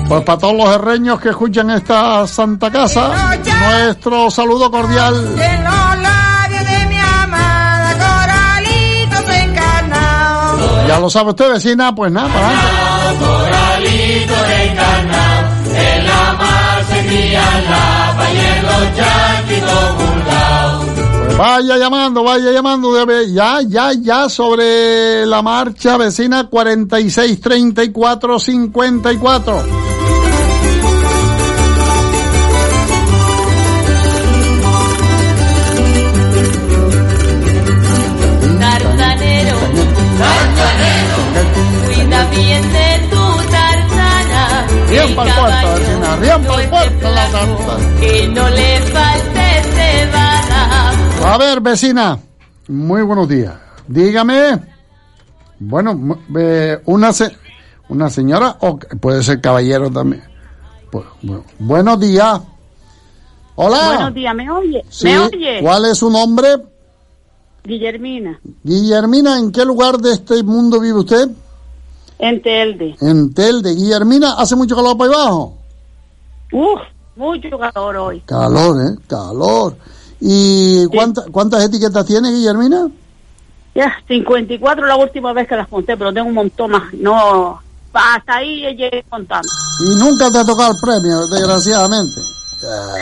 Pues 0.10 0.24
para 0.24 0.38
todos 0.38 0.58
los 0.58 0.76
herreños 0.76 1.22
que 1.22 1.30
escuchan 1.30 1.70
esta 1.70 2.28
santa 2.28 2.70
casa, 2.70 3.38
nuestro 3.38 4.30
saludo 4.30 4.70
cordial. 4.70 5.16
Ya 10.90 11.00
lo 11.00 11.08
sabe 11.08 11.30
usted, 11.30 11.52
vecina, 11.52 11.94
pues 11.94 12.12
nada, 12.12 12.28
para 12.34 12.48
adelante. 12.48 12.76
Pues 21.28 21.38
vaya 21.38 21.78
llamando, 21.78 22.24
vaya 22.24 22.52
llamando, 22.52 23.06
ya, 23.28 23.62
ya, 23.62 23.92
ya 23.94 24.30
sobre 24.30 25.28
la 25.28 25.44
marcha 25.44 25.96
vecina 25.96 26.48
46 26.50 27.40
34 27.40 28.40
54. 28.40 29.64
Bien 42.32 42.62
de 42.62 43.08
tu 43.10 43.52
tartana. 43.52 44.68
Bien 44.90 45.16
pa'l 45.16 45.30
puerto, 45.34 45.74
vecina, 45.76 46.16
bien 46.18 46.44
pa'l 46.46 46.70
puerto 46.70 47.10
la 47.10 47.30
tartana. 47.32 48.00
Que 48.00 48.28
no 48.28 48.50
le 48.50 48.80
falte 48.82 49.64
cebada. 49.76 50.92
A 51.34 51.38
ver, 51.38 51.62
vecina, 51.62 52.20
muy 52.68 53.02
buenos 53.04 53.28
días. 53.28 53.54
Dígame, 53.88 54.60
bueno, 55.60 56.20
eh, 56.38 56.80
una, 56.86 57.12
se- 57.14 57.36
una 57.90 58.10
señora 58.10 58.58
o 58.62 58.78
puede 58.78 59.24
ser 59.24 59.42
caballero 59.42 59.90
también. 59.90 60.24
Pues, 60.92 61.06
bueno, 61.22 61.44
buenos 61.60 62.00
días. 62.00 62.40
Hola. 63.56 63.88
Buenos 63.96 64.14
días, 64.14 64.36
¿me 64.36 64.50
oye? 64.50 64.86
Sí, 64.90 65.06
¿Me 65.06 65.20
oye? 65.20 65.60
¿Cuál 65.62 65.86
es 65.86 65.98
su 65.98 66.10
nombre? 66.10 66.48
Guillermina, 67.64 68.40
Guillermina, 68.64 69.38
¿en 69.38 69.52
qué 69.52 69.66
lugar 69.66 69.98
de 69.98 70.14
este 70.14 70.42
mundo 70.44 70.80
vive 70.80 71.00
usted? 71.00 71.28
En 72.20 72.41
Telde. 72.41 72.95
En 73.01 73.34
Telde. 73.34 73.74
Guillermina, 73.74 74.34
¿hace 74.34 74.55
mucho 74.55 74.76
calor 74.76 74.97
para 74.97 75.09
ahí 75.11 75.15
abajo? 75.15 75.57
Uf, 76.51 76.82
mucho 77.15 77.49
calor 77.57 77.95
hoy. 77.97 78.20
Calor, 78.22 78.82
¿eh? 78.86 78.95
Calor. 79.07 79.76
¿Y 80.20 80.86
cuánta- 80.88 81.26
cuántas 81.32 81.63
etiquetas 81.63 82.05
tiene 82.05 82.32
Guillermina? 82.32 82.89
Ya, 83.76 83.93
54 84.07 84.86
la 84.86 84.97
última 84.97 85.32
vez 85.32 85.47
que 85.47 85.55
las 85.55 85.67
conté, 85.67 85.95
pero 85.95 86.11
tengo 86.13 86.28
un 86.28 86.34
montón 86.34 86.72
más. 86.72 86.93
No, 86.93 87.59
hasta 87.93 88.36
ahí 88.38 88.61
llegué 88.61 89.05
contando. 89.09 89.47
Y 89.86 89.95
nunca 89.95 90.30
te 90.30 90.39
ha 90.39 90.45
tocado 90.45 90.72
el 90.74 90.78
premio, 90.82 91.26
desgraciadamente. 91.28 92.22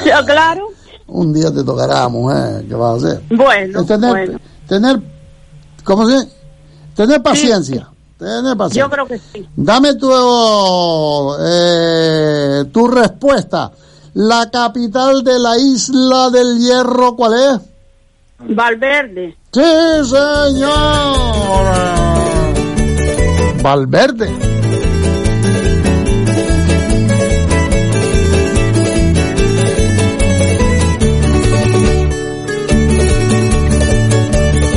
Ya, 0.06 0.24
claro. 0.24 0.68
Un 1.08 1.34
día 1.34 1.52
te 1.52 1.64
tocará, 1.64 2.08
mujer, 2.10 2.66
¿qué 2.68 2.76
vas 2.76 3.04
a 3.04 3.08
hacer? 3.08 3.24
Bueno, 3.30 3.80
Es 3.80 3.88
tener, 3.88 4.10
bueno. 4.12 4.40
tener, 4.68 5.00
¿cómo 5.84 6.08
se? 6.08 6.28
Tener 6.96 7.24
paciencia. 7.24 7.90
Paciencia. 8.18 8.84
Yo 8.84 8.90
creo 8.90 9.06
que 9.06 9.20
sí. 9.20 9.48
Dame 9.56 9.94
tu, 9.96 10.10
eh, 11.40 12.64
tu 12.72 12.88
respuesta. 12.88 13.72
La 14.16 14.50
capital 14.50 15.24
de 15.24 15.38
la 15.38 15.58
isla 15.58 16.30
del 16.32 16.58
hierro, 16.58 17.16
¿cuál 17.16 17.34
es? 17.34 17.62
Valverde. 18.56 19.38
Sí, 19.52 19.62
señor. 20.04 21.68
Valverde. 23.62 24.58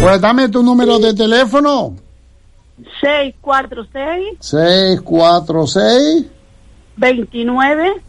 Pues 0.03 0.21
dame 0.21 0.49
tu 0.49 0.63
número 0.63 0.99
de 0.99 1.15
teléfono. 1.15 1.95
646 3.01 4.37
646 4.41 6.27
29 6.97 8.03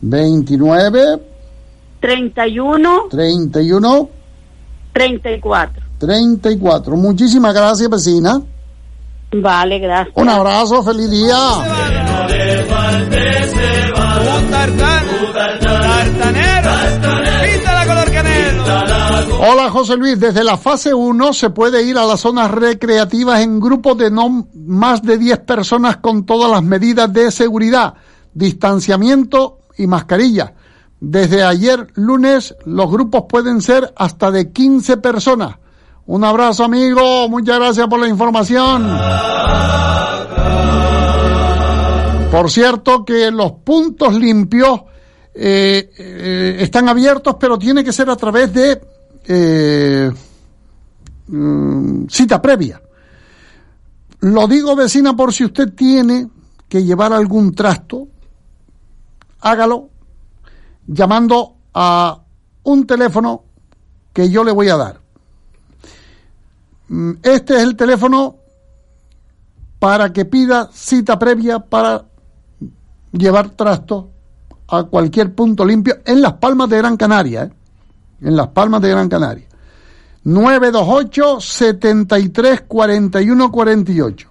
29 0.00 1.20
31 2.00 3.08
31 3.10 4.20
34. 4.92 5.82
34. 5.98 6.96
Muchísimas 6.96 7.54
gracias, 7.54 7.88
vecina. 7.88 8.42
Vale, 9.32 9.78
gracias. 9.78 10.16
Un 10.16 10.28
abrazo, 10.28 10.82
feliz 10.82 11.10
día. 11.10 11.36
Un 14.40 14.50
tartán, 14.50 15.04
tartanero, 15.32 16.70
color 16.70 17.00
canelo. 17.00 17.29
Hola 19.42 19.70
José 19.70 19.96
Luis, 19.96 20.20
desde 20.20 20.44
la 20.44 20.58
fase 20.58 20.92
1 20.92 21.32
se 21.32 21.50
puede 21.50 21.82
ir 21.82 21.96
a 21.96 22.04
las 22.04 22.20
zonas 22.20 22.50
recreativas 22.50 23.40
en 23.40 23.58
grupos 23.58 23.96
de 23.96 24.10
no 24.10 24.46
más 24.54 25.02
de 25.02 25.16
10 25.16 25.38
personas 25.40 25.96
con 25.96 26.26
todas 26.26 26.50
las 26.50 26.62
medidas 26.62 27.12
de 27.12 27.30
seguridad, 27.30 27.94
distanciamiento 28.34 29.60
y 29.78 29.86
mascarilla. 29.86 30.52
Desde 31.00 31.42
ayer 31.42 31.86
lunes 31.94 32.54
los 32.66 32.90
grupos 32.90 33.24
pueden 33.28 33.62
ser 33.62 33.92
hasta 33.96 34.30
de 34.30 34.52
15 34.52 34.98
personas. 34.98 35.56
Un 36.06 36.24
abrazo 36.24 36.64
amigo, 36.64 37.28
muchas 37.28 37.58
gracias 37.58 37.86
por 37.88 38.00
la 38.00 38.08
información. 38.08 38.86
Por 42.30 42.50
cierto 42.50 43.04
que 43.04 43.30
los 43.30 43.52
puntos 43.64 44.14
limpios 44.14 44.82
eh, 45.34 45.90
eh, 45.98 46.56
están 46.60 46.88
abiertos, 46.88 47.36
pero 47.40 47.58
tiene 47.58 47.82
que 47.82 47.92
ser 47.92 48.10
a 48.10 48.16
través 48.16 48.52
de 48.52 48.80
eh, 49.32 50.10
mm, 51.28 52.06
cita 52.08 52.42
previa. 52.42 52.82
Lo 54.22 54.48
digo, 54.48 54.74
vecina, 54.74 55.14
por 55.14 55.32
si 55.32 55.44
usted 55.44 55.72
tiene 55.72 56.28
que 56.68 56.82
llevar 56.82 57.12
algún 57.12 57.54
trasto, 57.54 58.08
hágalo 59.40 59.88
llamando 60.84 61.54
a 61.72 62.20
un 62.64 62.86
teléfono 62.86 63.44
que 64.12 64.28
yo 64.28 64.42
le 64.42 64.50
voy 64.50 64.68
a 64.68 64.76
dar. 64.76 65.00
Mm, 66.88 67.12
Este 67.22 67.54
es 67.54 67.62
el 67.62 67.76
teléfono 67.76 68.34
para 69.78 70.12
que 70.12 70.24
pida 70.24 70.70
cita 70.72 71.18
previa 71.20 71.60
para 71.60 72.04
llevar 73.12 73.50
trasto 73.50 74.10
a 74.66 74.82
cualquier 74.84 75.34
punto 75.36 75.64
limpio 75.64 75.98
en 76.04 76.20
Las 76.20 76.34
Palmas 76.34 76.68
de 76.68 76.78
Gran 76.78 76.96
Canaria, 76.96 77.44
¿eh? 77.44 77.59
En 78.20 78.36
Las 78.36 78.48
Palmas 78.48 78.82
de 78.82 78.90
Gran 78.90 79.08
Canaria. 79.08 79.46
928 80.24 81.40
73 81.40 82.62
41 82.68 83.50
48. 83.50 84.28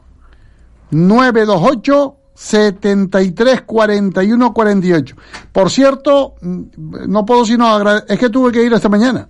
928 0.92 2.16
73 2.34 3.62
41 3.64 4.54
48. 4.54 5.16
Por 5.52 5.70
cierto, 5.70 6.36
mm, 6.42 6.62
no 7.08 7.26
puedo 7.26 7.46
sino 7.46 7.68
agradecer, 7.68 8.12
es 8.12 8.20
que 8.20 8.30
tuve 8.30 8.52
que 8.52 8.64
ir 8.64 8.72
esta 8.72 8.90
mañana. 8.90 9.30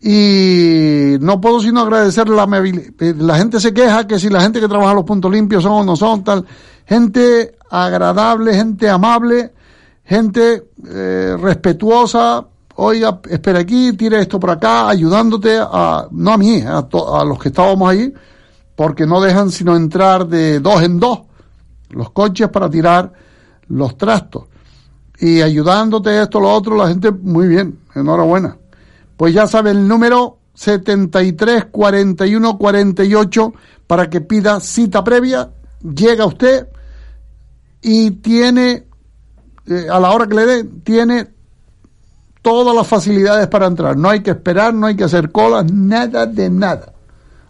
Y 0.00 1.16
no 1.20 1.40
puedo 1.40 1.60
sino 1.60 1.80
agradecer 1.80 2.28
la 2.28 2.42
amabilidad. 2.42 3.14
La 3.18 3.36
gente 3.36 3.60
se 3.60 3.72
queja 3.72 4.06
que 4.06 4.18
si 4.18 4.28
la 4.28 4.40
gente 4.40 4.60
que 4.60 4.66
trabaja 4.66 4.94
los 4.94 5.04
puntos 5.04 5.30
limpios 5.30 5.62
son 5.62 5.72
o 5.72 5.84
no 5.84 5.94
son, 5.94 6.24
tal. 6.24 6.44
Gente 6.86 7.54
agradable, 7.70 8.54
gente 8.54 8.88
amable, 8.88 9.52
gente 10.04 10.70
eh, 10.88 11.36
respetuosa. 11.38 12.46
Oiga, 12.76 13.20
espera 13.28 13.60
aquí, 13.60 13.92
tire 13.94 14.20
esto 14.20 14.40
por 14.40 14.50
acá, 14.50 14.88
ayudándote 14.88 15.58
a, 15.60 16.06
no 16.10 16.32
a 16.32 16.38
mí, 16.38 16.62
a, 16.66 16.82
to- 16.82 17.14
a 17.16 17.24
los 17.24 17.38
que 17.38 17.48
estábamos 17.48 17.88
ahí, 17.90 18.12
porque 18.74 19.06
no 19.06 19.20
dejan 19.20 19.50
sino 19.50 19.76
entrar 19.76 20.26
de 20.26 20.60
dos 20.60 20.82
en 20.82 20.98
dos 20.98 21.20
los 21.90 22.10
coches 22.10 22.48
para 22.48 22.70
tirar 22.70 23.12
los 23.68 23.98
trastos. 23.98 24.44
Y 25.18 25.42
ayudándote 25.42 26.22
esto, 26.22 26.40
lo 26.40 26.50
otro, 26.52 26.74
la 26.76 26.88
gente, 26.88 27.10
muy 27.12 27.46
bien, 27.46 27.78
enhorabuena. 27.94 28.56
Pues 29.16 29.34
ya 29.34 29.46
sabe 29.46 29.70
el 29.72 29.86
número 29.86 30.38
73 30.54 31.66
41 31.70 32.56
48 32.58 33.52
para 33.86 34.08
que 34.08 34.22
pida 34.22 34.58
cita 34.60 35.04
previa, 35.04 35.50
llega 35.82 36.24
usted 36.24 36.66
y 37.82 38.12
tiene, 38.12 38.86
eh, 39.66 39.86
a 39.90 40.00
la 40.00 40.10
hora 40.12 40.26
que 40.26 40.34
le 40.34 40.46
dé, 40.46 40.64
tiene 40.82 41.31
todas 42.42 42.74
las 42.74 42.86
facilidades 42.86 43.46
para 43.46 43.66
entrar. 43.66 43.96
No 43.96 44.10
hay 44.10 44.20
que 44.20 44.30
esperar, 44.30 44.74
no 44.74 44.86
hay 44.86 44.96
que 44.96 45.04
hacer 45.04 45.30
colas, 45.30 45.72
nada 45.72 46.26
de 46.26 46.50
nada. 46.50 46.92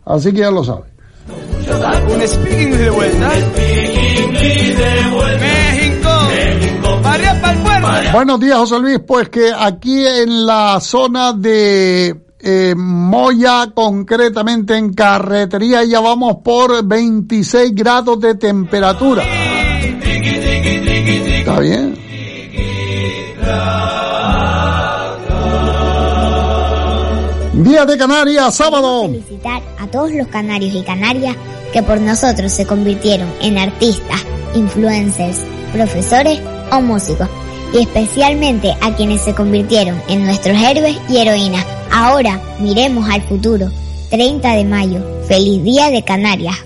Así 0.05 0.33
que 0.33 0.39
ya 0.39 0.51
lo 0.51 0.63
sabe. 0.63 0.93
Un 2.13 2.29
speaking 2.29 2.77
de 2.77 2.91
vuelta. 2.91 3.29
México. 3.29 4.49
México. 5.41 6.13
Buenos 8.13 8.41
días, 8.41 8.59
José 8.59 8.79
Luis. 8.79 9.01
Pues 9.07 9.29
que 9.29 9.53
aquí 9.57 10.05
en 10.07 10.47
la 10.47 10.79
zona 10.81 11.33
de 11.33 12.15
eh, 12.41 12.75
Moya, 12.77 13.71
concretamente 13.75 14.77
en 14.77 14.93
carretería, 14.93 15.85
ya 15.85 16.01
vamos 16.01 16.39
por 16.45 16.85
26 16.85 17.75
grados 17.75 18.21
de 18.21 18.35
temperatura. 18.35 19.23
Está 21.39 21.61
bien. 21.61 22.03
Día 27.53 27.85
de 27.85 27.99
Canarias, 27.99 28.55
sábado. 28.55 29.03
felicitar 29.03 29.63
a 29.79 29.87
todos 29.87 30.11
los 30.13 30.27
canarios 30.29 30.75
y 30.75 30.83
canarias 30.83 31.37
que 31.71 31.83
por 31.83 32.01
nosotros 32.01 32.51
se 32.51 32.65
convirtieron 32.65 33.31
en 33.43 33.59
artistas, 33.59 34.25
influencers, 34.55 35.45
profesores 35.71 36.41
o 36.71 36.81
músicos. 36.81 37.29
Y 37.75 37.83
especialmente 37.83 38.75
a 38.81 38.97
quienes 38.97 39.21
se 39.21 39.35
convirtieron 39.35 40.01
en 40.09 40.25
nuestros 40.25 40.57
héroes 40.57 40.97
y 41.11 41.19
heroínas. 41.19 41.67
Ahora 41.93 42.41
miremos 42.59 43.09
al 43.11 43.21
futuro. 43.23 43.69
30 44.09 44.57
de 44.57 44.65
mayo. 44.65 45.01
Feliz 45.29 45.63
Día 45.63 45.91
de 45.91 46.03
Canarias. 46.03 46.57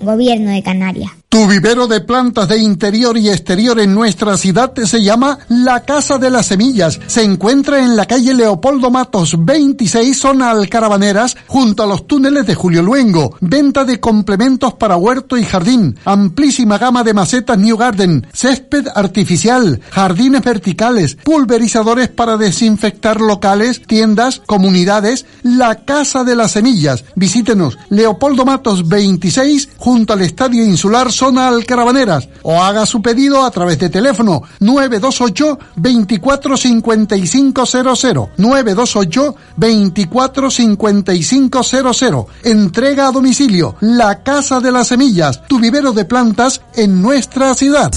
Gobierno 0.00 0.52
de 0.52 0.62
Canarias. 0.62 1.15
Tu 1.28 1.44
vivero 1.46 1.88
de 1.88 2.00
plantas 2.00 2.48
de 2.48 2.56
interior 2.56 3.18
y 3.18 3.28
exterior 3.28 3.80
en 3.80 3.92
nuestra 3.92 4.36
ciudad 4.38 4.72
se 4.84 5.02
llama 5.02 5.38
La 5.48 5.84
Casa 5.84 6.18
de 6.18 6.30
las 6.30 6.46
Semillas. 6.46 7.00
Se 7.08 7.24
encuentra 7.24 7.80
en 7.80 7.96
la 7.96 8.06
calle 8.06 8.32
Leopoldo 8.32 8.92
Matos 8.92 9.34
26, 9.44 10.16
zona 10.16 10.50
Alcarabaneras, 10.52 11.36
junto 11.48 11.82
a 11.82 11.86
los 11.86 12.06
túneles 12.06 12.46
de 12.46 12.54
Julio 12.54 12.80
Luengo. 12.80 13.36
Venta 13.40 13.84
de 13.84 13.98
complementos 13.98 14.74
para 14.74 14.96
huerto 14.96 15.36
y 15.36 15.44
jardín. 15.44 15.98
Amplísima 16.04 16.78
gama 16.78 17.02
de 17.02 17.12
macetas 17.12 17.58
New 17.58 17.76
Garden, 17.76 18.26
césped 18.32 18.86
artificial, 18.94 19.80
jardines 19.90 20.42
verticales, 20.42 21.16
pulverizadores 21.16 22.08
para 22.08 22.36
desinfectar 22.36 23.20
locales, 23.20 23.82
tiendas, 23.82 24.40
comunidades. 24.46 25.26
La 25.42 25.84
Casa 25.84 26.22
de 26.22 26.36
las 26.36 26.52
Semillas. 26.52 27.04
Visítenos 27.16 27.76
Leopoldo 27.90 28.44
Matos 28.44 28.88
26, 28.88 29.70
junto 29.76 30.12
al 30.12 30.22
Estadio 30.22 30.64
Insular 30.64 31.12
Zona 31.16 31.48
Alcarabaneras 31.48 32.28
o 32.42 32.62
haga 32.62 32.86
su 32.86 33.00
pedido 33.02 33.44
a 33.44 33.50
través 33.50 33.78
de 33.78 33.88
teléfono 33.88 34.42
928 34.60 35.58
24 35.76 36.56
5500 36.56 38.30
928 38.36 39.36
24 39.56 40.50
5500 40.50 42.26
Entrega 42.44 43.08
a 43.08 43.12
domicilio 43.12 43.76
La 43.80 44.22
Casa 44.22 44.60
de 44.60 44.72
las 44.72 44.88
Semillas, 44.88 45.46
tu 45.48 45.58
vivero 45.58 45.92
de 45.92 46.04
plantas 46.04 46.60
en 46.74 47.00
nuestra 47.02 47.54
ciudad. 47.54 47.90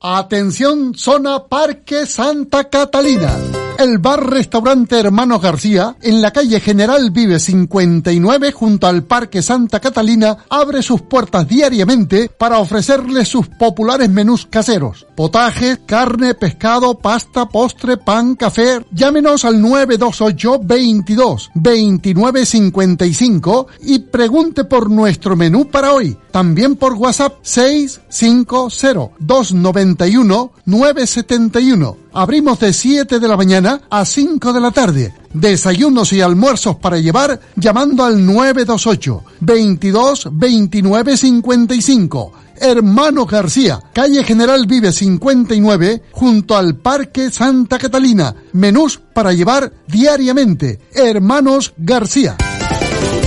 Atención, 0.00 0.94
zona 0.96 1.44
Parque 1.44 2.06
Santa 2.06 2.68
Catalina. 2.68 3.51
El 3.78 3.98
bar-restaurante 3.98 4.98
Hermanos 4.98 5.40
García, 5.42 5.96
en 6.02 6.20
la 6.22 6.30
calle 6.30 6.60
General 6.60 7.10
Vive 7.10 7.40
59, 7.40 8.52
junto 8.52 8.86
al 8.86 9.02
Parque 9.04 9.42
Santa 9.42 9.80
Catalina, 9.80 10.38
abre 10.50 10.82
sus 10.82 11.02
puertas 11.02 11.48
diariamente 11.48 12.28
para 12.28 12.58
ofrecerles 12.58 13.28
sus 13.28 13.48
populares 13.48 14.08
menús 14.08 14.46
caseros. 14.46 15.06
Potajes, 15.16 15.80
carne, 15.84 16.34
pescado, 16.34 16.98
pasta, 16.98 17.48
postre, 17.48 17.96
pan, 17.96 18.36
café. 18.36 18.84
Llámenos 18.92 19.44
al 19.44 19.60
928 19.60 20.60
22 20.62 21.50
29 21.54 22.46
55 22.46 23.66
y 23.80 23.98
pregunte 24.00 24.64
por 24.64 24.90
nuestro 24.90 25.34
menú 25.34 25.68
para 25.68 25.92
hoy. 25.92 26.16
También 26.30 26.76
por 26.76 26.92
WhatsApp 26.92 27.38
650 27.42 29.16
291 29.18 30.52
971. 30.66 32.01
Abrimos 32.14 32.60
de 32.60 32.72
7 32.72 33.18
de 33.18 33.28
la 33.28 33.36
mañana 33.36 33.80
a 33.88 34.04
5 34.04 34.52
de 34.52 34.60
la 34.60 34.70
tarde. 34.70 35.14
Desayunos 35.32 36.12
y 36.12 36.20
almuerzos 36.20 36.76
para 36.76 36.98
llevar 36.98 37.40
llamando 37.56 38.04
al 38.04 38.24
928 38.24 39.24
22 39.40 40.28
29 40.32 41.16
55. 41.16 42.32
Hermano 42.60 43.26
García, 43.26 43.80
calle 43.92 44.22
General 44.22 44.66
Vive 44.66 44.92
59, 44.92 46.02
junto 46.12 46.56
al 46.56 46.76
Parque 46.76 47.30
Santa 47.30 47.78
Catalina. 47.78 48.34
Menús 48.52 49.00
para 49.12 49.32
llevar 49.32 49.72
diariamente. 49.88 50.80
Hermanos 50.94 51.72
García. 51.76 52.36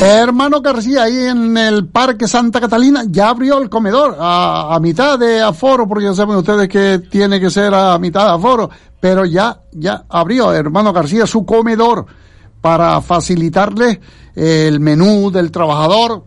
Hermano 0.01 0.61
García, 0.61 1.03
ahí 1.03 1.17
en 1.17 1.57
el 1.57 1.87
Parque 1.87 2.27
Santa 2.27 2.59
Catalina 2.59 3.03
ya 3.07 3.29
abrió 3.29 3.57
el 3.57 3.69
comedor 3.69 4.15
a, 4.19 4.77
mitad 4.81 5.17
de 5.17 5.41
aforo, 5.41 5.87
porque 5.87 6.05
ya 6.05 6.13
saben 6.13 6.35
ustedes 6.35 6.67
que 6.67 6.99
tiene 7.09 7.39
que 7.39 7.49
ser 7.49 7.73
a 7.73 7.97
mitad 7.97 8.25
de 8.25 8.33
aforo, 8.33 8.69
pero 8.99 9.25
ya, 9.25 9.61
ya 9.71 10.05
abrió, 10.09 10.53
hermano 10.53 10.93
García, 10.93 11.25
su 11.25 11.45
comedor 11.45 12.05
para 12.61 13.01
facilitarle 13.01 14.01
el 14.35 14.79
menú 14.79 15.31
del 15.31 15.51
trabajador. 15.51 16.23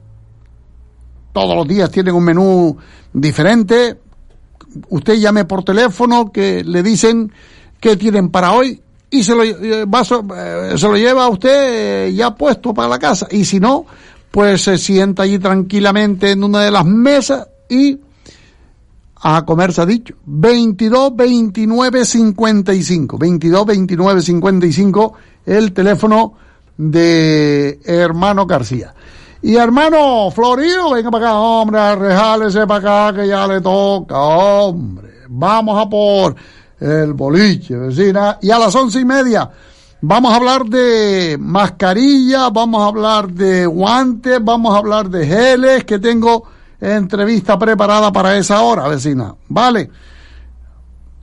Todos 1.33 1.57
los 1.57 1.69
días 1.69 1.91
tienen 1.91 2.15
un 2.15 2.25
menú 2.25 2.77
diferente. 3.13 4.01
Usted 4.89 5.15
llame 5.15 5.45
por 5.45 5.63
teléfono 5.63 6.33
que 6.33 6.65
le 6.65 6.83
dicen 6.83 7.33
qué 7.81 7.97
tienen 7.97 8.31
para 8.31 8.53
hoy 8.53 8.83
y 9.11 9.23
se 9.23 9.35
lo, 9.35 9.43
eh, 9.43 9.85
va 9.87 10.03
eh, 10.03 10.77
se 10.77 10.87
lo 10.87 10.97
lleva 10.97 11.25
a 11.25 11.29
usted 11.29 12.09
eh, 12.09 12.15
ya 12.15 12.35
puesto 12.35 12.75
para 12.75 12.89
la 12.89 12.99
casa. 12.99 13.27
Y 13.31 13.45
si 13.45 13.59
no, 13.59 13.87
pues 14.31 14.63
se 14.63 14.79
sienta 14.79 15.23
allí 15.23 15.39
tranquilamente 15.39 16.33
en 16.33 16.45
una 16.45 16.63
de 16.63 16.71
las 16.71 16.85
mesas 16.85 17.49
y 17.69 17.99
a 19.21 19.45
comer 19.45 19.73
se 19.73 19.83
ha 19.83 19.87
dicho. 19.87 20.15
22 20.27 21.17
29 21.17 22.05
55. 22.05 23.19
22 23.19 23.67
29 23.67 24.23
55 24.23 25.13
el 25.47 25.73
teléfono 25.73 26.35
de 26.77 27.81
hermano 27.85 28.47
García. 28.47 28.95
Y 29.41 29.57
hermano 29.57 30.31
Florio, 30.33 30.91
venga 30.91 31.11
para 31.11 31.29
acá, 31.29 31.39
hombre, 31.39 31.95
rejálese 31.95 32.67
para 32.67 33.09
acá 33.09 33.21
que 33.21 33.29
ya 33.29 33.47
le 33.47 33.61
toca, 33.61 34.19
hombre. 34.19 35.09
Vamos 35.29 35.81
a 35.81 35.89
por 35.89 36.35
el 36.81 37.13
boliche, 37.13 37.77
vecina. 37.77 38.39
Y 38.41 38.51
a 38.51 38.59
las 38.59 38.75
once 38.75 39.01
y 39.01 39.05
media 39.05 39.51
vamos 40.01 40.33
a 40.33 40.37
hablar 40.37 40.65
de 40.67 41.37
mascarilla, 41.39 42.51
vamos 42.51 42.83
a 42.83 42.87
hablar 42.87 43.33
de 43.33 43.67
guantes, 43.67 44.39
vamos 44.43 44.75
a 44.75 44.79
hablar 44.79 45.11
de 45.11 45.27
geles, 45.27 45.85
que 45.85 45.99
tengo 45.99 46.45
entrevista 46.81 47.59
preparada 47.59 48.13
para 48.13 48.37
esa 48.37 48.61
hora, 48.63 48.89
vecina. 48.89 49.35
Vale. 49.49 49.91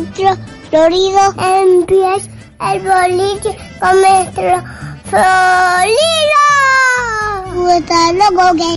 nuestro 0.00 0.36
florido 0.70 1.20
empieza 1.38 2.30
el 2.72 2.80
boliche 2.80 3.56
con 3.80 4.00
nuestro 4.00 4.62
florido. 5.04 5.98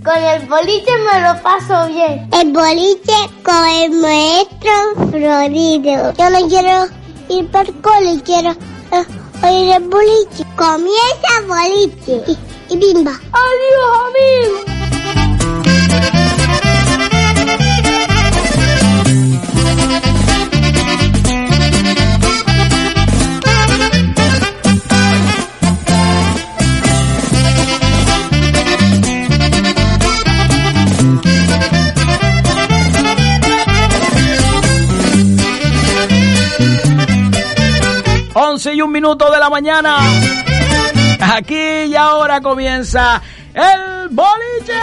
Con 0.03 0.23
el 0.23 0.47
boliche 0.47 0.91
me 1.05 1.21
lo 1.21 1.41
paso 1.41 1.87
bien. 1.87 2.29
El 2.33 2.51
boliche 2.51 3.13
con 3.43 3.67
el 3.67 3.91
maestro 3.91 4.71
florido. 5.11 6.13
Yo 6.13 6.29
no 6.29 6.47
quiero 6.47 6.87
ir 7.29 7.51
para 7.51 7.69
el 7.69 7.81
cole, 7.81 8.21
quiero 8.23 8.51
uh, 8.51 9.45
oír 9.45 9.73
el 9.75 9.83
boliche. 9.83 10.43
Comienza 10.55 11.41
boliche 11.47 12.23
y, 12.27 12.73
y 12.73 12.77
bimba. 12.77 13.11
Adiós 13.11 14.65
amigos. 14.65 14.80
11 38.61 38.75
y 38.75 38.81
un 38.83 38.91
minuto 38.91 39.31
de 39.31 39.39
la 39.39 39.49
mañana. 39.49 39.97
Aquí 41.19 41.55
y 41.89 41.95
ahora 41.95 42.41
comienza 42.41 43.19
el 43.55 44.09
boliche. 44.09 44.79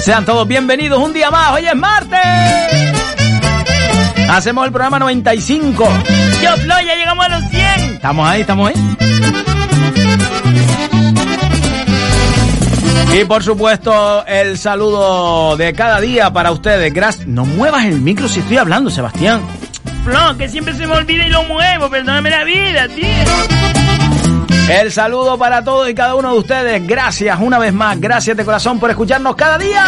Sean 0.00 0.24
todos 0.24 0.48
bienvenidos 0.48 1.00
un 1.00 1.12
día 1.12 1.30
más. 1.30 1.52
Hoy 1.52 1.66
es 1.68 1.76
martes. 1.76 2.18
Hacemos 4.28 4.66
el 4.66 4.72
programa 4.72 4.98
95. 4.98 5.88
Yo, 6.42 6.56
Flo, 6.56 6.74
ya 6.84 6.96
llegamos 6.96 7.24
a 7.24 7.28
los 7.28 7.48
100. 7.50 7.62
Estamos 7.94 8.28
ahí, 8.28 8.40
estamos 8.40 8.70
ahí. 8.70 9.07
Y 13.14 13.24
por 13.24 13.42
supuesto, 13.42 14.24
el 14.26 14.58
saludo 14.58 15.56
de 15.56 15.72
cada 15.72 16.00
día 16.00 16.32
para 16.32 16.52
ustedes. 16.52 16.92
Gracias. 16.92 17.26
No 17.26 17.44
muevas 17.44 17.84
el 17.86 18.00
micro 18.00 18.28
si 18.28 18.40
estoy 18.40 18.58
hablando, 18.58 18.90
Sebastián. 18.90 19.40
Flo, 20.04 20.36
que 20.36 20.48
siempre 20.48 20.74
se 20.74 20.86
me 20.86 20.94
olvida 20.94 21.26
y 21.26 21.30
lo 21.30 21.42
muevo. 21.44 21.90
Perdóname 21.90 22.30
la 22.30 22.44
vida, 22.44 22.88
tío. 22.88 23.06
El 24.70 24.92
saludo 24.92 25.38
para 25.38 25.64
todos 25.64 25.88
y 25.88 25.94
cada 25.94 26.14
uno 26.14 26.32
de 26.32 26.38
ustedes. 26.38 26.86
Gracias 26.86 27.38
una 27.40 27.58
vez 27.58 27.72
más. 27.72 27.98
Gracias 27.98 28.36
de 28.36 28.44
corazón 28.44 28.78
por 28.78 28.90
escucharnos 28.90 29.34
cada 29.34 29.56
día. 29.58 29.84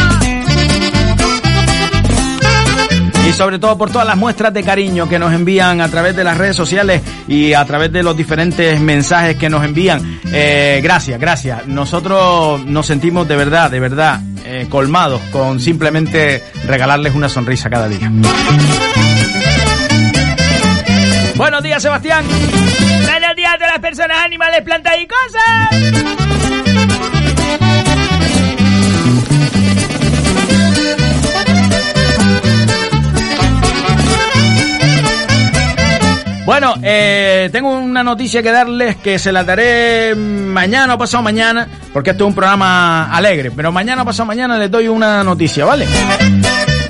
Y 3.30 3.32
sobre 3.32 3.60
todo 3.60 3.78
por 3.78 3.92
todas 3.92 4.08
las 4.08 4.16
muestras 4.16 4.52
de 4.52 4.64
cariño 4.64 5.08
que 5.08 5.16
nos 5.16 5.32
envían 5.32 5.80
a 5.80 5.88
través 5.88 6.16
de 6.16 6.24
las 6.24 6.36
redes 6.36 6.56
sociales 6.56 7.00
y 7.28 7.52
a 7.52 7.64
través 7.64 7.92
de 7.92 8.02
los 8.02 8.16
diferentes 8.16 8.80
mensajes 8.80 9.36
que 9.36 9.48
nos 9.48 9.64
envían. 9.64 10.20
Eh, 10.32 10.80
gracias, 10.82 11.20
gracias. 11.20 11.64
Nosotros 11.68 12.66
nos 12.66 12.86
sentimos 12.86 13.28
de 13.28 13.36
verdad, 13.36 13.70
de 13.70 13.78
verdad, 13.78 14.20
eh, 14.44 14.66
colmados 14.68 15.20
con 15.30 15.60
simplemente 15.60 16.42
regalarles 16.66 17.14
una 17.14 17.28
sonrisa 17.28 17.70
cada 17.70 17.88
día. 17.88 18.10
Buenos 21.36 21.62
días, 21.62 21.80
Sebastián. 21.80 22.24
Buenos 22.26 23.36
días 23.36 23.54
a 23.62 23.66
las 23.68 23.78
personas, 23.78 24.24
animales, 24.24 24.62
plantas 24.62 24.94
y 24.98 25.06
cosas. 25.06 26.29
Bueno, 36.50 36.74
eh, 36.82 37.48
tengo 37.52 37.78
una 37.78 38.02
noticia 38.02 38.42
que 38.42 38.50
darles 38.50 38.96
que 38.96 39.20
se 39.20 39.30
la 39.30 39.44
daré 39.44 40.16
mañana 40.16 40.94
o 40.94 40.98
pasado 40.98 41.22
mañana, 41.22 41.68
porque 41.92 42.10
esto 42.10 42.24
es 42.24 42.28
un 42.28 42.34
programa 42.34 43.04
alegre, 43.14 43.52
pero 43.52 43.70
mañana 43.70 44.02
o 44.02 44.04
pasado 44.04 44.26
mañana 44.26 44.58
les 44.58 44.68
doy 44.68 44.88
una 44.88 45.22
noticia, 45.22 45.64
¿vale? 45.64 45.86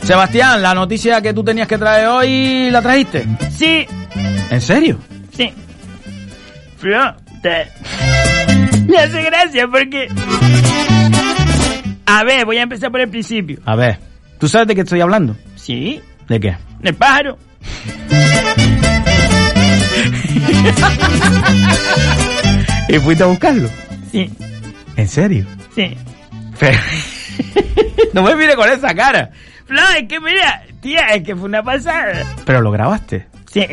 Sebastián, 0.03 0.63
la 0.63 0.73
noticia 0.73 1.21
que 1.21 1.35
tú 1.35 1.45
tenías 1.45 1.69
que 1.69 1.77
traer 1.77 2.07
hoy, 2.07 2.71
¿la 2.71 2.81
trajiste? 2.81 3.27
Sí. 3.51 3.87
¿En 4.49 4.63
serio? 4.63 4.99
Sí. 5.37 5.53
Flo, 6.79 7.15
te... 7.43 7.69
Me 8.89 8.97
hace 8.97 9.23
gracia 9.25 9.69
porque... 9.71 10.09
A 12.07 12.25
ver, 12.25 12.47
voy 12.47 12.57
a 12.57 12.63
empezar 12.63 12.91
por 12.91 13.03
el 13.03 13.11
principio. 13.11 13.59
A 13.67 13.77
ver, 13.77 13.99
¿tú 14.39 14.49
sabes 14.49 14.69
de 14.69 14.75
qué 14.75 14.81
estoy 14.81 15.03
hablando? 15.03 15.37
Sí. 15.57 16.01
¿De 16.29 16.41
qué? 16.41 16.57
El 16.83 16.95
pájaro. 16.95 17.37
¿Y 22.89 22.99
fuiste 22.99 23.23
a 23.23 23.27
buscarlo? 23.27 23.69
Sí. 24.11 24.31
¿En 24.97 25.09
serio? 25.09 25.47
Sí. 25.75 25.97
Pero... 26.59 26.79
no 28.15 28.23
me 28.23 28.35
mire 28.37 28.55
con 28.57 28.69
esa 28.69 28.95
cara. 28.95 29.31
Flo, 29.67 29.81
es 29.97 30.09
que 30.09 30.19
mira, 30.21 30.63
tía, 30.81 31.07
es 31.15 31.23
que 31.23 31.35
fue 31.37 31.45
una 31.47 31.63
pasada. 31.63 32.25
Pero 32.45 32.61
lo 32.61 32.71
grabaste. 32.71 33.27
Sí. 33.53 33.65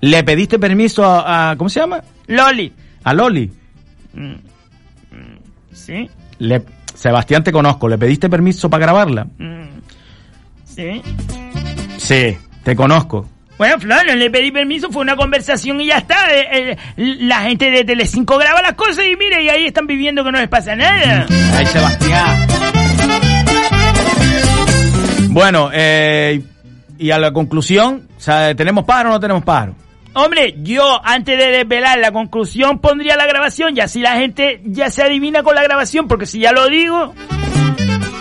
¿Le 0.00 0.22
pediste 0.24 0.58
permiso 0.58 1.04
a, 1.04 1.50
a- 1.50 1.56
¿cómo 1.56 1.68
se 1.68 1.80
llama? 1.80 2.00
Loli. 2.28 2.72
A 3.04 3.12
Loli. 3.12 3.50
Mm. 4.14 4.34
Sí. 5.72 6.08
Le, 6.38 6.62
Sebastián 6.94 7.42
te 7.42 7.52
conozco, 7.52 7.88
¿le 7.88 7.98
pediste 7.98 8.28
permiso 8.30 8.70
para 8.70 8.82
grabarla? 8.86 9.24
Mm. 9.38 9.80
Sí. 10.64 11.02
Sí, 11.98 12.38
te 12.62 12.76
conozco. 12.76 13.28
Bueno, 13.60 13.78
Flo, 13.78 13.94
no 14.06 14.14
le 14.14 14.30
pedí 14.30 14.50
permiso, 14.50 14.90
fue 14.90 15.02
una 15.02 15.16
conversación 15.16 15.82
y 15.82 15.88
ya 15.88 15.98
está. 15.98 16.34
Eh, 16.34 16.48
eh, 16.50 16.76
la 16.96 17.42
gente 17.42 17.70
de 17.70 17.84
Telecinco 17.84 18.38
graba 18.38 18.62
las 18.62 18.72
cosas 18.72 19.04
y 19.04 19.14
mire, 19.16 19.42
y 19.42 19.50
ahí 19.50 19.66
están 19.66 19.86
viviendo 19.86 20.24
que 20.24 20.32
no 20.32 20.38
les 20.38 20.48
pasa 20.48 20.74
nada. 20.74 21.26
Ay, 21.54 21.66
Sebastián. 21.66 22.46
Bueno, 25.28 25.68
eh, 25.74 26.40
y 26.98 27.10
a 27.10 27.18
la 27.18 27.34
conclusión, 27.34 28.08
o 28.16 28.20
sea, 28.20 28.54
¿tenemos 28.54 28.86
pájaro 28.86 29.10
o 29.10 29.12
no 29.12 29.20
tenemos 29.20 29.44
pájaro? 29.44 29.74
Hombre, 30.14 30.54
yo 30.62 30.98
antes 31.04 31.36
de 31.36 31.48
desvelar 31.48 31.98
la 31.98 32.12
conclusión 32.12 32.78
pondría 32.78 33.14
la 33.14 33.26
grabación 33.26 33.76
y 33.76 33.80
así 33.80 34.00
la 34.00 34.16
gente 34.16 34.62
ya 34.64 34.88
se 34.88 35.02
adivina 35.02 35.42
con 35.42 35.54
la 35.54 35.62
grabación, 35.62 36.08
porque 36.08 36.24
si 36.24 36.40
ya 36.40 36.52
lo 36.52 36.66
digo... 36.66 37.12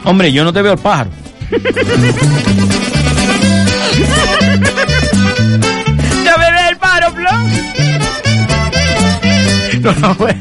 Hombre, 0.04 0.34
yo 0.34 0.44
no 0.44 0.52
te 0.52 0.62
veo 0.62 0.74
el 0.74 0.80
pájaro. 0.80 1.12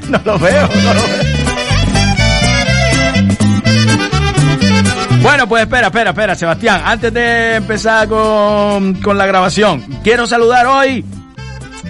No 0.08 0.20
lo 0.24 0.38
veo, 0.38 0.68
no 0.82 0.94
lo 0.94 1.02
veo. 1.02 1.48
Bueno, 5.22 5.48
pues 5.48 5.62
espera, 5.62 5.88
espera, 5.88 6.10
espera, 6.10 6.34
Sebastián. 6.34 6.82
Antes 6.84 7.12
de 7.12 7.56
empezar 7.56 8.08
con, 8.08 8.94
con 8.94 9.18
la 9.18 9.26
grabación, 9.26 9.80
quiero 10.02 10.26
saludar 10.26 10.66
hoy 10.66 11.04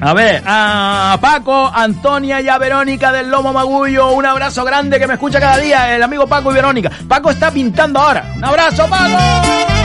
A 0.01 0.15
ver, 0.15 0.43
a 0.47 1.19
Paco, 1.21 1.71
Antonia 1.73 2.41
y 2.41 2.49
a 2.49 2.59
Verónica 2.59 3.13
del 3.13 3.31
Lomo 3.31 3.53
Magullo, 3.53 4.13
un 4.13 4.25
abrazo 4.25 4.65
grande 4.65 4.99
que 4.99 5.07
me 5.07 5.15
escucha 5.15 5.41
cada 5.41 5.59
día, 5.59 5.95
el 5.95 6.03
amigo 6.03 6.27
Paco 6.27 6.51
y 6.53 6.55
Verónica. 6.55 6.91
Paco 7.07 7.31
está 7.31 7.51
pintando 7.51 8.01
ahora. 8.01 8.33
Un 8.37 8.45
abrazo, 8.45 8.87
Paco. 8.89 9.78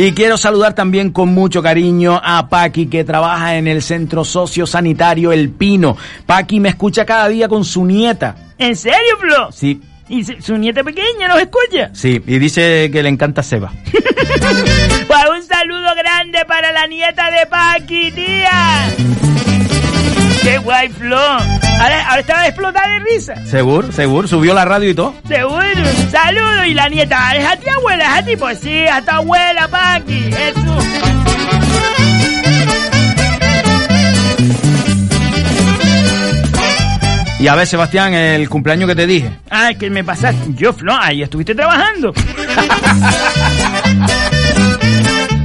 Y 0.00 0.12
quiero 0.12 0.36
saludar 0.36 0.74
también 0.74 1.10
con 1.10 1.30
mucho 1.34 1.60
cariño 1.60 2.20
a 2.22 2.48
Paqui 2.48 2.86
que 2.86 3.02
trabaja 3.02 3.56
en 3.56 3.66
el 3.66 3.82
Centro 3.82 4.24
Sociosanitario 4.24 5.32
El 5.32 5.50
Pino. 5.50 5.96
Paqui 6.24 6.60
me 6.60 6.68
escucha 6.68 7.04
cada 7.04 7.26
día 7.26 7.48
con 7.48 7.64
su 7.64 7.84
nieta. 7.84 8.36
¿En 8.58 8.76
serio, 8.76 9.18
Flo? 9.18 9.50
Sí, 9.50 9.80
¿Y 10.08 10.22
su 10.22 10.34
su 10.40 10.56
nieta 10.56 10.84
pequeña 10.84 11.26
nos 11.26 11.40
escucha? 11.40 11.90
sí, 11.94 12.22
y 12.24 12.38
dice 12.38 12.88
que 12.92 13.02
le 13.02 13.08
encanta 13.08 13.42
Seba. 13.42 13.72
Pues 15.08 15.20
un 15.34 15.42
saludo 15.42 15.88
grande 15.96 16.44
para 16.46 16.70
la 16.70 16.86
nieta 16.86 17.30
de 17.32 17.46
Paqui, 17.46 18.12
tía. 18.12 18.94
Qué 20.48 20.56
guay, 20.56 20.88
Flo. 20.88 21.18
Ahora, 21.18 22.08
ahora 22.08 22.20
estaba 22.20 22.46
explotada 22.46 22.88
de 22.88 23.00
risa. 23.00 23.34
Seguro, 23.44 23.92
seguro, 23.92 24.26
subió 24.26 24.54
la 24.54 24.64
radio 24.64 24.88
y 24.88 24.94
todo. 24.94 25.14
Seguro. 25.28 25.84
Saludo 26.10 26.64
y 26.64 26.72
la 26.72 26.88
nieta. 26.88 27.36
¿Es 27.36 27.46
a 27.46 27.54
ti, 27.56 27.68
abuela? 27.68 28.04
¿Es 28.04 28.22
a 28.22 28.24
ti? 28.24 28.34
Pues 28.34 28.58
sí, 28.58 28.86
a 28.86 29.02
tu 29.02 29.10
abuela, 29.10 29.68
Paqui. 29.68 30.30
Eso. 30.30 30.78
Y 37.40 37.46
a 37.46 37.54
ver, 37.54 37.66
Sebastián, 37.66 38.14
el 38.14 38.48
cumpleaños 38.48 38.88
que 38.88 38.96
te 38.96 39.06
dije. 39.06 39.30
Ay, 39.50 39.74
que 39.74 39.90
me 39.90 40.02
pasaste. 40.02 40.54
Yo, 40.54 40.72
Flo, 40.72 40.96
ahí 40.98 41.22
estuviste 41.22 41.54
trabajando. 41.54 42.14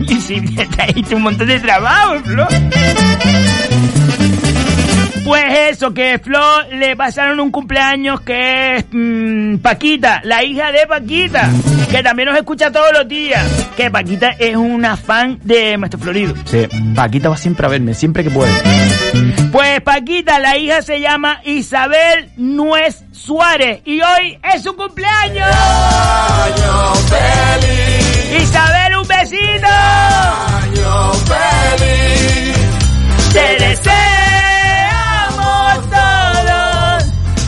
y 0.08 0.16
si 0.22 0.40
me 0.40 0.66
trajiste 0.66 1.14
un 1.14 1.24
montón 1.24 1.48
de 1.48 1.60
trabajo, 1.60 2.22
Flo. 2.24 2.48
Pues 5.24 5.44
eso, 5.72 5.94
que 5.94 6.20
Flo 6.20 6.64
le 6.72 6.96
pasaron 6.98 7.40
un 7.40 7.50
cumpleaños 7.50 8.22
que 8.22 8.76
es 8.76 8.86
mm, 8.92 9.58
Paquita, 9.60 10.22
la 10.26 10.44
hija 10.44 10.72
de 10.72 10.86
Paquita, 10.86 11.50
que 11.90 12.04
también 12.04 12.28
nos 12.30 12.38
escucha 12.38 12.72
todos 12.72 12.92
los 12.94 13.08
días. 13.08 13.42
Que 13.78 13.90
Paquita 13.90 14.32
es 14.32 14.56
una 14.56 14.98
fan 14.98 15.40
de 15.44 15.78
Maestro 15.78 16.02
Florido. 16.02 16.34
Sí, 16.46 16.68
Paquita 16.94 17.30
va 17.30 17.38
siempre 17.38 17.66
a 17.66 17.70
verme, 17.70 17.94
siempre 17.94 18.24
que 18.24 18.32
puede. 18.32 18.52
Pues 19.52 19.82
Paquita, 19.82 20.40
la 20.40 20.58
hija 20.58 20.82
se 20.82 21.00
llama 21.00 21.40
Isabel 21.46 22.30
Nuez 22.36 23.04
Suárez 23.12 23.82
y 23.86 24.02
hoy 24.02 24.40
es 24.54 24.62
su 24.62 24.76
cumpleaños. 24.76 25.48
Isabel, 28.42 28.98
un 28.98 29.08
besito. 29.08 29.68
Te 33.32 33.66
deseamos 33.66 34.13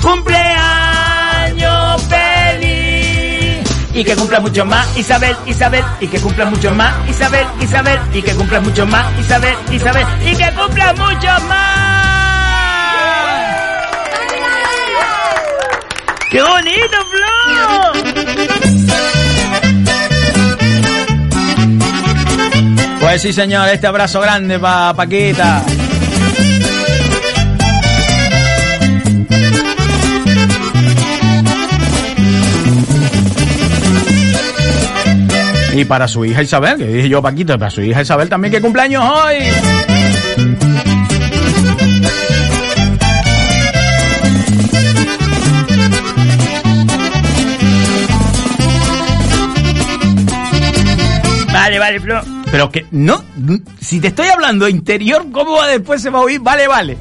cumpleaños 0.05 2.03
feliz. 2.03 3.67
Y 3.93 4.03
que 4.03 4.15
cumpla 4.15 4.39
mucho 4.39 4.65
más, 4.65 4.97
Isabel, 4.97 5.35
Isabel, 5.45 5.83
y 5.99 6.07
que 6.07 6.19
cumpla 6.19 6.45
mucho 6.45 6.71
más, 6.71 6.93
Isabel, 7.09 7.47
Isabel, 7.61 7.99
y 8.13 8.21
que 8.21 8.35
cumpla 8.35 8.59
mucho 8.59 8.85
más, 8.85 9.05
Isabel, 9.19 9.55
Isabel, 9.71 10.05
y 10.23 10.35
que 10.35 10.51
cumpla 10.51 10.93
mucho 10.93 11.27
más. 11.47 11.95
¡Qué 16.29 16.41
bonito, 16.41 16.97
Flo! 17.11 17.25
Pues 22.99 23.21
sí, 23.21 23.31
señor, 23.31 23.69
este 23.69 23.87
abrazo 23.87 24.19
grande 24.19 24.59
para 24.59 24.93
Paquita. 24.93 25.63
Y 35.75 35.83
para 35.83 36.07
su 36.07 36.23
hija 36.23 36.41
Isabel, 36.41 36.77
que 36.77 36.85
dije 36.85 37.09
yo 37.09 37.21
Paquita, 37.21 37.57
para 37.57 37.69
su 37.69 37.81
hija 37.81 38.01
Isabel 38.01 38.29
también 38.29 38.53
que 38.53 38.61
cumpleaños 38.61 39.03
hoy. 39.03 39.35
Vale, 51.51 51.79
vale, 51.79 51.99
Flo. 51.99 52.21
Pero 52.49 52.71
que 52.71 52.85
no, 52.91 53.21
si 53.81 53.99
te 53.99 54.07
estoy 54.07 54.27
hablando 54.27 54.69
interior, 54.69 55.25
¿cómo 55.29 55.57
va 55.57 55.67
después 55.67 56.01
se 56.01 56.09
va 56.09 56.19
a 56.19 56.21
oír? 56.21 56.39
Vale, 56.39 56.69
vale. 56.69 56.97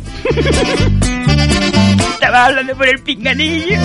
Estaba 2.15 2.47
hablando 2.47 2.75
por 2.75 2.89
el 2.89 2.99
pinganillo. 2.99 3.79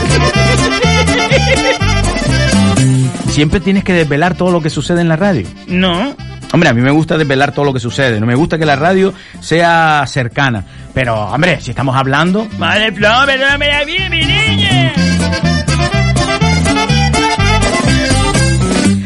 Siempre 3.39 3.61
tienes 3.61 3.85
que 3.85 3.93
desvelar 3.93 4.35
todo 4.35 4.51
lo 4.51 4.61
que 4.61 4.69
sucede 4.69 4.99
en 4.99 5.07
la 5.07 5.15
radio. 5.15 5.47
No. 5.67 6.13
Hombre, 6.51 6.67
a 6.67 6.73
mí 6.73 6.81
me 6.81 6.91
gusta 6.91 7.17
desvelar 7.17 7.53
todo 7.53 7.63
lo 7.63 7.73
que 7.73 7.79
sucede. 7.79 8.19
No 8.19 8.25
me 8.25 8.35
gusta 8.35 8.57
que 8.57 8.65
la 8.65 8.75
radio 8.75 9.13
sea 9.39 10.03
cercana. 10.07 10.65
Pero, 10.93 11.15
hombre, 11.15 11.61
si 11.61 11.69
estamos 11.69 11.95
hablando. 11.95 12.45
Vale, 12.57 12.91
Flo, 12.91 13.07
perdóname 13.25 13.71
a 13.71 13.85
mí, 13.85 13.97
mi 14.09 14.25
niña. 14.25 14.93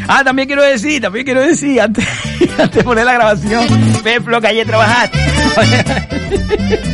Ah, 0.08 0.24
también 0.24 0.48
quiero 0.48 0.64
decir, 0.64 1.00
también 1.00 1.24
quiero 1.24 1.40
decir, 1.40 1.80
antes, 1.80 2.04
antes 2.58 2.74
de 2.74 2.82
poner 2.82 3.04
la 3.04 3.12
grabación. 3.12 3.68
Ve, 4.02 4.20
Flo, 4.20 4.40
que 4.40 4.48
ayer 4.48 4.66
trabajaste. 4.66 5.18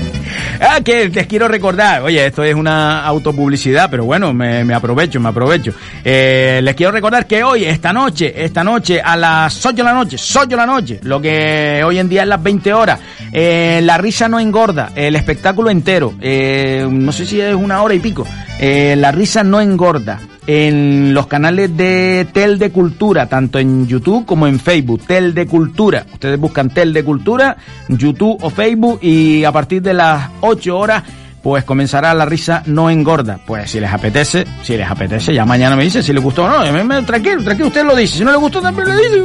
Ah, 0.63 0.81
que 0.85 1.09
les 1.09 1.27
quiero 1.27 1.49
recordar, 1.49 2.03
oye, 2.03 2.27
esto 2.27 2.45
es 2.45 2.55
una 2.55 3.07
autopublicidad, 3.07 3.89
pero 3.91 4.05
bueno, 4.05 4.35
me, 4.35 4.75
aprovecho, 4.75 5.19
me 5.19 5.31
aprovecho. 5.31 5.73
Eh, 6.05 6.61
les 6.63 6.75
quiero 6.75 6.93
recordar 6.93 7.27
que 7.27 7.43
hoy, 7.43 7.65
esta 7.65 7.95
noche, 7.95 8.45
esta 8.45 8.63
noche, 8.63 9.01
a 9.01 9.17
las 9.17 9.65
8 9.65 9.77
de 9.77 9.83
la 9.83 9.95
noche, 9.95 10.17
8 10.17 10.47
de 10.47 10.57
la 10.57 10.67
noche, 10.67 11.01
lo 11.03 11.19
que 11.19 11.83
hoy 11.83 11.99
en 11.99 12.11
día 12.11 12.23
es 12.23 12.29
las 12.29 12.43
20 12.43 12.75
horas, 12.75 13.01
eh, 13.33 13.81
La 13.83 13.97
risa 13.97 14.29
no 14.29 14.39
engorda, 14.39 14.91
el 14.95 15.17
espectáculo 15.17 15.71
entero, 15.71 16.13
eh, 16.21 16.87
no 16.91 17.11
sé 17.11 17.25
si 17.25 17.41
es 17.41 17.55
una 17.55 17.83
hora 17.83 17.95
y 17.95 18.01
pico, 18.01 18.27
La 18.61 19.13
risa 19.13 19.43
no 19.43 19.63
engorda. 19.63 20.21
En 20.53 21.15
los 21.15 21.29
canales 21.29 21.77
de 21.77 22.27
Tel 22.33 22.59
de 22.59 22.71
Cultura, 22.73 23.27
tanto 23.29 23.61
en 23.61 23.87
YouTube 23.87 24.27
como 24.27 24.49
en 24.49 24.59
Facebook, 24.59 25.03
Tel 25.07 25.33
de 25.33 25.47
Cultura. 25.47 26.05
Ustedes 26.13 26.41
buscan 26.41 26.71
Tel 26.71 26.93
de 26.93 27.05
Cultura, 27.05 27.57
YouTube 27.89 28.37
o 28.43 28.51
Facebook 28.51 28.99
y 29.01 29.45
a 29.45 29.53
partir 29.53 29.81
de 29.81 29.95
las 29.95 30.29
8 30.41 30.77
horas 30.77 31.05
pues 31.41 31.63
comenzará 31.63 32.13
la 32.15 32.25
risa 32.27 32.65
no 32.67 32.91
engorda. 32.91 33.39
Pues 33.47 33.71
si 33.71 33.79
les 33.79 33.93
apetece, 33.93 34.45
si 34.63 34.77
les 34.77 34.91
apetece, 34.91 35.33
ya 35.33 35.47
mañana 35.47 35.77
me 35.77 35.85
dicen 35.85 36.03
si 36.03 36.13
les 36.13 36.23
gustó 36.23 36.45
o 36.47 36.49
no. 36.49 36.85
Me- 36.85 37.03
Tranquilo, 37.05 37.45
tranquilo, 37.45 37.69
usted 37.69 37.85
lo 37.85 37.95
dice. 37.95 38.19
Si 38.19 38.25
no 38.25 38.33
le 38.33 38.37
gustó, 38.39 38.61
también 38.61 38.89
lo 38.89 38.95
dice. 38.97 39.21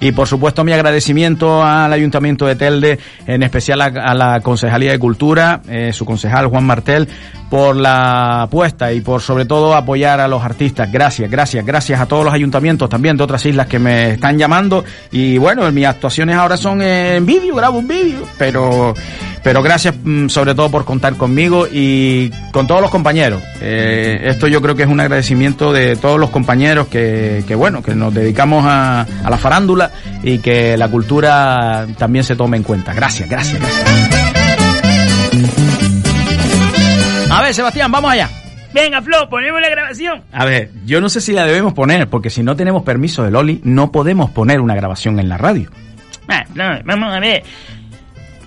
y 0.00 0.12
por 0.12 0.28
supuesto 0.28 0.64
mi 0.64 0.72
agradecimiento 0.72 1.62
al 1.64 1.90
Ayuntamiento 1.92 2.44
de 2.46 2.56
Telde, 2.56 2.98
en 3.26 3.42
especial 3.42 3.80
a, 3.80 3.86
a 3.86 4.14
la 4.14 4.40
Concejalía 4.40 4.90
de 4.92 4.98
Cultura, 4.98 5.62
eh, 5.68 5.92
su 5.94 6.04
concejal 6.04 6.48
Juan 6.48 6.64
Martel, 6.64 7.08
por 7.50 7.76
la 7.76 8.42
apuesta 8.42 8.92
y 8.92 9.00
por 9.00 9.20
sobre 9.20 9.44
todo 9.44 9.74
apoyar 9.74 10.20
a 10.20 10.28
los 10.28 10.42
artistas. 10.42 10.90
Gracias, 10.90 11.30
gracias, 11.30 11.64
gracias 11.64 12.00
a 12.00 12.06
todos 12.06 12.24
los 12.24 12.34
ayuntamientos 12.34 12.88
también 12.88 13.16
de 13.16 13.24
otras 13.24 13.44
islas 13.46 13.66
que 13.66 13.78
me 13.78 14.12
están 14.12 14.38
llamando. 14.38 14.84
Y 15.10 15.38
bueno, 15.38 15.70
mis 15.72 15.86
actuaciones 15.86 16.36
ahora 16.36 16.56
son 16.56 16.82
en 16.82 17.24
vídeo, 17.24 17.54
grabo 17.54 17.78
un 17.78 17.88
vídeo, 17.88 18.26
pero, 18.38 18.94
pero 19.42 19.62
gracias 19.62 19.94
mm, 20.02 20.28
sobre 20.28 20.54
todo 20.54 20.70
por 20.70 20.84
contar 20.84 21.16
conmigo 21.16 21.66
y 21.70 22.30
con 22.52 22.66
todos 22.66 22.80
los 22.80 22.90
compañeros. 22.90 23.42
Eh, 23.60 24.20
esto 24.24 24.48
yo 24.48 24.60
creo 24.60 24.74
que 24.74 24.82
es 24.82 24.88
un 24.88 25.00
agradecimiento 25.00 25.72
de 25.72 25.96
todos 25.96 26.18
los 26.18 26.30
compañeros 26.30 26.88
que, 26.88 27.44
que 27.46 27.54
bueno, 27.54 27.82
que 27.82 27.94
nos 27.94 28.12
dedicamos 28.12 28.64
a, 28.66 29.02
a 29.02 29.30
la 29.30 29.38
farándula 29.38 29.90
y 30.22 30.38
que 30.38 30.76
la 30.76 30.88
cultura 30.88 31.86
también 31.98 32.24
se 32.24 32.36
tome 32.36 32.56
en 32.56 32.62
cuenta. 32.62 32.92
Gracias, 32.94 33.28
gracias, 33.28 33.60
gracias. 33.60 34.33
A 37.36 37.42
ver, 37.42 37.54
Sebastián, 37.54 37.90
vamos 37.90 38.10
allá. 38.12 38.28
Venga, 38.72 39.00
Flo, 39.02 39.28
ponemos 39.28 39.60
la 39.60 39.68
grabación. 39.68 40.22
A 40.32 40.44
ver, 40.44 40.70
yo 40.84 41.00
no 41.00 41.08
sé 41.08 41.20
si 41.20 41.32
la 41.32 41.44
debemos 41.46 41.74
poner, 41.74 42.08
porque 42.08 42.30
si 42.30 42.42
no 42.42 42.56
tenemos 42.56 42.82
permiso 42.82 43.22
de 43.22 43.30
Loli, 43.30 43.60
no 43.64 43.92
podemos 43.92 44.30
poner 44.30 44.60
una 44.60 44.74
grabación 44.74 45.18
en 45.20 45.28
la 45.28 45.36
radio. 45.38 45.70
Ah, 46.28 46.44
no, 46.54 46.64
vamos 46.84 47.14
a 47.14 47.20
ver. 47.20 47.42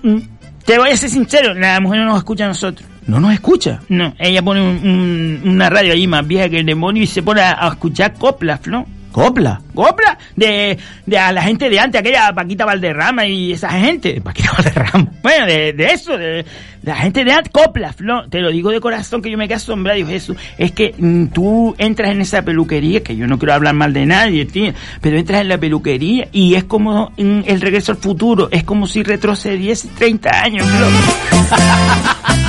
Mm, 0.02 0.18
Te 0.64 0.78
voy 0.78 0.90
a 0.90 0.96
ser 0.98 1.08
sincero, 1.08 1.54
la 1.54 1.80
mujer 1.80 2.00
no 2.00 2.06
nos 2.06 2.18
escucha 2.18 2.44
a 2.44 2.48
nosotros. 2.48 2.86
¿No 3.06 3.18
nos 3.20 3.32
escucha? 3.32 3.80
No, 3.88 4.14
ella 4.18 4.42
pone 4.42 4.60
un- 4.60 4.86
un- 4.86 5.48
una 5.54 5.70
radio 5.70 5.94
ahí 5.94 6.06
más 6.06 6.26
vieja 6.26 6.50
que 6.50 6.58
el 6.58 6.66
demonio 6.66 7.02
y 7.02 7.06
se 7.06 7.22
pone 7.22 7.40
a, 7.40 7.52
a 7.66 7.68
escuchar 7.68 8.12
coplas, 8.14 8.60
Flo. 8.60 8.84
Copla, 9.12 9.60
copla 9.74 10.18
de, 10.36 10.78
de 11.06 11.18
a 11.18 11.32
la 11.32 11.42
gente 11.42 11.70
de 11.70 11.80
antes, 11.80 12.00
aquella 12.00 12.32
Paquita 12.32 12.64
Valderrama 12.64 13.26
y 13.26 13.52
esa 13.52 13.70
gente. 13.70 14.20
Paquita 14.24 14.52
Valderrama. 14.52 15.10
Bueno, 15.22 15.46
de, 15.46 15.72
de 15.72 15.86
eso, 15.86 16.16
de, 16.16 16.26
de 16.26 16.44
la 16.82 16.96
gente 16.96 17.24
de 17.24 17.32
antes, 17.32 17.50
copla, 17.52 17.92
Flo. 17.92 18.28
Te 18.28 18.40
lo 18.40 18.50
digo 18.50 18.70
de 18.70 18.80
corazón 18.80 19.22
que 19.22 19.30
yo 19.30 19.38
me 19.38 19.48
quedé 19.48 19.56
asombrado, 19.56 19.96
digo 19.96 20.08
Jesús. 20.08 20.36
Es 20.58 20.72
que 20.72 20.94
mm, 20.96 21.26
tú 21.28 21.74
entras 21.78 22.10
en 22.10 22.20
esa 22.20 22.42
peluquería, 22.42 23.02
que 23.02 23.16
yo 23.16 23.26
no 23.26 23.38
quiero 23.38 23.54
hablar 23.54 23.74
mal 23.74 23.92
de 23.92 24.06
nadie, 24.06 24.44
tío, 24.44 24.72
pero 25.00 25.18
entras 25.18 25.40
en 25.40 25.48
la 25.48 25.58
peluquería 25.58 26.28
y 26.32 26.54
es 26.54 26.64
como 26.64 27.12
mm, 27.16 27.40
el 27.46 27.60
regreso 27.60 27.92
al 27.92 27.98
futuro. 27.98 28.48
Es 28.50 28.64
como 28.64 28.86
si 28.86 29.02
retrocediese 29.02 29.88
30 29.96 30.30
años, 30.42 30.66
Flo. 30.66 30.86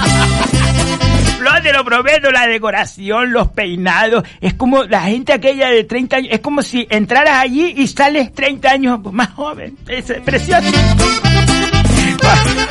Flo, 1.39 1.51
te 1.63 1.71
lo 1.73 1.85
prometo, 1.85 2.31
la 2.31 2.47
decoración, 2.47 3.31
los 3.31 3.47
peinados, 3.49 4.23
es 4.41 4.53
como 4.55 4.83
la 4.83 5.03
gente 5.03 5.31
aquella 5.33 5.69
de 5.69 5.83
30 5.85 6.15
años, 6.17 6.29
es 6.33 6.39
como 6.41 6.61
si 6.61 6.85
entraras 6.89 7.37
allí 7.37 7.73
y 7.77 7.87
sales 7.87 8.33
30 8.33 8.69
años 8.69 8.99
más 9.13 9.29
joven. 9.31 9.77
Es 9.87 10.11
precioso. 10.25 10.61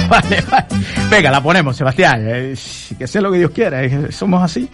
Vale, 0.08 0.40
vale. 0.50 0.66
Venga, 1.10 1.30
la 1.30 1.42
ponemos, 1.42 1.76
Sebastián. 1.76 2.22
Eh, 2.26 2.54
que 2.98 3.06
sea 3.06 3.20
lo 3.20 3.30
que 3.30 3.38
Dios 3.38 3.50
quiera. 3.50 3.82
eh, 3.84 4.10
Somos 4.10 4.42
así. 4.42 4.66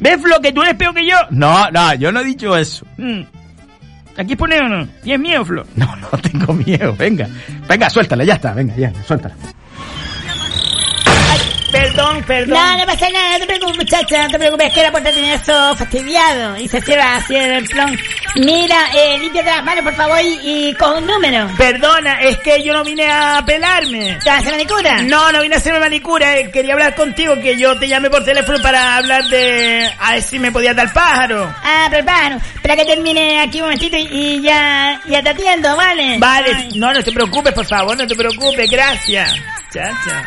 ¿Ves, 0.00 0.20
Flo, 0.20 0.40
que 0.40 0.52
tú 0.52 0.62
eres 0.62 0.74
peor 0.74 0.92
que 0.94 1.06
yo? 1.06 1.16
No, 1.30 1.70
no, 1.70 1.94
yo 1.94 2.10
no 2.10 2.20
he 2.20 2.24
dicho 2.24 2.56
eso. 2.56 2.84
Mm. 2.96 3.20
¿Aquí 4.16 4.34
pone 4.34 4.58
o 4.60 4.68
no? 4.68 4.86
¿Tienes 5.04 5.20
miedo, 5.20 5.44
Flo? 5.44 5.64
No, 5.76 5.94
no 5.96 6.08
tengo 6.18 6.52
miedo. 6.52 6.94
Venga, 6.98 7.28
venga, 7.68 7.88
suéltala, 7.90 8.24
ya 8.24 8.34
está. 8.34 8.54
Venga, 8.54 8.74
ya, 8.76 8.92
suéltala. 9.06 9.34
Perdón, 11.70 12.22
perdón. 12.24 12.58
No, 12.58 12.76
no 12.78 12.86
pasa 12.86 13.08
nada, 13.10 13.32
no 13.32 13.38
te 13.40 13.46
preocupes, 13.46 13.76
muchacha, 13.76 14.22
no 14.24 14.28
te 14.30 14.38
preocupes, 14.38 14.72
que 14.72 14.80
era 14.80 14.92
por 14.92 15.02
tener 15.02 15.34
eso 15.34 15.76
fastidiado 15.76 16.56
y 16.56 16.68
se 16.68 16.80
cierra 16.80 17.16
así 17.16 17.34
en 17.36 17.52
el 17.52 17.64
plan. 17.66 17.96
Mira, 18.36 18.76
eh, 18.94 19.18
límpiate 19.18 19.48
las 19.50 19.64
manos, 19.64 19.84
por 19.84 19.94
favor, 19.94 20.18
y, 20.22 20.68
y 20.68 20.74
con 20.74 20.98
un 20.98 21.06
número. 21.06 21.48
Perdona, 21.56 22.20
es 22.20 22.38
que 22.38 22.62
yo 22.62 22.72
no 22.72 22.84
vine 22.84 23.08
a 23.10 23.42
pelarme. 23.44 24.18
¿Te 24.22 24.28
vas 24.30 24.38
a 24.38 24.40
hacer 24.40 24.52
manicura? 24.52 25.02
No, 25.02 25.32
no 25.32 25.40
vine 25.40 25.54
a 25.54 25.58
hacerme 25.58 25.80
manicura. 25.80 26.36
eh, 26.36 26.50
Quería 26.50 26.74
hablar 26.74 26.94
contigo, 26.94 27.34
que 27.40 27.56
yo 27.58 27.78
te 27.78 27.88
llamé 27.88 28.10
por 28.10 28.24
teléfono 28.24 28.58
para 28.62 28.96
hablar 28.96 29.24
de... 29.24 29.90
A 30.00 30.12
ver 30.12 30.22
si 30.22 30.38
me 30.38 30.52
podías 30.52 30.76
dar 30.76 30.92
pájaro. 30.92 31.52
Ah, 31.64 31.88
pero 31.90 32.04
bueno, 32.04 32.40
espera 32.54 32.76
que 32.76 32.84
termine 32.84 33.40
aquí 33.40 33.58
un 33.58 33.64
momentito 33.64 33.96
y, 33.96 34.06
y 34.10 34.42
ya, 34.42 35.00
ya 35.06 35.22
te 35.22 35.30
atiendo, 35.30 35.74
¿vale? 35.76 36.18
Vale, 36.18 36.68
no, 36.76 36.92
no 36.92 37.02
te 37.02 37.12
preocupes, 37.12 37.52
por 37.54 37.66
favor, 37.66 37.96
no 37.96 38.06
te 38.06 38.14
preocupes, 38.14 38.70
gracias. 38.70 39.32
Chacha. 39.72 40.24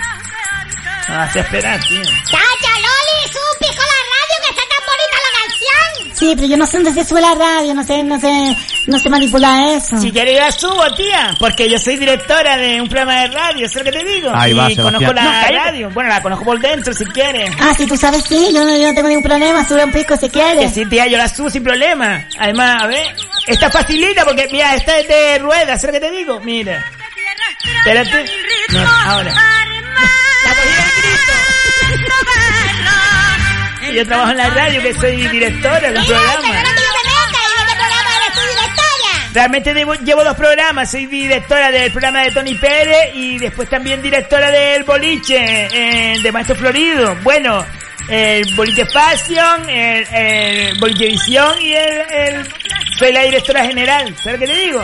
No 1.09 1.17
vas 1.17 1.35
a 1.35 1.39
esperar, 1.39 1.79
tío. 1.81 2.01
Chacha, 2.03 2.73
Loli, 2.75 3.27
supi 3.27 3.67
con 3.75 3.85
la 3.85 3.99
radio 4.09 4.35
que 4.43 4.49
está 4.49 4.61
tan 4.69 4.85
bonita 4.85 5.17
la 5.25 5.39
canción. 5.39 6.15
Sí, 6.17 6.33
pero 6.35 6.47
yo 6.47 6.57
no 6.57 6.67
sé 6.67 6.77
dónde 6.77 6.93
se 6.93 7.07
sube 7.09 7.21
la 7.21 7.33
radio, 7.33 7.73
no 7.73 7.83
sé, 7.83 8.03
no 8.03 8.19
sé, 8.19 8.55
no 8.87 8.99
sé 8.99 9.09
manipular 9.09 9.69
eso. 9.75 9.97
Si 9.99 10.11
quieres 10.11 10.35
yo 10.35 10.39
la 10.41 10.51
subo, 10.51 10.95
tía, 10.95 11.35
porque 11.39 11.69
yo 11.69 11.79
soy 11.79 11.95
directora 11.97 12.57
de 12.57 12.81
un 12.81 12.89
programa 12.89 13.21
de 13.21 13.27
radio, 13.29 13.67
¿sabes 13.69 13.85
lo 13.87 13.91
que 13.91 13.99
te 13.99 14.05
digo? 14.05 14.29
Ahí 14.35 14.53
va, 14.53 14.69
y 14.69 14.75
Sebastián. 14.75 14.85
conozco 14.85 15.13
la 15.13 15.23
No, 15.23 15.57
radio. 15.57 15.89
Bueno, 15.91 16.09
la 16.09 16.21
conozco 16.21 16.45
por 16.45 16.59
dentro, 16.59 16.93
si 16.93 17.05
quieres. 17.05 17.51
Ah, 17.59 17.73
sí, 17.75 17.87
tú 17.87 17.95
sabes, 17.97 18.23
sí, 18.27 18.49
yo 18.53 18.63
no, 18.65 18.75
yo 18.77 18.87
no 18.89 18.93
tengo 18.93 19.07
ningún 19.07 19.23
problema, 19.23 19.65
sube 19.67 19.83
un 19.85 19.91
pico 19.91 20.15
si 20.15 20.27
Que 20.27 20.39
quieres. 20.39 20.73
sí, 20.73 20.85
tía, 20.85 21.07
yo 21.07 21.17
la 21.17 21.27
subo 21.29 21.49
sin 21.49 21.63
problema. 21.63 22.25
Además, 22.37 22.83
a 22.83 22.87
ver, 22.87 23.15
esta 23.47 23.71
facilita 23.71 24.25
porque, 24.25 24.47
mira, 24.51 24.75
esta 24.75 24.99
es 24.99 25.07
de 25.07 25.39
ruedas, 25.39 25.81
¿sabes 25.81 25.95
lo 25.95 25.99
que 26.01 26.07
te 26.07 26.11
digo? 26.11 26.39
Mira. 26.41 26.85
Espérate. 27.79 28.25
No, 28.73 28.81
ahora. 29.05 29.33
Y 33.91 33.95
Yo 33.95 34.05
trabajo 34.05 34.31
en 34.31 34.37
la 34.37 34.49
radio, 34.51 34.81
que 34.81 34.93
soy 34.93 35.27
directora 35.27 35.79
de 35.91 35.97
un 35.99 36.05
programa. 36.05 36.47
Realmente 39.33 39.73
debo- 39.73 39.95
llevo 40.03 40.23
dos 40.23 40.35
programas, 40.35 40.91
soy 40.91 41.05
directora 41.05 41.71
del 41.71 41.91
programa 41.91 42.23
de 42.23 42.31
Tony 42.31 42.55
Pérez 42.55 43.11
y 43.15 43.37
después 43.39 43.69
también 43.69 44.01
directora 44.01 44.51
del 44.51 44.83
boliche 44.83 45.37
eh, 45.71 46.19
de 46.21 46.31
Maestro 46.31 46.55
Florido. 46.55 47.15
Bueno, 47.23 47.65
el 48.09 48.53
boliche 48.55 48.85
Fashion, 48.85 49.69
el, 49.69 50.07
el 50.13 50.79
boliche 50.79 51.07
Visión 51.07 51.61
y 51.61 51.73
el, 51.73 52.01
el- 52.11 52.47
soy 52.97 53.11
la 53.13 53.21
directora 53.21 53.63
general. 53.65 54.15
¿Sabes 54.23 54.39
lo 54.39 54.45
que 54.45 54.51
te 54.51 54.59
digo? 54.59 54.81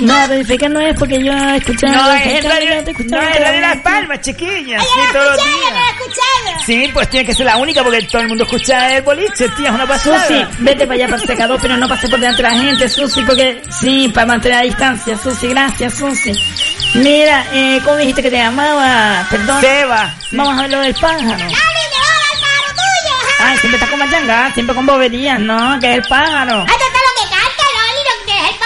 No, 0.00 0.28
verificar 0.28 0.70
no 0.70 0.80
es 0.80 0.98
porque 0.98 1.22
yo 1.22 1.32
he 1.32 1.56
escuchado. 1.56 1.92
No, 1.92 2.12
es 2.14 2.44
radio, 2.44 2.82
no, 3.08 3.20
es 3.20 3.40
radio 3.40 3.60
Las 3.60 3.76
Palmas, 3.78 4.20
chiquilla. 4.20 4.80
Sí, 4.80 5.00
todos 5.12 5.36
los 5.36 5.44
días. 5.44 6.64
Sí, 6.66 6.90
pues 6.92 7.10
tiene 7.10 7.26
que 7.26 7.34
ser 7.34 7.46
la 7.46 7.56
única 7.56 7.82
porque 7.82 8.02
todo 8.02 8.22
el 8.22 8.28
mundo 8.28 8.44
escucha 8.44 8.96
el 8.96 9.02
boliche, 9.02 9.48
tía, 9.50 9.68
es 9.68 9.74
una 9.74 9.86
pasada. 9.86 10.26
Susi, 10.26 10.44
vete 10.58 10.86
para 10.86 10.94
allá 10.94 11.06
para 11.06 11.22
el 11.22 11.28
secador, 11.28 11.58
pero 11.60 11.76
no 11.76 11.88
pases 11.88 12.10
por 12.10 12.20
delante 12.20 12.42
de 12.42 12.48
la 12.48 12.56
gente, 12.56 12.88
Susi, 12.88 13.22
porque 13.22 13.62
sí, 13.70 14.08
para 14.08 14.26
mantener 14.26 14.58
la 14.58 14.64
distancia, 14.64 15.16
Susi, 15.16 15.48
gracias, 15.48 15.94
Susi. 15.94 16.32
Mira, 16.94 17.46
eh, 17.52 17.80
¿cómo 17.84 17.96
dijiste 17.96 18.22
que 18.22 18.30
te 18.30 18.36
llamaba? 18.36 19.26
Perdón. 19.30 19.60
Seba. 19.60 20.14
Vamos 20.32 20.58
a 20.58 20.62
ver 20.62 20.70
lo 20.70 20.80
del 20.80 20.94
pájaro. 20.94 21.46
Ay, 23.44 23.58
siempre 23.58 23.76
estás 23.76 23.90
con 23.90 23.98
machanga, 23.98 24.52
siempre 24.54 24.74
con 24.74 24.86
boberías, 24.86 25.40
¿no? 25.40 25.78
Que 25.80 25.90
es 25.90 25.96
el 25.96 26.02
pájaro. 26.04 26.64
Ay, 26.68 26.74
esto 26.74 26.84
es 26.86 26.92
lo 26.92 27.24
que 27.24 27.30
canta, 27.34 27.64
Loli, 27.74 28.02
lo 28.08 28.26
que 28.26 28.38
es 28.38 28.50
el 28.50 28.58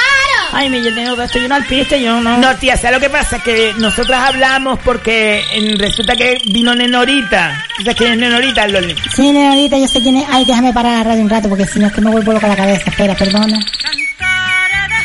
Ay, 0.58 0.70
mi, 0.70 0.82
yo 0.82 0.94
tengo 0.94 1.14
que 1.14 1.52
al 1.52 1.64
piste, 1.66 2.00
yo 2.00 2.18
no. 2.18 2.38
No, 2.38 2.56
tía, 2.56 2.78
¿sabes 2.78 2.96
lo 2.96 3.00
que 3.00 3.10
pasa? 3.10 3.38
Que 3.40 3.74
nosotras 3.76 4.30
hablamos 4.30 4.78
porque 4.82 5.44
eh, 5.52 5.74
resulta 5.76 6.16
que 6.16 6.38
vino 6.46 6.74
Nenorita. 6.74 7.62
¿Tú 7.76 7.82
sabes 7.82 7.98
quién 7.98 8.12
es 8.12 8.18
Nenorita, 8.18 8.66
Loli? 8.66 8.96
Sí, 9.14 9.36
ahorita 9.36 9.76
yo 9.76 9.86
sé 9.86 10.00
quién 10.00 10.16
es. 10.16 10.26
Ay, 10.30 10.46
déjame 10.46 10.72
parar 10.72 10.96
la 10.96 11.04
radio 11.04 11.22
un 11.24 11.28
rato 11.28 11.50
porque 11.50 11.66
si 11.66 11.78
no 11.78 11.88
es 11.88 11.92
que 11.92 12.00
me 12.00 12.10
vuelvo 12.10 12.32
loca 12.32 12.48
la 12.48 12.56
cabeza. 12.56 12.88
Espera, 12.88 13.14
perdona. 13.14 13.60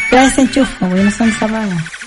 Ya 0.09 0.21
desenchufo, 0.23 0.87
porque 0.87 1.03
no 1.03 1.11
son 1.11 1.29
zapatos. 1.33 2.00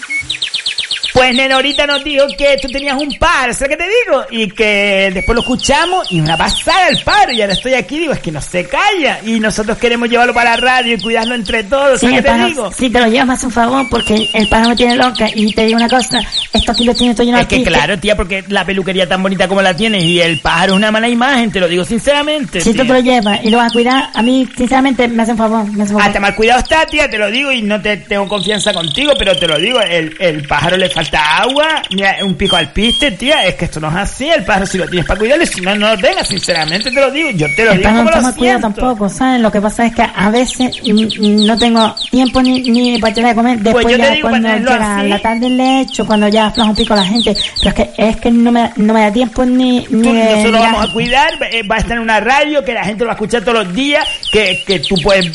Pues 1.14 1.32
Nenorita 1.32 1.86
nos 1.86 2.02
dijo 2.02 2.26
que 2.36 2.56
tú 2.60 2.66
tenías 2.68 3.00
un 3.00 3.08
par, 3.20 3.54
¿sabes 3.54 3.76
qué 3.76 3.76
te 3.76 3.88
digo? 4.04 4.24
Y 4.32 4.50
que 4.50 5.12
después 5.14 5.36
lo 5.36 5.42
escuchamos 5.42 6.10
y 6.10 6.20
una 6.20 6.36
pasada 6.36 6.88
el 6.88 7.00
paro. 7.04 7.30
Y 7.30 7.40
ahora 7.40 7.52
estoy 7.52 7.74
aquí, 7.74 8.00
digo, 8.00 8.12
es 8.12 8.18
que 8.18 8.32
no 8.32 8.40
se 8.40 8.66
calla. 8.66 9.20
Y 9.24 9.38
nosotros 9.38 9.78
queremos 9.78 10.08
llevarlo 10.10 10.34
para 10.34 10.50
la 10.50 10.56
radio 10.56 10.96
y 10.96 11.00
cuidarlo 11.00 11.36
entre 11.36 11.62
todos, 11.62 12.00
Sí, 12.00 12.06
¿sabes 12.06 12.18
el 12.18 12.24
qué 12.24 12.30
te 12.30 12.44
digo? 12.46 12.72
si 12.72 12.90
te 12.90 12.98
lo 12.98 13.06
llevas, 13.06 13.38
hace 13.38 13.46
un 13.46 13.52
favor 13.52 13.86
porque 13.88 14.28
el 14.34 14.48
pájaro 14.48 14.70
me 14.70 14.76
tiene 14.76 14.96
loca. 14.96 15.28
Y 15.32 15.52
te 15.52 15.64
digo 15.66 15.76
una 15.76 15.88
cosa, 15.88 16.18
esto 16.52 16.72
aquí 16.72 16.82
lo 16.82 16.92
tiene 16.96 17.14
todo 17.14 17.24
lleno 17.24 17.38
Es 17.38 17.46
que 17.46 17.62
claro, 17.62 17.96
tía, 17.96 18.16
porque 18.16 18.42
la 18.48 18.64
peluquería 18.66 19.08
tan 19.08 19.22
bonita 19.22 19.46
como 19.46 19.62
la 19.62 19.76
tienes 19.76 20.02
y 20.02 20.20
el 20.20 20.40
pájaro 20.40 20.72
es 20.72 20.78
una 20.78 20.90
mala 20.90 21.08
imagen, 21.08 21.52
te 21.52 21.60
lo 21.60 21.68
digo 21.68 21.84
sinceramente. 21.84 22.60
Si 22.60 22.72
tú 22.74 22.78
te 22.84 22.92
lo 22.92 22.98
llevas 22.98 23.38
y 23.44 23.50
lo 23.50 23.58
vas 23.58 23.70
a 23.70 23.72
cuidar, 23.72 24.10
a 24.12 24.20
mí, 24.20 24.48
sinceramente, 24.56 25.06
me 25.06 25.22
hace 25.22 25.30
un 25.30 25.38
favor. 25.38 25.64
Me 25.70 25.84
hace 25.84 25.92
un 25.92 26.00
favor. 26.00 26.02
Hasta 26.02 26.18
mal 26.18 26.34
cuidado 26.34 26.58
está, 26.58 26.84
tía, 26.86 27.08
te 27.08 27.18
lo 27.18 27.30
digo 27.30 27.52
y 27.52 27.62
no 27.62 27.80
te 27.80 27.98
tengo 27.98 28.26
confianza 28.26 28.72
contigo, 28.72 29.12
pero 29.16 29.38
te 29.38 29.46
lo 29.46 29.58
digo, 29.58 29.80
el, 29.80 30.16
el 30.18 30.44
pájaro 30.48 30.76
le 30.76 30.90
falta 30.90 31.03
agua, 31.12 31.82
mira, 31.90 32.16
un 32.22 32.34
pico 32.34 32.56
al 32.56 32.72
piste, 32.72 33.10
tía, 33.12 33.44
es 33.46 33.54
que 33.54 33.66
esto 33.66 33.80
no 33.80 33.88
es 33.88 33.96
así, 33.96 34.28
el 34.30 34.44
pájaro 34.44 34.66
si 34.66 34.78
lo 34.78 34.86
tienes 34.88 35.06
para 35.06 35.18
cuidarlo, 35.18 35.46
si 35.46 35.60
no, 35.60 35.74
no 35.76 35.88
lo 35.94 35.98
tengas, 35.98 36.28
sinceramente 36.28 36.90
te 36.90 37.00
lo 37.00 37.10
digo, 37.10 37.30
yo 37.30 37.46
te 37.56 37.64
lo 37.64 37.72
El 37.72 37.78
digo 37.78 37.90
como 37.90 38.04
no 38.04 38.10
lo 38.10 38.16
toma 38.16 38.34
cuidado 38.34 38.60
siento. 38.60 38.80
tampoco, 38.80 39.08
¿sabes? 39.08 39.40
Lo 39.40 39.50
que 39.52 39.60
pasa 39.60 39.86
es 39.86 39.94
que 39.94 40.02
a 40.02 40.30
veces 40.30 40.80
no 40.84 41.58
tengo 41.58 41.94
tiempo 42.10 42.42
ni, 42.42 42.62
ni 42.62 42.98
para 42.98 43.14
tener 43.14 43.30
de 43.30 43.34
comer. 43.36 43.58
Después 43.60 43.84
Pues 43.84 43.96
yo 43.96 44.02
te 44.02 44.08
ya 44.08 44.10
digo, 44.14 44.28
cuando 44.28 44.48
llega 44.48 44.98
así. 44.98 45.08
la 45.08 45.18
tarde 45.20 45.50
le 45.50 45.80
echo, 45.82 46.06
cuando 46.06 46.28
ya 46.28 46.46
afloja 46.46 46.70
un 46.70 46.76
pico 46.76 46.94
la 46.94 47.04
gente. 47.04 47.36
Pero 47.62 47.68
es 47.70 47.74
que, 47.74 47.90
es 47.96 48.16
que 48.18 48.30
no, 48.30 48.52
me, 48.52 48.70
no 48.76 48.94
me 48.94 49.00
da 49.02 49.12
tiempo 49.12 49.44
ni... 49.44 49.86
ni 49.90 50.12
nosotros 50.12 50.52
mirar. 50.52 50.72
vamos 50.72 50.90
a 50.90 50.92
cuidar, 50.92 51.28
eh, 51.50 51.62
va 51.66 51.76
a 51.76 51.78
estar 51.78 51.96
en 51.96 52.02
una 52.02 52.20
radio 52.20 52.64
que 52.64 52.72
la 52.74 52.84
gente 52.84 53.00
lo 53.04 53.06
va 53.08 53.12
a 53.12 53.16
escuchar 53.16 53.42
todos 53.42 53.64
los 53.64 53.74
días, 53.74 54.06
que, 54.30 54.62
que 54.66 54.80
tú 54.80 54.96
puedes 55.02 55.30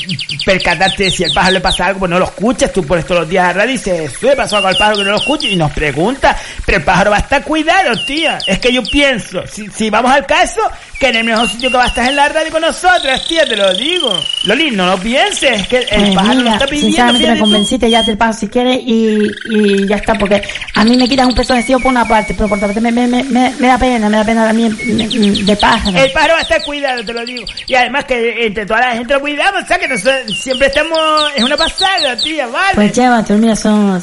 percatarte 0.46 1.10
si 1.12 1.24
al 1.24 1.32
pájaro 1.32 1.54
le 1.54 1.62
pasa 1.62 1.86
algo, 1.88 2.00
pues 2.00 2.10
no 2.12 2.20
lo 2.20 2.26
escuchas, 2.26 2.72
tú 2.72 2.84
pones 2.86 3.06
todos 3.06 3.22
los 3.22 3.30
días 3.30 3.46
a 3.50 3.54
radio 3.54 3.70
y 3.70 3.74
dices, 3.78 4.18
¿qué 4.18 4.36
pasó 4.36 4.58
algo 4.58 4.68
al 4.70 4.76
pájaro 4.78 4.98
que 4.98 5.04
no 5.04 5.12
lo 5.12 5.18
escucha? 5.18 5.48
Y 5.48 5.56
nos 5.60 5.72
pregunta, 5.72 6.36
pero 6.65 6.80
el 6.80 6.84
pájaro 6.84 7.11
va 7.11 7.18
a 7.18 7.19
estar 7.19 7.44
cuidado, 7.44 7.91
tía. 8.06 8.40
Es 8.48 8.60
que 8.60 8.73
yo 8.73 8.81
pienso, 8.84 9.44
si, 9.45 9.68
si 9.69 9.90
vamos 9.90 10.11
al 10.11 10.26
caso, 10.26 10.61
que 10.99 11.07
en 11.10 11.18
el 11.18 11.23
mejor 11.26 11.48
sitio 11.49 11.69
que 11.69 11.77
va 11.77 11.84
a 11.84 11.88
estar 11.88 12.03
es 12.06 12.10
en 12.10 12.15
la 12.15 12.30
radio 12.30 12.52
con 12.52 12.61
nosotras, 12.61 13.26
tía, 13.27 13.45
te 13.45 13.56
lo 13.56 13.72
digo. 13.73 14.19
Loli, 14.45 14.72
no 14.72 14.86
lo 14.88 14.98
pienses, 14.98 15.61
es 15.61 15.68
que 15.68 15.77
el 15.77 15.86
Pues 15.88 16.15
pájaro 16.15 16.36
mira, 16.38 16.49
lo 16.49 16.53
está 16.56 16.65
pidiendo. 16.68 16.88
sinceramente 16.88 17.31
me 17.31 17.40
convenciste, 17.40 17.90
ya 17.90 18.03
te 18.03 18.15
pago 18.18 18.34
si 18.34 18.48
quieres 18.48 18.80
y, 18.84 19.27
y 19.52 19.88
ya 19.88 19.98
está, 19.98 20.15
porque 20.15 20.41
a 20.76 20.84
mí 20.84 20.98
me 20.98 21.07
quitas 21.07 21.27
un 21.27 21.36
peso 21.36 21.53
vestido 21.53 21.80
por 21.80 21.91
una 21.91 22.07
parte, 22.07 22.34
pero 22.34 22.49
por 22.49 22.57
otra 22.57 22.68
parte 22.69 22.81
me, 22.81 22.91
me, 22.91 23.07
me, 23.07 23.23
me- 23.23 23.68
da 23.68 23.77
pena, 23.77 24.10
me 24.10 24.18
da 24.18 24.23
pena 24.23 24.45
también 24.48 24.76
me- 24.86 25.07
me- 25.07 25.44
de 25.44 25.56
pájaro. 25.56 25.98
El 25.98 26.11
pájaro 26.11 26.34
va 26.34 26.40
a 26.40 26.44
estar 26.44 26.64
cuidado, 26.64 27.03
te 27.06 27.14
lo 27.14 27.26
digo. 27.26 27.45
Y 27.68 27.76
además 27.76 28.06
que 28.06 28.45
entre 28.48 28.65
toda 28.65 28.80
la 28.81 28.91
gente 28.94 29.14
lo 29.14 29.19
cuidamos, 29.22 29.64
o 29.64 29.68
sea 29.68 29.77
que 29.77 29.88
nosotros 29.88 30.38
siempre 30.38 30.68
estamos... 30.68 30.99
Es 31.36 31.44
una 31.44 31.57
pasada, 31.57 32.15
tía, 32.18 32.48
¿vale? 32.48 32.76
Pues 32.76 32.91
llévate, 32.94 33.34
mira, 33.34 33.56
son 33.56 34.02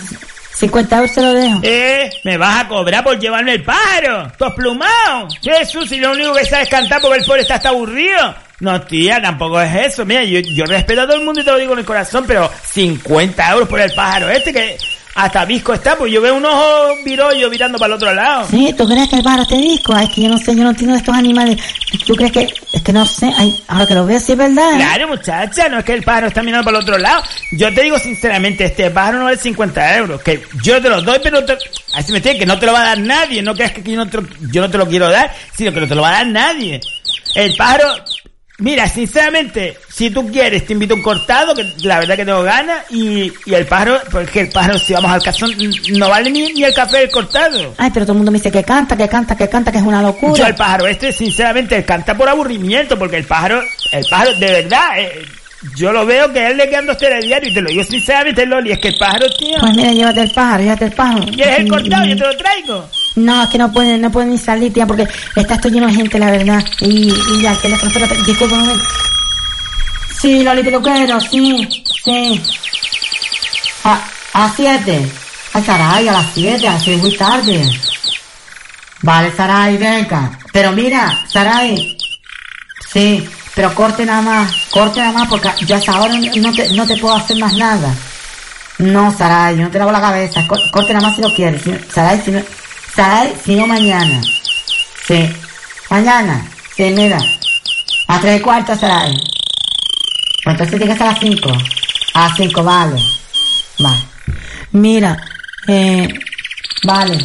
50 0.56 0.96
euros, 0.96 1.12
te 1.12 1.20
lo 1.20 1.34
dejo. 1.34 1.60
Eh, 1.62 2.10
me 2.24 2.38
vas 2.38 2.64
a 2.64 2.68
cobrar 2.68 3.04
por 3.04 3.18
llevarme 3.18 3.52
el 3.52 3.62
pájaro. 3.62 4.32
Has 4.40 4.54
plumado. 4.54 5.28
Jesús, 5.42 5.88
si 5.88 5.98
lo 5.98 6.12
único 6.12 6.32
que 6.32 6.46
sabes 6.46 6.64
es 6.64 6.70
cantar 6.70 7.02
porque 7.02 7.18
el 7.18 7.26
pobre 7.26 7.42
está 7.42 7.56
hasta 7.56 7.68
aburrido. 7.68 8.34
No, 8.60 8.80
tía, 8.80 9.20
tampoco 9.20 9.60
es 9.60 9.92
eso. 9.92 10.06
Mira, 10.06 10.24
yo, 10.24 10.40
yo 10.40 10.64
respeto 10.64 11.02
a 11.02 11.06
todo 11.06 11.18
el 11.18 11.24
mundo 11.24 11.42
y 11.42 11.44
te 11.44 11.50
lo 11.50 11.58
digo 11.58 11.74
en 11.74 11.80
el 11.80 11.84
corazón, 11.84 12.24
pero 12.26 12.50
50 12.64 13.52
euros 13.52 13.68
por 13.68 13.80
el 13.80 13.92
pájaro 13.92 14.30
este 14.30 14.52
que... 14.52 14.78
Hasta 15.18 15.46
visco 15.46 15.72
está, 15.72 15.96
pues 15.96 16.12
yo 16.12 16.20
veo 16.20 16.34
un 16.34 16.44
ojo 16.44 16.94
virollo 17.02 17.48
mirando 17.48 17.78
para 17.78 17.86
el 17.86 17.92
otro 17.94 18.12
lado. 18.12 18.46
Sí, 18.50 18.74
¿tú 18.76 18.86
crees 18.86 19.08
que 19.08 19.16
el 19.16 19.22
pájaro 19.22 19.46
te 19.46 19.56
disco? 19.56 19.94
Ay, 19.94 20.06
es 20.08 20.12
que 20.14 20.22
yo 20.22 20.28
no 20.28 20.36
sé, 20.36 20.54
yo 20.54 20.62
no 20.62 20.68
entiendo 20.70 20.92
de 20.92 20.98
estos 20.98 21.14
animales. 21.16 21.56
¿Tú 22.06 22.14
crees 22.14 22.32
que, 22.32 22.48
es 22.72 22.82
que 22.82 22.92
no 22.92 23.06
sé, 23.06 23.32
ay, 23.34 23.58
ahora 23.66 23.86
que 23.86 23.94
lo 23.94 24.04
veo 24.04 24.20
sí 24.20 24.32
es 24.32 24.38
verdad. 24.38 24.74
¿eh? 24.74 24.76
Claro, 24.76 25.08
muchacha, 25.08 25.68
no 25.70 25.78
es 25.78 25.84
que 25.86 25.94
el 25.94 26.02
pájaro 26.02 26.26
está 26.26 26.42
mirando 26.42 26.66
para 26.66 26.76
el 26.76 26.82
otro 26.82 26.98
lado. 26.98 27.22
Yo 27.52 27.72
te 27.72 27.82
digo 27.82 27.98
sinceramente, 27.98 28.66
este 28.66 28.90
pájaro 28.90 29.18
no 29.20 29.24
vale 29.24 29.38
50 29.38 29.96
euros. 29.96 30.22
Que 30.22 30.42
yo 30.62 30.82
te 30.82 30.88
lo 30.90 31.00
doy, 31.00 31.18
pero 31.22 31.42
te... 31.46 31.54
así 31.94 32.12
me 32.12 32.18
entiendes, 32.18 32.40
que 32.40 32.46
no 32.46 32.58
te 32.58 32.66
lo 32.66 32.74
va 32.74 32.82
a 32.82 32.84
dar 32.88 32.98
nadie. 32.98 33.40
No 33.42 33.54
creas 33.54 33.72
que 33.72 33.82
yo 33.82 33.96
no 33.96 34.06
te, 34.10 34.18
lo- 34.20 34.28
yo 34.52 34.60
no 34.60 34.70
te 34.70 34.76
lo 34.76 34.86
quiero 34.86 35.10
dar, 35.10 35.32
sino 35.56 35.72
que 35.72 35.80
no 35.80 35.88
te 35.88 35.94
lo 35.94 36.02
va 36.02 36.10
a 36.10 36.12
dar 36.12 36.26
nadie. 36.26 36.78
El 37.34 37.56
pájaro, 37.56 37.88
mira, 38.58 38.88
sinceramente, 38.88 39.78
si 39.88 40.10
tú 40.10 40.30
quieres, 40.30 40.66
te 40.66 40.72
invito 40.72 40.94
a 40.94 40.96
un 40.96 41.02
cortado, 41.02 41.54
que 41.54 41.74
la 41.82 41.98
verdad 41.98 42.16
que 42.16 42.24
tengo 42.24 42.42
ganas, 42.42 42.90
y, 42.90 43.32
y 43.44 43.54
el 43.54 43.66
pájaro, 43.66 44.00
porque 44.10 44.40
el 44.40 44.48
pájaro, 44.48 44.78
si 44.78 44.92
vamos 44.92 45.10
al 45.10 45.22
cazón, 45.22 45.52
no 45.92 46.08
vale 46.08 46.30
ni, 46.30 46.52
ni 46.52 46.64
el 46.64 46.74
café 46.74 46.98
del 46.98 47.10
cortado. 47.10 47.74
Ay, 47.78 47.90
pero 47.92 48.06
todo 48.06 48.12
el 48.12 48.18
mundo 48.18 48.32
me 48.32 48.38
dice 48.38 48.50
que 48.50 48.64
canta, 48.64 48.96
que 48.96 49.08
canta, 49.08 49.36
que 49.36 49.48
canta, 49.48 49.70
que 49.72 49.78
es 49.78 49.84
una 49.84 50.02
locura. 50.02 50.34
Yo 50.34 50.46
el 50.46 50.54
pájaro 50.54 50.86
este, 50.86 51.12
sinceramente, 51.12 51.84
canta 51.84 52.16
por 52.16 52.28
aburrimiento, 52.28 52.98
porque 52.98 53.18
el 53.18 53.24
pájaro, 53.24 53.62
el 53.92 54.04
pájaro, 54.08 54.34
de 54.34 54.46
verdad, 54.46 54.98
eh, 54.98 55.26
yo 55.74 55.92
lo 55.92 56.06
veo 56.06 56.32
que 56.32 56.46
él 56.46 56.56
le 56.56 56.68
quedan 56.68 56.86
dos 56.86 56.98
telediarios, 56.98 57.50
y 57.50 57.54
te 57.54 57.60
lo 57.62 57.68
digo 57.68 57.84
sinceramente, 57.84 58.46
Loli, 58.46 58.72
es 58.72 58.78
que 58.78 58.88
el 58.88 58.96
pájaro, 58.98 59.26
tío... 59.38 59.58
Pues 59.60 59.74
mira, 59.74 59.92
llévate 59.92 60.20
el 60.22 60.30
pájaro, 60.30 60.62
llévate 60.62 60.84
el 60.84 60.92
pájaro. 60.92 61.24
¿Quieres 61.26 61.58
el 61.58 61.68
cortado? 61.68 62.06
Yo 62.06 62.16
te 62.16 62.24
lo 62.24 62.36
traigo. 62.36 62.88
No, 63.16 63.42
es 63.42 63.48
que 63.48 63.58
no 63.58 63.72
pueden, 63.72 64.00
no 64.00 64.10
pueden 64.10 64.30
ni 64.30 64.38
salir, 64.38 64.72
tía, 64.72 64.86
porque 64.86 65.08
está 65.34 65.54
esto 65.54 65.68
lleno 65.68 65.86
de 65.86 65.94
gente, 65.94 66.18
la 66.18 66.30
verdad. 66.30 66.62
Y, 66.80 67.08
y 67.12 67.42
ya, 67.42 67.52
el 67.52 67.58
teléfono, 67.58 67.88
espérate, 67.90 68.22
disculpa 68.22 68.54
un 68.56 68.60
momento. 68.60 68.84
Sí, 70.20 70.42
Loli 70.42 70.62
Peluquero, 70.62 71.20
sí, 71.20 71.68
sí. 72.04 72.42
A, 73.84 74.00
a 74.34 74.52
siete. 74.54 75.10
Ay, 75.52 75.62
caray, 75.62 76.08
a 76.08 76.12
las 76.12 76.26
siete, 76.34 76.68
a 76.68 76.72
las 76.74 76.82
siete 76.82 76.96
es 76.98 77.02
muy 77.02 77.16
tarde. 77.16 77.80
Vale, 79.02 79.32
Saray, 79.34 79.76
venga. 79.76 80.38
Pero 80.52 80.72
mira, 80.72 81.24
Saray. 81.30 81.96
Sí, 82.92 83.26
pero 83.54 83.74
corte 83.74 84.04
nada 84.04 84.22
más, 84.22 84.52
corte 84.70 85.00
nada 85.00 85.12
más, 85.12 85.28
porque 85.28 85.48
yo 85.66 85.76
hasta 85.76 85.92
ahora 85.92 86.14
no 86.36 86.52
te, 86.52 86.72
no 86.74 86.86
te 86.86 86.96
puedo 86.96 87.14
hacer 87.14 87.36
más 87.38 87.54
nada. 87.54 87.94
No, 88.78 89.14
Saray, 89.16 89.56
no 89.56 89.70
te 89.70 89.78
lavo 89.78 89.92
la 89.92 90.00
cabeza. 90.00 90.46
Co- 90.46 90.56
Corte 90.70 90.92
nada 90.92 91.06
más 91.08 91.16
si 91.16 91.22
lo 91.22 91.32
quieres. 91.34 91.62
Saray, 91.92 92.20
si 92.22 92.30
no, 92.30 92.42
Saray, 92.96 93.34
si 93.44 93.54
no 93.54 93.66
mañana. 93.66 94.22
Sí. 95.06 95.28
Mañana. 95.90 96.50
Sí, 96.74 96.84
mira. 96.84 97.18
A 98.08 98.20
tres 98.20 98.40
y 98.40 98.42
cuarto, 98.42 98.74
Saray. 98.74 99.14
Pues 100.42 100.54
entonces 100.54 100.78
tiene 100.78 100.96
que 100.96 101.02
a 101.02 101.06
las 101.06 101.20
cinco. 101.20 101.52
A 102.14 102.28
las 102.28 102.36
cinco, 102.38 102.64
vale. 102.64 102.98
Vale. 103.78 103.98
Mira, 104.72 105.14
eh, 105.68 106.08
vale. 106.84 107.18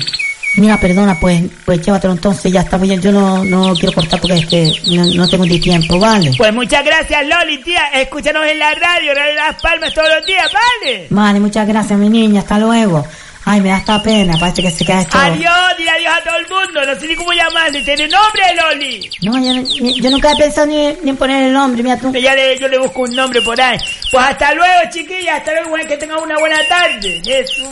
Mira, 0.57 0.77
perdona, 0.77 1.17
pues, 1.17 1.43
pues 1.63 1.81
llévatelo 1.81 2.13
entonces, 2.13 2.51
ya 2.51 2.59
está 2.59 2.77
bien. 2.77 3.01
Yo 3.01 3.13
no, 3.13 3.45
no 3.45 3.73
quiero 3.73 3.93
cortar 3.93 4.19
porque 4.19 4.39
es 4.39 4.45
que 4.47 4.73
no, 4.87 5.05
no 5.05 5.29
tengo 5.29 5.45
ni 5.45 5.57
tiempo, 5.61 5.97
vale. 5.97 6.33
Pues 6.37 6.53
muchas 6.53 6.83
gracias, 6.83 7.25
Loli, 7.25 7.63
tía. 7.63 7.87
Escúchanos 7.93 8.45
en 8.45 8.59
la 8.59 8.75
radio, 8.75 9.13
Radio 9.13 9.35
Las 9.35 9.61
Palmas 9.61 9.93
todos 9.93 10.09
los 10.17 10.25
días, 10.25 10.51
¿vale? 10.51 11.07
Vale, 11.09 11.39
muchas 11.39 11.65
gracias, 11.65 11.97
mi 11.97 12.09
niña. 12.09 12.41
Hasta 12.41 12.59
luego. 12.59 13.07
Ay, 13.43 13.59
me 13.61 13.69
da 13.69 13.77
esta 13.77 14.01
pena. 14.03 14.37
Parece 14.39 14.61
que 14.61 14.69
se 14.71 14.85
queda 14.85 15.01
esto. 15.01 15.17
Adiós, 15.17 15.51
dile 15.77 15.89
adiós 15.89 16.13
a 16.15 16.23
todo 16.23 16.37
el 16.37 16.47
mundo. 16.47 16.85
No 16.85 16.99
sé 16.99 17.07
ni 17.07 17.15
cómo 17.15 17.31
llamarle. 17.33 17.81
¿Tiene 17.81 18.07
nombre, 18.07 18.41
Loli? 18.55 19.09
No, 19.23 19.33
yo, 19.43 19.53
no- 19.53 19.95
yo 19.95 20.09
nunca 20.11 20.31
he 20.31 20.35
pensado 20.35 20.67
ni, 20.67 20.93
ni 21.03 21.09
en 21.09 21.17
poner 21.17 21.43
el 21.47 21.53
nombre, 21.53 21.81
mira 21.81 21.97
tú. 21.97 22.11
Ya 22.13 22.35
le, 22.35 22.57
yo 22.59 22.67
le 22.67 22.77
busco 22.77 23.01
un 23.01 23.15
nombre 23.15 23.41
por 23.41 23.59
ahí. 23.59 23.77
Pues 24.11 24.25
hasta 24.25 24.53
luego, 24.53 24.73
chiquillas. 24.91 25.39
Hasta 25.39 25.53
luego, 25.53 25.75
que 25.87 25.97
tengan 25.97 26.21
una 26.23 26.37
buena 26.37 26.57
tarde. 26.67 27.21
Eso. 27.25 27.63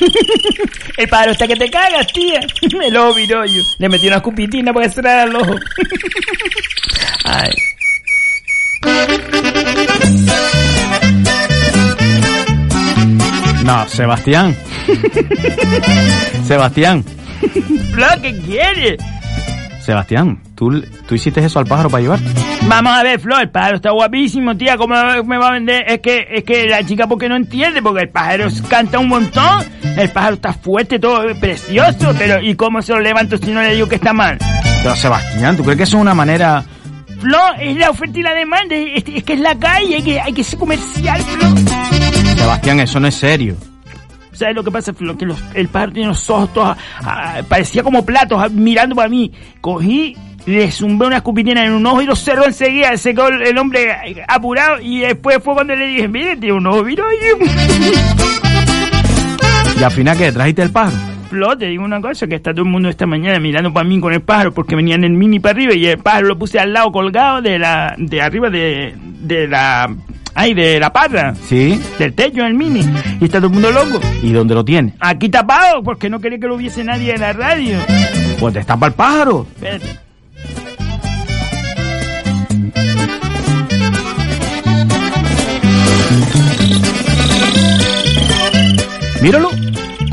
El 0.96 1.08
pájaro 1.08 1.32
está 1.32 1.46
que 1.46 1.56
te 1.56 1.70
cagas, 1.70 2.06
tía. 2.12 2.40
Me 2.78 2.90
lo 2.90 3.12
viró 3.14 3.44
yo. 3.44 3.62
Le 3.78 3.88
metí 3.88 4.08
una 4.08 4.20
cupitina 4.20 4.72
para 4.72 4.88
cerrar 4.90 5.28
el 5.28 5.36
ojo. 5.36 5.54
Ay. 7.24 7.52
No, 13.64 13.88
Sebastián. 13.88 14.54
Sebastián. 16.44 17.02
Flo, 17.92 18.06
¿qué 18.20 18.38
quiere? 18.40 18.98
Sebastián, 19.80 20.38
¿tú, 20.54 20.82
tú 21.06 21.14
hiciste 21.14 21.44
eso 21.44 21.58
al 21.58 21.66
pájaro 21.66 21.88
para 21.88 22.02
llevarte. 22.02 22.26
Vamos 22.68 22.92
a 22.92 23.02
ver, 23.02 23.18
Flo, 23.20 23.38
el 23.38 23.48
pájaro 23.50 23.76
está 23.76 23.90
guapísimo, 23.90 24.54
tía. 24.54 24.76
¿Cómo 24.76 24.94
me 25.24 25.38
va 25.38 25.48
a 25.48 25.52
vender? 25.52 25.84
Es 25.86 26.00
que, 26.00 26.26
es 26.30 26.44
que 26.44 26.66
la 26.66 26.84
chica, 26.84 27.06
porque 27.06 27.28
no 27.28 27.36
entiende? 27.36 27.80
Porque 27.80 28.02
el 28.02 28.10
pájaro 28.10 28.48
canta 28.68 28.98
un 28.98 29.08
montón. 29.08 29.64
El 29.96 30.10
pájaro 30.10 30.34
está 30.34 30.52
fuerte, 30.52 30.98
todo 30.98 31.22
precioso. 31.40 32.14
Pero, 32.18 32.42
¿y 32.42 32.54
cómo 32.56 32.82
se 32.82 32.92
lo 32.92 33.00
levanto 33.00 33.38
si 33.38 33.50
no 33.50 33.62
le 33.62 33.74
digo 33.74 33.88
que 33.88 33.96
está 33.96 34.12
mal? 34.12 34.38
Pero 34.82 34.94
Sebastián, 34.94 35.56
¿tú 35.56 35.62
crees 35.62 35.78
que 35.78 35.84
eso 35.84 35.96
es 35.96 36.02
una 36.02 36.14
manera... 36.14 36.64
Flo, 37.20 37.38
es 37.58 37.76
la 37.76 37.88
oferta 37.88 38.18
y 38.18 38.22
la 38.22 38.34
demanda. 38.34 38.74
Es, 38.74 39.04
es 39.06 39.24
que 39.24 39.32
es 39.34 39.40
la 39.40 39.58
calle, 39.58 39.96
hay 39.96 40.02
que, 40.02 40.20
hay 40.20 40.32
que 40.34 40.44
ser 40.44 40.58
comercial, 40.58 41.20
Flo. 41.22 41.93
Sebastián, 42.44 42.78
eso 42.80 43.00
no 43.00 43.08
es 43.08 43.14
serio. 43.14 43.56
¿Sabes 44.32 44.54
lo 44.54 44.62
que 44.62 44.70
pasa, 44.70 44.92
Flo? 44.92 45.16
Que 45.16 45.24
los- 45.24 45.42
el 45.54 45.68
pájaro 45.68 45.92
tiene 45.92 46.08
los 46.08 46.28
ojos 46.28 46.52
todos, 46.52 46.76
ah, 47.02 47.40
parecía 47.48 47.82
como 47.82 48.04
platos, 48.04 48.38
ah, 48.38 48.50
mirando 48.50 48.94
para 48.94 49.08
mí. 49.08 49.32
Cogí, 49.62 50.14
le 50.44 50.70
zumbé 50.70 51.06
una 51.06 51.16
escupitina 51.16 51.64
en 51.64 51.72
un 51.72 51.86
ojo 51.86 52.02
y 52.02 52.04
lo 52.04 52.14
cerró 52.14 52.44
enseguida. 52.44 52.94
Se 52.98 53.14
quedó 53.14 53.28
el, 53.28 53.56
hombre 53.56 53.92
eh, 54.06 54.22
apurado 54.28 54.78
y 54.78 55.00
después 55.00 55.38
fue 55.42 55.54
cuando 55.54 55.74
le 55.74 55.86
dije, 55.86 56.06
mire, 56.06 56.36
tiene 56.36 56.52
un 56.54 56.66
ojo 56.66 56.84
virollo. 56.84 57.38
¿Y 59.80 59.82
al 59.82 59.90
final 59.90 60.18
qué? 60.18 60.30
¿Trajiste 60.30 60.62
el 60.64 60.70
pájaro? 60.70 60.96
Flo, 61.30 61.56
te 61.56 61.64
digo 61.64 61.82
una 61.82 62.02
cosa, 62.02 62.26
que 62.26 62.34
está 62.34 62.52
todo 62.52 62.66
el 62.66 62.70
mundo 62.70 62.90
esta 62.90 63.06
mañana 63.06 63.40
mirando 63.40 63.72
para 63.72 63.88
mí 63.88 63.98
con 64.00 64.12
el 64.12 64.20
pájaro 64.20 64.52
porque 64.52 64.76
venía 64.76 64.96
en 64.96 65.04
el 65.04 65.12
mini 65.12 65.40
para 65.40 65.54
arriba 65.54 65.72
y 65.74 65.86
el 65.86 65.96
pájaro 65.96 66.26
lo 66.26 66.38
puse 66.38 66.58
al 66.58 66.74
lado 66.74 66.92
colgado 66.92 67.40
de 67.40 67.58
la, 67.58 67.94
de 67.96 68.20
arriba 68.20 68.50
de, 68.50 68.94
de 69.22 69.48
la, 69.48 69.88
ay, 70.34 70.54
de 70.54 70.80
la 70.80 70.92
parra. 70.92 71.34
Sí. 71.34 71.80
Del 71.98 72.14
techo 72.14 72.42
del 72.42 72.54
mini. 72.54 72.80
Y 73.20 73.24
está 73.24 73.38
todo 73.38 73.46
el 73.48 73.52
mundo 73.52 73.70
loco. 73.70 74.00
¿Y 74.22 74.32
dónde 74.32 74.54
lo 74.54 74.64
tiene? 74.64 74.94
Aquí 75.00 75.28
tapado 75.28 75.82
porque 75.82 76.10
no 76.10 76.20
quería 76.20 76.38
que 76.38 76.46
lo 76.46 76.56
viese 76.56 76.84
nadie 76.84 77.14
en 77.14 77.20
la 77.20 77.32
radio. 77.32 77.78
Pues 78.38 78.54
destapa 78.54 78.86
el 78.86 78.92
pájaro. 78.92 79.46
Espérate. 79.54 79.98
Míralo. 89.20 89.50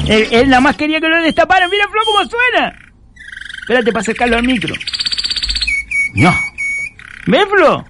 Él, 0.07 0.27
él 0.31 0.49
nada 0.49 0.61
más 0.61 0.77
quería 0.77 0.99
que 0.99 1.07
lo 1.07 1.22
destaparan. 1.22 1.69
Mira, 1.69 1.88
Flo, 1.89 2.02
cómo 2.06 2.19
suena. 2.30 2.73
Espérate 3.61 3.91
para 3.91 4.02
acercarlo 4.02 4.38
al 4.38 4.43
micro. 4.43 4.73
No. 6.15 6.34
¿Ves, 7.27 7.45
Flo? 7.49 7.85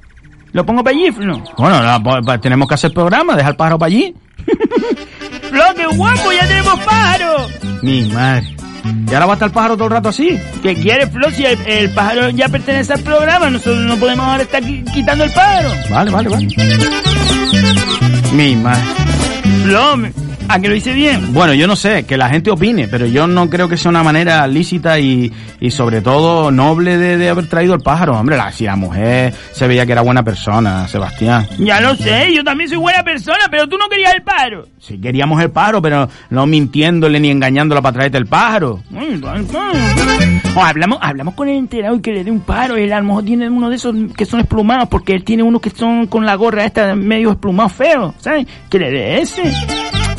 Lo 0.53 0.65
pongo 0.65 0.84
para 0.84 0.95
allí, 0.95 1.11
Flo. 1.11 1.41
Bueno, 1.57 1.82
no, 1.82 2.03
pues, 2.03 2.18
pues, 2.26 2.41
tenemos 2.41 2.68
que 2.68 2.73
hacer 2.76 2.94
programa, 2.94 3.36
deja 3.36 3.49
el 3.49 3.56
pájaro 3.56 3.80
para 3.80 3.88
allí. 3.88 4.14
Flo, 5.49 5.64
qué 5.76 5.86
guapo, 5.95 6.32
ya 6.32 6.48
tenemos 6.48 6.80
pájaro. 6.82 7.48
Mi 7.82 8.03
madre. 8.10 8.56
¿Y 9.07 9.14
ahora 9.14 9.28
va 9.28 9.34
a 9.34 9.36
estar 9.36 9.48
el 9.48 9.53
pájaro 9.53 9.76
todo 9.76 9.86
el 9.86 9.91
rato 9.94 10.10
así? 10.10 10.40
¿Qué 10.64 10.73
quiere, 10.76 11.06
Flo? 11.07 11.30
Si 11.32 11.45
el, 11.45 11.60
el 11.68 11.90
pájaro 11.91 12.30
ya 12.32 12.49
pertenece 12.49 12.94
al 12.94 13.02
programa, 13.02 13.49
nosotros 13.49 13.80
no 13.80 13.95
podemos 13.98 14.26
ahora 14.26 14.44
estar 14.44 14.61
qui- 14.64 14.84
quitando 14.91 15.23
el 15.23 15.32
pájaro. 15.32 15.69
Vale, 15.90 16.11
vale, 16.11 16.30
vale. 16.30 16.48
Mi 18.34 18.56
madre. 18.56 18.82
Flo, 19.64 19.98
¿a 20.47 20.59
que 20.59 20.68
lo 20.69 20.76
hice 20.76 20.93
bien? 20.93 21.34
Bueno, 21.34 21.53
yo 21.53 21.68
no 21.68 21.76
sé, 21.76 22.05
que 22.05 22.18
la 22.18 22.30
gente 22.30 22.51
opine, 22.51 22.88
pero 22.88 23.05
yo 23.05 23.27
no 23.27 23.49
creo 23.49 23.68
que 23.68 23.77
sea 23.77 23.89
una 23.89 24.03
manera 24.03 24.45
lícita 24.47 24.99
y, 24.99 25.31
y 25.59 25.72
sobre 25.72 26.01
todo 26.01 26.51
noble 26.51 26.97
de, 26.97 27.18
de 27.18 27.30
haber 27.30 27.47
traído 27.47 27.73
el 27.73 27.81
pájaro. 27.81 28.18
Hombre, 28.18 28.38
la, 28.38 28.51
si 28.51 28.65
la 28.65 28.76
mujer 28.76 29.34
se 29.51 29.68
veía 29.68 29.85
que 29.85 29.91
era 29.91 30.01
buena 30.01 30.23
persona, 30.23 30.88
Sebastián. 30.88 31.47
Ya 31.59 31.81
lo 31.81 31.95
sé, 31.95 32.34
yo 32.34 32.43
también 32.43 32.69
soy 32.69 32.77
buena 32.77 33.03
persona, 33.03 33.45
pero 33.49 33.68
tú 33.68 33.77
no 33.77 33.88
querías 33.89 34.13
el 34.13 34.23
pájaro. 34.23 34.68
Si 34.80 34.99
queríamos 34.99 35.41
el 35.41 35.51
pájaro, 35.51 35.81
pero 35.81 36.09
no 36.30 36.45
mintiéndole 36.45 37.19
ni 37.19 37.30
engañándola 37.30 37.81
para 37.81 37.93
traerte 37.93 38.18
el 38.18 38.26
pájaro. 38.26 38.81
O 40.55 40.63
hablamos, 40.63 40.99
hablamos 41.01 41.35
con 41.35 41.47
el 41.47 41.55
enterado 41.57 41.95
y 41.95 42.01
que 42.01 42.11
le 42.11 42.23
dé 42.23 42.31
un 42.31 42.41
paro. 42.41 42.76
Él 42.76 42.91
a 42.91 42.99
lo 42.99 43.05
mejor 43.05 43.23
tiene 43.23 43.49
uno 43.49 43.69
de 43.69 43.76
esos 43.76 43.95
que 44.18 44.26
son 44.26 44.39
esplumados, 44.41 44.89
porque 44.89 45.13
él 45.13 45.23
tiene 45.23 45.43
unos 45.43 45.61
que 45.61 45.69
son 45.69 46.07
con 46.07 46.26
la 46.26 46.35
gorra 46.35 46.65
esta 46.65 46.95
medio 46.95 47.31
esplumados 47.31 47.73
feos, 47.73 48.13
¿sabes? 48.19 48.47
Que 48.69 48.80
le 48.80 48.91
dé 48.91 49.22
ese. 49.22 49.43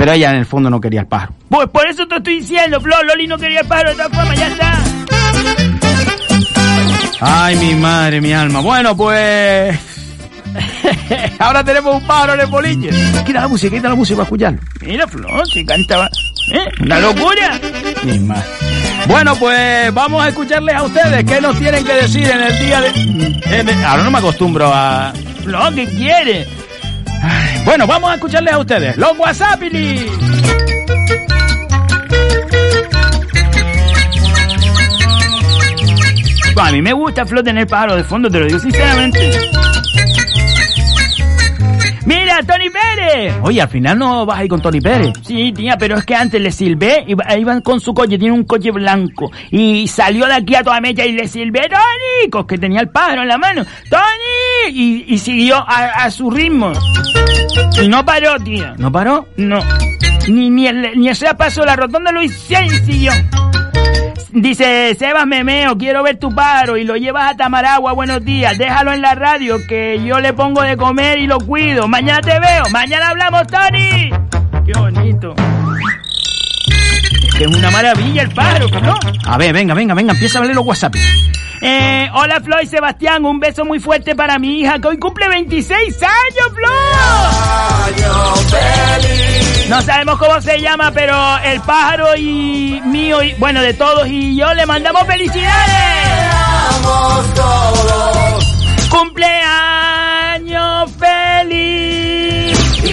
Pero 0.03 0.15
ella 0.15 0.31
en 0.31 0.37
el 0.39 0.47
fondo 0.47 0.69
no 0.69 0.81
quería 0.81 1.03
el 1.03 1.07
pájaro. 1.07 1.33
Pues 1.49 1.69
por 1.69 1.87
eso 1.87 2.09
te 2.09 2.17
estoy 2.17 2.41
diciendo, 2.41 2.81
Flo, 2.81 3.01
Loli 3.05 3.29
no 3.29 3.39
quería 3.39 3.61
el 3.61 3.69
pájaro 3.69 3.91
de 3.91 3.95
todas 3.95 4.13
formas, 4.13 4.37
ya 4.37 4.49
está. 4.49 4.79
Ay, 7.21 7.55
mi 7.55 7.75
madre, 7.77 8.21
mi 8.21 8.33
alma. 8.33 8.59
Bueno, 8.63 8.97
pues... 8.97 9.79
Ahora 11.39 11.63
tenemos 11.63 11.95
un 11.95 12.05
pájaro 12.05 12.35
en 12.35 12.41
el 12.41 12.47
boliche. 12.49 12.91
Quita 13.25 13.43
la 13.43 13.47
música, 13.47 13.77
quita 13.77 13.91
la 13.91 13.95
música 13.95 14.17
para 14.17 14.25
escucharlo. 14.25 14.59
Mira, 14.81 15.07
Flo, 15.07 15.47
se 15.47 15.65
cantaba. 15.65 16.11
¿Eh? 16.53 16.69
¿Una 16.81 16.99
locura? 16.99 17.61
Mi 18.03 18.19
madre. 18.19 18.43
Bueno, 19.07 19.37
pues 19.37 19.95
vamos 19.95 20.21
a 20.21 20.31
escucharles 20.31 20.75
a 20.75 20.83
ustedes 20.83 21.23
qué 21.23 21.41
nos 21.41 21.57
tienen 21.61 21.85
que 21.85 21.95
decir 21.95 22.29
en 22.29 22.43
el 22.43 22.59
día 22.59 22.81
de... 22.81 23.85
Ahora 23.87 24.03
no 24.03 24.11
me 24.11 24.19
acostumbro 24.19 24.69
a... 24.75 25.13
Flo, 25.45 25.61
¿qué 25.77 25.87
quiere? 25.87 26.49
Bueno, 27.65 27.87
vamos 27.87 28.11
a 28.11 28.15
escucharles 28.15 28.53
a 28.55 28.59
ustedes. 28.59 28.97
Los 28.97 29.17
WhatsAppili. 29.19 30.11
A 36.57 36.71
mí 36.71 36.81
me 36.81 36.93
gusta 36.93 37.27
Flo 37.27 37.43
tener 37.43 37.67
pájaro 37.67 37.97
de 37.97 38.05
fondo, 38.05 38.31
te 38.31 38.39
lo 38.39 38.47
digo 38.47 38.59
sinceramente. 38.59 39.31
Mira, 42.05 42.41
Tony 42.47 42.69
Pérez. 42.71 43.35
Oye, 43.43 43.61
al 43.63 43.69
final 43.69 43.99
no 43.99 44.27
vas 44.27 44.39
a 44.39 44.45
ir 44.45 44.49
con 44.51 44.61
Tony 44.61 44.81
Pérez. 44.81 45.13
Sí, 45.27 45.53
tía, 45.53 45.77
pero 45.79 45.97
es 45.97 46.05
que 46.05 46.15
antes 46.15 46.41
le 46.41 46.51
silbé, 46.51 47.05
iba- 47.07 47.25
iban 47.39 47.61
con 47.63 47.81
su 47.81 47.95
coche, 47.95 48.19
tiene 48.19 48.33
un 48.35 48.45
coche 48.45 48.71
blanco, 48.71 49.31
y 49.51 49.87
salió 49.89 50.27
de 50.27 50.35
aquí 50.35 50.55
a 50.55 50.63
toda 50.63 50.81
mecha 50.81 51.05
y 51.05 51.13
le 51.13 51.27
silbé, 51.29 51.69
Tony, 51.69 52.45
que 52.47 52.59
tenía 52.59 52.81
el 52.81 52.89
pájaro 52.91 53.23
en 53.23 53.29
la 53.29 53.39
mano, 53.39 53.65
Tony, 53.89 54.03
y, 54.71 55.05
y 55.09 55.19
siguió 55.19 55.57
a, 55.57 56.05
a 56.05 56.11
su 56.11 56.31
ritmo. 56.31 56.73
Y 57.81 57.89
no 57.89 58.05
paró, 58.05 58.39
tía. 58.39 58.75
¿No 58.79 58.91
paró? 58.93 59.27
No. 59.37 59.61
Ni, 60.29 60.51
ni, 60.51 60.67
el, 60.67 60.99
ni 60.99 61.09
ese 61.09 61.35
paso 61.35 61.61
de 61.61 61.67
la 61.67 61.77
rotonda 61.77 62.13
lo 62.13 62.23
hice 62.23 62.65
y 62.65 62.71
siguió. 62.71 63.13
Dice, 64.35 64.95
Sebas 64.99 65.27
Memeo, 65.27 65.77
quiero 65.77 66.03
ver 66.03 66.17
tu 66.17 66.35
pájaro 66.35 66.79
y 66.79 66.85
lo 66.85 66.97
llevas 66.97 67.33
a 67.33 67.37
Tamaragua, 67.37 67.93
buenos 67.93 68.25
días, 68.25 68.57
déjalo 68.57 68.93
en 68.93 69.03
la 69.03 69.15
radio 69.15 69.59
que 69.69 70.03
yo 70.03 70.21
le 70.21 70.33
pongo 70.33 70.63
de 70.63 70.77
comer 70.79 71.19
y 71.19 71.27
lo 71.27 71.39
cuido. 71.39 71.87
Mañana 71.87 72.21
te 72.23 72.41
veo, 72.41 72.63
mañana 72.73 73.11
hablamos, 73.11 73.47
Tony. 73.47 74.11
Qué 74.65 74.73
bonito. 74.79 75.35
Es 77.43 77.49
que 77.49 77.55
es 77.55 77.59
una 77.59 77.71
maravilla 77.73 78.23
el 78.23 78.31
pájaro, 78.31 78.69
¿no? 78.69 78.95
A 79.25 79.37
ver, 79.37 79.53
venga, 79.53 79.75
venga, 79.75 79.95
venga, 79.95 80.13
empieza 80.13 80.39
a 80.39 80.43
leer 80.43 80.55
los 80.55 80.65
WhatsApp. 80.65 80.95
Eh, 81.61 82.09
hola 82.15 82.41
Flo 82.41 82.63
y 82.63 82.67
Sebastián, 82.67 83.25
un 83.25 83.41
beso 83.41 83.65
muy 83.65 83.81
fuerte 83.81 84.15
para 84.15 84.39
mi 84.39 84.61
hija 84.61 84.79
que 84.79 84.87
hoy 84.87 84.97
cumple 84.99 85.27
26 85.29 86.01
años, 86.03 86.53
Flo. 86.55 86.69
No 89.69 89.83
sabemos 89.83 90.19
cómo 90.19 90.41
se 90.41 90.61
llama, 90.61 90.93
pero 90.93 91.17
el 91.45 91.61
pájaro 91.63 92.15
y 92.17 92.81
mío, 92.85 93.21
y, 93.25 93.33
bueno, 93.35 93.61
de 93.61 93.75
todos 93.75 94.07
y 94.07 94.37
yo 94.37 94.55
le 94.55 94.65
mandamos 94.65 95.05
felicidades. 95.05 96.31
Cumpleaños 98.89 100.93
feliz. 100.93 102.57
Qué 102.83 102.93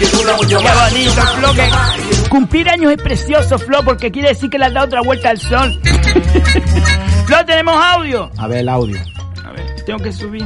bonito, 0.57 1.21
Flo. 1.37 1.53
Que 1.53 1.69
cumplir 2.29 2.69
años 2.69 2.91
es 2.91 3.01
precioso, 3.01 3.57
Flo, 3.59 3.83
porque 3.83 4.11
quiere 4.11 4.29
decir 4.29 4.49
que 4.49 4.57
le 4.57 4.65
has 4.65 4.73
dado 4.73 4.85
otra 4.85 5.01
vuelta 5.01 5.31
al 5.31 5.39
sol. 5.39 5.79
Flo, 7.25 7.45
tenemos 7.45 7.75
audio. 7.75 8.31
A 8.37 8.47
ver 8.47 8.59
el 8.59 8.69
audio. 8.69 8.97
A 9.43 9.51
ver, 9.51 9.83
tengo 9.85 9.99
que 9.99 10.11
subir. 10.11 10.45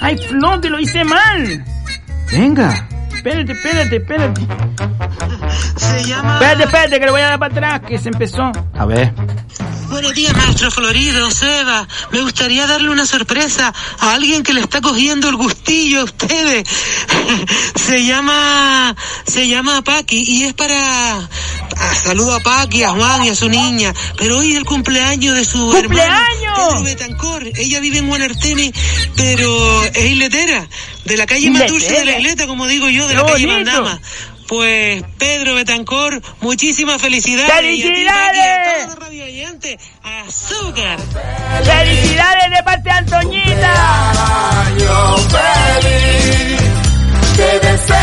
Ay, 0.00 0.16
Flo, 0.18 0.60
te 0.60 0.70
lo 0.70 0.78
hice 0.78 1.04
mal. 1.04 1.64
Venga. 2.30 2.88
Espérate, 3.12 3.52
espérate, 3.52 3.96
espérate. 3.96 4.46
Se 5.76 6.04
llama... 6.04 6.34
Espérate, 6.34 6.64
espérate, 6.64 7.00
que 7.00 7.04
le 7.06 7.10
voy 7.10 7.20
a 7.20 7.26
dar 7.30 7.38
para 7.38 7.52
atrás, 7.52 7.80
que 7.88 7.98
se 7.98 8.08
empezó. 8.08 8.52
A 8.74 8.86
ver. 8.86 9.12
Buenos 9.88 10.12
días, 10.12 10.36
maestro 10.36 10.70
Florido, 10.70 11.30
Seba. 11.30 11.88
Me 12.12 12.20
gustaría 12.20 12.66
darle 12.66 12.90
una 12.90 13.06
sorpresa 13.06 13.72
a 13.98 14.12
alguien 14.12 14.42
que 14.42 14.52
le 14.52 14.60
está 14.60 14.82
cogiendo 14.82 15.30
el 15.30 15.36
gustillo 15.36 16.02
a 16.02 16.04
ustedes. 16.04 16.68
Se 17.74 18.04
llama... 18.04 18.94
Se 19.26 19.48
llama 19.48 19.82
Paqui 19.82 20.22
y 20.26 20.44
es 20.44 20.52
para... 20.52 21.16
ah, 21.16 21.94
saludo 22.04 22.34
a 22.34 22.40
Paqui, 22.40 22.82
a 22.82 22.90
Juan 22.90 23.24
y 23.24 23.30
a 23.30 23.34
su 23.34 23.48
niña. 23.48 23.94
Pero 24.18 24.38
hoy 24.38 24.52
es 24.52 24.58
el 24.58 24.64
cumpleaños 24.64 25.34
de 25.34 25.44
su 25.44 25.74
hermano, 25.74 26.12
Pedro 26.56 26.82
Betancor. 26.82 27.46
Ella 27.56 27.80
vive 27.80 27.98
en 27.98 28.08
Guanarteme, 28.08 28.72
pero 29.16 29.84
es 29.84 30.04
isletera. 30.04 30.68
De 31.04 31.16
la 31.16 31.24
calle 31.24 31.50
más 31.50 31.66
dulce 31.66 31.94
de 31.94 32.04
la 32.04 32.18
isleta, 32.18 32.46
como 32.46 32.66
digo 32.66 32.90
yo, 32.90 33.08
de 33.08 33.14
¡Qué 33.14 33.20
la 33.22 33.26
calle! 33.26 33.46
Mandama. 33.46 34.00
Pues 34.48 35.04
Pedro 35.18 35.54
Betancor, 35.54 36.22
muchísimas 36.40 37.02
felicidades. 37.02 37.52
¡Felicidades! 37.52 37.98
Y 37.98 38.08
a 38.08 38.08
ti, 38.08 38.08
Paqui, 38.08 38.40
a 38.40 38.64
todos 38.64 38.86
los 38.86 38.98
radio 38.98 39.24
oyentes, 39.24 39.76
azúcar. 40.02 40.98
¡Felicidades 41.64 42.50
de 42.56 42.62
parte 42.62 42.82
de 42.82 42.90
Antoñita! 42.90 43.74
que 47.38 47.50
deseamos 47.66 47.96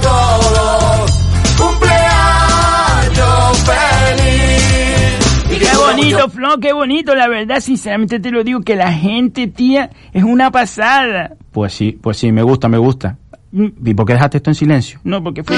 todos 0.00 1.10
cumpleaños 1.58 3.58
feliz. 3.64 5.58
Qué 5.58 5.76
bonito, 5.76 6.28
Flo, 6.28 6.60
qué 6.60 6.72
bonito, 6.72 7.16
la 7.16 7.26
verdad, 7.26 7.58
sinceramente 7.58 8.20
te 8.20 8.30
lo 8.30 8.44
digo, 8.44 8.60
que 8.60 8.76
la 8.76 8.92
gente, 8.92 9.48
tía, 9.48 9.90
es 10.12 10.22
una 10.22 10.52
pasada. 10.52 11.32
Pues 11.50 11.72
sí, 11.72 11.98
pues 12.00 12.18
sí, 12.18 12.30
me 12.30 12.44
gusta, 12.44 12.68
me 12.68 12.78
gusta. 12.78 13.18
¿Y 13.52 13.94
por 13.94 14.06
qué 14.06 14.14
dejaste 14.14 14.38
esto 14.38 14.50
en 14.50 14.54
silencio? 14.54 14.98
No, 15.04 15.22
porque 15.22 15.44
fui 15.44 15.56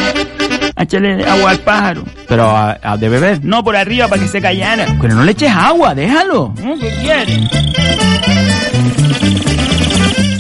a 0.77 0.83
echarle 0.83 1.25
agua 1.25 1.51
al 1.53 1.61
pájaro. 1.61 2.05
Pero 2.29 2.51
a, 2.51 2.77
a- 2.83 2.97
de 2.97 3.09
beber. 3.09 3.45
No, 3.45 3.63
por 3.63 3.77
arriba, 3.77 4.09
para 4.09 4.21
que 4.21 4.29
se 4.29 4.41
callara. 4.41 4.87
Pero 5.01 5.15
no 5.15 5.23
le 5.23 5.33
eches 5.33 5.53
agua, 5.53 5.95
déjalo. 5.95 6.53
¿No? 6.63 6.77
¿Qué 6.79 6.91
quieres? 7.01 7.39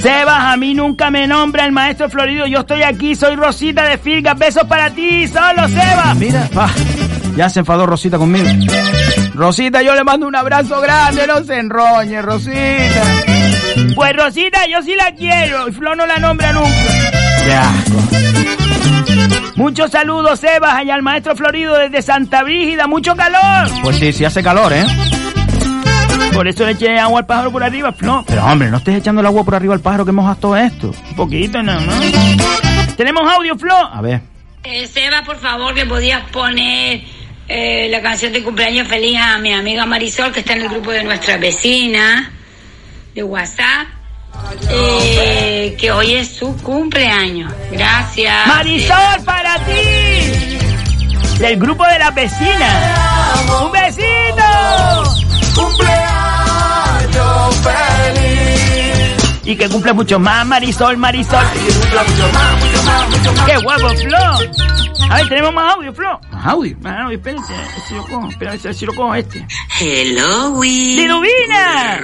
Sebas, 0.03 0.53
a 0.53 0.57
mí 0.59 0.75
nunca 0.75 1.11
me 1.11 1.27
nombra 1.27 1.65
el 1.65 1.73
maestro 1.73 2.11
Florido. 2.11 2.47
Yo 2.47 2.61
estoy 2.61 2.83
aquí, 2.83 3.15
soy 3.15 3.37
Rosita 3.37 3.85
de 3.85 3.97
Filgas. 3.99 4.39
Besos 4.39 4.65
para 4.65 4.91
ti, 4.91 5.27
solo 5.29 5.67
Sebas. 5.69 6.17
Mira, 6.17 6.49
ya 7.37 7.49
se 7.49 7.61
enfadó 7.61 7.87
Rosita 7.87 8.19
conmigo. 8.19 8.47
Rosita, 9.35 9.81
yo 9.83 9.95
le 9.95 10.05
mando 10.05 10.27
un 10.27 10.37
abrazo 10.37 10.81
grande, 10.81 11.27
no 11.27 11.43
se 11.43 11.59
enroñe, 11.59 12.21
Rosita. 12.21 13.03
Pues 13.95 14.15
Rosita, 14.17 14.67
yo 14.71 14.83
sí 14.83 14.95
la 14.95 15.13
quiero. 15.15 15.69
Y 15.69 15.73
Flo 15.73 15.95
no 15.97 16.05
la 16.07 16.19
nombra 16.19 16.53
nunca. 16.53 16.69
Muchos 19.57 19.91
saludos, 19.91 20.41
Sebas, 20.41 20.75
allá 20.75 20.95
al 20.95 21.03
maestro 21.03 21.37
Florido 21.37 21.79
desde 21.79 22.03
Santa 22.03 22.43
Brígida. 22.43 22.87
Mucho 22.87 23.15
calor. 23.17 23.71
Pues 23.83 23.97
sí, 23.97 24.13
sí 24.13 24.25
hace 24.25 24.43
calor, 24.43 24.73
¿eh? 24.73 24.85
Por 26.33 26.49
eso 26.49 26.67
le 26.67 26.73
eché 26.73 26.99
agua 26.99 27.21
al 27.21 27.27
pájaro 27.27 27.53
por 27.53 27.63
arriba, 27.63 27.93
Flo. 27.93 28.25
Pero 28.27 28.45
hombre, 28.45 28.69
no 28.69 28.79
estés 28.79 28.97
echando 28.97 29.21
el 29.21 29.27
agua 29.27 29.45
por 29.45 29.55
arriba 29.55 29.75
al 29.75 29.81
pájaro 29.81 30.05
que 30.05 30.13
mojas 30.13 30.41
todo 30.41 30.57
esto. 30.57 30.91
Un 31.11 31.17
poquito, 31.17 31.63
nada 31.63 31.81
más. 31.81 32.97
Tenemos 32.97 33.23
audio, 33.33 33.57
Flo. 33.57 33.77
A 33.77 34.01
ver. 34.01 34.21
Eh, 34.65 34.87
Seba, 34.87 35.23
por 35.23 35.37
favor, 35.37 35.75
que 35.75 35.87
podías 35.87 36.23
poner 36.31 37.03
eh, 37.47 37.89
la 37.91 38.03
canción 38.03 38.33
de 38.33 38.43
cumpleaños 38.43 38.89
feliz 38.89 39.19
a 39.21 39.39
mi 39.39 39.53
amiga 39.53 39.87
Marisol, 39.87 40.33
que 40.33 40.41
está 40.41 40.55
en 40.55 40.63
el 40.63 40.69
grupo 40.69 40.91
de 40.91 41.05
nuestra 41.05 41.37
vecina 41.37 42.33
de 43.15 43.23
WhatsApp, 43.23 43.87
eh, 44.71 45.77
que 45.79 45.93
hoy 45.93 46.15
es 46.15 46.29
su 46.29 46.57
cumpleaños. 46.59 47.53
Gracias. 47.71 48.47
Marisol, 48.47 49.23
para 49.25 49.57
ti. 49.65 50.59
Del 51.39 51.57
grupo 51.59 51.85
de 51.87 51.99
las 51.99 52.15
vecinas. 52.15 53.51
¡Un 53.63 53.73
besito! 53.73 54.45
Cumpleaños 55.55 57.57
feliz. 57.63 59.41
Y 59.45 59.57
que 59.57 59.69
cumple 59.69 59.93
mucho 59.93 60.19
más, 60.19 60.47
Marisol, 60.47 60.97
Marisol. 60.97 61.45
¡Qué 61.53 61.71
guapo, 63.81 63.97
Flo! 63.97 64.19
A 65.11 65.17
ver, 65.17 65.29
tenemos 65.29 65.55
más 65.55 65.75
audio, 65.75 65.93
Flo. 65.93 66.21
¿Más 66.31 66.47
audio? 66.47 66.77
Más 66.81 67.01
audio, 67.01 67.17
espérense. 67.17 67.55
Si 67.89 67.95
lo 67.95 68.07
cojo, 68.07 68.29
espérense, 68.31 68.75
si 68.75 68.87
lo 68.87 68.95
cojo 68.95 69.15
este. 69.15 69.47
Hello, 69.81 70.51
Will. 70.51 70.97
¡Liduvina! 70.97 72.01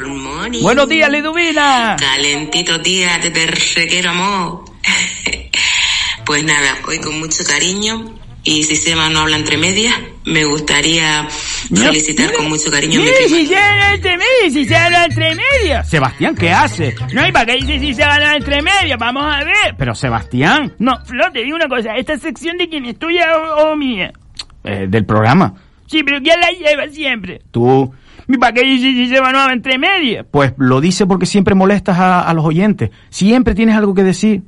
Buenos 0.63 0.89
días, 0.89 1.11
Liduvina. 1.11 1.97
Calentito 1.99 2.79
día 2.79 3.19
de 3.19 3.31
perrequero 3.31 4.11
amor. 4.11 4.65
pues 6.25 6.45
nada, 6.45 6.79
hoy 6.87 6.99
con 6.99 7.19
mucho 7.19 7.45
cariño. 7.45 8.15
Y 8.43 8.63
si 8.65 8.77
Seba 8.77 9.09
no 9.11 9.21
habla 9.21 9.37
entre 9.37 9.59
medias, 9.59 9.95
me 10.25 10.45
gustaría 10.45 11.29
felicitar 11.69 12.33
con 12.33 12.49
mucho 12.49 12.71
cariño 12.71 13.01
a 13.01 13.05
mi 13.05 13.11
prima. 13.11 13.29
si 13.29 13.47
se 13.47 13.57
habla 13.57 13.95
entre 13.95 14.11
medias, 14.17 14.53
si 14.53 14.65
se 14.67 14.77
habla 14.77 15.05
entre 15.05 15.35
medias. 15.35 15.89
Sebastián, 15.89 16.35
¿qué 16.35 16.51
hace? 16.53 16.95
No, 17.13 17.27
¿y 17.27 17.33
para 17.33 17.47
qué 17.47 17.57
dice 17.57 17.79
si 17.79 17.95
se 17.95 18.03
habla 18.05 18.37
entre 18.37 18.63
medias? 18.63 18.99
Vamos 18.99 19.25
a 19.25 19.45
ver. 19.45 19.75
Pero 19.77 19.95
Sebastián, 19.95 20.75
No, 20.79 20.99
Flo, 21.05 21.31
te 21.33 21.43
digo 21.45 21.57
una 21.57 21.69
cosa. 21.69 21.95
¿Esta 21.97 22.17
sección 22.19 22.57
de 22.57 22.69
quién 22.69 22.85
es 22.87 22.99
tuya 22.99 23.27
o, 23.37 23.73
o 23.73 23.77
mía? 23.77 24.13
eh, 24.65 24.87
del 24.89 25.05
programa. 25.05 25.55
Sí, 25.87 26.03
pero 26.05 26.21
¿quién 26.23 26.39
la 26.41 26.49
lleva 26.51 26.89
siempre? 26.93 27.41
Tú, 27.51 27.93
¿Y 28.29 28.37
para 28.39 28.53
qué 28.53 28.63
dice 28.63 28.93
si 28.93 29.09
se 29.09 29.19
va 29.21 29.33
no 29.33 29.51
entre 29.51 29.77
medias? 29.77 30.25
pues 30.31 30.53
lo 30.57 30.81
dice 30.81 31.05
porque 31.07 31.27
siempre 31.27 31.55
molestas 31.57 31.99
a, 31.99 32.21
a 32.21 32.33
los 32.35 32.45
oyentes. 32.45 32.91
Siempre 33.09 33.55
tienes 33.57 33.75
algo 33.77 33.93
que 33.95 34.05
decir. 34.05 34.43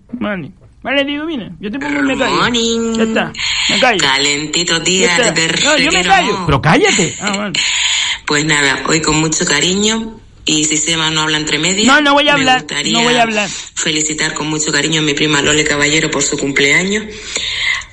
Vale. 0.82 0.98
Vale, 0.98 1.04
Liduvina. 1.04 1.56
Yo 1.60 1.70
te 1.70 1.78
pongo 1.78 1.98
un 2.00 2.06
me 2.06 2.18
callo. 2.18 2.34
Morning. 2.36 2.94
Ya 2.96 3.02
está. 3.04 3.32
Me 3.70 3.80
callo. 3.80 3.98
Calentito 4.00 4.80
día 4.80 5.32
de 5.32 5.46
No, 5.64 5.78
yo 5.78 5.92
me 5.92 6.04
callo. 6.04 6.42
Pero 6.46 6.60
cállate. 6.60 7.14
Ah, 7.20 7.36
vale. 7.36 7.52
Pues 8.26 8.44
nada, 8.44 8.82
hoy 8.88 9.00
con 9.00 9.20
mucho 9.20 9.44
cariño. 9.44 10.18
Y 10.44 10.64
si 10.64 10.76
Seba 10.76 11.09
no 11.10 11.20
habla 11.22 11.36
entre 11.36 11.60
medias. 11.60 11.86
No, 11.86 12.00
no 12.00 12.14
voy 12.14 12.28
a 12.28 12.34
me 12.34 12.40
hablar, 12.40 12.59
gustaría 12.62 12.92
no 12.92 13.02
voy 13.04 13.14
a 13.14 13.22
hablar. 13.22 13.48
Felicitar 13.48 14.34
con 14.34 14.48
mucho 14.48 14.72
cariño 14.72 14.98
a 15.00 15.02
mi 15.04 15.14
prima 15.14 15.40
Lole 15.40 15.62
Caballero 15.64 16.10
por 16.10 16.22
su 16.24 16.36
cumpleaños. 16.36 17.04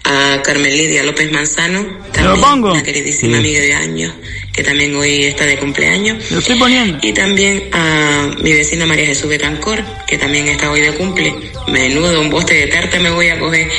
a 0.03 0.41
Carmen 0.41 0.75
Lidia 0.75 1.03
López 1.03 1.31
Manzano, 1.31 1.85
lo 2.23 2.41
pongo? 2.41 2.71
una 2.71 2.81
queridísima 2.81 3.33
Sí. 3.33 3.39
amiga 3.39 3.59
de 3.59 3.73
años, 3.75 4.13
que 4.59 4.63
también 4.65 4.93
hoy 4.93 5.23
está 5.23 5.45
de 5.45 5.57
cumpleaños. 5.57 6.31
Lo 6.31 6.39
estoy 6.39 6.59
poniendo. 6.59 6.97
Y 7.01 7.13
también 7.13 7.69
a 7.71 8.29
mi 8.41 8.51
vecina 8.51 8.85
María 8.85 9.05
Jesús 9.05 9.29
Betancor, 9.29 9.81
que 10.05 10.17
también 10.17 10.49
está 10.49 10.69
hoy 10.69 10.81
de 10.81 10.91
cumple. 10.95 11.33
Menudo, 11.69 12.19
un 12.19 12.29
boste 12.29 12.55
de 12.55 12.67
tarta 12.67 12.99
me 12.99 13.09
voy 13.09 13.29
a 13.29 13.39
coger. 13.39 13.69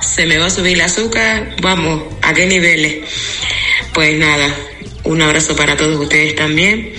Se 0.00 0.24
me 0.26 0.38
va 0.38 0.46
a 0.46 0.50
subir 0.50 0.74
el 0.74 0.82
azúcar, 0.82 1.56
vamos, 1.60 2.04
¿a 2.22 2.32
qué 2.32 2.46
niveles? 2.46 2.98
Pues 3.92 4.16
nada, 4.16 4.46
un 5.02 5.20
abrazo 5.20 5.56
para 5.56 5.76
todos 5.76 5.98
ustedes 5.98 6.36
también, 6.36 6.92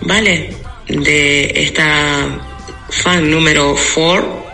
¿vale? 0.00 0.50
De 0.88 1.52
esta 1.54 2.40
fan 2.90 3.30
número 3.30 3.76
4, 3.94 4.46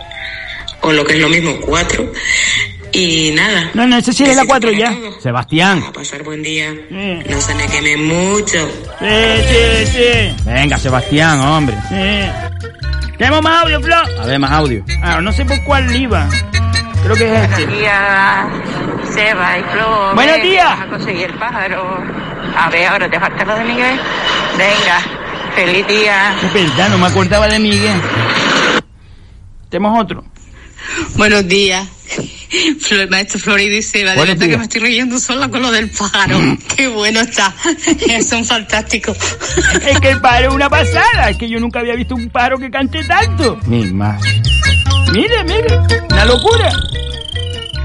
o 0.82 0.92
lo 0.92 1.06
que 1.06 1.14
es 1.14 1.20
lo 1.20 1.30
mismo, 1.30 1.58
4. 1.58 2.12
Y 2.92 3.30
nada. 3.32 3.70
No, 3.74 3.86
no, 3.86 3.96
ese 3.96 4.12
sí 4.12 4.24
es 4.24 4.36
la 4.36 4.44
4 4.44 4.72
ya. 4.72 4.92
Sebastián. 5.20 5.84
A 5.86 5.92
pasar 5.92 6.22
buen 6.24 6.42
día. 6.42 6.72
No 6.90 7.40
se 7.40 7.54
me 7.54 7.66
queme 7.66 7.96
mucho. 7.96 8.58
Sí, 8.98 9.06
sí, 9.48 9.86
sí. 9.86 10.44
Venga, 10.44 10.76
Sebastián, 10.78 11.40
hombre. 11.40 11.76
Sí. 11.88 13.16
¿Tenemos 13.16 13.42
más 13.42 13.64
audio, 13.64 13.80
Flo? 13.80 13.96
A 13.96 14.26
ver, 14.26 14.38
más 14.38 14.50
audio. 14.50 14.84
Ah, 15.02 15.20
no 15.20 15.30
sé 15.32 15.44
por 15.44 15.62
cuál 15.64 15.94
iba. 15.94 16.28
Creo 17.02 17.16
que 17.16 17.32
es 17.32 17.50
este. 17.50 17.66
Buenos 17.66 17.80
días, 17.80 18.46
Seba 19.14 19.58
y 19.58 19.62
Flo. 19.72 20.14
Buenos 20.14 20.36
Ven, 20.36 20.42
días. 20.42 20.64
Vas 20.66 20.80
a 20.80 20.90
conseguir 20.90 21.30
el 21.30 21.38
pájaro. 21.38 22.04
A 22.56 22.70
ver, 22.70 22.86
ahora 22.86 23.10
te 23.10 23.20
falta 23.20 23.44
lo 23.44 23.54
de 23.56 23.64
Miguel. 23.64 24.00
Venga, 24.58 25.00
feliz 25.54 25.86
día. 25.86 26.34
Es 26.42 26.52
verdad, 26.52 26.88
no 26.88 26.98
me 26.98 27.06
acordaba 27.06 27.46
de 27.46 27.58
Miguel. 27.58 28.00
Tenemos 29.68 30.00
otro. 30.02 30.24
Buenos 31.16 31.46
días. 31.46 31.86
Maestro 33.10 33.40
Florido 33.40 33.76
y 33.76 33.82
Seba, 33.82 34.12
de 34.12 34.20
verdad 34.20 34.46
que 34.46 34.56
me 34.58 34.64
estoy 34.64 34.80
riendo 34.80 35.18
sola 35.18 35.48
con 35.48 35.62
lo 35.62 35.70
del 35.70 35.90
pájaro. 35.90 36.38
Qué 36.76 36.88
bueno 36.88 37.20
está. 37.20 37.54
Son 38.28 38.44
fantásticos. 38.44 39.16
Es 39.86 40.00
que 40.00 40.10
el 40.10 40.20
pájaro 40.20 40.48
es 40.48 40.54
una 40.54 40.68
pasada. 40.68 41.30
Es 41.30 41.36
que 41.36 41.48
yo 41.48 41.60
nunca 41.60 41.80
había 41.80 41.94
visto 41.94 42.14
un 42.14 42.28
pájaro 42.30 42.58
que 42.58 42.70
cante 42.70 43.04
tanto. 43.04 43.58
Mi 43.66 43.84
más. 43.86 44.22
Mire, 45.12 45.44
mire. 45.44 45.78
Una 46.10 46.24
locura. 46.24 46.72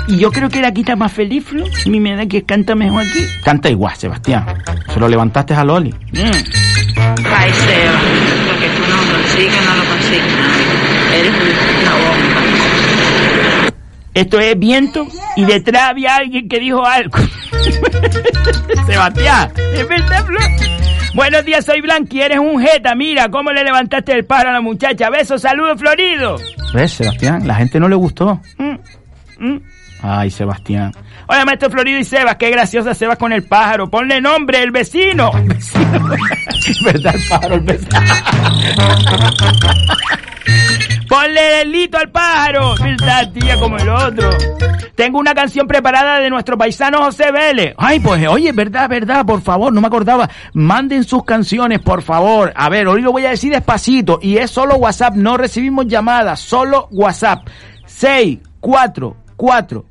Y 0.07 0.17
yo 0.17 0.31
creo 0.31 0.49
que 0.49 0.61
la 0.61 0.71
quita 0.71 0.95
más 0.95 1.11
feliz, 1.11 1.45
Flo. 1.45 1.65
Mí 1.87 1.99
me 1.99 2.15
da 2.15 2.27
que 2.27 2.43
canta 2.43 2.75
mejor 2.75 3.01
aquí. 3.01 3.25
Canta 3.43 3.69
igual, 3.69 3.95
Sebastián. 3.97 4.45
Se 4.93 4.99
lo 4.99 5.07
levantaste 5.07 5.53
a 5.55 5.63
Loli. 5.63 5.93
Ay, 6.13 7.51
Seba, 7.51 8.01
lo 8.45 8.59
que 8.59 8.67
tú 8.69 8.81
no 8.87 8.97
consigues, 9.13 9.65
no 9.65 9.75
lo 9.75 9.85
consigues. 9.85 10.33
Eres 11.11 11.31
una 11.81 11.93
bomba. 11.93 12.14
Esto 14.15 14.39
es 14.39 14.57
viento 14.57 15.05
y 15.35 15.43
detrás 15.43 15.89
había 15.89 16.15
alguien 16.15 16.47
que 16.47 16.57
dijo 16.57 16.85
algo. 16.85 17.17
Sebastián, 18.87 19.51
es 19.73 19.87
verdad, 19.89 20.25
Flo. 20.25 20.39
Buenos 21.13 21.43
días, 21.43 21.65
soy 21.65 21.81
Blanqui, 21.81 22.21
eres 22.21 22.39
un 22.39 22.61
jeta. 22.61 22.95
Mira 22.95 23.29
cómo 23.29 23.51
le 23.51 23.63
levantaste 23.63 24.13
el 24.13 24.23
pájaro 24.23 24.51
a 24.51 24.53
la 24.53 24.61
muchacha. 24.61 25.09
Besos, 25.09 25.41
saludos, 25.41 25.77
Florido. 25.79 26.37
¿Ves, 26.73 26.93
Sebastián? 26.93 27.45
La 27.45 27.55
gente 27.55 27.77
no 27.77 27.89
le 27.89 27.95
gustó. 27.95 28.39
Mm, 28.57 29.45
mm. 29.45 29.61
Ay, 30.01 30.29
Sebastián. 30.29 30.91
Hola, 31.27 31.45
maestro 31.45 31.69
Florido 31.69 31.97
y 31.97 32.03
Sebas, 32.03 32.35
qué 32.35 32.49
graciosa 32.51 32.93
Sebas 32.93 33.17
con 33.17 33.33
el 33.33 33.43
pájaro. 33.43 33.89
Ponle 33.89 34.21
nombre, 34.21 34.61
el 34.61 34.71
vecino. 34.71 35.31
Es 36.67 36.83
verdad, 36.83 37.13
el 37.15 37.27
pájaro, 37.29 37.55
el 37.55 37.61
vecino. 37.61 37.99
Ponle 41.07 41.41
delito 41.41 41.97
al 41.97 42.09
pájaro. 42.09 42.75
Verdad, 42.81 43.31
tía, 43.31 43.59
como 43.59 43.77
el 43.77 43.89
otro. 43.89 44.29
Tengo 44.95 45.19
una 45.19 45.33
canción 45.33 45.67
preparada 45.67 46.19
de 46.19 46.29
nuestro 46.29 46.57
paisano 46.57 47.03
José 47.03 47.31
Vélez. 47.31 47.75
Ay, 47.77 47.99
pues, 47.99 48.25
oye, 48.27 48.51
verdad, 48.51 48.89
verdad, 48.89 49.25
por 49.25 49.41
favor, 49.41 49.71
no 49.73 49.81
me 49.81 49.87
acordaba. 49.87 50.29
Manden 50.53 51.03
sus 51.03 51.23
canciones, 51.23 51.79
por 51.79 52.01
favor. 52.01 52.53
A 52.55 52.69
ver, 52.69 52.87
hoy 52.87 53.01
lo 53.01 53.11
voy 53.11 53.25
a 53.25 53.31
decir 53.31 53.51
despacito. 53.51 54.19
Y 54.21 54.37
es 54.37 54.49
solo 54.51 54.75
WhatsApp, 54.75 55.15
no 55.15 55.37
recibimos 55.37 55.87
llamadas, 55.87 56.39
solo 56.39 56.87
WhatsApp. 56.91 57.47
6, 57.85 58.39
4, 58.59 59.15
4, 59.35 59.85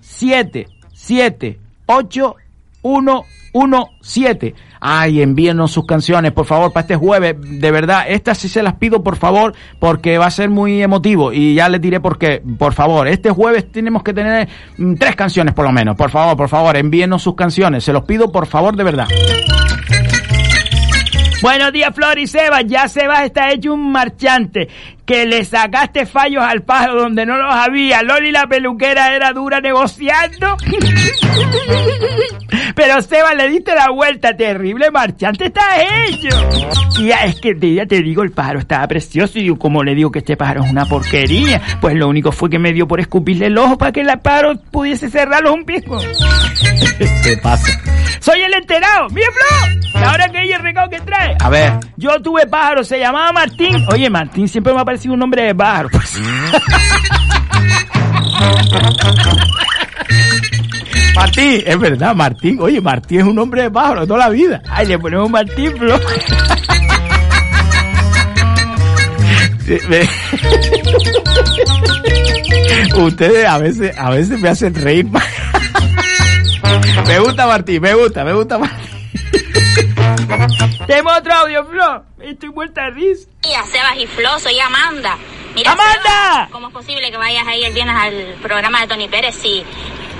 7, 0.00 0.66
7, 0.92 1.58
8, 1.86 2.36
1, 2.82 3.24
1, 3.52 3.90
7. 4.00 4.54
Ay, 4.82 5.20
envíenos 5.20 5.72
sus 5.72 5.84
canciones, 5.84 6.32
por 6.32 6.46
favor, 6.46 6.72
para 6.72 6.82
este 6.82 6.96
jueves. 6.96 7.36
De 7.38 7.70
verdad, 7.70 8.04
estas 8.08 8.38
sí 8.38 8.48
se 8.48 8.62
las 8.62 8.74
pido, 8.74 9.02
por 9.02 9.16
favor, 9.16 9.54
porque 9.78 10.16
va 10.16 10.26
a 10.26 10.30
ser 10.30 10.48
muy 10.48 10.82
emotivo. 10.82 11.32
Y 11.32 11.54
ya 11.54 11.68
les 11.68 11.80
diré 11.82 12.00
por 12.00 12.18
qué. 12.18 12.42
Por 12.58 12.72
favor, 12.72 13.06
este 13.06 13.30
jueves 13.30 13.70
tenemos 13.70 14.02
que 14.02 14.14
tener 14.14 14.48
mm, 14.78 14.94
tres 14.94 15.16
canciones 15.16 15.52
por 15.52 15.66
lo 15.66 15.72
menos. 15.72 15.96
Por 15.96 16.10
favor, 16.10 16.36
por 16.36 16.48
favor, 16.48 16.76
envíenos 16.76 17.22
sus 17.22 17.34
canciones. 17.34 17.84
Se 17.84 17.92
los 17.92 18.04
pido, 18.04 18.32
por 18.32 18.46
favor, 18.46 18.74
de 18.74 18.84
verdad. 18.84 19.06
Buenos 21.42 21.72
días, 21.72 21.94
Flor 21.94 22.18
y 22.18 22.26
Sebas. 22.26 22.64
Ya 22.66 22.86
Sebas 22.86 23.22
está 23.22 23.50
hecho 23.50 23.72
un 23.72 23.90
marchante. 23.90 24.68
Que 25.06 25.24
le 25.24 25.44
sacaste 25.44 26.04
fallos 26.04 26.42
al 26.44 26.62
pájaro 26.62 27.00
donde 27.00 27.24
no 27.24 27.36
los 27.36 27.54
había. 27.54 28.02
Loli 28.02 28.30
la 28.30 28.46
peluquera 28.46 29.14
era 29.14 29.32
dura 29.32 29.60
negociando. 29.60 30.56
Pero 32.74 33.00
Sebas 33.02 33.34
le 33.36 33.48
diste 33.48 33.74
la 33.74 33.90
vuelta. 33.90 34.36
Terrible 34.36 34.90
marchante 34.90 35.46
está 35.46 35.62
hecho. 35.82 36.28
Y 36.98 37.08
ya 37.08 37.24
es 37.24 37.40
que 37.40 37.54
ya 37.74 37.86
te 37.86 38.02
digo, 38.02 38.22
el 38.22 38.32
pájaro 38.32 38.58
estaba 38.58 38.86
precioso. 38.86 39.38
Y 39.38 39.46
yo, 39.46 39.56
como 39.56 39.82
le 39.82 39.94
digo 39.94 40.10
que 40.10 40.20
este 40.20 40.36
pájaro 40.36 40.64
es 40.64 40.70
una 40.70 40.86
porquería. 40.86 41.60
Pues 41.80 41.96
lo 41.96 42.08
único 42.08 42.32
fue 42.32 42.50
que 42.50 42.58
me 42.58 42.72
dio 42.72 42.86
por 42.86 43.00
escupirle 43.00 43.46
el 43.46 43.58
ojo 43.58 43.78
para 43.78 43.92
que 43.92 44.00
el 44.00 44.18
pájaro 44.20 44.56
pudiese 44.70 45.10
cerrarlo 45.10 45.54
un 45.54 45.64
pisco. 45.64 45.98
¿Qué 47.22 47.36
pasa? 47.42 47.70
Soy 48.20 48.40
el 48.40 48.54
enterado. 48.54 49.08
¡Mira, 49.10 49.26
Flo! 49.32 50.06
Ahora 50.06 50.28
que 50.28 50.38
hay 50.38 50.52
el 50.52 50.60
recado 50.60 50.88
que 50.88 51.00
trae. 51.00 51.36
A 51.40 51.50
ver. 51.50 51.72
Yo 51.96 52.20
tuve 52.22 52.46
pájaro, 52.46 52.84
se 52.84 52.98
llamaba 52.98 53.32
Martín. 53.32 53.84
Oye, 53.92 54.08
Martín 54.10 54.48
siempre 54.48 54.72
me 54.72 54.80
ha 54.80 54.84
parecido 54.84 55.14
un 55.14 55.20
nombre 55.20 55.44
de 55.44 55.54
pájaro. 55.54 55.88
pues. 55.90 56.20
Martín, 61.20 61.62
es 61.66 61.78
verdad, 61.78 62.14
Martín. 62.14 62.58
Oye, 62.62 62.80
Martín 62.80 63.20
es 63.20 63.26
un 63.26 63.38
hombre 63.38 63.64
de 63.64 63.70
pájaro 63.70 64.06
toda 64.06 64.20
la 64.20 64.30
vida. 64.30 64.62
Ay, 64.70 64.86
le 64.86 64.98
ponemos 64.98 65.28
Martín, 65.28 65.76
Flo. 65.76 65.96
Ustedes 72.96 73.44
a 73.44 73.58
veces, 73.58 73.94
a 73.98 74.08
veces 74.08 74.40
me 74.40 74.48
hacen 74.48 74.74
reír. 74.74 75.04
me 77.06 77.18
gusta 77.18 77.46
Martín, 77.46 77.82
me 77.82 77.92
gusta, 77.92 78.24
me 78.24 78.32
gusta 78.32 78.56
Martín. 78.56 78.88
Tenemos 80.86 81.18
otro 81.18 81.34
audio, 81.34 81.66
Flo. 81.66 82.02
Estoy 82.22 82.48
vuelta 82.48 82.86
a 82.86 82.90
risa. 82.90 83.28
Días, 83.42 83.68
Sebas 83.68 83.98
y 83.98 84.06
Flo, 84.06 84.38
soy 84.38 84.58
Amanda. 84.58 85.18
¡Amanda! 85.66 86.02
Sebas, 86.02 86.48
¿Cómo 86.50 86.68
es 86.68 86.72
posible 86.72 87.10
que 87.10 87.18
vayas 87.18 87.46
ahí 87.46 87.62
el 87.64 87.74
viernes 87.74 87.94
al 87.94 88.36
programa 88.40 88.80
de 88.80 88.86
Tony 88.86 89.08
Pérez 89.08 89.34
si 89.34 89.62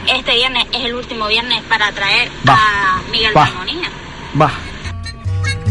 este 0.08 0.34
viernes 0.34 0.64
es 0.72 0.84
el 0.84 0.94
último 0.94 1.26
viernes 1.28 1.60
para 1.68 1.90
traer 1.92 2.28
Va. 2.48 2.54
a 2.54 3.02
Miguel. 3.10 3.30
Armonía? 3.34 3.90
Va. 4.40 4.50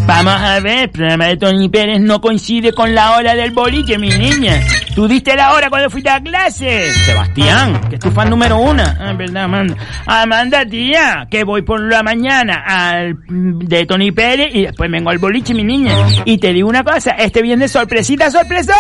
Vamos 0.05 0.33
a 0.41 0.59
ver, 0.59 0.79
el 0.79 0.89
programa 0.89 1.25
de 1.25 1.37
Tony 1.37 1.69
Pérez 1.69 1.99
no 1.99 2.19
coincide 2.19 2.73
con 2.73 2.95
la 2.95 3.15
hora 3.15 3.35
del 3.35 3.51
boliche, 3.51 3.99
mi 3.99 4.09
niña. 4.09 4.59
Tú 4.95 5.07
diste 5.07 5.35
la 5.35 5.53
hora 5.53 5.69
cuando 5.69 5.87
fuiste 5.91 6.09
a 6.09 6.19
clase. 6.19 6.91
Sebastián, 7.05 7.79
que 7.89 7.95
es 7.95 8.01
tu 8.01 8.09
fan 8.09 8.27
número 8.27 8.57
uno. 8.57 8.81
Ah, 8.99 9.13
verdad, 9.13 9.43
Amanda. 9.43 9.75
Amanda, 10.07 10.65
tía, 10.65 11.27
que 11.29 11.43
voy 11.43 11.61
por 11.61 11.79
la 11.81 12.01
mañana 12.01 12.63
al 12.65 13.17
de 13.27 13.85
Tony 13.85 14.11
Pérez 14.11 14.47
y 14.51 14.63
después 14.63 14.89
vengo 14.89 15.11
al 15.11 15.19
boliche, 15.19 15.53
mi 15.53 15.63
niña. 15.63 15.93
Y 16.25 16.39
te 16.39 16.53
digo 16.53 16.67
una 16.67 16.83
cosa, 16.83 17.11
este 17.11 17.43
viernes 17.43 17.71
sorpresita, 17.71 18.31
sorpresón. 18.31 18.75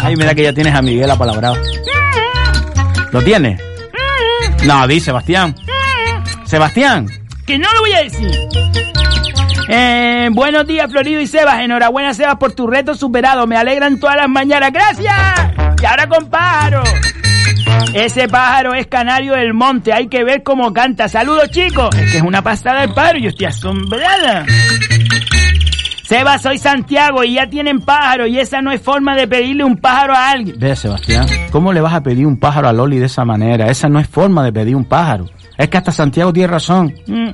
Ay, 0.00 0.16
mira 0.16 0.34
que 0.34 0.44
ya 0.44 0.54
tienes 0.54 0.74
a 0.74 0.80
Miguel 0.80 1.10
apalabrado. 1.10 1.56
¿Lo 3.12 3.20
tienes? 3.22 3.60
No, 4.64 4.86
di 4.86 4.98
Sebastián. 4.98 5.54
Sebastián. 6.44 7.06
Que 7.46 7.58
no 7.58 7.70
lo 7.72 7.80
voy 7.80 7.92
a 7.92 8.02
decir. 8.02 8.30
Eh, 9.68 10.28
buenos 10.32 10.66
días, 10.66 10.90
Florido 10.90 11.20
y 11.20 11.26
Sebas. 11.26 11.60
Enhorabuena, 11.60 12.14
Sebas, 12.14 12.36
por 12.36 12.52
tu 12.52 12.66
reto 12.66 12.94
superado. 12.94 13.46
Me 13.46 13.56
alegran 13.56 14.00
todas 14.00 14.16
las 14.16 14.28
mañanas. 14.28 14.72
¡Gracias! 14.72 15.14
Y 15.82 15.84
ahora 15.84 16.08
con 16.08 16.30
pájaro. 16.30 16.82
Ese 17.92 18.26
pájaro 18.28 18.74
es 18.74 18.86
canario 18.86 19.34
del 19.34 19.52
monte. 19.52 19.92
Hay 19.92 20.08
que 20.08 20.24
ver 20.24 20.42
cómo 20.42 20.72
canta. 20.72 21.08
Saludos, 21.08 21.50
chicos. 21.50 21.94
Es 21.96 22.12
que 22.12 22.16
es 22.18 22.22
una 22.22 22.42
pasada 22.42 22.84
el 22.84 22.94
pájaro. 22.94 23.18
Yo 23.18 23.28
estoy 23.28 23.46
asombrada. 23.46 24.46
Sebas, 26.04 26.42
soy 26.42 26.58
Santiago 26.58 27.24
y 27.24 27.34
ya 27.34 27.48
tienen 27.48 27.80
pájaro. 27.80 28.26
Y 28.26 28.38
esa 28.38 28.60
no 28.60 28.70
es 28.70 28.80
forma 28.80 29.16
de 29.16 29.26
pedirle 29.26 29.64
un 29.64 29.76
pájaro 29.78 30.12
a 30.12 30.30
alguien. 30.30 30.56
Ve, 30.58 30.76
Sebastián, 30.76 31.26
¿cómo 31.50 31.72
le 31.72 31.80
vas 31.80 31.94
a 31.94 32.02
pedir 32.02 32.26
un 32.26 32.38
pájaro 32.38 32.68
a 32.68 32.72
Loli 32.72 32.98
de 32.98 33.06
esa 33.06 33.24
manera? 33.24 33.70
Esa 33.70 33.88
no 33.88 33.98
es 33.98 34.06
forma 34.06 34.44
de 34.44 34.52
pedir 34.52 34.76
un 34.76 34.84
pájaro. 34.84 35.26
Es 35.56 35.68
que 35.68 35.78
hasta 35.78 35.92
Santiago 35.92 36.32
tiene 36.32 36.48
razón. 36.48 36.92
Mm. 37.06 37.30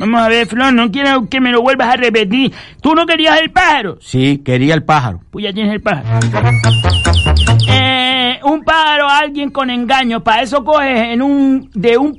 Vamos 0.00 0.20
a 0.20 0.28
ver, 0.28 0.46
Flor, 0.46 0.72
no 0.72 0.90
quiero 0.90 1.28
que 1.28 1.40
me 1.40 1.52
lo 1.52 1.60
vuelvas 1.60 1.88
a 1.88 1.96
repetir. 1.96 2.52
¿Tú 2.80 2.94
no 2.94 3.04
querías 3.04 3.38
el 3.38 3.50
pájaro? 3.50 3.98
Sí, 4.00 4.38
quería 4.38 4.74
el 4.74 4.82
pájaro. 4.82 5.20
Pues 5.30 5.44
ya 5.44 5.52
tienes 5.52 5.74
el 5.74 5.82
pájaro. 5.82 6.08
Eh, 7.68 8.40
un 8.42 8.64
pájaro 8.64 9.06
a 9.06 9.18
alguien 9.18 9.50
con 9.50 9.68
engaño, 9.70 10.24
para 10.24 10.42
eso 10.42 10.64
coges 10.64 11.02
en 11.02 11.20
un, 11.20 11.70
de 11.74 11.98
un 11.98 12.18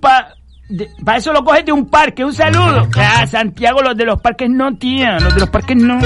pa, 0.77 1.03
para 1.03 1.17
eso 1.17 1.33
lo 1.33 1.43
coges 1.43 1.65
de 1.65 1.71
un 1.71 1.87
parque, 1.87 2.23
un 2.23 2.33
saludo. 2.33 2.87
Ah, 2.97 3.25
Santiago, 3.25 3.81
los 3.81 3.95
de 3.95 4.05
los 4.05 4.21
parques 4.21 4.49
no, 4.49 4.75
tía, 4.75 5.19
los 5.19 5.33
de 5.33 5.39
los 5.39 5.49
parques 5.49 5.77
no. 5.77 5.99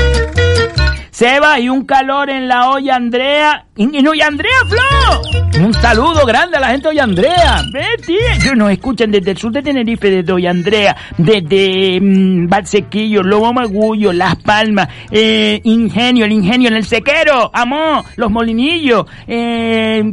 Seba 1.16 1.62
y 1.62 1.70
un 1.70 1.86
calor 1.86 2.30
en 2.30 2.50
la 2.50 2.72
olla 2.72 2.98
Andrea. 2.98 3.68
Y, 3.78 3.86
no, 3.86 4.14
y 4.14 4.20
Andrea 4.20 4.52
Flo. 4.68 5.22
Un 5.64 5.74
saludo 5.74 6.26
grande 6.26 6.58
a 6.58 6.60
la 6.60 6.68
gente 6.68 6.90
de 6.90 6.90
Olla 6.90 7.04
Andrea. 7.04 7.64
Ellos 8.08 8.58
nos 8.58 8.72
escuchan 8.72 9.12
desde 9.12 9.32
el 9.32 9.38
sur 9.38 9.54
de 9.54 9.62
Tenerife, 9.62 10.10
desde 10.10 10.34
Olla 10.34 10.50
Andrea, 10.50 10.96
desde 11.18 12.02
mm, 12.02 12.50
Valsequillo, 12.50 13.24
Lobo 13.24 13.54
Magullo, 13.54 14.12
Las 14.12 14.36
Palmas, 14.36 14.90
eh, 15.10 15.62
Ingenio, 15.64 16.26
el 16.26 16.34
Ingenio 16.34 16.68
en 16.68 16.76
el 16.76 16.86
Sequero, 16.86 17.50
Amó, 17.54 18.04
Los 18.18 18.30
Molinillos, 18.30 19.06
eh, 19.28 20.04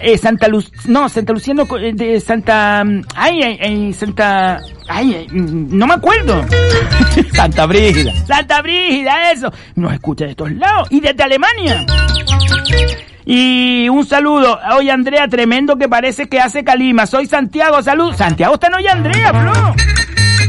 eh, 0.00 0.18
Santa 0.18 0.46
Luz, 0.46 0.70
no, 0.86 1.08
Santa 1.08 1.32
Lucía, 1.32 1.54
no, 1.54 1.66
eh, 1.78 1.92
de 1.92 2.20
Santa, 2.20 2.84
mm, 2.84 3.02
ay, 3.16 3.42
ay, 3.42 3.58
ay, 3.60 3.92
Santa, 3.92 4.60
ay, 4.88 5.14
ay, 5.14 5.28
mm, 5.30 5.76
no 5.76 5.86
me 5.86 5.94
acuerdo. 5.94 6.44
Santa 7.34 7.66
Brígida. 7.66 8.12
Santa 8.26 8.62
Brígida, 8.62 9.32
eso. 9.32 9.52
Nos 9.76 9.92
escucha 9.92 10.24
de 10.24 10.30
estos 10.30 10.52
lados 10.52 10.88
y 10.90 11.00
desde 11.00 11.22
Alemania. 11.22 11.86
Y 13.24 13.88
un 13.88 14.04
saludo. 14.04 14.58
Oye, 14.76 14.90
Andrea, 14.90 15.28
tremendo 15.28 15.76
que 15.76 15.88
parece 15.88 16.28
que 16.28 16.40
hace 16.40 16.64
calima. 16.64 17.06
Soy 17.06 17.26
Santiago, 17.26 17.82
salud. 17.82 18.14
Santiago 18.14 18.54
está 18.54 18.66
en 18.66 18.74
Oye, 18.74 18.88
Andrea, 18.88 19.32
Flo. 19.32 19.74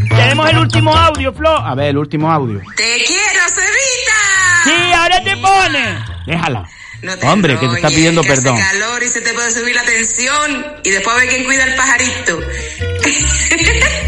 Tenemos 0.10 0.50
el 0.50 0.58
último 0.58 0.96
audio, 0.96 1.34
Flo. 1.34 1.56
A 1.58 1.76
ver, 1.76 1.90
el 1.90 1.98
último 1.98 2.32
audio. 2.32 2.60
Te 2.76 2.96
quiero, 3.06 3.42
Cevita. 3.50 4.64
Sí, 4.64 4.94
ahora 4.94 5.24
te 5.24 5.38
pone. 5.38 5.98
Déjala. 6.26 6.66
No 7.04 7.18
te 7.18 7.28
Hombre, 7.28 7.60
que 7.60 7.68
te 7.68 7.76
está 7.76 7.90
pidiendo 7.90 8.22
que 8.22 8.32
hace 8.32 8.42
perdón. 8.42 8.58
calor 8.58 9.04
y 9.04 9.08
se 9.08 9.22
te 9.22 9.34
puede 9.34 9.52
subir 9.52 9.76
la 9.76 9.84
tensión 9.84 10.66
y 10.84 10.90
después 10.90 11.16
ve 11.20 11.28
quién 11.28 11.44
cuida 11.44 11.66
el 11.66 11.76
pajarito. 11.76 12.40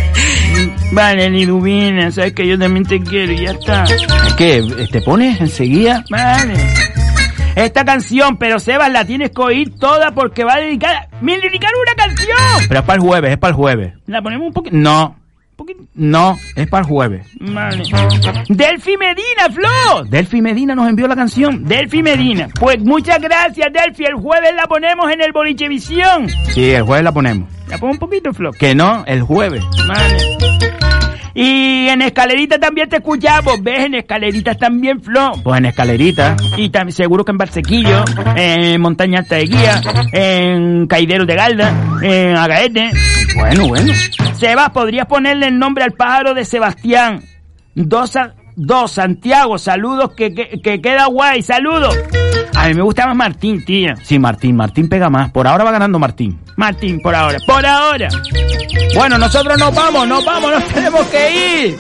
Vale, 0.92 1.30
Liduvina, 1.30 2.12
sabes 2.12 2.34
que 2.34 2.48
yo 2.48 2.58
también 2.58 2.86
te 2.86 3.02
quiero 3.02 3.34
y 3.34 3.44
ya 3.44 3.52
está. 3.52 3.84
Es 3.84 4.34
que 4.36 4.88
te 4.92 5.02
pones 5.02 5.40
enseguida. 5.42 6.04
Vale. 6.10 6.54
Esta 7.56 7.86
canción, 7.86 8.38
pero 8.38 8.60
Sebas, 8.60 8.92
la 8.92 9.06
tienes 9.06 9.32
que 9.32 9.42
oír 9.42 9.74
toda 9.78 10.12
porque 10.12 10.44
va 10.44 10.56
a 10.56 10.60
dedicar. 10.60 11.10
¡Me 11.22 11.40
dedicar 11.40 11.72
una 11.82 11.96
canción! 11.96 12.38
Pero 12.68 12.80
es 12.80 12.86
para 12.86 12.96
el 12.96 13.02
jueves, 13.02 13.32
es 13.32 13.38
para 13.38 13.52
el 13.52 13.56
jueves. 13.56 13.94
¿La 14.08 14.22
ponemos 14.22 14.48
un 14.48 14.54
poquito? 14.54 14.76
No. 14.76 15.18
No, 15.94 16.38
es 16.56 16.68
para 16.68 16.82
el 16.84 16.90
jueves. 16.90 17.27
Vale. 17.40 17.84
Delphi 18.49 18.98
Medina, 18.98 19.49
Flo. 19.52 20.03
Delphi 20.03 20.41
Medina 20.41 20.76
nos 20.76 20.90
envió 20.90 21.07
la 21.07 21.15
canción. 21.15 21.64
Delphi 21.64 22.03
Medina. 22.03 22.49
Pues 22.60 22.80
muchas 22.84 23.22
gracias, 23.22 23.72
Delphi. 23.72 24.03
El 24.06 24.15
jueves 24.15 24.53
la 24.56 24.68
ponemos 24.68 25.10
en 25.11 25.22
el 25.22 25.32
Bolichevisión. 25.32 26.27
Sí, 26.53 26.72
el 26.72 26.84
jueves 26.84 27.03
la 27.03 27.11
ponemos. 27.14 27.49
¿La 27.68 27.77
pongo 27.77 27.94
un 27.94 27.99
poquito, 27.99 28.34
Flo? 28.34 28.52
Que 28.52 28.76
no, 28.76 29.03
el 29.07 29.22
jueves. 29.22 29.64
Vale. 29.88 30.95
Y 31.38 31.90
en 31.90 32.02
escalerita 32.02 32.57
también 32.57 32.88
te 32.88 32.95
escuchamos. 32.95 33.62
¿Ves? 33.62 33.80
En 33.86 33.95
escaleritas 33.95 34.57
también, 34.57 35.02
Flo. 35.02 35.34
Pues 35.44 35.57
en 35.60 35.66
escalerita. 35.66 36.38
Y 36.56 36.70
también 36.70 36.95
seguro 36.95 37.26
que 37.26 37.32
en 37.32 37.38
Barsequillo, 37.38 38.06
en 38.38 38.80
Montaña 38.80 39.20
Alta 39.20 39.36
de 39.36 39.44
Guía, 39.44 39.82
en 40.14 40.88
Caideros 40.88 41.28
de 41.28 41.36
Galda, 41.36 41.74
en 42.02 42.38
Agaete. 42.38 42.90
Bueno, 43.36 43.68
bueno. 43.68 43.94
Sebas, 44.38 44.70
¿podrías 44.70 45.07
ponerle 45.07 45.48
el 45.48 45.60
nombre 45.60 45.84
al 45.84 45.91
pájaro 45.91 46.34
de 46.34 46.45
Sebastián? 46.45 47.22
Dos, 47.74 48.12
Sa- 48.12 48.34
dos 48.56 48.91
Santiago, 48.91 49.57
saludos, 49.57 50.11
que, 50.15 50.34
que, 50.34 50.60
que 50.61 50.82
queda 50.82 51.06
guay, 51.07 51.41
saludos. 51.41 51.95
A 52.56 52.68
mí 52.68 52.73
me 52.73 52.82
gusta 52.82 53.06
más 53.07 53.15
Martín, 53.15 53.64
tía. 53.65 53.95
Sí, 54.03 54.18
Martín, 54.18 54.56
Martín 54.56 54.88
pega 54.88 55.10
más. 55.10 55.32
Por 55.32 55.48
ahora 55.48 55.64
va 55.64 55.72
ganando 55.72 55.99
Martín. 55.99 56.40
Martín, 56.56 56.99
por 57.02 57.14
ahora, 57.14 57.38
por 57.45 57.65
ahora. 57.65 58.10
Bueno, 58.95 59.18
nosotros 59.18 59.57
nos 59.60 59.76
vamos, 59.76 60.07
nos 60.07 60.26
vamos, 60.26 60.52
nos 60.52 60.65
tenemos 60.73 61.06
que 61.07 61.65
ir. 61.68 61.77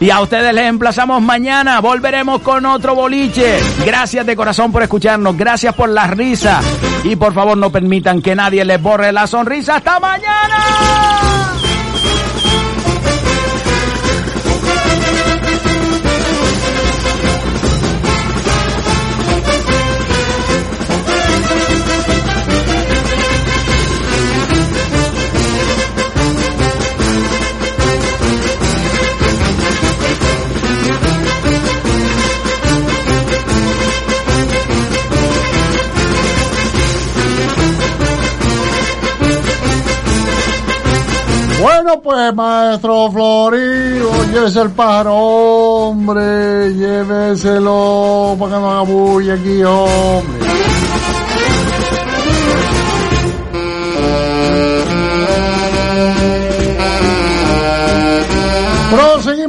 Y 0.00 0.10
a 0.10 0.20
ustedes 0.20 0.54
les 0.54 0.66
emplazamos 0.66 1.20
mañana. 1.20 1.80
Volveremos 1.80 2.40
con 2.42 2.64
otro 2.66 2.94
boliche. 2.94 3.58
Gracias 3.84 4.24
de 4.24 4.36
corazón 4.36 4.70
por 4.70 4.82
escucharnos. 4.82 5.36
Gracias 5.36 5.74
por 5.74 5.88
las 5.88 6.10
risas. 6.10 6.64
Y 7.02 7.16
por 7.16 7.34
favor 7.34 7.58
no 7.58 7.70
permitan 7.70 8.22
que 8.22 8.36
nadie 8.36 8.64
les 8.64 8.80
borre 8.80 9.12
la 9.12 9.26
sonrisa. 9.26 9.76
¡Hasta 9.76 9.98
mañana! 9.98 11.67
Bueno, 41.60 42.00
pues, 42.00 42.32
maestro 42.34 43.10
Florido, 43.10 44.10
llévese 44.32 44.60
el 44.60 44.70
pájaro, 44.70 45.16
hombre, 45.16 46.72
lléveselo 46.74 48.36
para 48.38 48.54
que 48.54 48.60
no 48.60 48.70
haga 48.70 48.82
bulla 48.82 49.34
aquí, 49.34 49.64
hombre. 49.64 50.38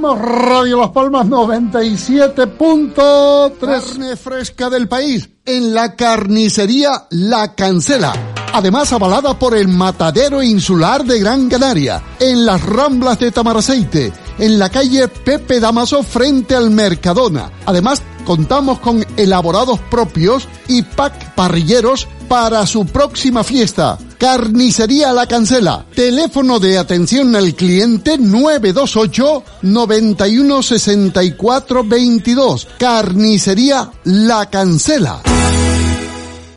Las 0.02 0.90
Palmas 0.92 1.28
97.3. 1.28 3.60
Carne 3.60 4.16
fresca 4.16 4.70
del 4.70 4.88
país 4.88 5.30
en 5.46 5.74
la 5.74 5.94
carnicería 5.96 7.08
La 7.10 7.54
Cancela. 7.54 8.14
Además 8.54 8.94
avalada 8.94 9.38
por 9.38 9.58
el 9.58 9.68
Matadero 9.68 10.42
Insular 10.42 11.04
de 11.04 11.20
Gran 11.20 11.50
Canaria, 11.50 12.02
en 12.20 12.46
las 12.46 12.66
Ramblas 12.66 13.20
de 13.20 13.32
Tamaraceite, 13.32 14.14
en 14.40 14.60
la 14.60 14.70
calle 14.70 15.08
Pepe 15.08 15.60
Damaso 15.60 16.04
frente 16.04 16.56
al 16.56 16.72
Mercadona. 16.72 17.52
Además 17.66 18.02
contamos 18.26 18.80
con 18.80 19.06
elaborados 19.18 19.80
propios 19.90 20.48
y 20.68 20.84
pack 20.84 21.36
parrilleros 21.36 22.08
para 22.28 22.66
su 22.68 22.86
próxima 22.86 23.44
fiesta. 23.44 23.98
Carnicería 24.18 25.14
La 25.14 25.26
Cancela. 25.26 25.86
Teléfono 25.96 26.60
de 26.60 26.78
atención 26.78 27.36
al 27.36 27.56
cliente 27.56 28.18
928 28.18 29.44
91 29.64 30.62
64 30.62 31.84
22. 31.84 32.68
Carnicería 32.78 33.90
La 34.04 34.50
Cancela. 34.50 35.22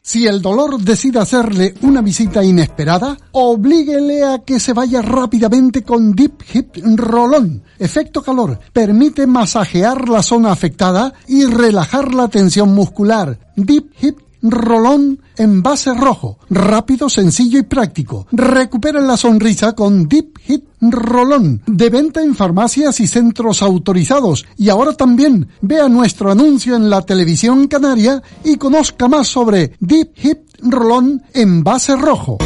Si 0.05 0.27
el 0.27 0.43
dolor 0.43 0.81
decide 0.81 1.21
hacerle 1.21 1.75
una 1.83 2.03
visita 2.03 2.43
inesperada, 2.43 3.17
oblíguele 3.31 4.25
a 4.25 4.41
que 4.41 4.59
se 4.59 4.73
vaya 4.73 5.01
rápidamente 5.01 5.85
con 5.85 6.17
Deep 6.17 6.43
Hip 6.53 6.77
Rolón. 6.97 7.63
Efecto 7.79 8.21
calor. 8.21 8.59
Permite 8.73 9.29
masajear 9.29 10.09
la 10.09 10.25
zona 10.25 10.51
afectada 10.51 11.15
y 11.29 11.45
relajar 11.45 12.13
la 12.13 12.27
tensión 12.27 12.75
muscular. 12.75 13.39
Deep 13.55 13.93
Hip 14.01 14.19
Rolón 14.43 15.21
en 15.37 15.63
base 15.63 15.95
rojo. 15.95 16.39
Rápido, 16.51 17.09
sencillo 17.09 17.59
y 17.59 17.63
práctico. 17.63 18.27
Recupera 18.33 19.01
la 19.01 19.17
sonrisa 19.17 19.73
con 19.73 20.09
Deep 20.09 20.39
Hit 20.41 20.65
Rolón. 20.81 21.63
De 21.67 21.91
venta 21.91 22.23
en 22.23 22.35
farmacias 22.35 23.01
y 23.01 23.07
centros 23.07 23.63
autorizados. 23.63 24.45
Y 24.57 24.69
ahora 24.69 24.93
también 24.93 25.49
vea 25.61 25.89
nuestro 25.89 26.31
anuncio 26.31 26.77
en 26.77 26.91
la 26.91 27.03
televisión 27.03 27.69
canaria 27.69 28.23
y 28.45 28.57
conozca 28.57 29.09
más 29.09 29.29
sobre 29.29 29.77
Deep 29.81 30.13
Hip 30.23 30.39
Rolón 30.63 31.23
en 31.33 31.63
base 31.63 31.97
rojo. 31.97 32.39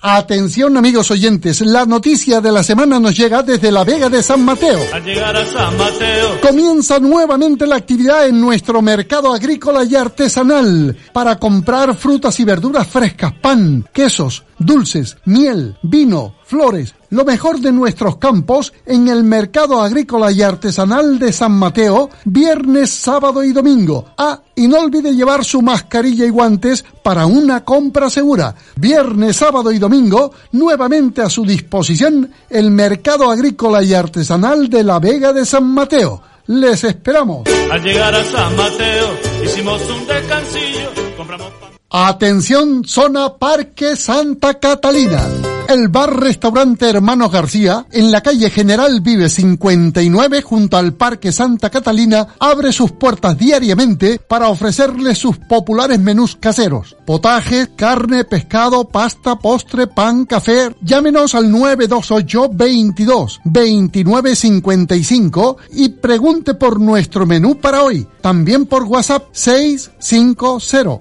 Atención 0.00 0.76
amigos 0.76 1.10
oyentes, 1.10 1.62
la 1.62 1.86
noticia 1.86 2.40
de 2.40 2.52
la 2.52 2.62
semana 2.62 3.00
nos 3.00 3.16
llega 3.16 3.42
desde 3.42 3.72
la 3.72 3.82
Vega 3.82 4.10
de 4.10 4.22
San 4.22 4.44
Mateo. 4.44 4.78
Al 4.92 5.02
llegar 5.02 5.34
a 5.34 5.44
San 5.46 5.76
Mateo, 5.76 6.40
Comienza 6.40 6.98
nuevamente 6.98 7.66
la 7.66 7.76
actividad 7.76 8.26
en 8.26 8.40
nuestro 8.40 8.82
mercado 8.82 9.32
agrícola 9.32 9.84
y 9.84 9.96
artesanal 9.96 10.96
para 11.12 11.38
comprar 11.38 11.94
frutas 11.96 12.38
y 12.40 12.44
verduras 12.44 12.86
frescas, 12.86 13.32
pan, 13.40 13.88
quesos, 13.92 14.44
dulces, 14.58 15.16
miel, 15.24 15.76
vino, 15.82 16.36
flores, 16.46 16.94
lo 17.10 17.24
mejor 17.24 17.60
de 17.60 17.72
nuestros 17.72 18.16
campos 18.16 18.72
en 18.86 19.08
el 19.08 19.24
mercado 19.24 19.80
agrícola 19.80 20.30
y 20.30 20.42
artesanal 20.42 21.18
de 21.18 21.32
San 21.32 21.52
Mateo, 21.52 22.08
viernes, 22.24 22.90
sábado 22.90 23.42
y 23.42 23.52
domingo. 23.52 24.06
Ah, 24.16 24.40
y 24.54 24.68
no 24.68 24.80
olvide 24.80 25.14
llevar 25.14 25.44
su 25.44 25.60
mascarilla 25.60 26.24
y 26.24 26.30
guantes 26.30 26.84
para 27.02 27.26
una 27.26 27.64
compra 27.64 28.08
segura. 28.08 28.54
Viernes, 28.76 29.36
sábado 29.36 29.72
y 29.72 29.78
domingo, 29.78 30.32
nuevamente 30.52 31.20
a 31.20 31.28
su 31.28 31.44
disposición 31.44 32.30
el 32.48 32.70
mercado 32.70 33.30
agrícola 33.30 33.82
y 33.82 33.92
artesanal 33.92 34.68
de 34.68 34.84
la 34.84 35.00
Vega 35.00 35.32
de 35.32 35.44
San 35.44 35.66
Mateo. 35.66 36.22
Les 36.46 36.84
esperamos. 36.84 37.42
Al 37.70 37.82
llegar 37.82 38.14
a 38.14 38.22
San 38.22 38.56
Mateo 38.56 39.08
hicimos 39.44 39.82
un 39.90 40.06
descansillo, 40.06 40.90
compramos 41.16 41.50
pan. 41.60 41.75
Atención, 41.88 42.84
zona 42.84 43.38
Parque 43.38 43.94
Santa 43.94 44.54
Catalina. 44.54 45.22
El 45.68 45.88
bar-restaurante 45.88 46.88
Hermanos 46.88 47.32
García, 47.32 47.86
en 47.90 48.12
la 48.12 48.20
calle 48.20 48.50
General 48.50 49.00
Vive 49.00 49.28
59, 49.28 50.42
junto 50.42 50.76
al 50.76 50.94
Parque 50.94 51.32
Santa 51.32 51.70
Catalina, 51.70 52.28
abre 52.38 52.72
sus 52.72 52.92
puertas 52.92 53.36
diariamente 53.36 54.20
para 54.20 54.48
ofrecerles 54.48 55.18
sus 55.18 55.38
populares 55.38 55.98
menús 55.98 56.36
caseros. 56.36 56.96
Potajes, 57.04 57.70
carne, 57.74 58.24
pescado, 58.24 58.84
pasta, 58.84 59.36
postre, 59.36 59.88
pan, 59.88 60.24
café. 60.24 60.72
Llámenos 60.82 61.34
al 61.34 61.50
928 61.50 62.50
22 62.52 63.40
29 63.44 64.36
55 64.36 65.56
y 65.72 65.88
pregunte 65.88 66.54
por 66.54 66.80
nuestro 66.80 67.26
menú 67.26 67.58
para 67.58 67.82
hoy. 67.82 68.06
También 68.20 68.66
por 68.66 68.84
WhatsApp 68.84 69.24
650 69.32 71.00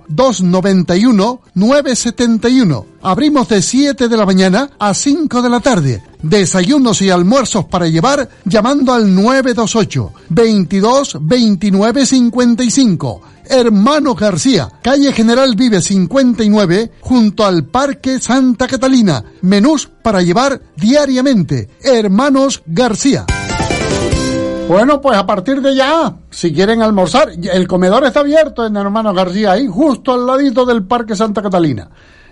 291 0.83 1.41
971. 1.53 2.85
Abrimos 3.01 3.47
de 3.47 3.61
7 3.61 4.07
de 4.07 4.17
la 4.17 4.25
mañana 4.25 4.71
a 4.77 4.93
5 4.93 5.41
de 5.41 5.49
la 5.49 5.59
tarde. 5.59 6.03
Desayunos 6.21 7.01
y 7.01 7.09
almuerzos 7.09 7.65
para 7.65 7.87
llevar 7.87 8.27
llamando 8.43 8.93
al 8.93 9.13
928 9.13 10.11
22 10.29 11.17
29 11.21 12.05
55. 12.05 13.21
Hermano 13.47 14.15
García, 14.15 14.69
calle 14.81 15.13
General 15.13 15.55
Vive 15.55 15.81
59, 15.81 16.91
junto 17.01 17.45
al 17.45 17.65
Parque 17.65 18.19
Santa 18.19 18.67
Catalina. 18.67 19.23
Menús 19.41 19.87
para 20.03 20.21
llevar 20.21 20.61
diariamente. 20.75 21.69
Hermanos 21.81 22.63
García. 22.65 23.25
Bueno, 24.67 24.99
pues 24.99 25.15
a 25.15 25.27
partir 25.27 25.61
de 25.61 25.75
ya, 25.75 26.17
si 26.31 26.51
quieren 26.51 26.81
almorzar, 26.81 27.29
el 27.29 27.67
comedor 27.67 28.03
está 28.03 28.21
abierto 28.21 28.65
en 28.65 28.75
Hermano 28.75 29.13
García, 29.13 29.51
ahí 29.51 29.67
justo 29.67 30.13
al 30.13 30.25
ladito 30.25 30.65
del 30.65 30.83
Parque 30.83 31.15
Santa 31.15 31.43
Catalina. 31.43 31.89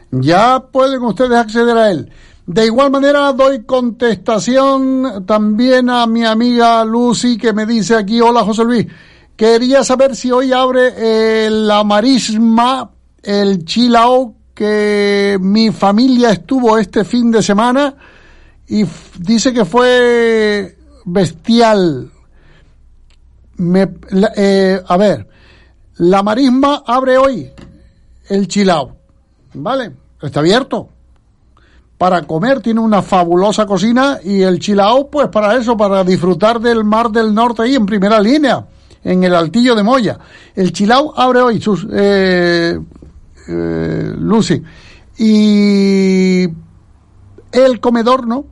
Ya 0.09 0.59
pueden 0.71 1.03
ustedes 1.03 1.37
acceder 1.37 1.77
a 1.77 1.91
él. 1.91 2.11
De 2.45 2.65
igual 2.65 2.89
manera 2.89 3.31
doy 3.33 3.63
contestación 3.63 5.25
también 5.27 5.89
a 5.89 6.07
mi 6.07 6.25
amiga 6.25 6.83
Lucy 6.83 7.37
que 7.37 7.53
me 7.53 7.67
dice 7.67 7.95
aquí, 7.95 8.19
hola 8.19 8.43
José 8.43 8.63
Luis, 8.65 8.87
quería 9.35 9.83
saber 9.83 10.15
si 10.15 10.31
hoy 10.31 10.51
abre 10.51 10.93
eh, 10.97 11.49
la 11.51 11.83
marisma, 11.83 12.89
el 13.21 13.63
chilao 13.63 14.35
que 14.55 15.37
mi 15.39 15.71
familia 15.71 16.31
estuvo 16.31 16.77
este 16.79 17.05
fin 17.05 17.31
de 17.31 17.43
semana 17.43 17.95
y 18.67 18.85
dice 19.19 19.53
que 19.53 19.65
fue 19.65 20.77
bestial. 21.05 22.12
Me, 23.57 23.87
eh, 24.35 24.81
a 24.85 24.97
ver, 24.97 25.27
la 25.97 26.23
marisma 26.23 26.83
abre 26.85 27.17
hoy 27.17 27.51
el 28.29 28.47
chilao, 28.47 28.95
¿vale? 29.53 29.91
Está 30.21 30.39
abierto. 30.39 30.89
Para 31.97 32.23
comer 32.23 32.61
tiene 32.61 32.79
una 32.79 33.01
fabulosa 33.01 33.65
cocina 33.65 34.19
y 34.23 34.41
el 34.41 34.59
chilao, 34.59 35.09
pues 35.09 35.27
para 35.29 35.55
eso, 35.55 35.77
para 35.77 36.03
disfrutar 36.03 36.59
del 36.59 36.83
mar 36.83 37.11
del 37.11 37.33
norte 37.33 37.61
ahí 37.61 37.75
en 37.75 37.85
primera 37.85 38.19
línea, 38.19 38.65
en 39.03 39.23
el 39.23 39.35
altillo 39.35 39.75
de 39.75 39.83
Moya. 39.83 40.17
El 40.55 40.73
chilao 40.73 41.13
abre 41.15 41.41
hoy, 41.41 41.61
sus, 41.61 41.87
eh, 41.91 42.79
eh, 43.47 44.13
Lucy. 44.17 44.61
Y 45.17 46.47
el 47.51 47.79
comedor, 47.79 48.27
¿no? 48.27 48.45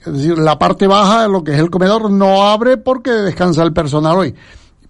Es 0.00 0.12
decir, 0.12 0.38
la 0.38 0.58
parte 0.58 0.86
baja, 0.86 1.28
lo 1.28 1.44
que 1.44 1.52
es 1.52 1.58
el 1.58 1.70
comedor, 1.70 2.10
no 2.10 2.44
abre 2.48 2.78
porque 2.78 3.10
descansa 3.10 3.62
el 3.62 3.72
personal 3.72 4.16
hoy. 4.16 4.34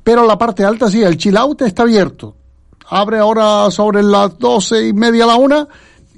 Pero 0.05 0.27
la 0.27 0.39
parte 0.39 0.65
alta 0.65 0.89
sí, 0.89 1.03
el 1.03 1.17
chill 1.17 1.37
out 1.37 1.63
está 1.63 1.83
abierto. 1.83 2.37
Abre 2.89 3.19
ahora 3.19 3.71
sobre 3.71 4.03
las 4.03 4.39
doce 4.39 4.89
y 4.89 4.93
media 4.93 5.25
a 5.25 5.29
la 5.29 5.37
una 5.37 5.69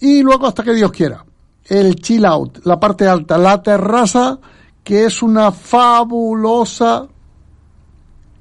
y 0.01 0.23
luego 0.23 0.47
hasta 0.47 0.63
que 0.63 0.75
Dios 0.75 0.93
quiera. 0.93 1.25
El 1.65 1.97
chill 1.97 2.25
out, 2.27 2.65
la 2.65 2.79
parte 2.79 3.07
alta, 3.07 3.39
la 3.39 3.63
terraza, 3.63 4.39
que 4.85 5.07
es 5.07 5.23
una 5.23 5.53
fabulosa 5.53 7.07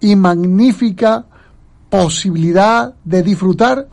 y 0.02 0.16
magnífica 0.16 1.26
posibilidad 1.90 2.94
de 3.04 3.22
disfrutar 3.22 3.88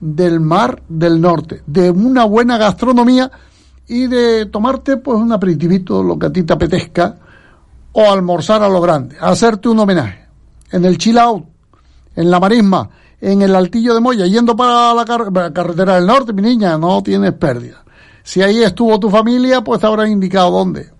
del 0.00 0.40
mar 0.40 0.82
del 0.88 1.20
norte, 1.20 1.62
de 1.66 1.90
una 1.90 2.24
buena 2.24 2.58
gastronomía 2.58 3.30
y 3.92 4.06
de 4.06 4.46
tomarte 4.46 4.96
pues 4.96 5.18
un 5.18 5.32
aperitivito, 5.32 6.02
lo 6.02 6.18
que 6.18 6.26
a 6.26 6.32
ti 6.32 6.44
te 6.44 6.54
apetezca, 6.54 7.14
o 7.92 8.10
almorzar 8.10 8.62
a 8.62 8.68
lo 8.68 8.80
grande, 8.80 9.16
hacerte 9.20 9.68
un 9.68 9.80
homenaje. 9.80 10.28
En 10.70 10.86
el 10.86 10.96
chill 10.96 11.18
out, 11.18 11.44
en 12.16 12.30
la 12.30 12.40
marisma, 12.40 12.88
en 13.20 13.42
el 13.42 13.54
altillo 13.54 13.92
de 13.92 14.00
Moya, 14.00 14.24
yendo 14.26 14.56
para 14.56 14.94
la, 14.94 15.04
carretera 15.04 15.96
del 15.96 16.06
norte, 16.06 16.32
mi 16.32 16.40
niña, 16.40 16.78
no 16.78 17.02
tienes 17.02 17.34
pérdida. 17.34 17.84
Si 18.22 18.40
ahí 18.40 18.62
estuvo 18.62 18.98
tu 18.98 19.10
familia, 19.10 19.62
pues 19.62 19.78
te 19.78 19.86
habrán 19.86 20.10
indicado 20.10 20.50
dónde. 20.50 20.90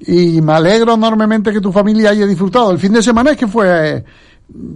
Y 0.00 0.40
me 0.40 0.54
alegro 0.54 0.94
enormemente 0.94 1.52
que 1.52 1.60
tu 1.60 1.70
familia 1.70 2.10
haya 2.10 2.26
disfrutado. 2.26 2.72
El 2.72 2.78
fin 2.80 2.92
de 2.92 3.04
semana 3.04 3.30
es 3.30 3.36
que 3.36 3.46
fue 3.46 4.04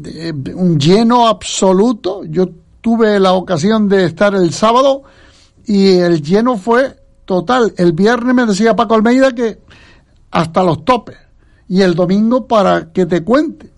eh, 0.05 0.33
un 0.55 0.79
lleno 0.79 1.27
absoluto. 1.27 2.23
Yo 2.27 2.49
tuve 2.81 3.19
la 3.19 3.33
ocasión 3.33 3.89
de 3.89 4.05
estar 4.05 4.37
el 4.37 4.53
sábado 4.53 5.03
y 5.67 5.99
el 5.99 6.23
lleno 6.23 6.57
fue 6.57 7.00
total. 7.31 7.73
El 7.77 7.93
viernes 7.93 8.35
me 8.35 8.45
decía 8.45 8.75
Paco 8.75 8.95
Almeida 8.95 9.33
que 9.33 9.61
hasta 10.33 10.65
los 10.65 10.85
topes. 10.85 11.17
Y 11.69 11.81
el 11.81 11.95
domingo 11.95 12.49
para 12.49 12.93
que 12.93 13.07
te 13.07 13.23
cuente. 13.23 13.73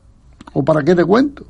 O 0.54 0.64
para 0.64 0.82
qué 0.82 0.94
te 0.94 1.04
cuento. 1.04 1.44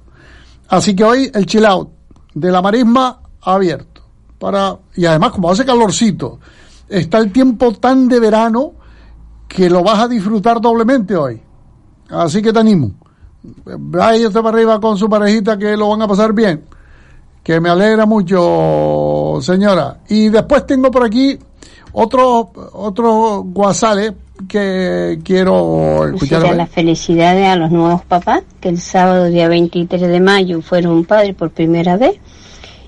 Así 0.69 0.97
que 0.97 1.05
hoy 1.05 1.31
el 1.33 1.47
chill 1.47 1.65
out 1.65 1.91
de 2.35 2.51
la 2.51 2.61
marisma 2.61 3.21
abierto. 3.41 4.03
Para, 4.37 4.77
y 4.97 5.07
además 5.07 5.31
como 5.31 5.49
hace 5.49 5.65
calorcito, 5.65 6.41
está 6.89 7.19
el 7.19 7.31
tiempo 7.31 7.73
tan 7.75 8.09
de 8.09 8.19
verano 8.19 8.73
que 9.47 9.71
lo 9.71 9.85
vas 9.85 10.01
a 10.01 10.09
disfrutar 10.09 10.61
doblemente 10.61 11.15
hoy. 11.15 11.41
Así 12.11 12.43
que 12.43 12.53
te 12.53 12.59
animo. 12.59 12.95
Váyase 13.65 14.43
para 14.43 14.49
arriba 14.49 14.81
con 14.81 14.99
su 14.99 15.09
parejita 15.09 15.57
que 15.57 15.77
lo 15.77 15.91
van 15.91 16.03
a 16.03 16.09
pasar 16.09 16.33
bien. 16.33 16.65
Que 17.45 17.61
me 17.61 17.69
alegra 17.69 18.07
mucho, 18.07 19.39
señora. 19.41 20.01
Y 20.09 20.31
después 20.31 20.67
tengo 20.67 20.91
por 20.91 21.05
aquí 21.05 21.39
otros 21.93 22.47
otros 22.73 23.43
guasales 23.47 24.13
que 24.49 25.21
quiero 25.25 26.09
escuchar. 26.09 26.57
Las 26.57 26.71
felicidades 26.71 27.49
a 27.49 27.57
los 27.57 27.71
nuevos 27.71 28.03
papás 28.05 28.43
que 28.61 28.69
el 28.69 28.81
sábado 28.81 29.27
día 29.27 29.49
23 29.49 30.01
de 30.01 30.21
mayo 30.21 30.63
fueron 30.63 31.05
padres 31.05 31.35
por 31.35 31.51
primera 31.51 31.97
vez. 31.97 32.19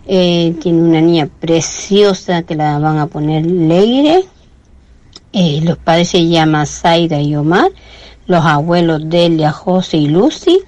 Eh, 0.06 0.55
tiene 0.60 0.82
una 0.82 1.01
niña 1.01 1.28
preciosa 1.40 2.43
que 2.43 2.55
la 2.55 2.78
van 2.78 2.98
a 2.98 3.06
poner 3.06 3.47
Leire. 3.47 4.24
Eh, 5.32 5.60
los 5.62 5.78
padres 5.78 6.09
se 6.09 6.26
llaman 6.26 6.66
Zaida 6.66 7.20
y 7.20 7.35
Omar. 7.36 7.70
Los 8.26 8.44
abuelos 8.44 9.02
Delia, 9.05 9.52
José 9.52 9.98
y 9.98 10.09
Lucy. 10.09 10.60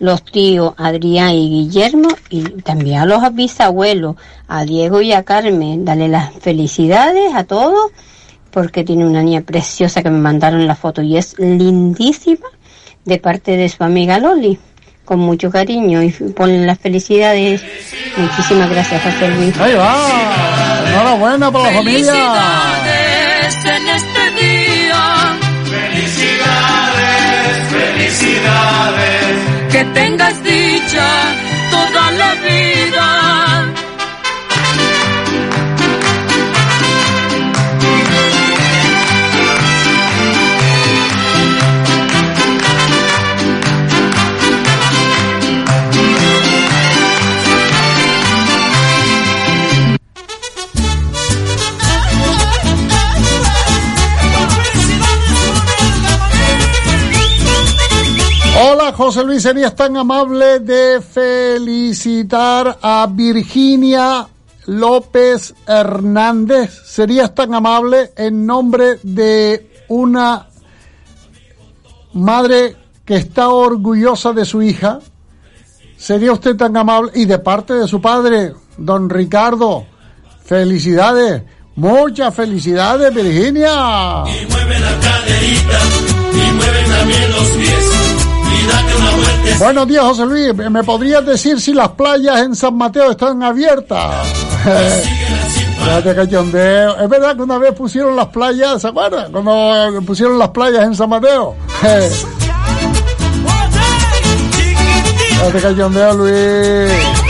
Los 0.00 0.24
tíos 0.24 0.74
Adrián 0.76 1.32
y 1.32 1.48
Guillermo. 1.48 2.08
Y 2.30 2.42
también 2.62 3.00
a 3.00 3.06
los 3.06 3.34
bisabuelos, 3.34 4.16
a 4.46 4.64
Diego 4.64 5.00
y 5.00 5.12
a 5.12 5.24
Carmen. 5.24 5.84
Dale 5.84 6.06
las 6.08 6.32
felicidades 6.34 7.34
a 7.34 7.44
todos 7.44 7.90
porque 8.50 8.82
tiene 8.84 9.06
una 9.06 9.22
niña 9.22 9.42
preciosa 9.42 10.02
que 10.02 10.10
me 10.10 10.18
mandaron 10.18 10.66
la 10.66 10.74
foto 10.74 11.00
y 11.02 11.16
es 11.16 11.38
lindísima 11.38 12.46
de 13.04 13.18
parte 13.18 13.56
de 13.56 13.68
su 13.68 13.84
amiga 13.84 14.18
Loli. 14.18 14.58
Con 15.04 15.20
mucho 15.20 15.50
cariño 15.50 16.02
y 16.02 16.10
ponen 16.10 16.66
las 16.66 16.78
felicidades. 16.78 17.62
Muchísimas 18.16 18.68
gracias, 18.68 19.02
José 19.02 19.28
Luis. 19.30 19.56
Ahí 19.58 19.74
va. 19.74 20.84
Enhorabuena 20.86 21.50
para 21.50 21.64
la 21.64 21.70
familia. 21.78 22.12
Felicidades 22.12 23.64
en 23.64 23.88
este 23.88 24.30
día. 24.42 25.38
Felicidades, 25.64 27.68
felicidades. 27.70 29.17
Que 29.78 29.84
tengas 29.84 30.42
dicha 30.42 31.08
toda 31.70 32.10
la 32.10 32.34
vida. 32.34 33.17
Hola, 58.60 58.92
José 58.92 59.22
Luis, 59.22 59.44
serías 59.44 59.76
tan 59.76 59.96
amable 59.96 60.58
de 60.58 61.00
felicitar 61.00 62.76
a 62.82 63.06
Virginia 63.08 64.26
López 64.66 65.54
Hernández. 65.64 66.72
Serías 66.84 67.32
tan 67.36 67.54
amable 67.54 68.10
en 68.16 68.44
nombre 68.44 68.98
de 69.04 69.84
una 69.86 70.48
madre 72.14 72.74
que 73.04 73.14
está 73.14 73.48
orgullosa 73.50 74.32
de 74.32 74.44
su 74.44 74.60
hija? 74.60 74.98
¿Sería 75.96 76.32
usted 76.32 76.56
tan 76.56 76.76
amable? 76.76 77.12
Y 77.14 77.26
de 77.26 77.38
parte 77.38 77.74
de 77.74 77.86
su 77.86 78.00
padre, 78.00 78.54
don 78.76 79.08
Ricardo, 79.08 79.86
felicidades, 80.44 81.44
muchas 81.76 82.34
felicidades, 82.34 83.14
Virginia. 83.14 84.24
Y 84.26 84.50
mueve 84.50 84.80
la 84.80 84.98
caderita, 84.98 85.80
y 86.32 86.52
mueve 86.54 86.84
también 86.88 87.30
los 87.30 87.48
pies. 87.50 88.07
Buenos 89.58 89.88
días, 89.88 90.04
José 90.04 90.26
Luis. 90.26 90.54
¿Me 90.54 90.84
podrías 90.84 91.24
decir 91.26 91.60
si 91.60 91.74
las 91.74 91.88
playas 91.90 92.42
en 92.42 92.54
San 92.54 92.76
Mateo 92.76 93.10
están 93.10 93.42
abiertas? 93.42 94.14
Es 97.02 97.08
verdad 97.08 97.34
que 97.36 97.42
una 97.42 97.58
vez 97.58 97.72
pusieron 97.72 98.14
las 98.14 98.26
playas, 98.26 98.82
¿se 98.82 98.88
acuerdan? 98.88 99.32
Cuando 99.32 100.00
pusieron 100.06 100.38
las 100.38 100.50
playas 100.50 100.84
en 100.84 100.94
San 100.94 101.08
Mateo. 101.08 101.54
Luis. 106.14 107.27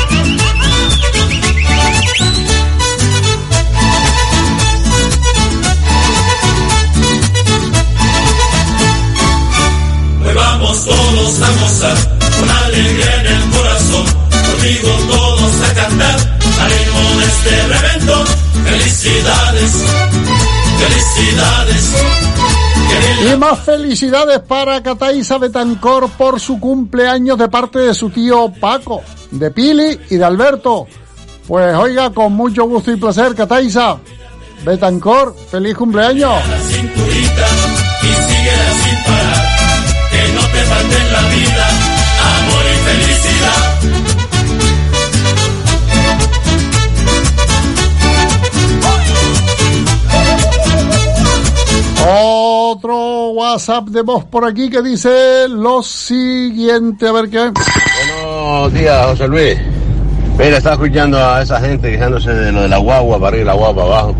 Conmigo 14.88 15.14
todos 15.14 15.62
a 15.62 15.74
cantar, 15.74 16.16
al 16.60 16.70
ritmo 16.70 17.20
de 17.20 17.26
este 17.26 17.66
reventón. 17.66 18.26
Felicidades, 18.64 19.72
felicidades. 20.78 21.94
Y 23.30 23.36
más 23.36 23.58
felicidades 23.60 24.40
para 24.40 24.82
Cataísa 24.82 25.38
Betancor 25.38 26.08
por 26.10 26.40
su 26.40 26.58
cumpleaños 26.58 27.38
de 27.38 27.48
parte 27.48 27.80
de 27.80 27.94
su 27.94 28.10
tío 28.10 28.52
Paco, 28.60 29.02
de 29.30 29.50
Pili 29.50 29.98
y 30.10 30.16
de 30.16 30.24
Alberto. 30.24 30.86
Pues 31.46 31.74
oiga, 31.76 32.10
con 32.10 32.32
mucho 32.32 32.64
gusto 32.64 32.92
y 32.92 32.96
placer, 32.96 33.34
Cataísa 33.34 33.98
Betancor, 34.64 35.34
feliz 35.50 35.76
cumpleaños. 35.76 36.32
La 36.48 36.58
cinturita 36.60 37.46
y 38.02 38.06
síguela 38.06 38.72
sin 38.84 39.04
parar. 39.04 39.48
Que 40.10 40.32
no 40.32 40.40
te 40.40 40.62
falte 40.64 41.10
la 41.12 41.22
vida 41.28 41.68
amor 42.18 42.64
y 42.64 42.76
felicidad. 42.90 44.27
Otro 52.06 53.30
WhatsApp 53.30 53.88
de 53.88 54.02
voz 54.02 54.24
por 54.24 54.44
aquí 54.44 54.70
que 54.70 54.82
dice 54.82 55.48
lo 55.48 55.82
siguiente, 55.82 57.08
a 57.08 57.12
ver 57.12 57.28
qué. 57.28 57.50
Buenos 57.50 58.72
días, 58.72 59.06
José 59.06 59.28
Luis. 59.28 59.58
Mira, 60.38 60.58
estaba 60.58 60.74
escuchando 60.76 61.18
a 61.18 61.42
esa 61.42 61.60
gente 61.60 61.90
quejándose 61.90 62.32
de 62.32 62.52
lo 62.52 62.62
de 62.62 62.68
la 62.68 62.78
guagua 62.78 63.18
para 63.18 63.28
arriba 63.28 63.42
y 63.42 63.46
la 63.46 63.54
guagua 63.54 63.74
para 63.74 63.98
abajo. 63.98 64.14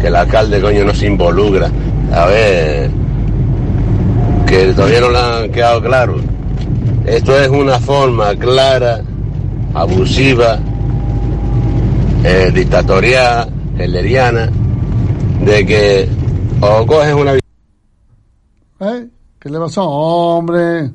Que 0.00 0.06
el 0.06 0.16
alcalde, 0.16 0.60
coño, 0.60 0.84
no 0.84 0.94
se 0.94 1.06
involucra. 1.06 1.70
A 2.14 2.26
ver, 2.26 2.90
que 4.46 4.72
todavía 4.72 5.00
no 5.00 5.10
le 5.10 5.18
han 5.18 5.50
quedado 5.50 5.82
claro. 5.82 6.16
Esto 7.04 7.38
es 7.38 7.48
una 7.48 7.80
forma 7.80 8.34
clara, 8.36 9.00
abusiva, 9.74 10.58
eh, 12.24 12.50
dictatorial, 12.54 13.48
helleriana, 13.78 14.48
de 15.44 15.66
que 15.66 16.08
o 16.60 16.86
coges 16.86 17.14
una 17.14 17.34
¿Eh? 18.80 19.08
¿Qué 19.38 19.50
le 19.50 19.58
pasó, 19.58 19.84
hombre? 19.84 20.90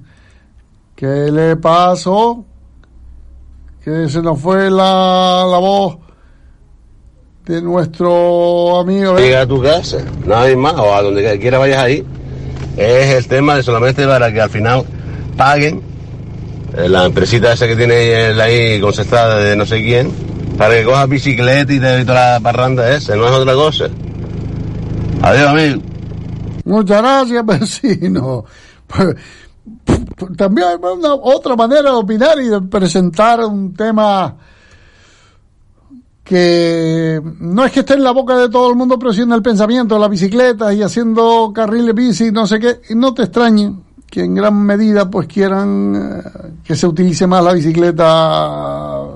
¿Qué 0.95 1.31
le 1.31 1.55
pasó? 1.55 2.45
Que 3.83 4.07
se 4.07 4.21
nos 4.21 4.39
fue 4.39 4.69
la, 4.69 5.47
la 5.49 5.57
voz 5.57 5.97
de 7.45 7.61
nuestro 7.61 8.79
amigo. 8.79 9.17
¿eh? 9.17 9.23
Llega 9.23 9.41
a 9.41 9.47
tu 9.47 9.61
casa, 9.61 9.97
no 10.25 10.35
hay 10.37 10.55
más, 10.55 10.75
o 10.75 10.93
a 10.93 11.01
donde 11.01 11.39
quiera 11.39 11.57
vayas 11.57 11.79
ahí. 11.79 12.05
Es 12.77 13.15
el 13.15 13.27
tema 13.27 13.55
de 13.55 13.63
solamente 13.63 14.05
para 14.05 14.31
que 14.31 14.41
al 14.41 14.49
final 14.49 14.85
paguen 15.35 15.81
eh, 16.77 16.87
la 16.87 17.05
empresita 17.05 17.53
esa 17.53 17.67
que 17.67 17.75
tiene 17.75 17.93
ahí 18.39 18.79
concertada 18.79 19.37
de 19.37 19.55
no 19.55 19.65
sé 19.65 19.81
quién, 19.81 20.11
para 20.57 20.75
que 20.75 20.83
cojas 20.83 21.09
bicicleta 21.09 21.73
y 21.73 21.79
te 21.79 22.05
toda 22.05 22.33
la 22.33 22.39
parranda 22.39 22.95
esa, 22.95 23.15
no 23.15 23.25
es 23.25 23.31
otra 23.31 23.53
cosa. 23.53 23.89
Adiós, 25.21 25.47
amigo. 25.47 25.81
Muchas 26.65 27.01
gracias, 27.01 27.45
vecino. 27.59 28.45
Pues, 28.87 29.15
también 30.37 30.67
hay 30.67 30.75
una 30.75 31.13
otra 31.13 31.55
manera 31.55 31.91
de 31.91 31.95
opinar 31.95 32.39
y 32.39 32.47
de 32.47 32.61
presentar 32.61 33.41
un 33.41 33.73
tema 33.73 34.35
que 36.23 37.21
no 37.39 37.65
es 37.65 37.71
que 37.71 37.81
esté 37.81 37.95
en 37.95 38.03
la 38.03 38.11
boca 38.11 38.37
de 38.37 38.49
todo 38.49 38.69
el 38.69 38.75
mundo, 38.75 38.97
pero 38.97 39.13
sí 39.13 39.21
en 39.21 39.31
el 39.33 39.41
pensamiento 39.41 39.95
de 39.95 40.01
las 40.01 40.09
bicicletas 40.09 40.73
y 40.73 40.81
haciendo 40.81 41.51
carriles 41.53 41.93
bici, 41.93 42.31
no 42.31 42.47
sé 42.47 42.59
qué, 42.59 42.81
y 42.89 42.95
no 42.95 43.13
te 43.13 43.23
extrañe 43.23 43.73
que 44.09 44.23
en 44.23 44.35
gran 44.35 44.55
medida 44.55 45.09
pues 45.09 45.27
quieran 45.27 45.95
eh, 45.95 46.51
que 46.63 46.75
se 46.75 46.87
utilice 46.87 47.27
más 47.27 47.43
la 47.43 47.53
bicicleta 47.53 49.07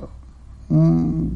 mm, 0.70 1.28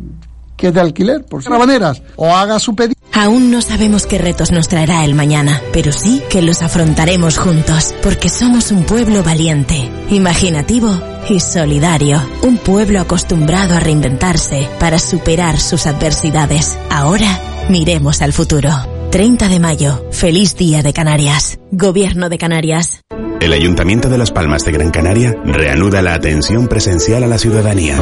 que 0.55 0.71
de 0.71 0.79
alquiler, 0.79 1.25
por 1.25 1.39
otras 1.41 1.59
maneras, 1.59 2.01
o 2.15 2.27
haga 2.27 2.59
su 2.59 2.75
pedido. 2.75 2.98
Aún 3.19 3.51
no 3.51 3.61
sabemos 3.61 4.05
qué 4.05 4.17
retos 4.17 4.53
nos 4.53 4.69
traerá 4.69 5.03
el 5.03 5.13
mañana, 5.13 5.61
pero 5.73 5.91
sí 5.91 6.21
que 6.29 6.41
los 6.41 6.61
afrontaremos 6.61 7.37
juntos, 7.37 7.93
porque 8.01 8.29
somos 8.29 8.71
un 8.71 8.85
pueblo 8.85 9.23
valiente, 9.23 9.91
imaginativo 10.09 10.97
y 11.27 11.41
solidario. 11.41 12.25
Un 12.43 12.57
pueblo 12.57 13.01
acostumbrado 13.01 13.75
a 13.75 13.81
reinventarse 13.81 14.69
para 14.79 14.99
superar 14.99 15.59
sus 15.59 15.85
adversidades. 15.85 16.79
Ahora, 16.89 17.67
miremos 17.67 18.21
al 18.21 18.31
futuro. 18.31 18.69
30 19.11 19.49
de 19.49 19.59
mayo, 19.59 20.05
feliz 20.13 20.55
día 20.55 20.81
de 20.81 20.93
Canarias. 20.93 21.59
Gobierno 21.71 22.29
de 22.29 22.37
Canarias. 22.37 23.01
El 23.41 23.51
Ayuntamiento 23.51 24.07
de 24.07 24.17
Las 24.17 24.31
Palmas 24.31 24.63
de 24.63 24.71
Gran 24.71 24.91
Canaria 24.91 25.35
reanuda 25.43 26.01
la 26.01 26.13
atención 26.13 26.69
presencial 26.69 27.25
a 27.25 27.27
la 27.27 27.37
ciudadanía. 27.37 27.99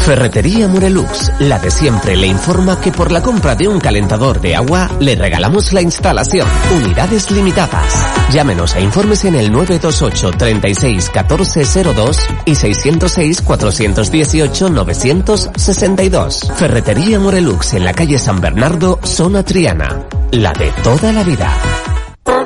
Ferretería 0.04 0.66
Murelux, 0.66 1.30
la 1.40 1.58
de 1.58 1.70
siempre, 1.70 2.16
le 2.16 2.26
informa 2.26 2.80
que 2.80 2.90
por 2.90 3.12
la 3.12 3.22
compra 3.22 3.54
de 3.54 3.68
un 3.68 3.78
calentador 3.78 4.40
de 4.40 4.56
agua 4.56 4.90
le 4.98 5.14
regalamos 5.14 5.72
la 5.72 5.82
instalación. 5.82 6.48
Unidades 6.76 7.30
limitadas. 7.30 8.06
Llámenos 8.32 8.74
a 8.74 8.80
informes 8.80 9.24
en 9.24 9.36
el 9.36 9.52
928 9.52 10.30
36 10.32 11.10
1402 11.14 12.18
y 12.46 12.54
606 12.54 13.42
418 13.42 14.70
962. 14.70 16.52
Ferretería 16.56 17.20
Murelux 17.20 17.74
en 17.74 17.84
la 17.84 17.92
calle 17.92 18.18
San 18.18 18.40
Bernardo, 18.40 18.98
zona 19.04 19.44
Triana. 19.44 20.06
La 20.32 20.52
de 20.52 20.70
toda 20.82 21.12
la 21.12 21.22
vida. 21.22 21.89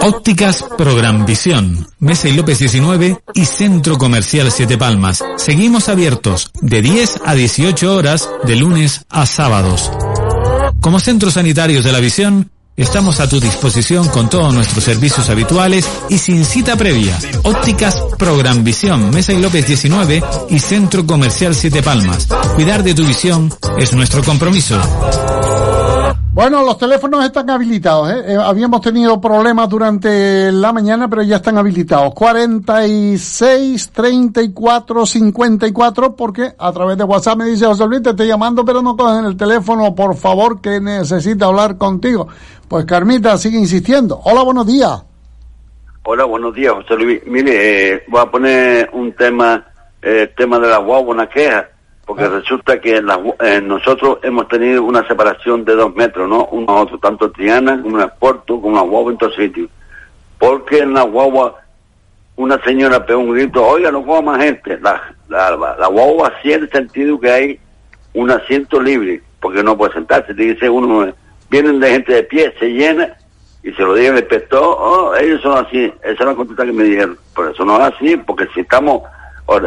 Ópticas 0.02 0.64
Program 0.76 1.24
Visión, 1.24 1.86
Mesa 1.98 2.28
y 2.28 2.32
López 2.32 2.58
19 2.58 3.22
y 3.34 3.44
Centro 3.44 3.96
Comercial 3.96 4.50
Siete 4.52 4.76
Palmas. 4.76 5.24
Seguimos 5.36 5.88
abiertos 5.88 6.50
de 6.60 6.82
10 6.82 7.22
a 7.24 7.34
18 7.34 7.94
horas 7.94 8.28
de 8.44 8.56
lunes 8.56 9.04
a 9.08 9.26
sábados. 9.26 9.90
Como 10.80 11.00
centros 11.00 11.34
sanitarios 11.34 11.84
de 11.84 11.92
la 11.92 12.00
visión, 12.00 12.50
estamos 12.76 13.20
a 13.20 13.28
tu 13.28 13.40
disposición 13.40 14.08
con 14.08 14.28
todos 14.28 14.52
nuestros 14.52 14.84
servicios 14.84 15.30
habituales 15.30 15.88
y 16.08 16.18
sin 16.18 16.44
cita 16.44 16.76
previa. 16.76 17.18
Ópticas 17.42 18.02
Program 18.18 18.62
Visión, 18.64 19.10
Mesa 19.10 19.32
y 19.32 19.40
López 19.40 19.66
19 19.66 20.22
y 20.50 20.58
Centro 20.58 21.06
Comercial 21.06 21.54
Siete 21.54 21.82
Palmas. 21.82 22.26
Cuidar 22.54 22.82
de 22.82 22.94
tu 22.94 23.06
visión 23.06 23.52
es 23.78 23.92
nuestro 23.94 24.22
compromiso. 24.22 24.80
Bueno, 26.34 26.64
los 26.64 26.76
teléfonos 26.76 27.24
están 27.24 27.48
habilitados. 27.48 28.10
¿eh? 28.10 28.32
Eh, 28.32 28.36
habíamos 28.36 28.80
tenido 28.80 29.20
problemas 29.20 29.68
durante 29.68 30.50
la 30.50 30.72
mañana, 30.72 31.06
pero 31.08 31.22
ya 31.22 31.36
están 31.36 31.58
habilitados. 31.58 32.12
46 32.12 33.92
34 33.92 35.06
54, 35.06 36.16
porque 36.16 36.52
a 36.58 36.72
través 36.72 36.98
de 36.98 37.04
WhatsApp 37.04 37.38
me 37.38 37.44
dice 37.44 37.66
José 37.66 37.86
Luis, 37.86 38.02
te 38.02 38.10
estoy 38.10 38.26
llamando, 38.26 38.64
pero 38.64 38.82
no 38.82 38.96
cogen 38.96 39.26
el 39.26 39.36
teléfono, 39.36 39.94
por 39.94 40.16
favor, 40.16 40.60
que 40.60 40.80
necesita 40.80 41.46
hablar 41.46 41.78
contigo. 41.78 42.26
Pues 42.66 42.84
Carmita 42.84 43.38
sigue 43.38 43.58
insistiendo. 43.58 44.20
Hola, 44.24 44.42
buenos 44.42 44.66
días. 44.66 45.04
Hola, 46.02 46.24
buenos 46.24 46.52
días, 46.52 46.72
José 46.72 46.96
Luis. 46.96 47.20
Mire, 47.26 47.92
eh, 47.92 48.02
voy 48.08 48.20
a 48.20 48.26
poner 48.26 48.90
un 48.92 49.12
tema, 49.12 49.64
eh, 50.02 50.32
tema 50.36 50.58
de 50.58 50.66
la 50.66 50.78
guagua, 50.78 51.14
una 51.14 51.28
queja. 51.28 51.68
Porque 52.06 52.28
resulta 52.28 52.80
que 52.80 52.96
en 52.96 53.06
la 53.06 53.18
nosotros 53.62 54.18
hemos 54.22 54.48
tenido 54.48 54.82
una 54.82 55.06
separación 55.08 55.64
de 55.64 55.74
dos 55.74 55.94
metros, 55.94 56.28
¿no? 56.28 56.46
Uno 56.46 56.72
a 56.72 56.80
otro, 56.82 56.98
tanto 56.98 57.30
Triana 57.30 57.80
como 57.80 58.00
en 58.00 58.10
Puerto, 58.18 58.60
como 58.60 58.78
en 58.78 58.90
guagua 58.90 59.12
en 59.12 59.18
todos 59.18 59.34
sitios. 59.34 59.70
Porque 60.38 60.78
en 60.78 60.92
la 60.92 61.02
guagua 61.02 61.60
una 62.36 62.62
señora 62.64 63.06
pegó 63.06 63.20
un 63.20 63.32
grito, 63.32 63.64
oiga, 63.64 63.90
no 63.90 64.04
coja 64.04 64.22
más 64.22 64.42
gente. 64.42 64.78
La, 64.80 65.00
la, 65.28 65.56
la, 65.56 65.86
guagua 65.86 66.30
vacía 66.30 66.56
en 66.56 66.62
el 66.64 66.70
sentido 66.70 67.18
que 67.18 67.30
hay 67.30 67.60
un 68.12 68.30
asiento 68.30 68.80
libre, 68.80 69.22
porque 69.40 69.62
no 69.62 69.76
puede 69.76 69.94
sentarse. 69.94 70.34
Dice 70.34 70.68
uno, 70.68 71.12
vienen 71.48 71.80
de 71.80 71.90
gente 71.90 72.12
de 72.12 72.22
pie, 72.24 72.54
se 72.58 72.66
llena, 72.66 73.16
y 73.62 73.72
se 73.72 73.82
lo 73.82 73.94
diga 73.94 74.10
el 74.10 74.18
inspector, 74.18 74.62
oh, 74.62 75.14
ellos 75.16 75.40
son 75.40 75.64
así. 75.64 75.92
Esa 76.02 76.12
es 76.12 76.20
la 76.20 76.34
contesta 76.34 76.66
que 76.66 76.72
me 76.72 76.84
dijeron. 76.84 77.16
Pero 77.34 77.50
eso 77.50 77.64
no 77.64 77.76
es 77.76 77.94
así, 77.94 78.16
porque 78.18 78.46
si 78.52 78.60
estamos 78.60 79.02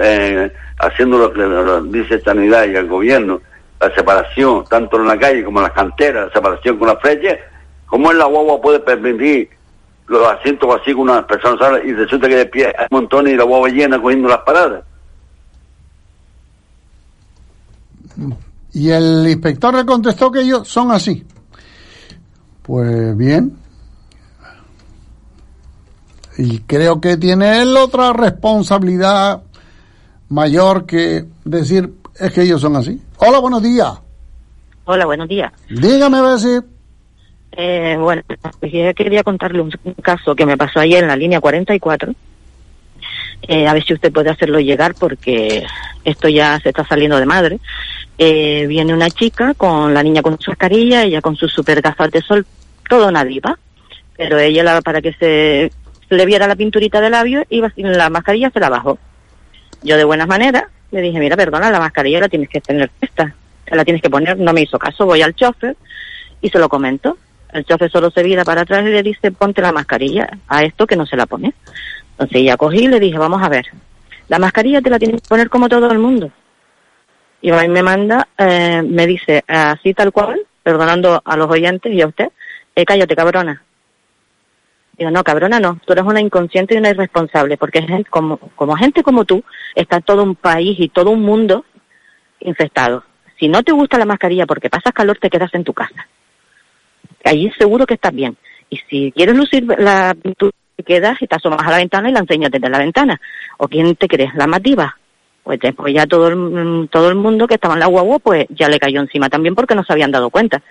eh, 0.01 0.51
haciendo 0.79 1.17
lo 1.17 1.31
que 1.31 1.39
lo 1.39 1.83
dice 1.83 2.19
Sanidad 2.21 2.65
y 2.65 2.75
el 2.75 2.87
gobierno, 2.87 3.41
la 3.79 3.93
separación, 3.93 4.63
tanto 4.69 4.97
en 4.97 5.07
la 5.07 5.17
calle 5.17 5.43
como 5.43 5.59
en 5.59 5.63
las 5.63 5.73
canteras, 5.73 6.27
la 6.27 6.33
separación 6.33 6.77
con 6.77 6.87
la 6.87 6.97
flecha, 6.97 7.37
¿cómo 7.85 8.11
en 8.11 8.17
la 8.17 8.25
guagua 8.25 8.61
puede 8.61 8.79
permitir 8.79 9.49
los 10.07 10.27
asientos 10.27 10.75
así 10.79 10.93
con 10.93 11.03
una 11.09 11.25
persona 11.25 11.57
sola 11.57 11.83
y 11.83 11.93
resulta 11.93 12.27
que 12.27 12.35
de 12.35 12.45
pie 12.45 12.73
hay 12.77 12.87
montones 12.89 13.33
y 13.33 13.37
la 13.37 13.43
guagua 13.43 13.69
llena 13.69 14.01
cogiendo 14.01 14.29
las 14.29 14.39
paradas? 14.39 14.83
Y 18.73 18.89
el 18.89 19.27
inspector 19.27 19.73
le 19.75 19.85
contestó 19.85 20.31
que 20.31 20.41
ellos 20.41 20.67
son 20.67 20.91
así. 20.91 21.25
Pues 22.63 23.15
bien. 23.15 23.57
Y 26.37 26.59
creo 26.59 27.01
que 27.01 27.17
tiene 27.17 27.61
él 27.61 27.75
otra 27.77 28.13
responsabilidad 28.13 29.41
mayor 30.29 30.85
que 30.85 31.25
decir 31.45 31.89
es 32.19 32.31
que 32.33 32.41
ellos 32.43 32.61
son 32.61 32.75
así. 32.75 32.99
Hola, 33.17 33.39
buenos 33.39 33.63
días. 33.63 33.99
Hola, 34.85 35.05
buenos 35.05 35.27
días. 35.27 35.51
Dígame 35.69 36.39
si... 36.39 36.59
Eh, 37.51 37.97
bueno, 37.99 38.21
pues 38.59 38.71
yo 38.71 38.93
quería 38.93 39.23
contarle 39.23 39.61
un, 39.61 39.71
caso 40.01 40.35
que 40.35 40.45
me 40.45 40.57
pasó 40.57 40.79
ayer 40.79 41.01
en 41.03 41.07
la 41.09 41.15
línea 41.15 41.41
44. 41.41 42.13
Eh, 43.43 43.67
a 43.67 43.73
ver 43.73 43.83
si 43.83 43.93
usted 43.93 44.11
puede 44.11 44.29
hacerlo 44.29 44.59
llegar 44.59 44.95
porque 44.95 45.65
esto 46.03 46.27
ya 46.27 46.59
se 46.59 46.69
está 46.69 46.85
saliendo 46.85 47.17
de 47.19 47.25
madre. 47.25 47.59
Eh, 48.17 48.65
viene 48.67 48.93
una 48.93 49.09
chica 49.09 49.53
con 49.53 49.93
la 49.93 50.03
niña 50.03 50.21
con 50.21 50.39
su 50.39 50.51
mascarilla, 50.51 51.03
ella 51.03 51.21
con 51.21 51.35
sus 51.35 51.51
super 51.51 51.81
gafas 51.81 52.11
de 52.11 52.21
sol, 52.21 52.45
toda 52.89 53.07
una 53.07 53.23
diva. 53.23 53.57
Pero 54.15 54.39
ella, 54.39 54.63
la- 54.63 54.81
para 54.81 55.01
que 55.01 55.13
se 55.13 55.71
le 56.09 56.25
viera 56.25 56.47
la 56.47 56.55
pinturita 56.55 57.01
de 57.01 57.09
labio, 57.09 57.43
iba 57.49 57.69
sin 57.71 57.91
la 57.91 58.09
mascarilla, 58.09 58.49
se 58.51 58.59
la 58.59 58.69
bajó. 58.69 58.97
Yo 59.83 59.97
de 59.97 60.03
buenas 60.03 60.27
maneras 60.27 60.63
le 60.91 61.01
dije, 61.01 61.19
mira, 61.19 61.35
perdona, 61.35 61.71
la 61.71 61.79
mascarilla 61.79 62.21
la 62.21 62.29
tienes 62.29 62.49
que 62.49 62.61
tener 62.61 62.89
puesta, 62.89 63.35
la 63.67 63.83
tienes 63.83 64.01
que 64.01 64.09
poner. 64.09 64.37
No 64.37 64.53
me 64.53 64.61
hizo 64.61 64.79
caso, 64.79 65.05
voy 65.05 65.21
al 65.21 65.35
chofer 65.35 65.75
y 66.41 66.49
se 66.49 66.59
lo 66.59 66.69
comento. 66.69 67.17
El 67.51 67.65
chofer 67.65 67.89
solo 67.89 68.11
se 68.11 68.23
vira 68.23 68.43
para 68.43 68.61
atrás 68.61 68.81
y 68.85 68.89
le 68.89 69.03
dice, 69.03 69.31
ponte 69.31 69.61
la 69.61 69.71
mascarilla 69.71 70.29
a 70.47 70.63
esto 70.63 70.87
que 70.87 70.95
no 70.95 71.05
se 71.05 71.17
la 71.17 71.25
pone. 71.25 71.53
Entonces 72.11 72.43
ya 72.43 72.57
cogí 72.57 72.85
y 72.85 72.87
le 72.87 72.99
dije, 72.99 73.17
vamos 73.17 73.41
a 73.41 73.49
ver, 73.49 73.65
la 74.27 74.39
mascarilla 74.39 74.81
te 74.81 74.89
la 74.89 74.99
tienes 74.99 75.21
que 75.21 75.27
poner 75.27 75.49
como 75.49 75.69
todo 75.69 75.91
el 75.91 75.99
mundo. 75.99 76.31
Y 77.41 77.51
y 77.51 77.67
me 77.67 77.83
manda, 77.83 78.27
eh, 78.37 78.81
me 78.81 79.05
dice, 79.05 79.43
así 79.47 79.93
tal 79.93 80.11
cual, 80.11 80.41
perdonando 80.63 81.21
a 81.23 81.37
los 81.37 81.49
oyentes 81.49 81.93
y 81.93 82.01
a 82.01 82.07
usted, 82.07 82.29
eh, 82.75 82.85
cállate 82.85 83.15
cabrona. 83.15 83.63
Digo, 84.97 85.11
no, 85.11 85.23
cabrona 85.23 85.59
no, 85.59 85.79
tú 85.85 85.93
eres 85.93 86.05
una 86.05 86.19
inconsciente 86.19 86.73
y 86.73 86.77
una 86.77 86.89
irresponsable, 86.89 87.57
porque 87.57 87.83
gente 87.83 88.09
como, 88.09 88.37
como 88.55 88.75
gente 88.75 89.03
como 89.03 89.25
tú, 89.25 89.43
está 89.75 90.01
todo 90.01 90.23
un 90.23 90.35
país 90.35 90.79
y 90.79 90.89
todo 90.89 91.11
un 91.11 91.21
mundo 91.21 91.65
infectado. 92.39 93.03
Si 93.39 93.47
no 93.47 93.61
te 93.61 93.71
gusta 93.71 93.99
la 93.99 94.05
mascarilla 94.05 94.47
porque 94.47 94.69
pasas 94.69 94.93
calor, 94.93 95.17
te 95.19 95.29
quedas 95.29 95.53
en 95.53 95.63
tu 95.63 95.73
casa. 95.73 96.07
Allí 97.23 97.51
seguro 97.57 97.85
que 97.85 97.93
estás 97.93 98.13
bien. 98.13 98.37
Y 98.69 98.77
si 98.89 99.11
quieres 99.11 99.35
lucir 99.35 99.65
la 99.77 100.15
pintura, 100.19 100.51
te 100.75 100.83
quedas 100.83 101.21
y 101.21 101.27
te 101.27 101.35
asomas 101.35 101.65
a 101.65 101.71
la 101.71 101.77
ventana 101.77 102.09
y 102.09 102.13
la 102.13 102.19
enseñas 102.19 102.51
desde 102.51 102.69
la 102.69 102.79
ventana. 102.79 103.19
¿O 103.57 103.67
quién 103.67 103.95
te 103.95 104.07
crees? 104.07 104.33
¿La 104.35 104.47
más 104.47 104.63
diva? 104.63 104.97
Pues 105.43 105.59
después 105.59 105.93
ya 105.93 106.05
todo 106.05 106.27
el, 106.27 106.89
todo 106.89 107.09
el 107.09 107.15
mundo 107.15 107.47
que 107.47 107.53
estaba 107.53 107.75
en 107.75 107.79
la 107.79 107.85
guagua, 107.85 108.19
pues 108.19 108.47
ya 108.49 108.67
le 108.67 108.79
cayó 108.79 108.99
encima 108.99 109.29
también 109.29 109.55
porque 109.55 109.75
no 109.75 109.83
se 109.83 109.93
habían 109.93 110.11
dado 110.11 110.29
cuenta. 110.29 110.61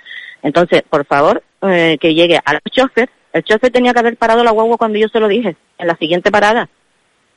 Entonces, 0.43 0.82
por 0.82 1.05
favor, 1.07 1.43
eh, 1.62 1.97
que 2.01 2.15
llegue 2.15 2.39
al 2.44 2.61
chofer. 2.70 3.09
El 3.36 3.44
chofer 3.44 3.70
tenía 3.70 3.92
que 3.92 3.98
haber 4.00 4.16
parado 4.16 4.42
la 4.42 4.50
guagua 4.50 4.78
cuando 4.78 4.98
yo 4.98 5.08
se 5.08 5.20
lo 5.20 5.28
dije, 5.28 5.56
en 5.78 5.86
la 5.86 5.96
siguiente 5.96 6.30
parada. 6.30 6.68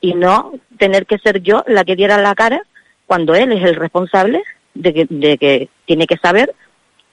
Y 0.02 0.14
no 0.14 0.54
tener 0.78 1.06
que 1.06 1.18
ser 1.18 1.42
yo 1.42 1.64
la 1.68 1.84
que 1.84 1.96
diera 1.96 2.18
la 2.18 2.36
cara 2.36 2.62
cuando 3.06 3.36
él 3.36 3.52
es 3.52 3.64
el 3.64 3.76
responsable 3.76 4.42
de 4.74 4.94
que, 4.94 5.08
de 5.10 5.38
que 5.38 5.70
tiene 5.86 6.08
que 6.08 6.18
saber 6.18 6.54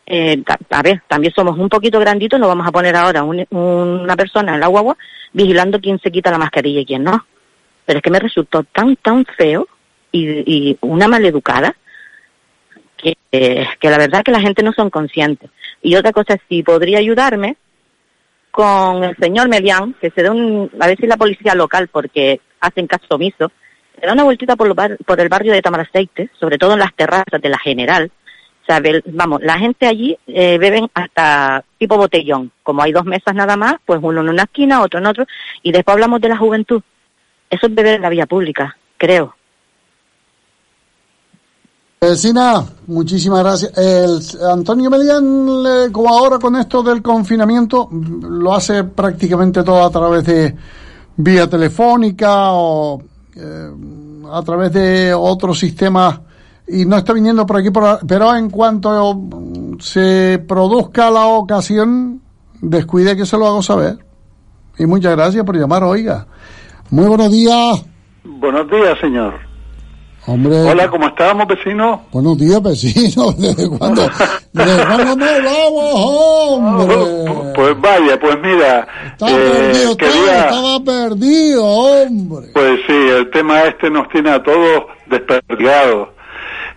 eh, 0.08 0.40
a 0.70 0.82
ver, 0.82 1.02
también 1.08 1.32
somos 1.34 1.58
un 1.58 1.68
poquito 1.68 1.98
granditos, 1.98 2.38
no 2.38 2.46
vamos 2.46 2.64
a 2.68 2.70
poner 2.70 2.94
ahora 2.94 3.24
un- 3.24 3.44
una 3.50 4.14
persona 4.14 4.54
en 4.54 4.60
la 4.60 4.68
guagua 4.68 4.96
vigilando 5.32 5.80
quién 5.80 5.98
se 5.98 6.12
quita 6.12 6.30
la 6.30 6.38
mascarilla 6.38 6.80
y 6.80 6.86
quién 6.86 7.02
no. 7.02 7.26
Pero 7.84 7.98
es 7.98 8.02
que 8.04 8.10
me 8.10 8.20
resultó 8.20 8.62
tan, 8.62 8.94
tan 8.96 9.24
feo 9.36 9.66
y, 10.12 10.28
y 10.70 10.78
una 10.82 11.08
maleducada 11.08 11.74
que, 12.96 13.16
eh, 13.32 13.66
que 13.80 13.90
la 13.90 13.98
verdad 13.98 14.22
que 14.22 14.30
la 14.30 14.40
gente 14.40 14.62
no 14.62 14.72
son 14.72 14.90
conscientes. 14.90 15.50
Y 15.82 15.96
otra 15.96 16.12
cosa, 16.12 16.36
si 16.48 16.62
podría 16.62 16.98
ayudarme 16.98 17.56
con 18.56 19.04
el 19.04 19.14
señor 19.18 19.50
Melián, 19.50 19.94
que 20.00 20.10
se 20.10 20.22
dé 20.22 20.30
un, 20.30 20.70
a 20.80 20.86
ver 20.86 20.96
si 20.96 21.06
la 21.06 21.18
policía 21.18 21.54
local, 21.54 21.88
porque 21.88 22.40
hacen 22.58 22.86
caso 22.86 23.04
omiso, 23.10 23.52
se 24.00 24.06
da 24.06 24.14
una 24.14 24.24
vueltita 24.24 24.56
por, 24.56 24.74
bar- 24.74 24.96
por 25.04 25.20
el 25.20 25.28
barrio 25.28 25.52
de 25.52 25.60
Tamaraceite, 25.60 26.30
sobre 26.40 26.56
todo 26.56 26.72
en 26.72 26.78
las 26.78 26.94
terrazas 26.94 27.42
de 27.42 27.48
la 27.50 27.58
General, 27.58 28.10
o 28.62 28.64
sea, 28.66 28.80
vamos, 29.12 29.42
la 29.42 29.58
gente 29.58 29.86
allí 29.86 30.16
eh, 30.26 30.56
beben 30.58 30.88
hasta 30.94 31.62
tipo 31.78 31.96
botellón. 31.98 32.50
Como 32.64 32.82
hay 32.82 32.90
dos 32.92 33.04
mesas 33.04 33.32
nada 33.34 33.56
más, 33.56 33.74
pues 33.84 34.00
uno 34.02 34.22
en 34.22 34.28
una 34.30 34.42
esquina, 34.44 34.82
otro 34.82 34.98
en 34.98 35.06
otro. 35.06 35.24
Y 35.62 35.70
después 35.70 35.92
hablamos 35.92 36.20
de 36.20 36.30
la 36.30 36.36
juventud. 36.36 36.82
Eso 37.48 37.66
es 37.68 37.74
beber 37.74 37.94
en 37.96 38.02
la 38.02 38.08
vía 38.08 38.26
pública, 38.26 38.76
creo. 38.96 39.35
Vecina, 42.00 42.64
muchísimas 42.86 43.40
gracias. 43.40 43.72
El 43.76 44.20
Antonio 44.48 44.90
Melián, 44.90 45.90
como 45.92 46.08
ahora 46.08 46.38
con 46.38 46.56
esto 46.56 46.82
del 46.82 47.02
confinamiento, 47.02 47.88
lo 47.90 48.54
hace 48.54 48.84
prácticamente 48.84 49.62
todo 49.62 49.84
a 49.84 49.90
través 49.90 50.24
de 50.24 50.54
vía 51.16 51.48
telefónica 51.48 52.52
o 52.52 53.02
eh, 53.34 53.70
a 54.30 54.42
través 54.42 54.72
de 54.72 55.14
otros 55.14 55.58
sistemas 55.58 56.20
y 56.68 56.84
no 56.84 56.96
está 56.96 57.12
viniendo 57.12 57.46
por 57.46 57.58
aquí, 57.58 57.70
pero 58.06 58.34
en 58.34 58.50
cuanto 58.50 59.20
se 59.78 60.44
produzca 60.46 61.10
la 61.10 61.26
ocasión, 61.26 62.20
descuide 62.60 63.16
que 63.16 63.24
se 63.24 63.38
lo 63.38 63.46
hago 63.46 63.62
saber. 63.62 63.98
Y 64.78 64.84
muchas 64.84 65.16
gracias 65.16 65.44
por 65.44 65.56
llamar, 65.56 65.84
oiga. 65.84 66.26
Muy 66.90 67.06
buenos 67.06 67.30
días, 67.30 67.84
Buenos 68.28 68.68
días, 68.68 68.98
señor. 69.00 69.45
Hombre. 70.26 70.56
Hola, 70.62 70.88
¿cómo 70.88 71.06
estamos, 71.08 71.46
vecino? 71.46 72.04
Buenos 72.12 72.38
días, 72.38 72.62
vecino. 72.62 73.32
¿Desde 73.38 73.68
cuándo? 73.68 74.02
¿Desde 74.52 74.86
cuándo 74.86 75.16
no 75.16 75.24
hablamos, 75.26 75.94
hombre? 75.94 77.52
Pues 77.54 77.80
vaya, 77.80 78.20
pues 78.20 78.38
mira, 78.42 78.86
Estaba 79.12 79.30
eh, 79.32 79.94
perdido, 79.98 80.32
estaba, 80.32 80.84
perdido, 80.84 81.64
hombre. 81.64 82.48
pues 82.52 82.80
sí, 82.86 82.92
el 82.92 83.30
tema 83.30 83.62
este 83.62 83.90
nos 83.90 84.08
tiene 84.08 84.30
a 84.30 84.42
todos 84.42 84.84
desperdigados. 85.06 86.08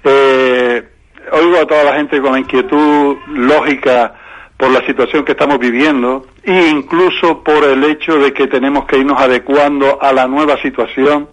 Eh, 0.03 0.87
oigo 1.33 1.57
a 1.57 1.65
toda 1.67 1.83
la 1.83 1.93
gente 1.95 2.21
con 2.21 2.31
la 2.33 2.39
inquietud 2.39 3.17
lógica 3.27 4.15
por 4.57 4.71
la 4.71 4.85
situación 4.85 5.23
que 5.25 5.31
estamos 5.33 5.59
viviendo 5.59 6.25
e 6.43 6.69
incluso 6.69 7.43
por 7.43 7.63
el 7.63 7.83
hecho 7.83 8.17
de 8.17 8.33
que 8.33 8.47
tenemos 8.47 8.85
que 8.85 8.97
irnos 8.97 9.19
adecuando 9.19 10.01
a 10.01 10.11
la 10.13 10.27
nueva 10.27 10.61
situación. 10.61 11.29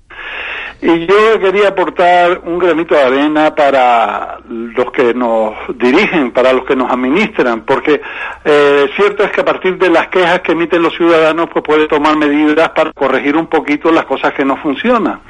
Y 0.82 1.06
yo 1.06 1.40
quería 1.40 1.68
aportar 1.68 2.42
un 2.44 2.58
granito 2.58 2.94
de 2.94 3.02
arena 3.02 3.54
para 3.54 4.38
los 4.48 4.92
que 4.92 5.14
nos 5.14 5.54
dirigen, 5.74 6.32
para 6.32 6.52
los 6.52 6.66
que 6.66 6.76
nos 6.76 6.90
administran, 6.90 7.62
porque 7.62 8.00
eh, 8.44 8.86
cierto 8.94 9.24
es 9.24 9.30
que 9.30 9.40
a 9.40 9.44
partir 9.44 9.78
de 9.78 9.88
las 9.88 10.08
quejas 10.08 10.40
que 10.40 10.52
emiten 10.52 10.82
los 10.82 10.94
ciudadanos, 10.94 11.48
pues 11.50 11.64
puede 11.64 11.88
tomar 11.88 12.16
medidas 12.16 12.70
para 12.70 12.92
corregir 12.92 13.36
un 13.36 13.46
poquito 13.46 13.90
las 13.90 14.04
cosas 14.04 14.34
que 14.34 14.44
no 14.44 14.56
funcionan. 14.58 15.20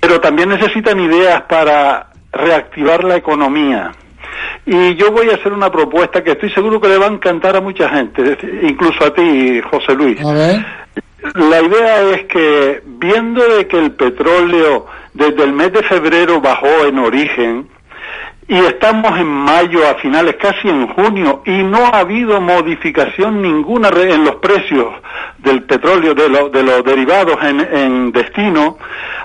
Pero 0.00 0.20
también 0.20 0.50
necesitan 0.50 1.00
ideas 1.00 1.42
para 1.42 2.08
reactivar 2.30 3.04
la 3.04 3.16
economía. 3.16 3.90
Y 4.66 4.94
yo 4.96 5.10
voy 5.10 5.30
a 5.30 5.36
hacer 5.36 5.52
una 5.52 5.72
propuesta 5.72 6.22
que 6.22 6.32
estoy 6.32 6.50
seguro 6.50 6.78
que 6.78 6.88
le 6.88 6.98
va 6.98 7.06
a 7.06 7.10
encantar 7.10 7.56
a 7.56 7.60
mucha 7.60 7.88
gente, 7.88 8.36
incluso 8.62 9.02
a 9.06 9.14
ti, 9.14 9.62
José 9.62 9.94
Luis. 9.94 10.20
A 10.22 10.32
ver. 10.32 10.66
La 11.34 11.60
idea 11.60 12.02
es 12.10 12.24
que, 12.24 12.82
viendo 12.84 13.42
de 13.56 13.66
que 13.66 13.78
el 13.78 13.92
petróleo 13.92 14.86
desde 15.14 15.44
el 15.44 15.52
mes 15.52 15.72
de 15.72 15.82
febrero 15.82 16.40
bajó 16.40 16.86
en 16.86 16.98
origen, 16.98 17.68
y 18.46 18.56
estamos 18.56 19.18
en 19.18 19.26
mayo 19.26 19.86
a 19.86 19.96
finales, 19.96 20.36
casi 20.36 20.68
en 20.68 20.86
junio, 20.88 21.42
y 21.44 21.62
no 21.64 21.78
ha 21.86 21.98
habido 21.98 22.40
modificación 22.40 23.42
ninguna 23.42 23.88
en 23.88 24.24
los 24.24 24.36
precios 24.36 24.94
del 25.38 25.62
petróleo, 25.62 26.14
de, 26.14 26.28
lo- 26.28 26.48
de 26.48 26.62
los 26.62 26.82
derivados 26.84 27.36
en, 27.42 28.10
destino, 28.12 28.76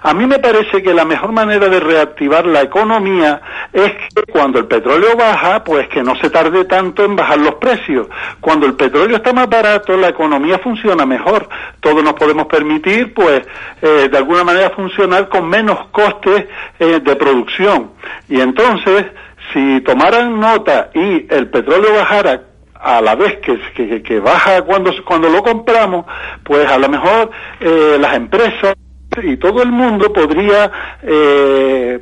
a 0.03 0.14
mí 0.14 0.26
me 0.26 0.38
parece 0.40 0.84
que 0.84 0.94
la 0.94 1.06
mejor 1.06 1.31
manera 1.31 1.68
de 1.69 1.80
reactivar 1.80 2.45
la 2.45 2.61
economía 2.61 3.41
es 3.72 3.91
que 3.94 4.22
cuando 4.31 4.60
el 4.60 4.65
petróleo 4.65 5.15
baja, 5.18 5.64
pues 5.64 5.88
que 5.88 6.03
no 6.03 6.15
se 6.15 6.30
tarde 6.30 6.65
tanto 6.65 7.03
en 7.03 7.15
bajar 7.15 7.40
los 7.40 7.56
precios. 7.56 8.07
Cuando 8.40 8.65
el 8.68 8.73
petróleo 8.76 9.18
está 9.18 9.34
más 9.34 9.49
barato, 9.49 9.98
la 9.98 10.10
economía 10.10 10.60
funciona 10.60 11.06
mejor. 11.06 11.49
Todos 11.80 12.03
nos 12.03 12.14
podemos 12.14 12.45
permitir, 12.48 13.14
pues, 13.14 13.41
eh, 13.81 14.07
de 14.11 14.18
alguna 14.18 14.44
manera 14.44 14.69
funcionar 14.72 15.30
con 15.30 15.48
menos 15.49 15.88
costes 15.91 16.45
eh, 16.80 16.99
de 17.03 17.15
producción. 17.15 17.91
Y 18.30 18.40
entonces, 18.40 19.06
si 19.52 19.81
tomaran 19.81 20.40
nota 20.40 20.90
y 20.94 21.26
el 21.34 21.48
petróleo 21.49 21.94
bajara 21.95 22.41
a 22.84 23.01
la 23.01 23.15
vez 23.15 23.38
que, 23.38 23.57
que, 23.73 24.03
que 24.03 24.19
baja 24.19 24.61
cuando, 24.64 24.91
cuando 25.05 25.30
lo 25.30 25.41
compramos, 25.41 26.05
pues 26.43 26.69
a 26.69 26.77
lo 26.77 26.89
mejor 26.89 27.31
eh, 27.61 27.97
las 27.99 28.14
empresas 28.15 28.76
y 29.22 29.38
todo 29.38 29.61
el 29.61 29.72
mundo 29.72 30.11
podría 30.11 30.72
eh, 31.02 31.99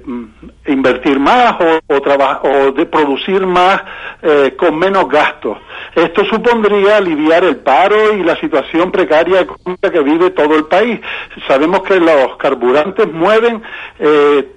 invertir 0.68 1.20
más 1.20 1.56
o, 1.60 1.80
o, 1.94 2.48
o 2.50 2.72
de 2.72 2.86
producir 2.86 3.46
más 3.46 3.82
eh, 4.22 4.56
con 4.58 4.78
menos 4.78 5.10
gastos. 5.10 5.58
Esto 5.96 6.24
supondría 6.26 6.98
aliviar 6.98 7.44
el 7.44 7.58
paro 7.58 8.14
y 8.14 8.24
la 8.24 8.40
situación 8.40 8.92
precaria 8.92 9.46
que 9.82 10.00
vive 10.02 10.30
todo 10.30 10.56
el 10.56 10.66
país. 10.66 11.00
Sabemos 11.48 11.82
que 11.82 12.00
los 12.00 12.38
carburantes 12.38 13.12
mueven 13.12 13.62
eh, 14.00 14.48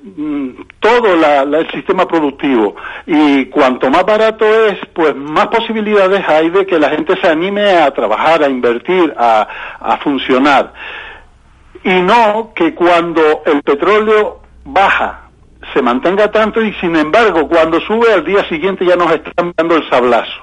todo 0.78 1.14
el 1.14 1.70
sistema 1.72 2.06
productivo 2.06 2.76
y 3.06 3.46
cuanto 3.46 3.90
más 3.90 4.04
barato 4.04 4.44
es, 4.66 4.78
pues 4.92 5.16
más 5.16 5.48
posibilidades 5.48 6.22
hay 6.28 6.50
de 6.50 6.66
que 6.66 6.78
la 6.78 6.90
gente 6.90 7.16
se 7.20 7.26
anime 7.26 7.78
a 7.78 7.90
trabajar, 7.92 8.42
a 8.42 8.48
invertir, 8.48 9.12
a 9.16 9.98
funcionar 10.02 10.72
y 11.84 12.00
no 12.00 12.52
que 12.54 12.74
cuando 12.74 13.42
el 13.44 13.62
petróleo 13.62 14.40
baja 14.64 15.28
se 15.72 15.82
mantenga 15.82 16.30
tanto 16.30 16.62
y 16.62 16.72
sin 16.74 16.96
embargo 16.96 17.46
cuando 17.48 17.80
sube 17.80 18.12
al 18.12 18.24
día 18.24 18.46
siguiente 18.48 18.84
ya 18.84 18.96
nos 18.96 19.12
están 19.12 19.52
dando 19.56 19.76
el 19.76 19.88
sablazo. 19.88 20.42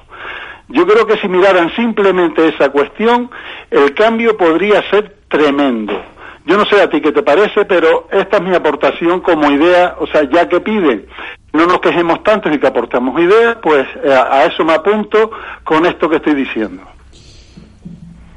Yo 0.69 0.87
creo 0.87 1.05
que 1.05 1.17
si 1.17 1.27
miraran 1.27 1.75
simplemente 1.75 2.47
esa 2.47 2.69
cuestión, 2.69 3.29
el 3.69 3.93
cambio 3.93 4.37
podría 4.37 4.81
ser 4.89 5.17
tremendo. 5.27 6.01
Yo 6.45 6.57
no 6.57 6.65
sé 6.65 6.81
a 6.81 6.89
ti 6.89 7.01
qué 7.01 7.11
te 7.11 7.23
parece, 7.23 7.65
pero 7.65 8.07
esta 8.11 8.37
es 8.37 8.43
mi 8.43 8.55
aportación 8.55 9.19
como 9.19 9.51
idea, 9.51 9.95
o 9.99 10.07
sea, 10.07 10.23
ya 10.23 10.47
que 10.47 10.61
piden, 10.61 11.05
no 11.53 11.65
nos 11.65 11.81
quejemos 11.81 12.23
tanto 12.23 12.49
y 12.49 12.57
que 12.57 12.67
aportamos 12.67 13.19
ideas, 13.19 13.57
pues 13.61 13.85
eh, 14.03 14.13
a, 14.13 14.33
a 14.33 14.45
eso 14.45 14.63
me 14.63 14.73
apunto 14.73 15.31
con 15.63 15.85
esto 15.85 16.09
que 16.09 16.15
estoy 16.15 16.35
diciendo. 16.35 16.83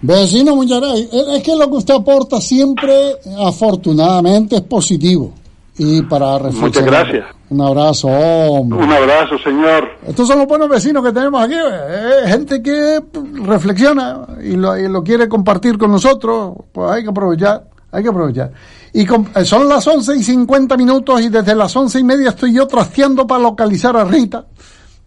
Vecino 0.06 0.54
Muñaray, 0.54 1.08
es 1.36 1.42
que 1.42 1.56
lo 1.56 1.70
que 1.70 1.76
usted 1.76 1.94
aporta 1.94 2.38
siempre, 2.40 3.16
afortunadamente, 3.42 4.56
es 4.56 4.62
positivo. 4.62 5.32
Y 5.78 6.02
para 6.02 6.38
reflexionar. 6.38 6.62
Muchas 6.68 6.84
gracias. 6.84 7.24
Un 7.50 7.60
abrazo, 7.60 8.08
hombre. 8.08 8.78
Un 8.80 8.92
abrazo, 8.92 9.38
señor. 9.42 9.88
Estos 10.06 10.28
son 10.28 10.38
los 10.38 10.46
buenos 10.46 10.68
vecinos 10.68 11.02
que 11.04 11.12
tenemos 11.12 11.42
aquí, 11.42 11.54
eh, 11.54 12.28
gente 12.28 12.62
que 12.62 13.00
reflexiona 13.44 14.26
y 14.42 14.56
lo, 14.56 14.76
y 14.78 14.88
lo 14.88 15.02
quiere 15.02 15.28
compartir 15.28 15.78
con 15.78 15.90
nosotros, 15.90 16.52
pues 16.72 16.90
hay 16.90 17.02
que 17.02 17.08
aprovechar, 17.10 17.64
hay 17.90 18.02
que 18.02 18.08
aprovechar. 18.08 18.52
Y 18.92 19.04
com- 19.06 19.26
eh, 19.34 19.44
son 19.44 19.68
las 19.68 19.86
11 19.86 20.16
y 20.16 20.22
50 20.22 20.76
minutos 20.76 21.20
y 21.22 21.28
desde 21.28 21.54
las 21.54 21.74
once 21.76 21.98
y 21.98 22.04
media 22.04 22.30
estoy 22.30 22.52
yo 22.54 22.66
trasteando 22.66 23.26
para 23.26 23.42
localizar 23.42 23.96
a 23.96 24.04
Rita, 24.04 24.44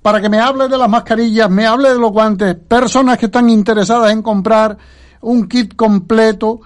para 0.07 0.21
que 0.21 0.29
me 0.29 0.39
hable 0.39 0.69
de 0.69 0.77
las 0.77 0.89
mascarillas, 0.89 1.49
me 1.49 1.65
hable 1.65 1.89
de 1.89 1.99
los 1.99 2.13
guantes, 2.13 2.55
personas 2.55 3.17
que 3.17 3.25
están 3.25 3.49
interesadas 3.49 4.13
en 4.13 4.21
comprar 4.21 4.77
un 5.19 5.49
kit 5.49 5.75
completo 5.75 6.61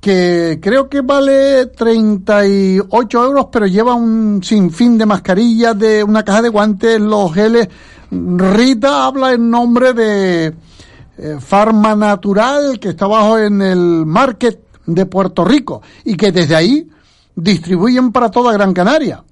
que 0.00 0.58
creo 0.62 0.88
que 0.88 1.02
vale 1.02 1.66
38 1.66 3.24
euros, 3.26 3.48
pero 3.52 3.66
lleva 3.66 3.92
un 3.92 4.42
sinfín 4.42 4.96
de 4.96 5.04
mascarillas, 5.04 5.78
de 5.78 6.02
una 6.02 6.22
caja 6.22 6.40
de 6.40 6.48
guantes, 6.48 6.98
los 6.98 7.30
geles. 7.34 7.68
Rita 8.10 9.04
habla 9.04 9.34
en 9.34 9.50
nombre 9.50 9.92
de 9.92 10.46
eh, 10.46 11.36
Farma 11.40 11.94
Natural, 11.94 12.80
que 12.80 12.88
está 12.88 13.04
abajo 13.04 13.36
en 13.36 13.60
el 13.60 14.06
market 14.06 14.60
de 14.86 15.04
Puerto 15.04 15.44
Rico, 15.44 15.82
y 16.06 16.16
que 16.16 16.32
desde 16.32 16.56
ahí 16.56 16.88
distribuyen 17.36 18.12
para 18.12 18.30
toda 18.30 18.54
Gran 18.54 18.72
Canaria, 18.72 19.22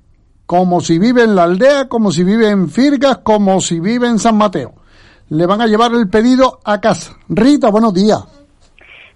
como 0.47 0.81
si 0.81 0.99
vive 0.99 1.25
en 1.25 1.35
la 1.35 1.45
aldea, 1.45 1.89
como 1.89 2.13
si 2.13 2.25
vive 2.25 2.49
en 2.49 2.71
Firgas, 2.71 3.19
como 3.19 3.61
si 3.61 3.81
vive 3.81 4.07
en 4.07 4.19
San 4.19 4.37
Mateo. 4.37 4.73
Le 5.29 5.45
van 5.45 5.61
a 5.61 5.67
llevar 5.67 5.93
el 5.93 6.09
pedido 6.09 6.61
a 6.65 6.81
casa. 6.81 7.17
Rita, 7.29 7.69
buenos 7.71 7.93
días. 7.93 8.21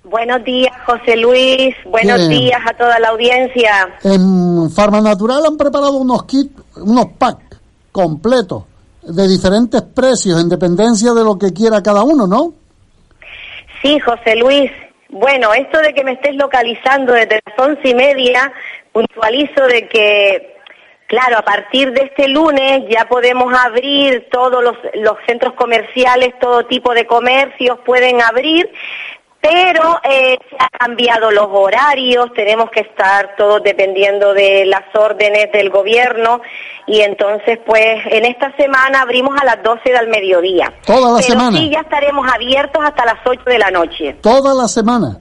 Buenos 0.02 0.43
días, 0.44 0.74
José 0.86 1.16
Luis. 1.16 1.74
Buenos 1.85 2.28
Bien. 2.28 2.31
días 2.31 2.61
a 2.69 2.77
toda 2.77 2.98
la 2.98 3.11
audiencia. 3.11 3.89
En 4.02 4.69
Farma 4.70 5.01
Natural 5.01 5.44
han 5.47 5.57
preparado 5.57 5.93
unos 5.93 6.24
kits, 6.24 6.51
unos 6.77 7.07
packs 7.16 7.61
completos 7.93 8.65
de 9.02 9.28
diferentes 9.28 9.82
precios 9.82 10.40
en 10.40 10.48
dependencia 10.48 11.12
de 11.12 11.23
lo 11.23 11.39
que 11.39 11.52
quiera 11.52 11.82
cada 11.82 12.02
uno, 12.02 12.27
¿no? 12.27 12.55
Sí, 13.82 13.98
José 14.01 14.36
Luis. 14.36 14.70
Bueno, 15.11 15.52
esto 15.55 15.78
de 15.81 15.93
que 15.93 16.05
me 16.05 16.12
estés 16.12 16.35
localizando 16.35 17.12
desde 17.12 17.40
las 17.44 17.59
once 17.59 17.89
y 17.89 17.94
media, 17.94 18.52
puntualizo 18.93 19.66
de 19.66 19.89
que, 19.89 20.57
claro, 21.11 21.39
a 21.39 21.43
partir 21.43 21.93
de 21.93 22.05
este 22.05 22.28
lunes 22.28 22.85
ya 22.89 23.07
podemos 23.09 23.53
abrir 23.53 24.28
todos 24.31 24.62
los, 24.62 24.77
los 24.95 25.16
centros 25.27 25.55
comerciales, 25.55 26.39
todo 26.39 26.66
tipo 26.66 26.95
de 26.95 27.05
comercios 27.05 27.81
pueden 27.85 28.23
abrir, 28.23 28.70
pero 29.41 29.99
eh, 30.05 30.39
se 30.49 30.57
han 30.57 30.69
cambiado 30.78 31.32
los 31.32 31.49
horarios, 31.51 32.32
tenemos 32.35 32.70
que 32.70 32.81
estar 32.81 33.35
todos 33.37 33.61
dependiendo 33.65 34.35
de 34.35 34.66
las 34.66 34.85
órdenes 34.95 35.51
del 35.51 35.70
gobierno 35.70 36.43
y 36.87 37.01
entonces 37.01 37.59
pues 37.66 38.07
en 38.07 38.24
esta 38.24 38.55
semana 38.57 39.03
abrimos 39.03 39.35
a 39.41 39.45
las 39.45 39.65
12 39.65 39.91
del 39.91 40.07
mediodía. 40.07 40.73
Toda 40.87 41.11
la 41.11 41.19
pero 41.19 41.28
semana. 41.41 41.59
sí 41.59 41.70
ya 41.70 41.81
estaremos 41.81 42.24
abiertos 42.32 42.85
hasta 42.85 43.05
las 43.05 43.19
8 43.24 43.43
de 43.47 43.59
la 43.59 43.70
noche. 43.73 44.16
Toda 44.23 44.55
la 44.55 44.69
semana. 44.69 45.19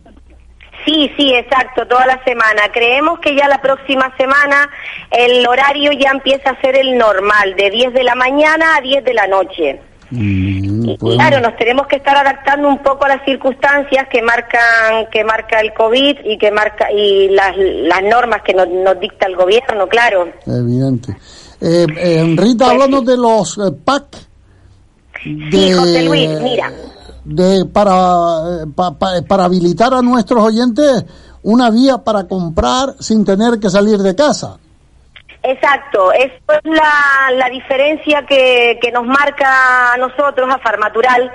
Sí, 0.89 1.11
sí, 1.15 1.33
exacto, 1.35 1.85
toda 1.85 2.07
la 2.07 2.19
semana. 2.23 2.63
Creemos 2.73 3.19
que 3.19 3.35
ya 3.35 3.47
la 3.47 3.61
próxima 3.61 4.11
semana 4.17 4.67
el 5.11 5.45
horario 5.45 5.91
ya 5.91 6.09
empieza 6.09 6.49
a 6.49 6.61
ser 6.61 6.75
el 6.77 6.97
normal, 6.97 7.55
de 7.55 7.69
10 7.69 7.93
de 7.93 8.03
la 8.03 8.15
mañana 8.15 8.75
a 8.75 8.81
10 8.81 9.03
de 9.03 9.13
la 9.13 9.27
noche. 9.27 9.79
Mm, 10.09 10.95
pues, 10.99 11.15
Claro, 11.15 11.41
nos 11.41 11.55
tenemos 11.57 11.85
que 11.85 11.97
estar 11.97 12.17
adaptando 12.17 12.67
un 12.67 12.79
poco 12.79 13.05
a 13.05 13.09
las 13.09 13.23
circunstancias 13.23 14.07
que 14.11 14.23
marcan 14.23 15.05
que 15.11 15.23
marca 15.23 15.59
el 15.59 15.71
COVID 15.73 16.17
y 16.25 16.37
que 16.39 16.49
marca 16.49 16.91
y 16.91 17.29
las, 17.29 17.55
las 17.55 18.01
normas 18.01 18.41
que 18.41 18.55
nos, 18.55 18.67
nos 18.67 18.99
dicta 18.99 19.27
el 19.27 19.35
gobierno, 19.35 19.87
claro. 19.87 20.27
Evidente. 20.47 21.15
Eh, 21.61 21.85
eh, 21.97 22.35
Rita, 22.35 22.71
hablando 22.71 23.01
de 23.01 23.15
los 23.15 23.59
eh. 23.59 23.69
De, 25.23 25.51
Sí, 25.51 25.73
José 25.73 26.03
Luis, 26.03 26.29
mira. 26.41 26.71
De 27.29 27.65
para, 27.65 27.91
eh, 27.91 28.65
pa- 28.75 28.97
pa- 28.97 29.21
para 29.27 29.45
habilitar 29.45 29.93
a 29.93 30.01
nuestros 30.01 30.43
oyentes 30.43 31.05
una 31.43 31.69
vía 31.69 31.99
para 31.99 32.27
comprar 32.27 32.95
sin 32.99 33.23
tener 33.23 33.59
que 33.59 33.69
salir 33.69 33.97
de 33.99 34.15
casa. 34.15 34.57
Exacto, 35.41 36.11
esto 36.11 36.51
es 36.53 36.59
la, 36.65 37.31
la 37.33 37.47
diferencia 37.49 38.25
que, 38.27 38.77
que 38.81 38.91
nos 38.91 39.05
marca 39.05 39.93
a 39.93 39.97
nosotros, 39.97 40.49
a 40.53 40.57
Farmatural, 40.59 41.31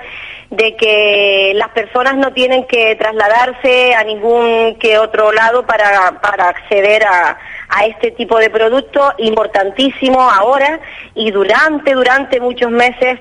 de 0.51 0.75
que 0.75 1.53
las 1.55 1.69
personas 1.69 2.15
no 2.15 2.31
tienen 2.31 2.67
que 2.67 2.95
trasladarse 2.97 3.95
a 3.95 4.03
ningún 4.03 4.77
que 4.79 4.99
otro 4.99 5.31
lado 5.31 5.65
para, 5.65 6.21
para 6.21 6.49
acceder 6.49 7.03
a, 7.03 7.35
a 7.67 7.85
este 7.87 8.11
tipo 8.11 8.37
de 8.37 8.51
producto 8.51 9.11
importantísimo 9.17 10.21
ahora 10.21 10.79
y 11.15 11.31
durante, 11.31 11.93
durante 11.95 12.39
muchos 12.39 12.69
meses, 12.69 13.19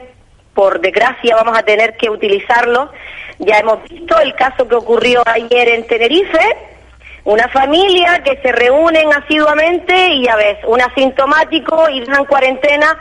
por 0.54 0.80
desgracia, 0.80 1.36
vamos 1.36 1.58
a 1.58 1.62
tener 1.62 1.96
que 1.96 2.08
utilizarlo. 2.10 2.90
Ya 3.38 3.58
hemos 3.58 3.82
visto 3.84 4.18
el 4.20 4.34
caso 4.34 4.66
que 4.68 4.76
ocurrió 4.76 5.22
ayer 5.26 5.68
en 5.68 5.86
Tenerife, 5.86 6.56
una 7.24 7.48
familia 7.48 8.22
que 8.22 8.36
se 8.42 8.52
reúnen 8.52 9.12
asiduamente 9.12 10.08
y 10.08 10.24
ya 10.24 10.36
ves, 10.36 10.58
un 10.66 10.80
asintomático 10.80 11.88
y 11.88 12.00
dejan 12.00 12.24
cuarentena 12.26 12.96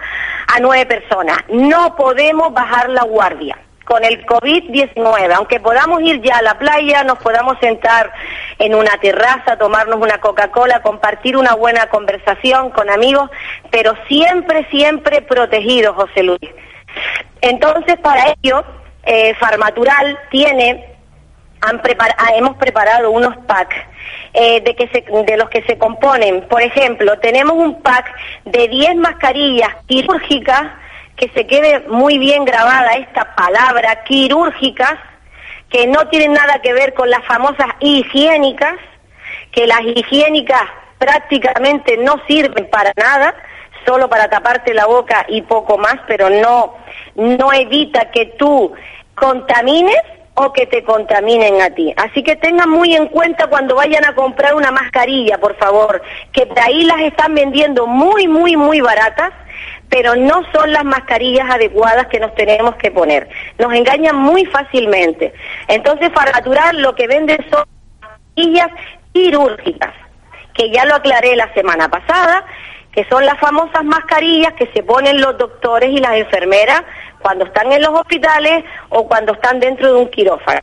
a 0.47 0.59
nueve 0.59 0.85
personas. 0.85 1.37
No 1.49 1.95
podemos 1.95 2.53
bajar 2.53 2.89
la 2.89 3.03
guardia 3.03 3.57
con 3.83 4.03
el 4.03 4.25
COVID-19. 4.25 5.33
Aunque 5.35 5.59
podamos 5.59 6.01
ir 6.01 6.21
ya 6.21 6.37
a 6.37 6.41
la 6.41 6.57
playa, 6.57 7.03
nos 7.03 7.19
podamos 7.19 7.57
sentar 7.59 8.11
en 8.59 8.75
una 8.75 8.97
terraza, 9.01 9.57
tomarnos 9.57 9.99
una 9.99 10.19
Coca-Cola, 10.19 10.81
compartir 10.81 11.35
una 11.37 11.53
buena 11.53 11.87
conversación 11.87 12.69
con 12.71 12.89
amigos, 12.89 13.29
pero 13.71 13.93
siempre, 14.07 14.65
siempre 14.69 15.21
protegidos, 15.21 15.95
José 15.95 16.23
Luis. 16.23 16.49
Entonces, 17.41 17.97
para 17.99 18.33
ello, 18.41 18.63
eh, 19.03 19.33
Farmatural 19.35 20.17
tiene 20.31 20.93
han 21.63 21.81
ah, 22.17 22.31
hemos 22.35 22.57
preparado 22.57 23.09
unos 23.11 23.37
packs 23.47 23.75
eh, 24.33 24.61
de, 24.61 24.75
que 24.75 24.87
de 25.25 25.37
los 25.37 25.49
que 25.49 25.63
se 25.63 25.77
componen. 25.77 26.41
Por 26.47 26.61
ejemplo, 26.61 27.17
tenemos 27.19 27.55
un 27.55 27.81
pack 27.81 28.13
de 28.45 28.67
10 28.67 28.95
mascarillas 28.95 29.69
quirúrgicas, 29.87 30.71
que 31.15 31.29
se 31.29 31.47
quede 31.47 31.81
muy 31.87 32.17
bien 32.17 32.43
grabada 32.43 32.93
esta 32.93 33.35
palabra, 33.35 34.03
quirúrgicas, 34.03 34.95
que 35.69 35.87
no 35.87 36.07
tienen 36.09 36.33
nada 36.33 36.59
que 36.61 36.73
ver 36.73 36.93
con 36.93 37.09
las 37.09 37.23
famosas 37.25 37.67
higiénicas, 37.79 38.75
que 39.51 39.65
las 39.65 39.81
higiénicas 39.83 40.63
prácticamente 40.97 41.97
no 41.97 42.15
sirven 42.27 42.69
para 42.69 42.91
nada, 42.97 43.33
solo 43.85 44.09
para 44.09 44.29
taparte 44.29 44.73
la 44.73 44.85
boca 44.85 45.25
y 45.27 45.41
poco 45.41 45.77
más, 45.77 45.95
pero 46.07 46.29
no, 46.29 46.75
no 47.15 47.53
evita 47.53 48.11
que 48.11 48.25
tú 48.37 48.73
contamines 49.15 50.01
o 50.35 50.51
que 50.51 50.65
te 50.65 50.83
contaminen 50.83 51.61
a 51.61 51.69
ti. 51.69 51.93
Así 51.95 52.23
que 52.23 52.35
tengan 52.35 52.69
muy 52.69 52.95
en 52.95 53.07
cuenta 53.07 53.47
cuando 53.47 53.75
vayan 53.75 54.03
a 54.05 54.15
comprar 54.15 54.55
una 54.55 54.71
mascarilla, 54.71 55.37
por 55.37 55.55
favor, 55.57 56.01
que 56.31 56.45
de 56.45 56.61
ahí 56.61 56.83
las 56.85 57.01
están 57.01 57.35
vendiendo 57.35 57.85
muy, 57.85 58.27
muy, 58.27 58.55
muy 58.55 58.81
baratas, 58.81 59.31
pero 59.89 60.15
no 60.15 60.41
son 60.51 60.73
las 60.73 60.83
mascarillas 60.83 61.49
adecuadas 61.51 62.07
que 62.07 62.19
nos 62.19 62.33
tenemos 62.33 62.75
que 62.77 62.89
poner. 62.89 63.29
Nos 63.59 63.71
engañan 63.73 64.15
muy 64.15 64.45
fácilmente. 64.45 65.33
Entonces, 65.67 66.09
Farmatural 66.11 66.81
lo 66.81 66.95
que 66.95 67.07
vende 67.07 67.37
son 67.51 67.63
mascarillas 68.01 68.69
quirúrgicas, 69.13 69.93
que 70.55 70.71
ya 70.71 70.85
lo 70.85 70.95
aclaré 70.95 71.35
la 71.35 71.53
semana 71.53 71.89
pasada, 71.89 72.43
que 72.93 73.05
son 73.09 73.25
las 73.25 73.39
famosas 73.39 73.83
mascarillas 73.83 74.53
que 74.53 74.67
se 74.67 74.83
ponen 74.83 75.19
los 75.19 75.37
doctores 75.37 75.89
y 75.89 75.97
las 75.97 76.15
enfermeras 76.15 76.83
cuando 77.21 77.45
están 77.45 77.71
en 77.71 77.81
los 77.81 77.91
hospitales 77.91 78.63
o 78.89 79.07
cuando 79.07 79.33
están 79.33 79.59
dentro 79.59 79.93
de 79.93 79.99
un 79.99 80.09
quirófano. 80.09 80.61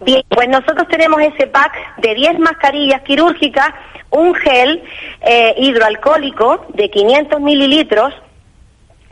Bien, 0.00 0.22
pues 0.28 0.48
nosotros 0.48 0.88
tenemos 0.88 1.20
ese 1.20 1.46
pack 1.46 1.96
de 1.98 2.14
10 2.14 2.38
mascarillas 2.40 3.02
quirúrgicas, 3.02 3.68
un 4.10 4.34
gel 4.34 4.82
eh, 5.20 5.54
hidroalcohólico 5.58 6.66
de 6.70 6.90
500 6.90 7.40
mililitros, 7.40 8.12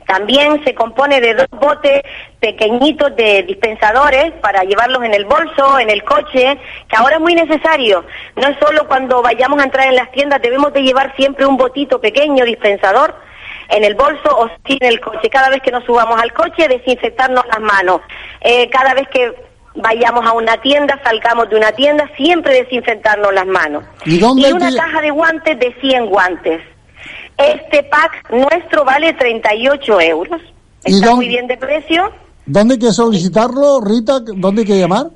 también 0.08 0.64
se 0.64 0.74
compone 0.74 1.20
de 1.20 1.34
dos 1.34 1.48
botes 1.50 2.00
pequeñitos 2.40 3.14
de 3.14 3.42
dispensadores 3.42 4.32
para 4.40 4.62
llevarlos 4.62 5.04
en 5.04 5.12
el 5.12 5.26
bolso, 5.26 5.78
en 5.78 5.90
el 5.90 6.02
coche, 6.02 6.58
que 6.88 6.96
ahora 6.96 7.16
es 7.16 7.20
muy 7.20 7.34
necesario. 7.34 8.06
No 8.34 8.48
es 8.48 8.56
solo 8.58 8.88
cuando 8.88 9.20
vayamos 9.20 9.60
a 9.60 9.64
entrar 9.64 9.86
en 9.86 9.96
las 9.96 10.10
tiendas, 10.10 10.40
debemos 10.40 10.72
de 10.72 10.80
llevar 10.80 11.14
siempre 11.14 11.44
un 11.44 11.58
botito 11.58 12.00
pequeño 12.00 12.46
dispensador 12.46 13.14
en 13.68 13.84
el 13.84 13.94
bolso 13.96 14.34
o 14.34 14.48
en 14.64 14.84
el 14.86 14.98
coche. 14.98 15.28
Cada 15.28 15.50
vez 15.50 15.60
que 15.60 15.70
nos 15.70 15.84
subamos 15.84 16.18
al 16.18 16.32
coche, 16.32 16.66
desinfectarnos 16.68 17.44
las 17.46 17.60
manos. 17.60 18.00
Eh, 18.40 18.70
cada 18.70 18.94
vez 18.94 19.06
que 19.08 19.34
vayamos 19.74 20.24
a 20.24 20.32
una 20.32 20.56
tienda, 20.62 20.98
salgamos 21.04 21.50
de 21.50 21.56
una 21.56 21.72
tienda, 21.72 22.08
siempre 22.16 22.54
desinfectarnos 22.62 23.34
las 23.34 23.46
manos. 23.46 23.84
¿Y 24.06 24.18
dónde 24.18 24.54
una 24.54 24.74
caja 24.74 25.02
de 25.02 25.10
guantes 25.10 25.58
de 25.58 25.74
100 25.82 26.06
guantes. 26.06 26.62
Este 27.38 27.82
pack 27.84 28.30
nuestro 28.30 28.84
vale 28.84 29.12
38 29.14 30.00
euros. 30.00 30.40
¿Y 30.84 30.94
Está 30.94 31.06
dónde- 31.06 31.16
muy 31.16 31.28
bien 31.28 31.46
de 31.46 31.56
precio. 31.56 32.12
¿Dónde 32.46 32.74
hay 32.74 32.80
que 32.80 32.92
solicitarlo, 32.92 33.80
Rita? 33.80 34.20
¿Dónde 34.20 34.62
hay 34.62 34.66
que 34.66 34.78
llamar? 34.78 35.06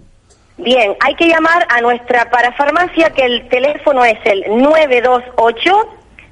Bien, 0.58 0.94
hay 1.00 1.14
que 1.16 1.26
llamar 1.28 1.66
a 1.70 1.80
nuestra 1.80 2.30
parafarmacia 2.30 3.10
que 3.10 3.24
el 3.24 3.48
teléfono 3.48 4.04
es 4.04 4.18
el 4.24 4.44
928 4.62 5.72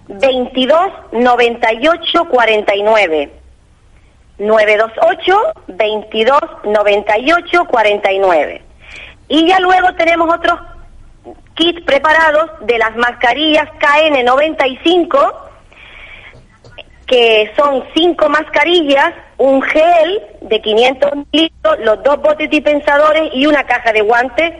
22 0.08 0.78
98 1.12 2.24
49. 2.30 3.32
928 4.38 5.36
22 5.68 6.40
98 6.64 7.64
49. 7.66 8.62
Y 9.28 9.46
ya 9.48 9.58
luego 9.60 9.92
tenemos 9.96 10.32
otros 10.34 10.58
kits 11.54 11.82
preparados 11.84 12.50
de 12.62 12.78
las 12.78 12.94
mascarillas 12.96 13.68
KN95 13.80 15.32
que 17.10 17.52
son 17.56 17.82
cinco 17.92 18.28
mascarillas, 18.28 19.12
un 19.36 19.60
gel 19.62 20.22
de 20.42 20.60
500 20.62 21.10
litros, 21.32 21.78
los 21.84 22.00
dos 22.04 22.22
botes 22.22 22.48
dispensadores 22.48 23.32
y 23.34 23.46
una 23.46 23.64
caja 23.64 23.92
de 23.92 24.02
guantes 24.02 24.52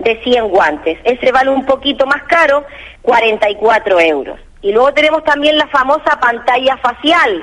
de 0.00 0.22
100 0.22 0.48
guantes. 0.48 0.98
Ese 1.04 1.32
vale 1.32 1.48
un 1.48 1.64
poquito 1.64 2.04
más 2.04 2.22
caro, 2.24 2.66
44 3.00 3.98
euros. 3.98 4.38
Y 4.60 4.72
luego 4.72 4.92
tenemos 4.92 5.24
también 5.24 5.56
la 5.56 5.66
famosa 5.68 6.20
pantalla 6.20 6.76
facial, 6.76 7.42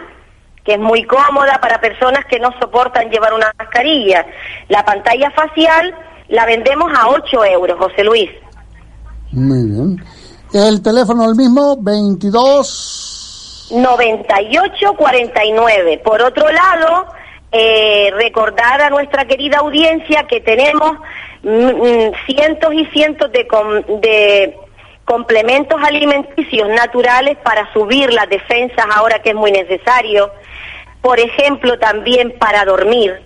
que 0.63 0.73
es 0.73 0.79
muy 0.79 1.03
cómoda 1.03 1.59
para 1.59 1.81
personas 1.81 2.23
que 2.29 2.37
no 2.37 2.51
soportan 2.61 3.09
llevar 3.09 3.33
una 3.33 3.51
mascarilla. 3.57 4.23
La 4.69 4.85
pantalla 4.85 5.31
facial 5.31 5.95
la 6.29 6.45
vendemos 6.45 6.91
a 6.95 7.09
8 7.09 7.45
euros, 7.45 7.79
José 7.79 8.03
Luis. 8.03 8.29
Muy 9.31 9.63
bien. 9.67 10.03
El 10.53 10.83
teléfono 10.83 11.27
el 11.27 11.35
mismo, 11.35 11.75
22... 11.81 13.12
9849. 13.71 15.99
Por 15.99 16.21
otro 16.21 16.51
lado, 16.51 17.07
eh, 17.51 18.11
recordar 18.15 18.81
a 18.81 18.89
nuestra 18.89 19.23
querida 19.25 19.59
audiencia 19.59 20.25
que 20.27 20.41
tenemos 20.41 20.97
cientos 22.25 22.73
y 22.73 22.85
cientos 22.87 23.31
de 23.31 24.57
complementos 25.05 25.81
alimenticios 25.83 26.67
naturales 26.69 27.37
para 27.43 27.71
subir 27.73 28.11
las 28.13 28.29
defensas 28.29 28.85
ahora 28.95 29.19
que 29.19 29.31
es 29.31 29.35
muy 29.35 29.51
necesario. 29.51 30.31
Por 31.01 31.19
ejemplo, 31.19 31.77
también 31.79 32.31
para 32.39 32.63
dormir, 32.63 33.19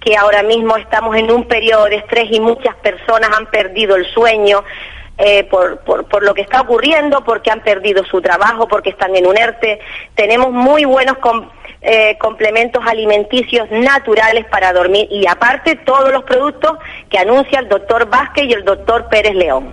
que 0.00 0.16
ahora 0.16 0.44
mismo 0.44 0.76
estamos 0.76 1.16
en 1.16 1.28
un 1.30 1.48
periodo 1.48 1.86
de 1.86 1.96
estrés 1.96 2.28
y 2.30 2.38
muchas 2.38 2.76
personas 2.76 3.30
han 3.36 3.46
perdido 3.46 3.96
el 3.96 4.06
sueño 4.06 4.62
eh, 5.18 5.44
por, 5.50 5.78
por, 5.78 6.04
por 6.06 6.22
lo 6.24 6.34
que 6.34 6.42
está 6.42 6.60
ocurriendo, 6.60 7.24
porque 7.24 7.50
han 7.50 7.62
perdido 7.62 8.04
su 8.04 8.20
trabajo, 8.20 8.68
porque 8.68 8.90
están 8.90 9.14
en 9.16 9.26
un 9.26 9.36
ERTE. 9.36 9.78
Tenemos 10.14 10.52
muy 10.52 10.84
buenos 10.84 11.18
com- 11.18 11.48
eh, 11.80 12.16
complementos 12.18 12.82
alimenticios 12.86 13.66
naturales 13.70 14.44
para 14.50 14.72
dormir 14.72 15.06
y 15.10 15.26
aparte 15.26 15.76
todos 15.86 16.10
los 16.12 16.24
productos 16.24 16.72
que 17.08 17.18
anuncia 17.18 17.60
el 17.60 17.68
doctor 17.68 18.08
Vázquez 18.10 18.44
y 18.48 18.52
el 18.52 18.64
doctor 18.64 19.06
Pérez 19.08 19.34
León. 19.34 19.72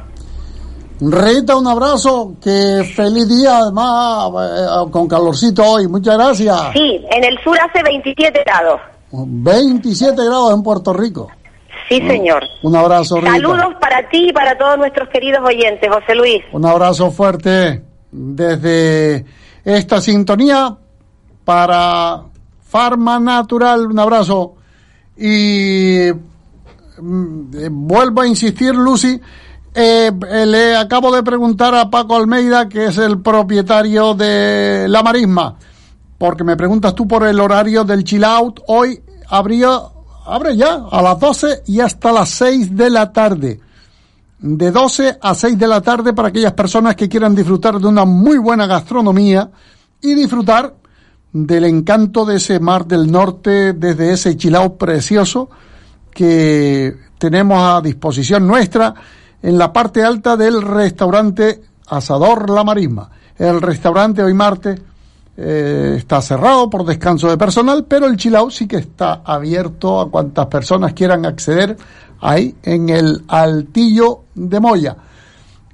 Rita, 1.01 1.57
un 1.57 1.67
abrazo. 1.67 2.33
Que 2.41 2.83
feliz 2.95 3.27
día, 3.27 3.57
además, 3.57 4.29
eh, 4.39 4.91
con 4.91 5.07
calorcito 5.07 5.63
hoy. 5.63 5.87
Muchas 5.87 6.17
gracias. 6.17 6.55
Sí, 6.73 7.03
en 7.11 7.23
el 7.25 7.37
sur 7.43 7.57
hace 7.59 7.83
27 7.83 8.43
grados. 8.45 8.79
27 9.11 10.23
grados 10.23 10.53
en 10.53 10.63
Puerto 10.63 10.93
Rico. 10.93 11.29
Sí, 12.01 12.07
señor. 12.07 12.43
Un 12.61 12.75
abrazo, 12.75 13.17
Rita. 13.17 13.31
Saludos 13.33 13.75
para 13.79 14.07
ti 14.09 14.29
y 14.29 14.33
para 14.33 14.57
todos 14.57 14.77
nuestros 14.77 15.09
queridos 15.09 15.41
oyentes, 15.45 15.89
José 15.89 16.15
Luis. 16.15 16.41
Un 16.51 16.65
abrazo 16.65 17.11
fuerte 17.11 17.83
desde 18.11 19.25
esta 19.63 20.01
sintonía 20.01 20.75
para 21.45 22.21
Farma 22.67 23.19
Natural. 23.19 23.87
Un 23.87 23.99
abrazo. 23.99 24.55
Y 25.17 26.07
mm, 26.99 27.41
eh, 27.55 27.69
vuelvo 27.71 28.21
a 28.21 28.27
insistir, 28.27 28.73
Lucy. 28.75 29.19
eh, 29.75 30.11
le 30.45 30.75
acabo 30.75 31.11
de 31.15 31.23
preguntar 31.23 31.73
a 31.75 31.89
Paco 31.89 32.15
Almeida, 32.15 32.67
que 32.69 32.85
es 32.85 32.97
el 32.97 33.19
propietario 33.21 34.13
de 34.13 34.85
La 34.87 35.01
Marisma, 35.03 35.55
porque 36.17 36.43
me 36.43 36.55
preguntas 36.55 36.93
tú 36.95 37.07
por 37.07 37.25
el 37.25 37.39
horario 37.39 37.83
del 37.83 38.03
chill 38.03 38.23
out. 38.23 38.59
Hoy 38.67 39.01
habría, 39.27 39.79
abre 40.25 40.55
ya 40.55 40.85
a 40.89 41.01
las 41.01 41.19
12 41.19 41.63
y 41.67 41.79
hasta 41.79 42.11
las 42.11 42.29
6 42.29 42.75
de 42.75 42.89
la 42.89 43.11
tarde 43.11 43.59
de 44.39 44.71
12 44.71 45.19
a 45.21 45.33
6 45.33 45.57
de 45.57 45.67
la 45.67 45.81
tarde 45.81 46.13
para 46.13 46.27
aquellas 46.27 46.51
personas 46.51 46.95
que 46.95 47.07
quieran 47.07 47.33
disfrutar 47.33 47.79
de 47.79 47.87
una 47.87 48.03
muy 48.03 48.37
buena 48.37 48.67
gastronomía 48.67 49.49
y 50.01 50.13
disfrutar 50.13 50.75
del 51.31 51.63
encanto 51.63 52.25
de 52.25 52.35
ese 52.35 52.59
mar 52.59 52.85
del 52.85 53.09
norte 53.09 53.71
desde 53.73 54.11
ese 54.11 54.35
chilao 54.35 54.77
precioso 54.77 55.49
que 56.11 56.95
tenemos 57.17 57.57
a 57.57 57.81
disposición 57.81 58.45
nuestra 58.45 58.93
en 59.41 59.57
la 59.57 59.71
parte 59.71 60.03
alta 60.03 60.35
del 60.35 60.61
restaurante 60.61 61.61
Asador 61.87 62.49
La 62.49 62.63
Marisma. 62.63 63.09
El 63.37 63.61
restaurante 63.61 64.23
hoy 64.23 64.33
martes 64.33 64.79
eh, 65.37 65.95
está 65.97 66.21
cerrado 66.21 66.69
por 66.69 66.85
descanso 66.85 67.29
de 67.29 67.37
personal, 67.37 67.85
pero 67.87 68.05
el 68.07 68.17
chilao 68.17 68.49
sí 68.51 68.67
que 68.67 68.77
está 68.77 69.21
abierto 69.25 69.99
a 70.01 70.09
cuantas 70.09 70.45
personas 70.47 70.93
quieran 70.93 71.25
acceder 71.25 71.75
ahí 72.21 72.55
en 72.63 72.89
el 72.89 73.23
Altillo 73.27 74.21
de 74.35 74.59
Moya. 74.59 74.95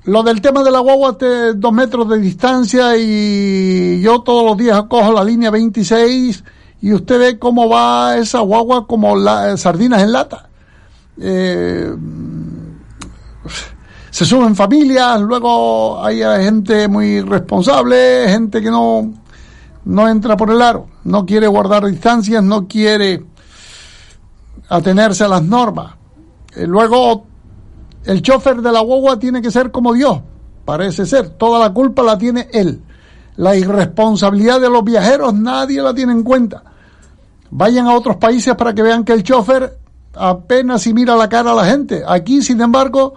Lo 0.06 0.24
del 0.24 0.42
tema 0.42 0.64
de 0.64 0.72
la 0.72 0.80
guagua, 0.80 1.18
te- 1.18 1.54
dos 1.54 1.74
metros 1.74 2.08
de 2.10 2.18
distancia 2.20 2.98
y 2.98 4.00
yo 4.02 4.22
todos 4.22 4.46
los 4.46 4.58
días 4.58 4.84
cojo 4.90 5.12
la 5.12 5.24
línea 5.24 5.52
26 5.52 6.44
y 6.82 6.94
usted 6.94 7.20
ve 7.20 7.38
cómo 7.40 7.68
va 7.70 8.18
esa 8.18 8.40
guagua 8.40 8.88
como 8.88 9.16
la, 9.18 9.56
sardinas 9.58 10.02
en 10.02 10.12
lata. 10.14 10.50
Eh, 11.22 11.94
se 14.10 14.26
suben 14.26 14.56
familias, 14.56 15.22
luego 15.22 16.04
hay 16.04 16.20
gente 16.44 16.88
muy 16.88 17.22
responsable, 17.22 18.26
gente 18.28 18.62
que 18.62 18.72
no, 18.72 19.14
no 19.86 20.08
entra 20.08 20.38
por 20.38 20.52
el 20.52 20.62
aro, 20.62 20.88
no 21.04 21.26
quiere 21.26 21.48
guardar 21.48 21.86
distancias, 21.86 22.44
no 22.44 22.68
quiere 22.68 23.24
atenerse 24.70 25.24
a 25.24 25.28
las 25.28 25.44
normas. 25.44 25.96
Eh, 26.56 26.68
luego, 26.68 27.26
el 28.06 28.22
chofer 28.22 28.62
de 28.62 28.72
la 28.72 28.82
guagua 28.82 29.20
tiene 29.20 29.42
que 29.42 29.52
ser 29.52 29.72
como 29.72 29.94
Dios, 29.94 30.22
parece 30.66 31.06
ser, 31.06 31.30
toda 31.30 31.60
la 31.60 31.74
culpa 31.74 32.04
la 32.04 32.18
tiene 32.18 32.48
él. 32.52 32.82
La 33.36 33.56
irresponsabilidad 33.56 34.60
de 34.60 34.70
los 34.70 34.84
viajeros 34.84 35.34
nadie 35.34 35.82
la 35.82 35.94
tiene 35.94 36.12
en 36.12 36.24
cuenta. 36.24 36.64
Vayan 37.52 37.88
a 37.88 37.96
otros 37.96 38.18
países 38.18 38.54
para 38.56 38.74
que 38.74 38.82
vean 38.82 39.04
que 39.04 39.14
el 39.14 39.24
chofer 39.24 39.80
apenas 40.14 40.82
si 40.82 40.94
mira 40.94 41.16
la 41.16 41.30
cara 41.30 41.52
a 41.52 41.56
la 41.56 41.66
gente. 41.66 42.04
Aquí, 42.06 42.42
sin 42.42 42.62
embargo, 42.62 43.14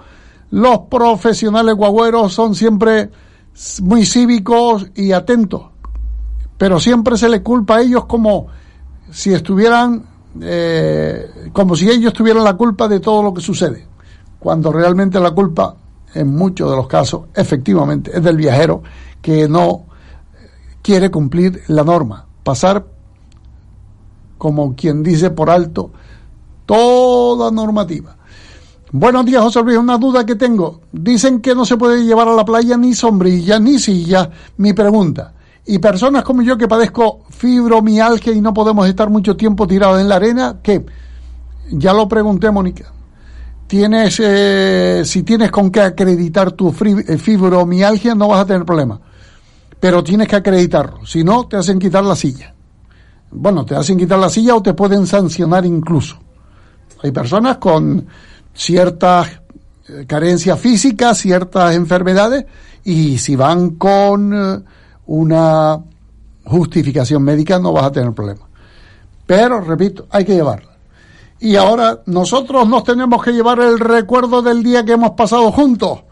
los 0.51 0.80
profesionales 0.90 1.74
guagüeros 1.74 2.32
son 2.32 2.55
siempre 2.55 3.10
muy 3.82 4.06
cívicos 4.06 4.86
y 4.94 5.12
atentos, 5.12 5.62
pero 6.62 6.78
siempre 6.78 7.16
se 7.16 7.28
le 7.28 7.43
culpa 7.43 7.78
a 7.78 7.80
ellos 7.80 8.05
como 8.05 8.47
si 9.10 9.34
estuvieran, 9.34 10.01
eh, 10.40 11.51
como 11.52 11.74
si 11.74 11.90
ellos 11.90 12.12
tuvieran 12.12 12.44
la 12.44 12.55
culpa 12.55 12.86
de 12.86 13.01
todo 13.01 13.20
lo 13.20 13.34
que 13.34 13.40
sucede, 13.40 13.84
cuando 14.39 14.70
realmente 14.70 15.18
la 15.18 15.32
culpa, 15.32 15.74
en 16.14 16.32
muchos 16.32 16.70
de 16.70 16.76
los 16.76 16.86
casos, 16.86 17.22
efectivamente, 17.34 18.12
es 18.14 18.22
del 18.22 18.36
viajero 18.36 18.80
que 19.20 19.48
no 19.48 19.86
quiere 20.82 21.10
cumplir 21.10 21.62
la 21.66 21.82
norma, 21.82 22.26
pasar 22.44 22.86
como 24.39 24.76
quien 24.76 25.02
dice 25.02 25.30
por 25.30 25.51
alto 25.51 25.90
toda 26.64 27.51
normativa. 27.51 28.14
Buenos 28.93 29.26
días, 29.26 29.43
José 29.43 29.64
Luis. 29.64 29.78
Una 29.78 29.98
duda 29.98 30.24
que 30.24 30.36
tengo. 30.36 30.82
Dicen 30.93 31.40
que 31.40 31.56
no 31.56 31.64
se 31.64 31.76
puede 31.76 32.05
llevar 32.05 32.28
a 32.28 32.34
la 32.34 32.44
playa 32.44 32.76
ni 32.76 32.94
sombrilla 32.94 33.59
ni 33.59 33.80
silla. 33.80 34.30
Mi 34.59 34.72
pregunta. 34.74 35.32
Y 35.64 35.78
personas 35.78 36.24
como 36.24 36.43
yo 36.43 36.59
que 36.59 36.66
padezco 36.66 37.24
fibromialgia 37.30 38.32
y 38.32 38.40
no 38.40 38.52
podemos 38.52 38.89
estar 38.89 39.09
mucho 39.10 39.36
tiempo 39.36 39.66
tirados 39.66 40.01
en 40.01 40.09
la 40.09 40.16
arena, 40.16 40.59
¿qué? 40.62 40.84
Ya 41.70 41.93
lo 41.93 42.09
pregunté, 42.09 42.51
Mónica. 42.51 42.93
Tienes, 43.66 44.20
eh, 44.20 45.02
si 45.05 45.22
tienes 45.22 45.51
con 45.51 45.70
qué 45.70 45.80
acreditar 45.80 46.52
tu 46.52 46.68
eh, 46.68 47.16
fibromialgia, 47.16 48.14
no 48.14 48.28
vas 48.28 48.40
a 48.40 48.47
tener 48.47 48.64
problema. 48.64 49.01
Pero 49.78 50.02
tienes 50.02 50.28
que 50.28 50.36
acreditarlo. 50.36 51.06
Si 51.06 51.24
no, 51.24 51.47
te 51.47 51.56
hacen 51.56 51.78
quitar 51.78 52.05
la 52.05 52.16
silla. 52.16 52.55
Bueno, 53.30 53.64
te 53.64 53.74
hacen 53.74 53.97
quitar 53.97 54.18
la 54.18 54.28
silla 54.28 54.55
o 54.55 54.62
te 54.62 54.74
pueden 54.74 55.06
sancionar 55.06 55.64
incluso. 55.64 56.18
Hay 57.02 57.12
personas 57.12 57.56
con 57.56 58.06
ciertas 58.52 59.40
eh, 59.89 60.05
carencias 60.06 60.59
físicas, 60.60 61.18
ciertas 61.18 61.74
enfermedades, 61.74 62.44
y 62.84 63.18
si 63.18 63.34
van 63.36 63.70
con 63.70 64.32
eh, 64.34 64.62
una 65.12 65.78
justificación 66.47 67.22
médica 67.22 67.59
no 67.59 67.70
vas 67.74 67.84
a 67.84 67.93
tener 67.93 68.12
problema. 68.12 68.48
Pero, 69.26 69.60
repito, 69.60 70.06
hay 70.09 70.24
que 70.24 70.32
llevarla. 70.32 70.70
Y 71.39 71.56
ahora 71.56 72.01
nosotros 72.06 72.66
nos 72.66 72.82
tenemos 72.82 73.22
que 73.22 73.32
llevar 73.32 73.60
el 73.60 73.78
recuerdo 73.78 74.40
del 74.40 74.62
día 74.62 74.86
que 74.86 74.93
hemos 74.93 75.10
pasado 75.10 75.52
juntos, 75.52 76.05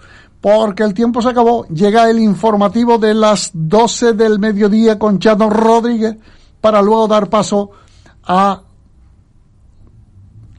porque 0.42 0.82
el 0.82 0.92
tiempo 0.92 1.22
se 1.22 1.30
acabó. 1.30 1.66
Llega 1.68 2.10
el 2.10 2.18
informativo 2.18 2.98
de 2.98 3.14
las 3.14 3.52
12 3.54 4.12
del 4.12 4.38
mediodía 4.38 4.98
con 4.98 5.18
Chano 5.18 5.48
Rodríguez 5.48 6.16
para 6.60 6.82
luego 6.82 7.08
dar 7.08 7.30
paso 7.30 7.70
a 8.24 8.60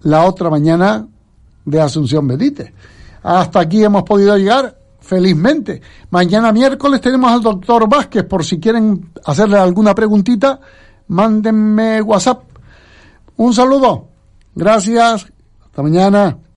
la 0.01 0.25
otra 0.25 0.49
mañana 0.49 1.05
de 1.63 1.79
Asunción 1.79 2.27
Benítez. 2.27 2.73
Hasta 3.21 3.59
aquí 3.59 3.83
hemos 3.83 4.01
podido 4.01 4.35
llegar 4.35 4.80
felizmente. 5.11 5.81
Mañana 6.09 6.53
miércoles 6.53 7.01
tenemos 7.01 7.29
al 7.33 7.41
doctor 7.41 7.89
Vázquez, 7.89 8.23
por 8.23 8.45
si 8.45 8.61
quieren 8.61 9.11
hacerle 9.25 9.57
alguna 9.57 9.93
preguntita, 9.93 10.61
mándenme 11.09 12.01
WhatsApp. 12.01 12.43
Un 13.35 13.53
saludo. 13.53 14.07
Gracias. 14.55 15.27
Hasta 15.65 15.83
mañana. 15.83 16.37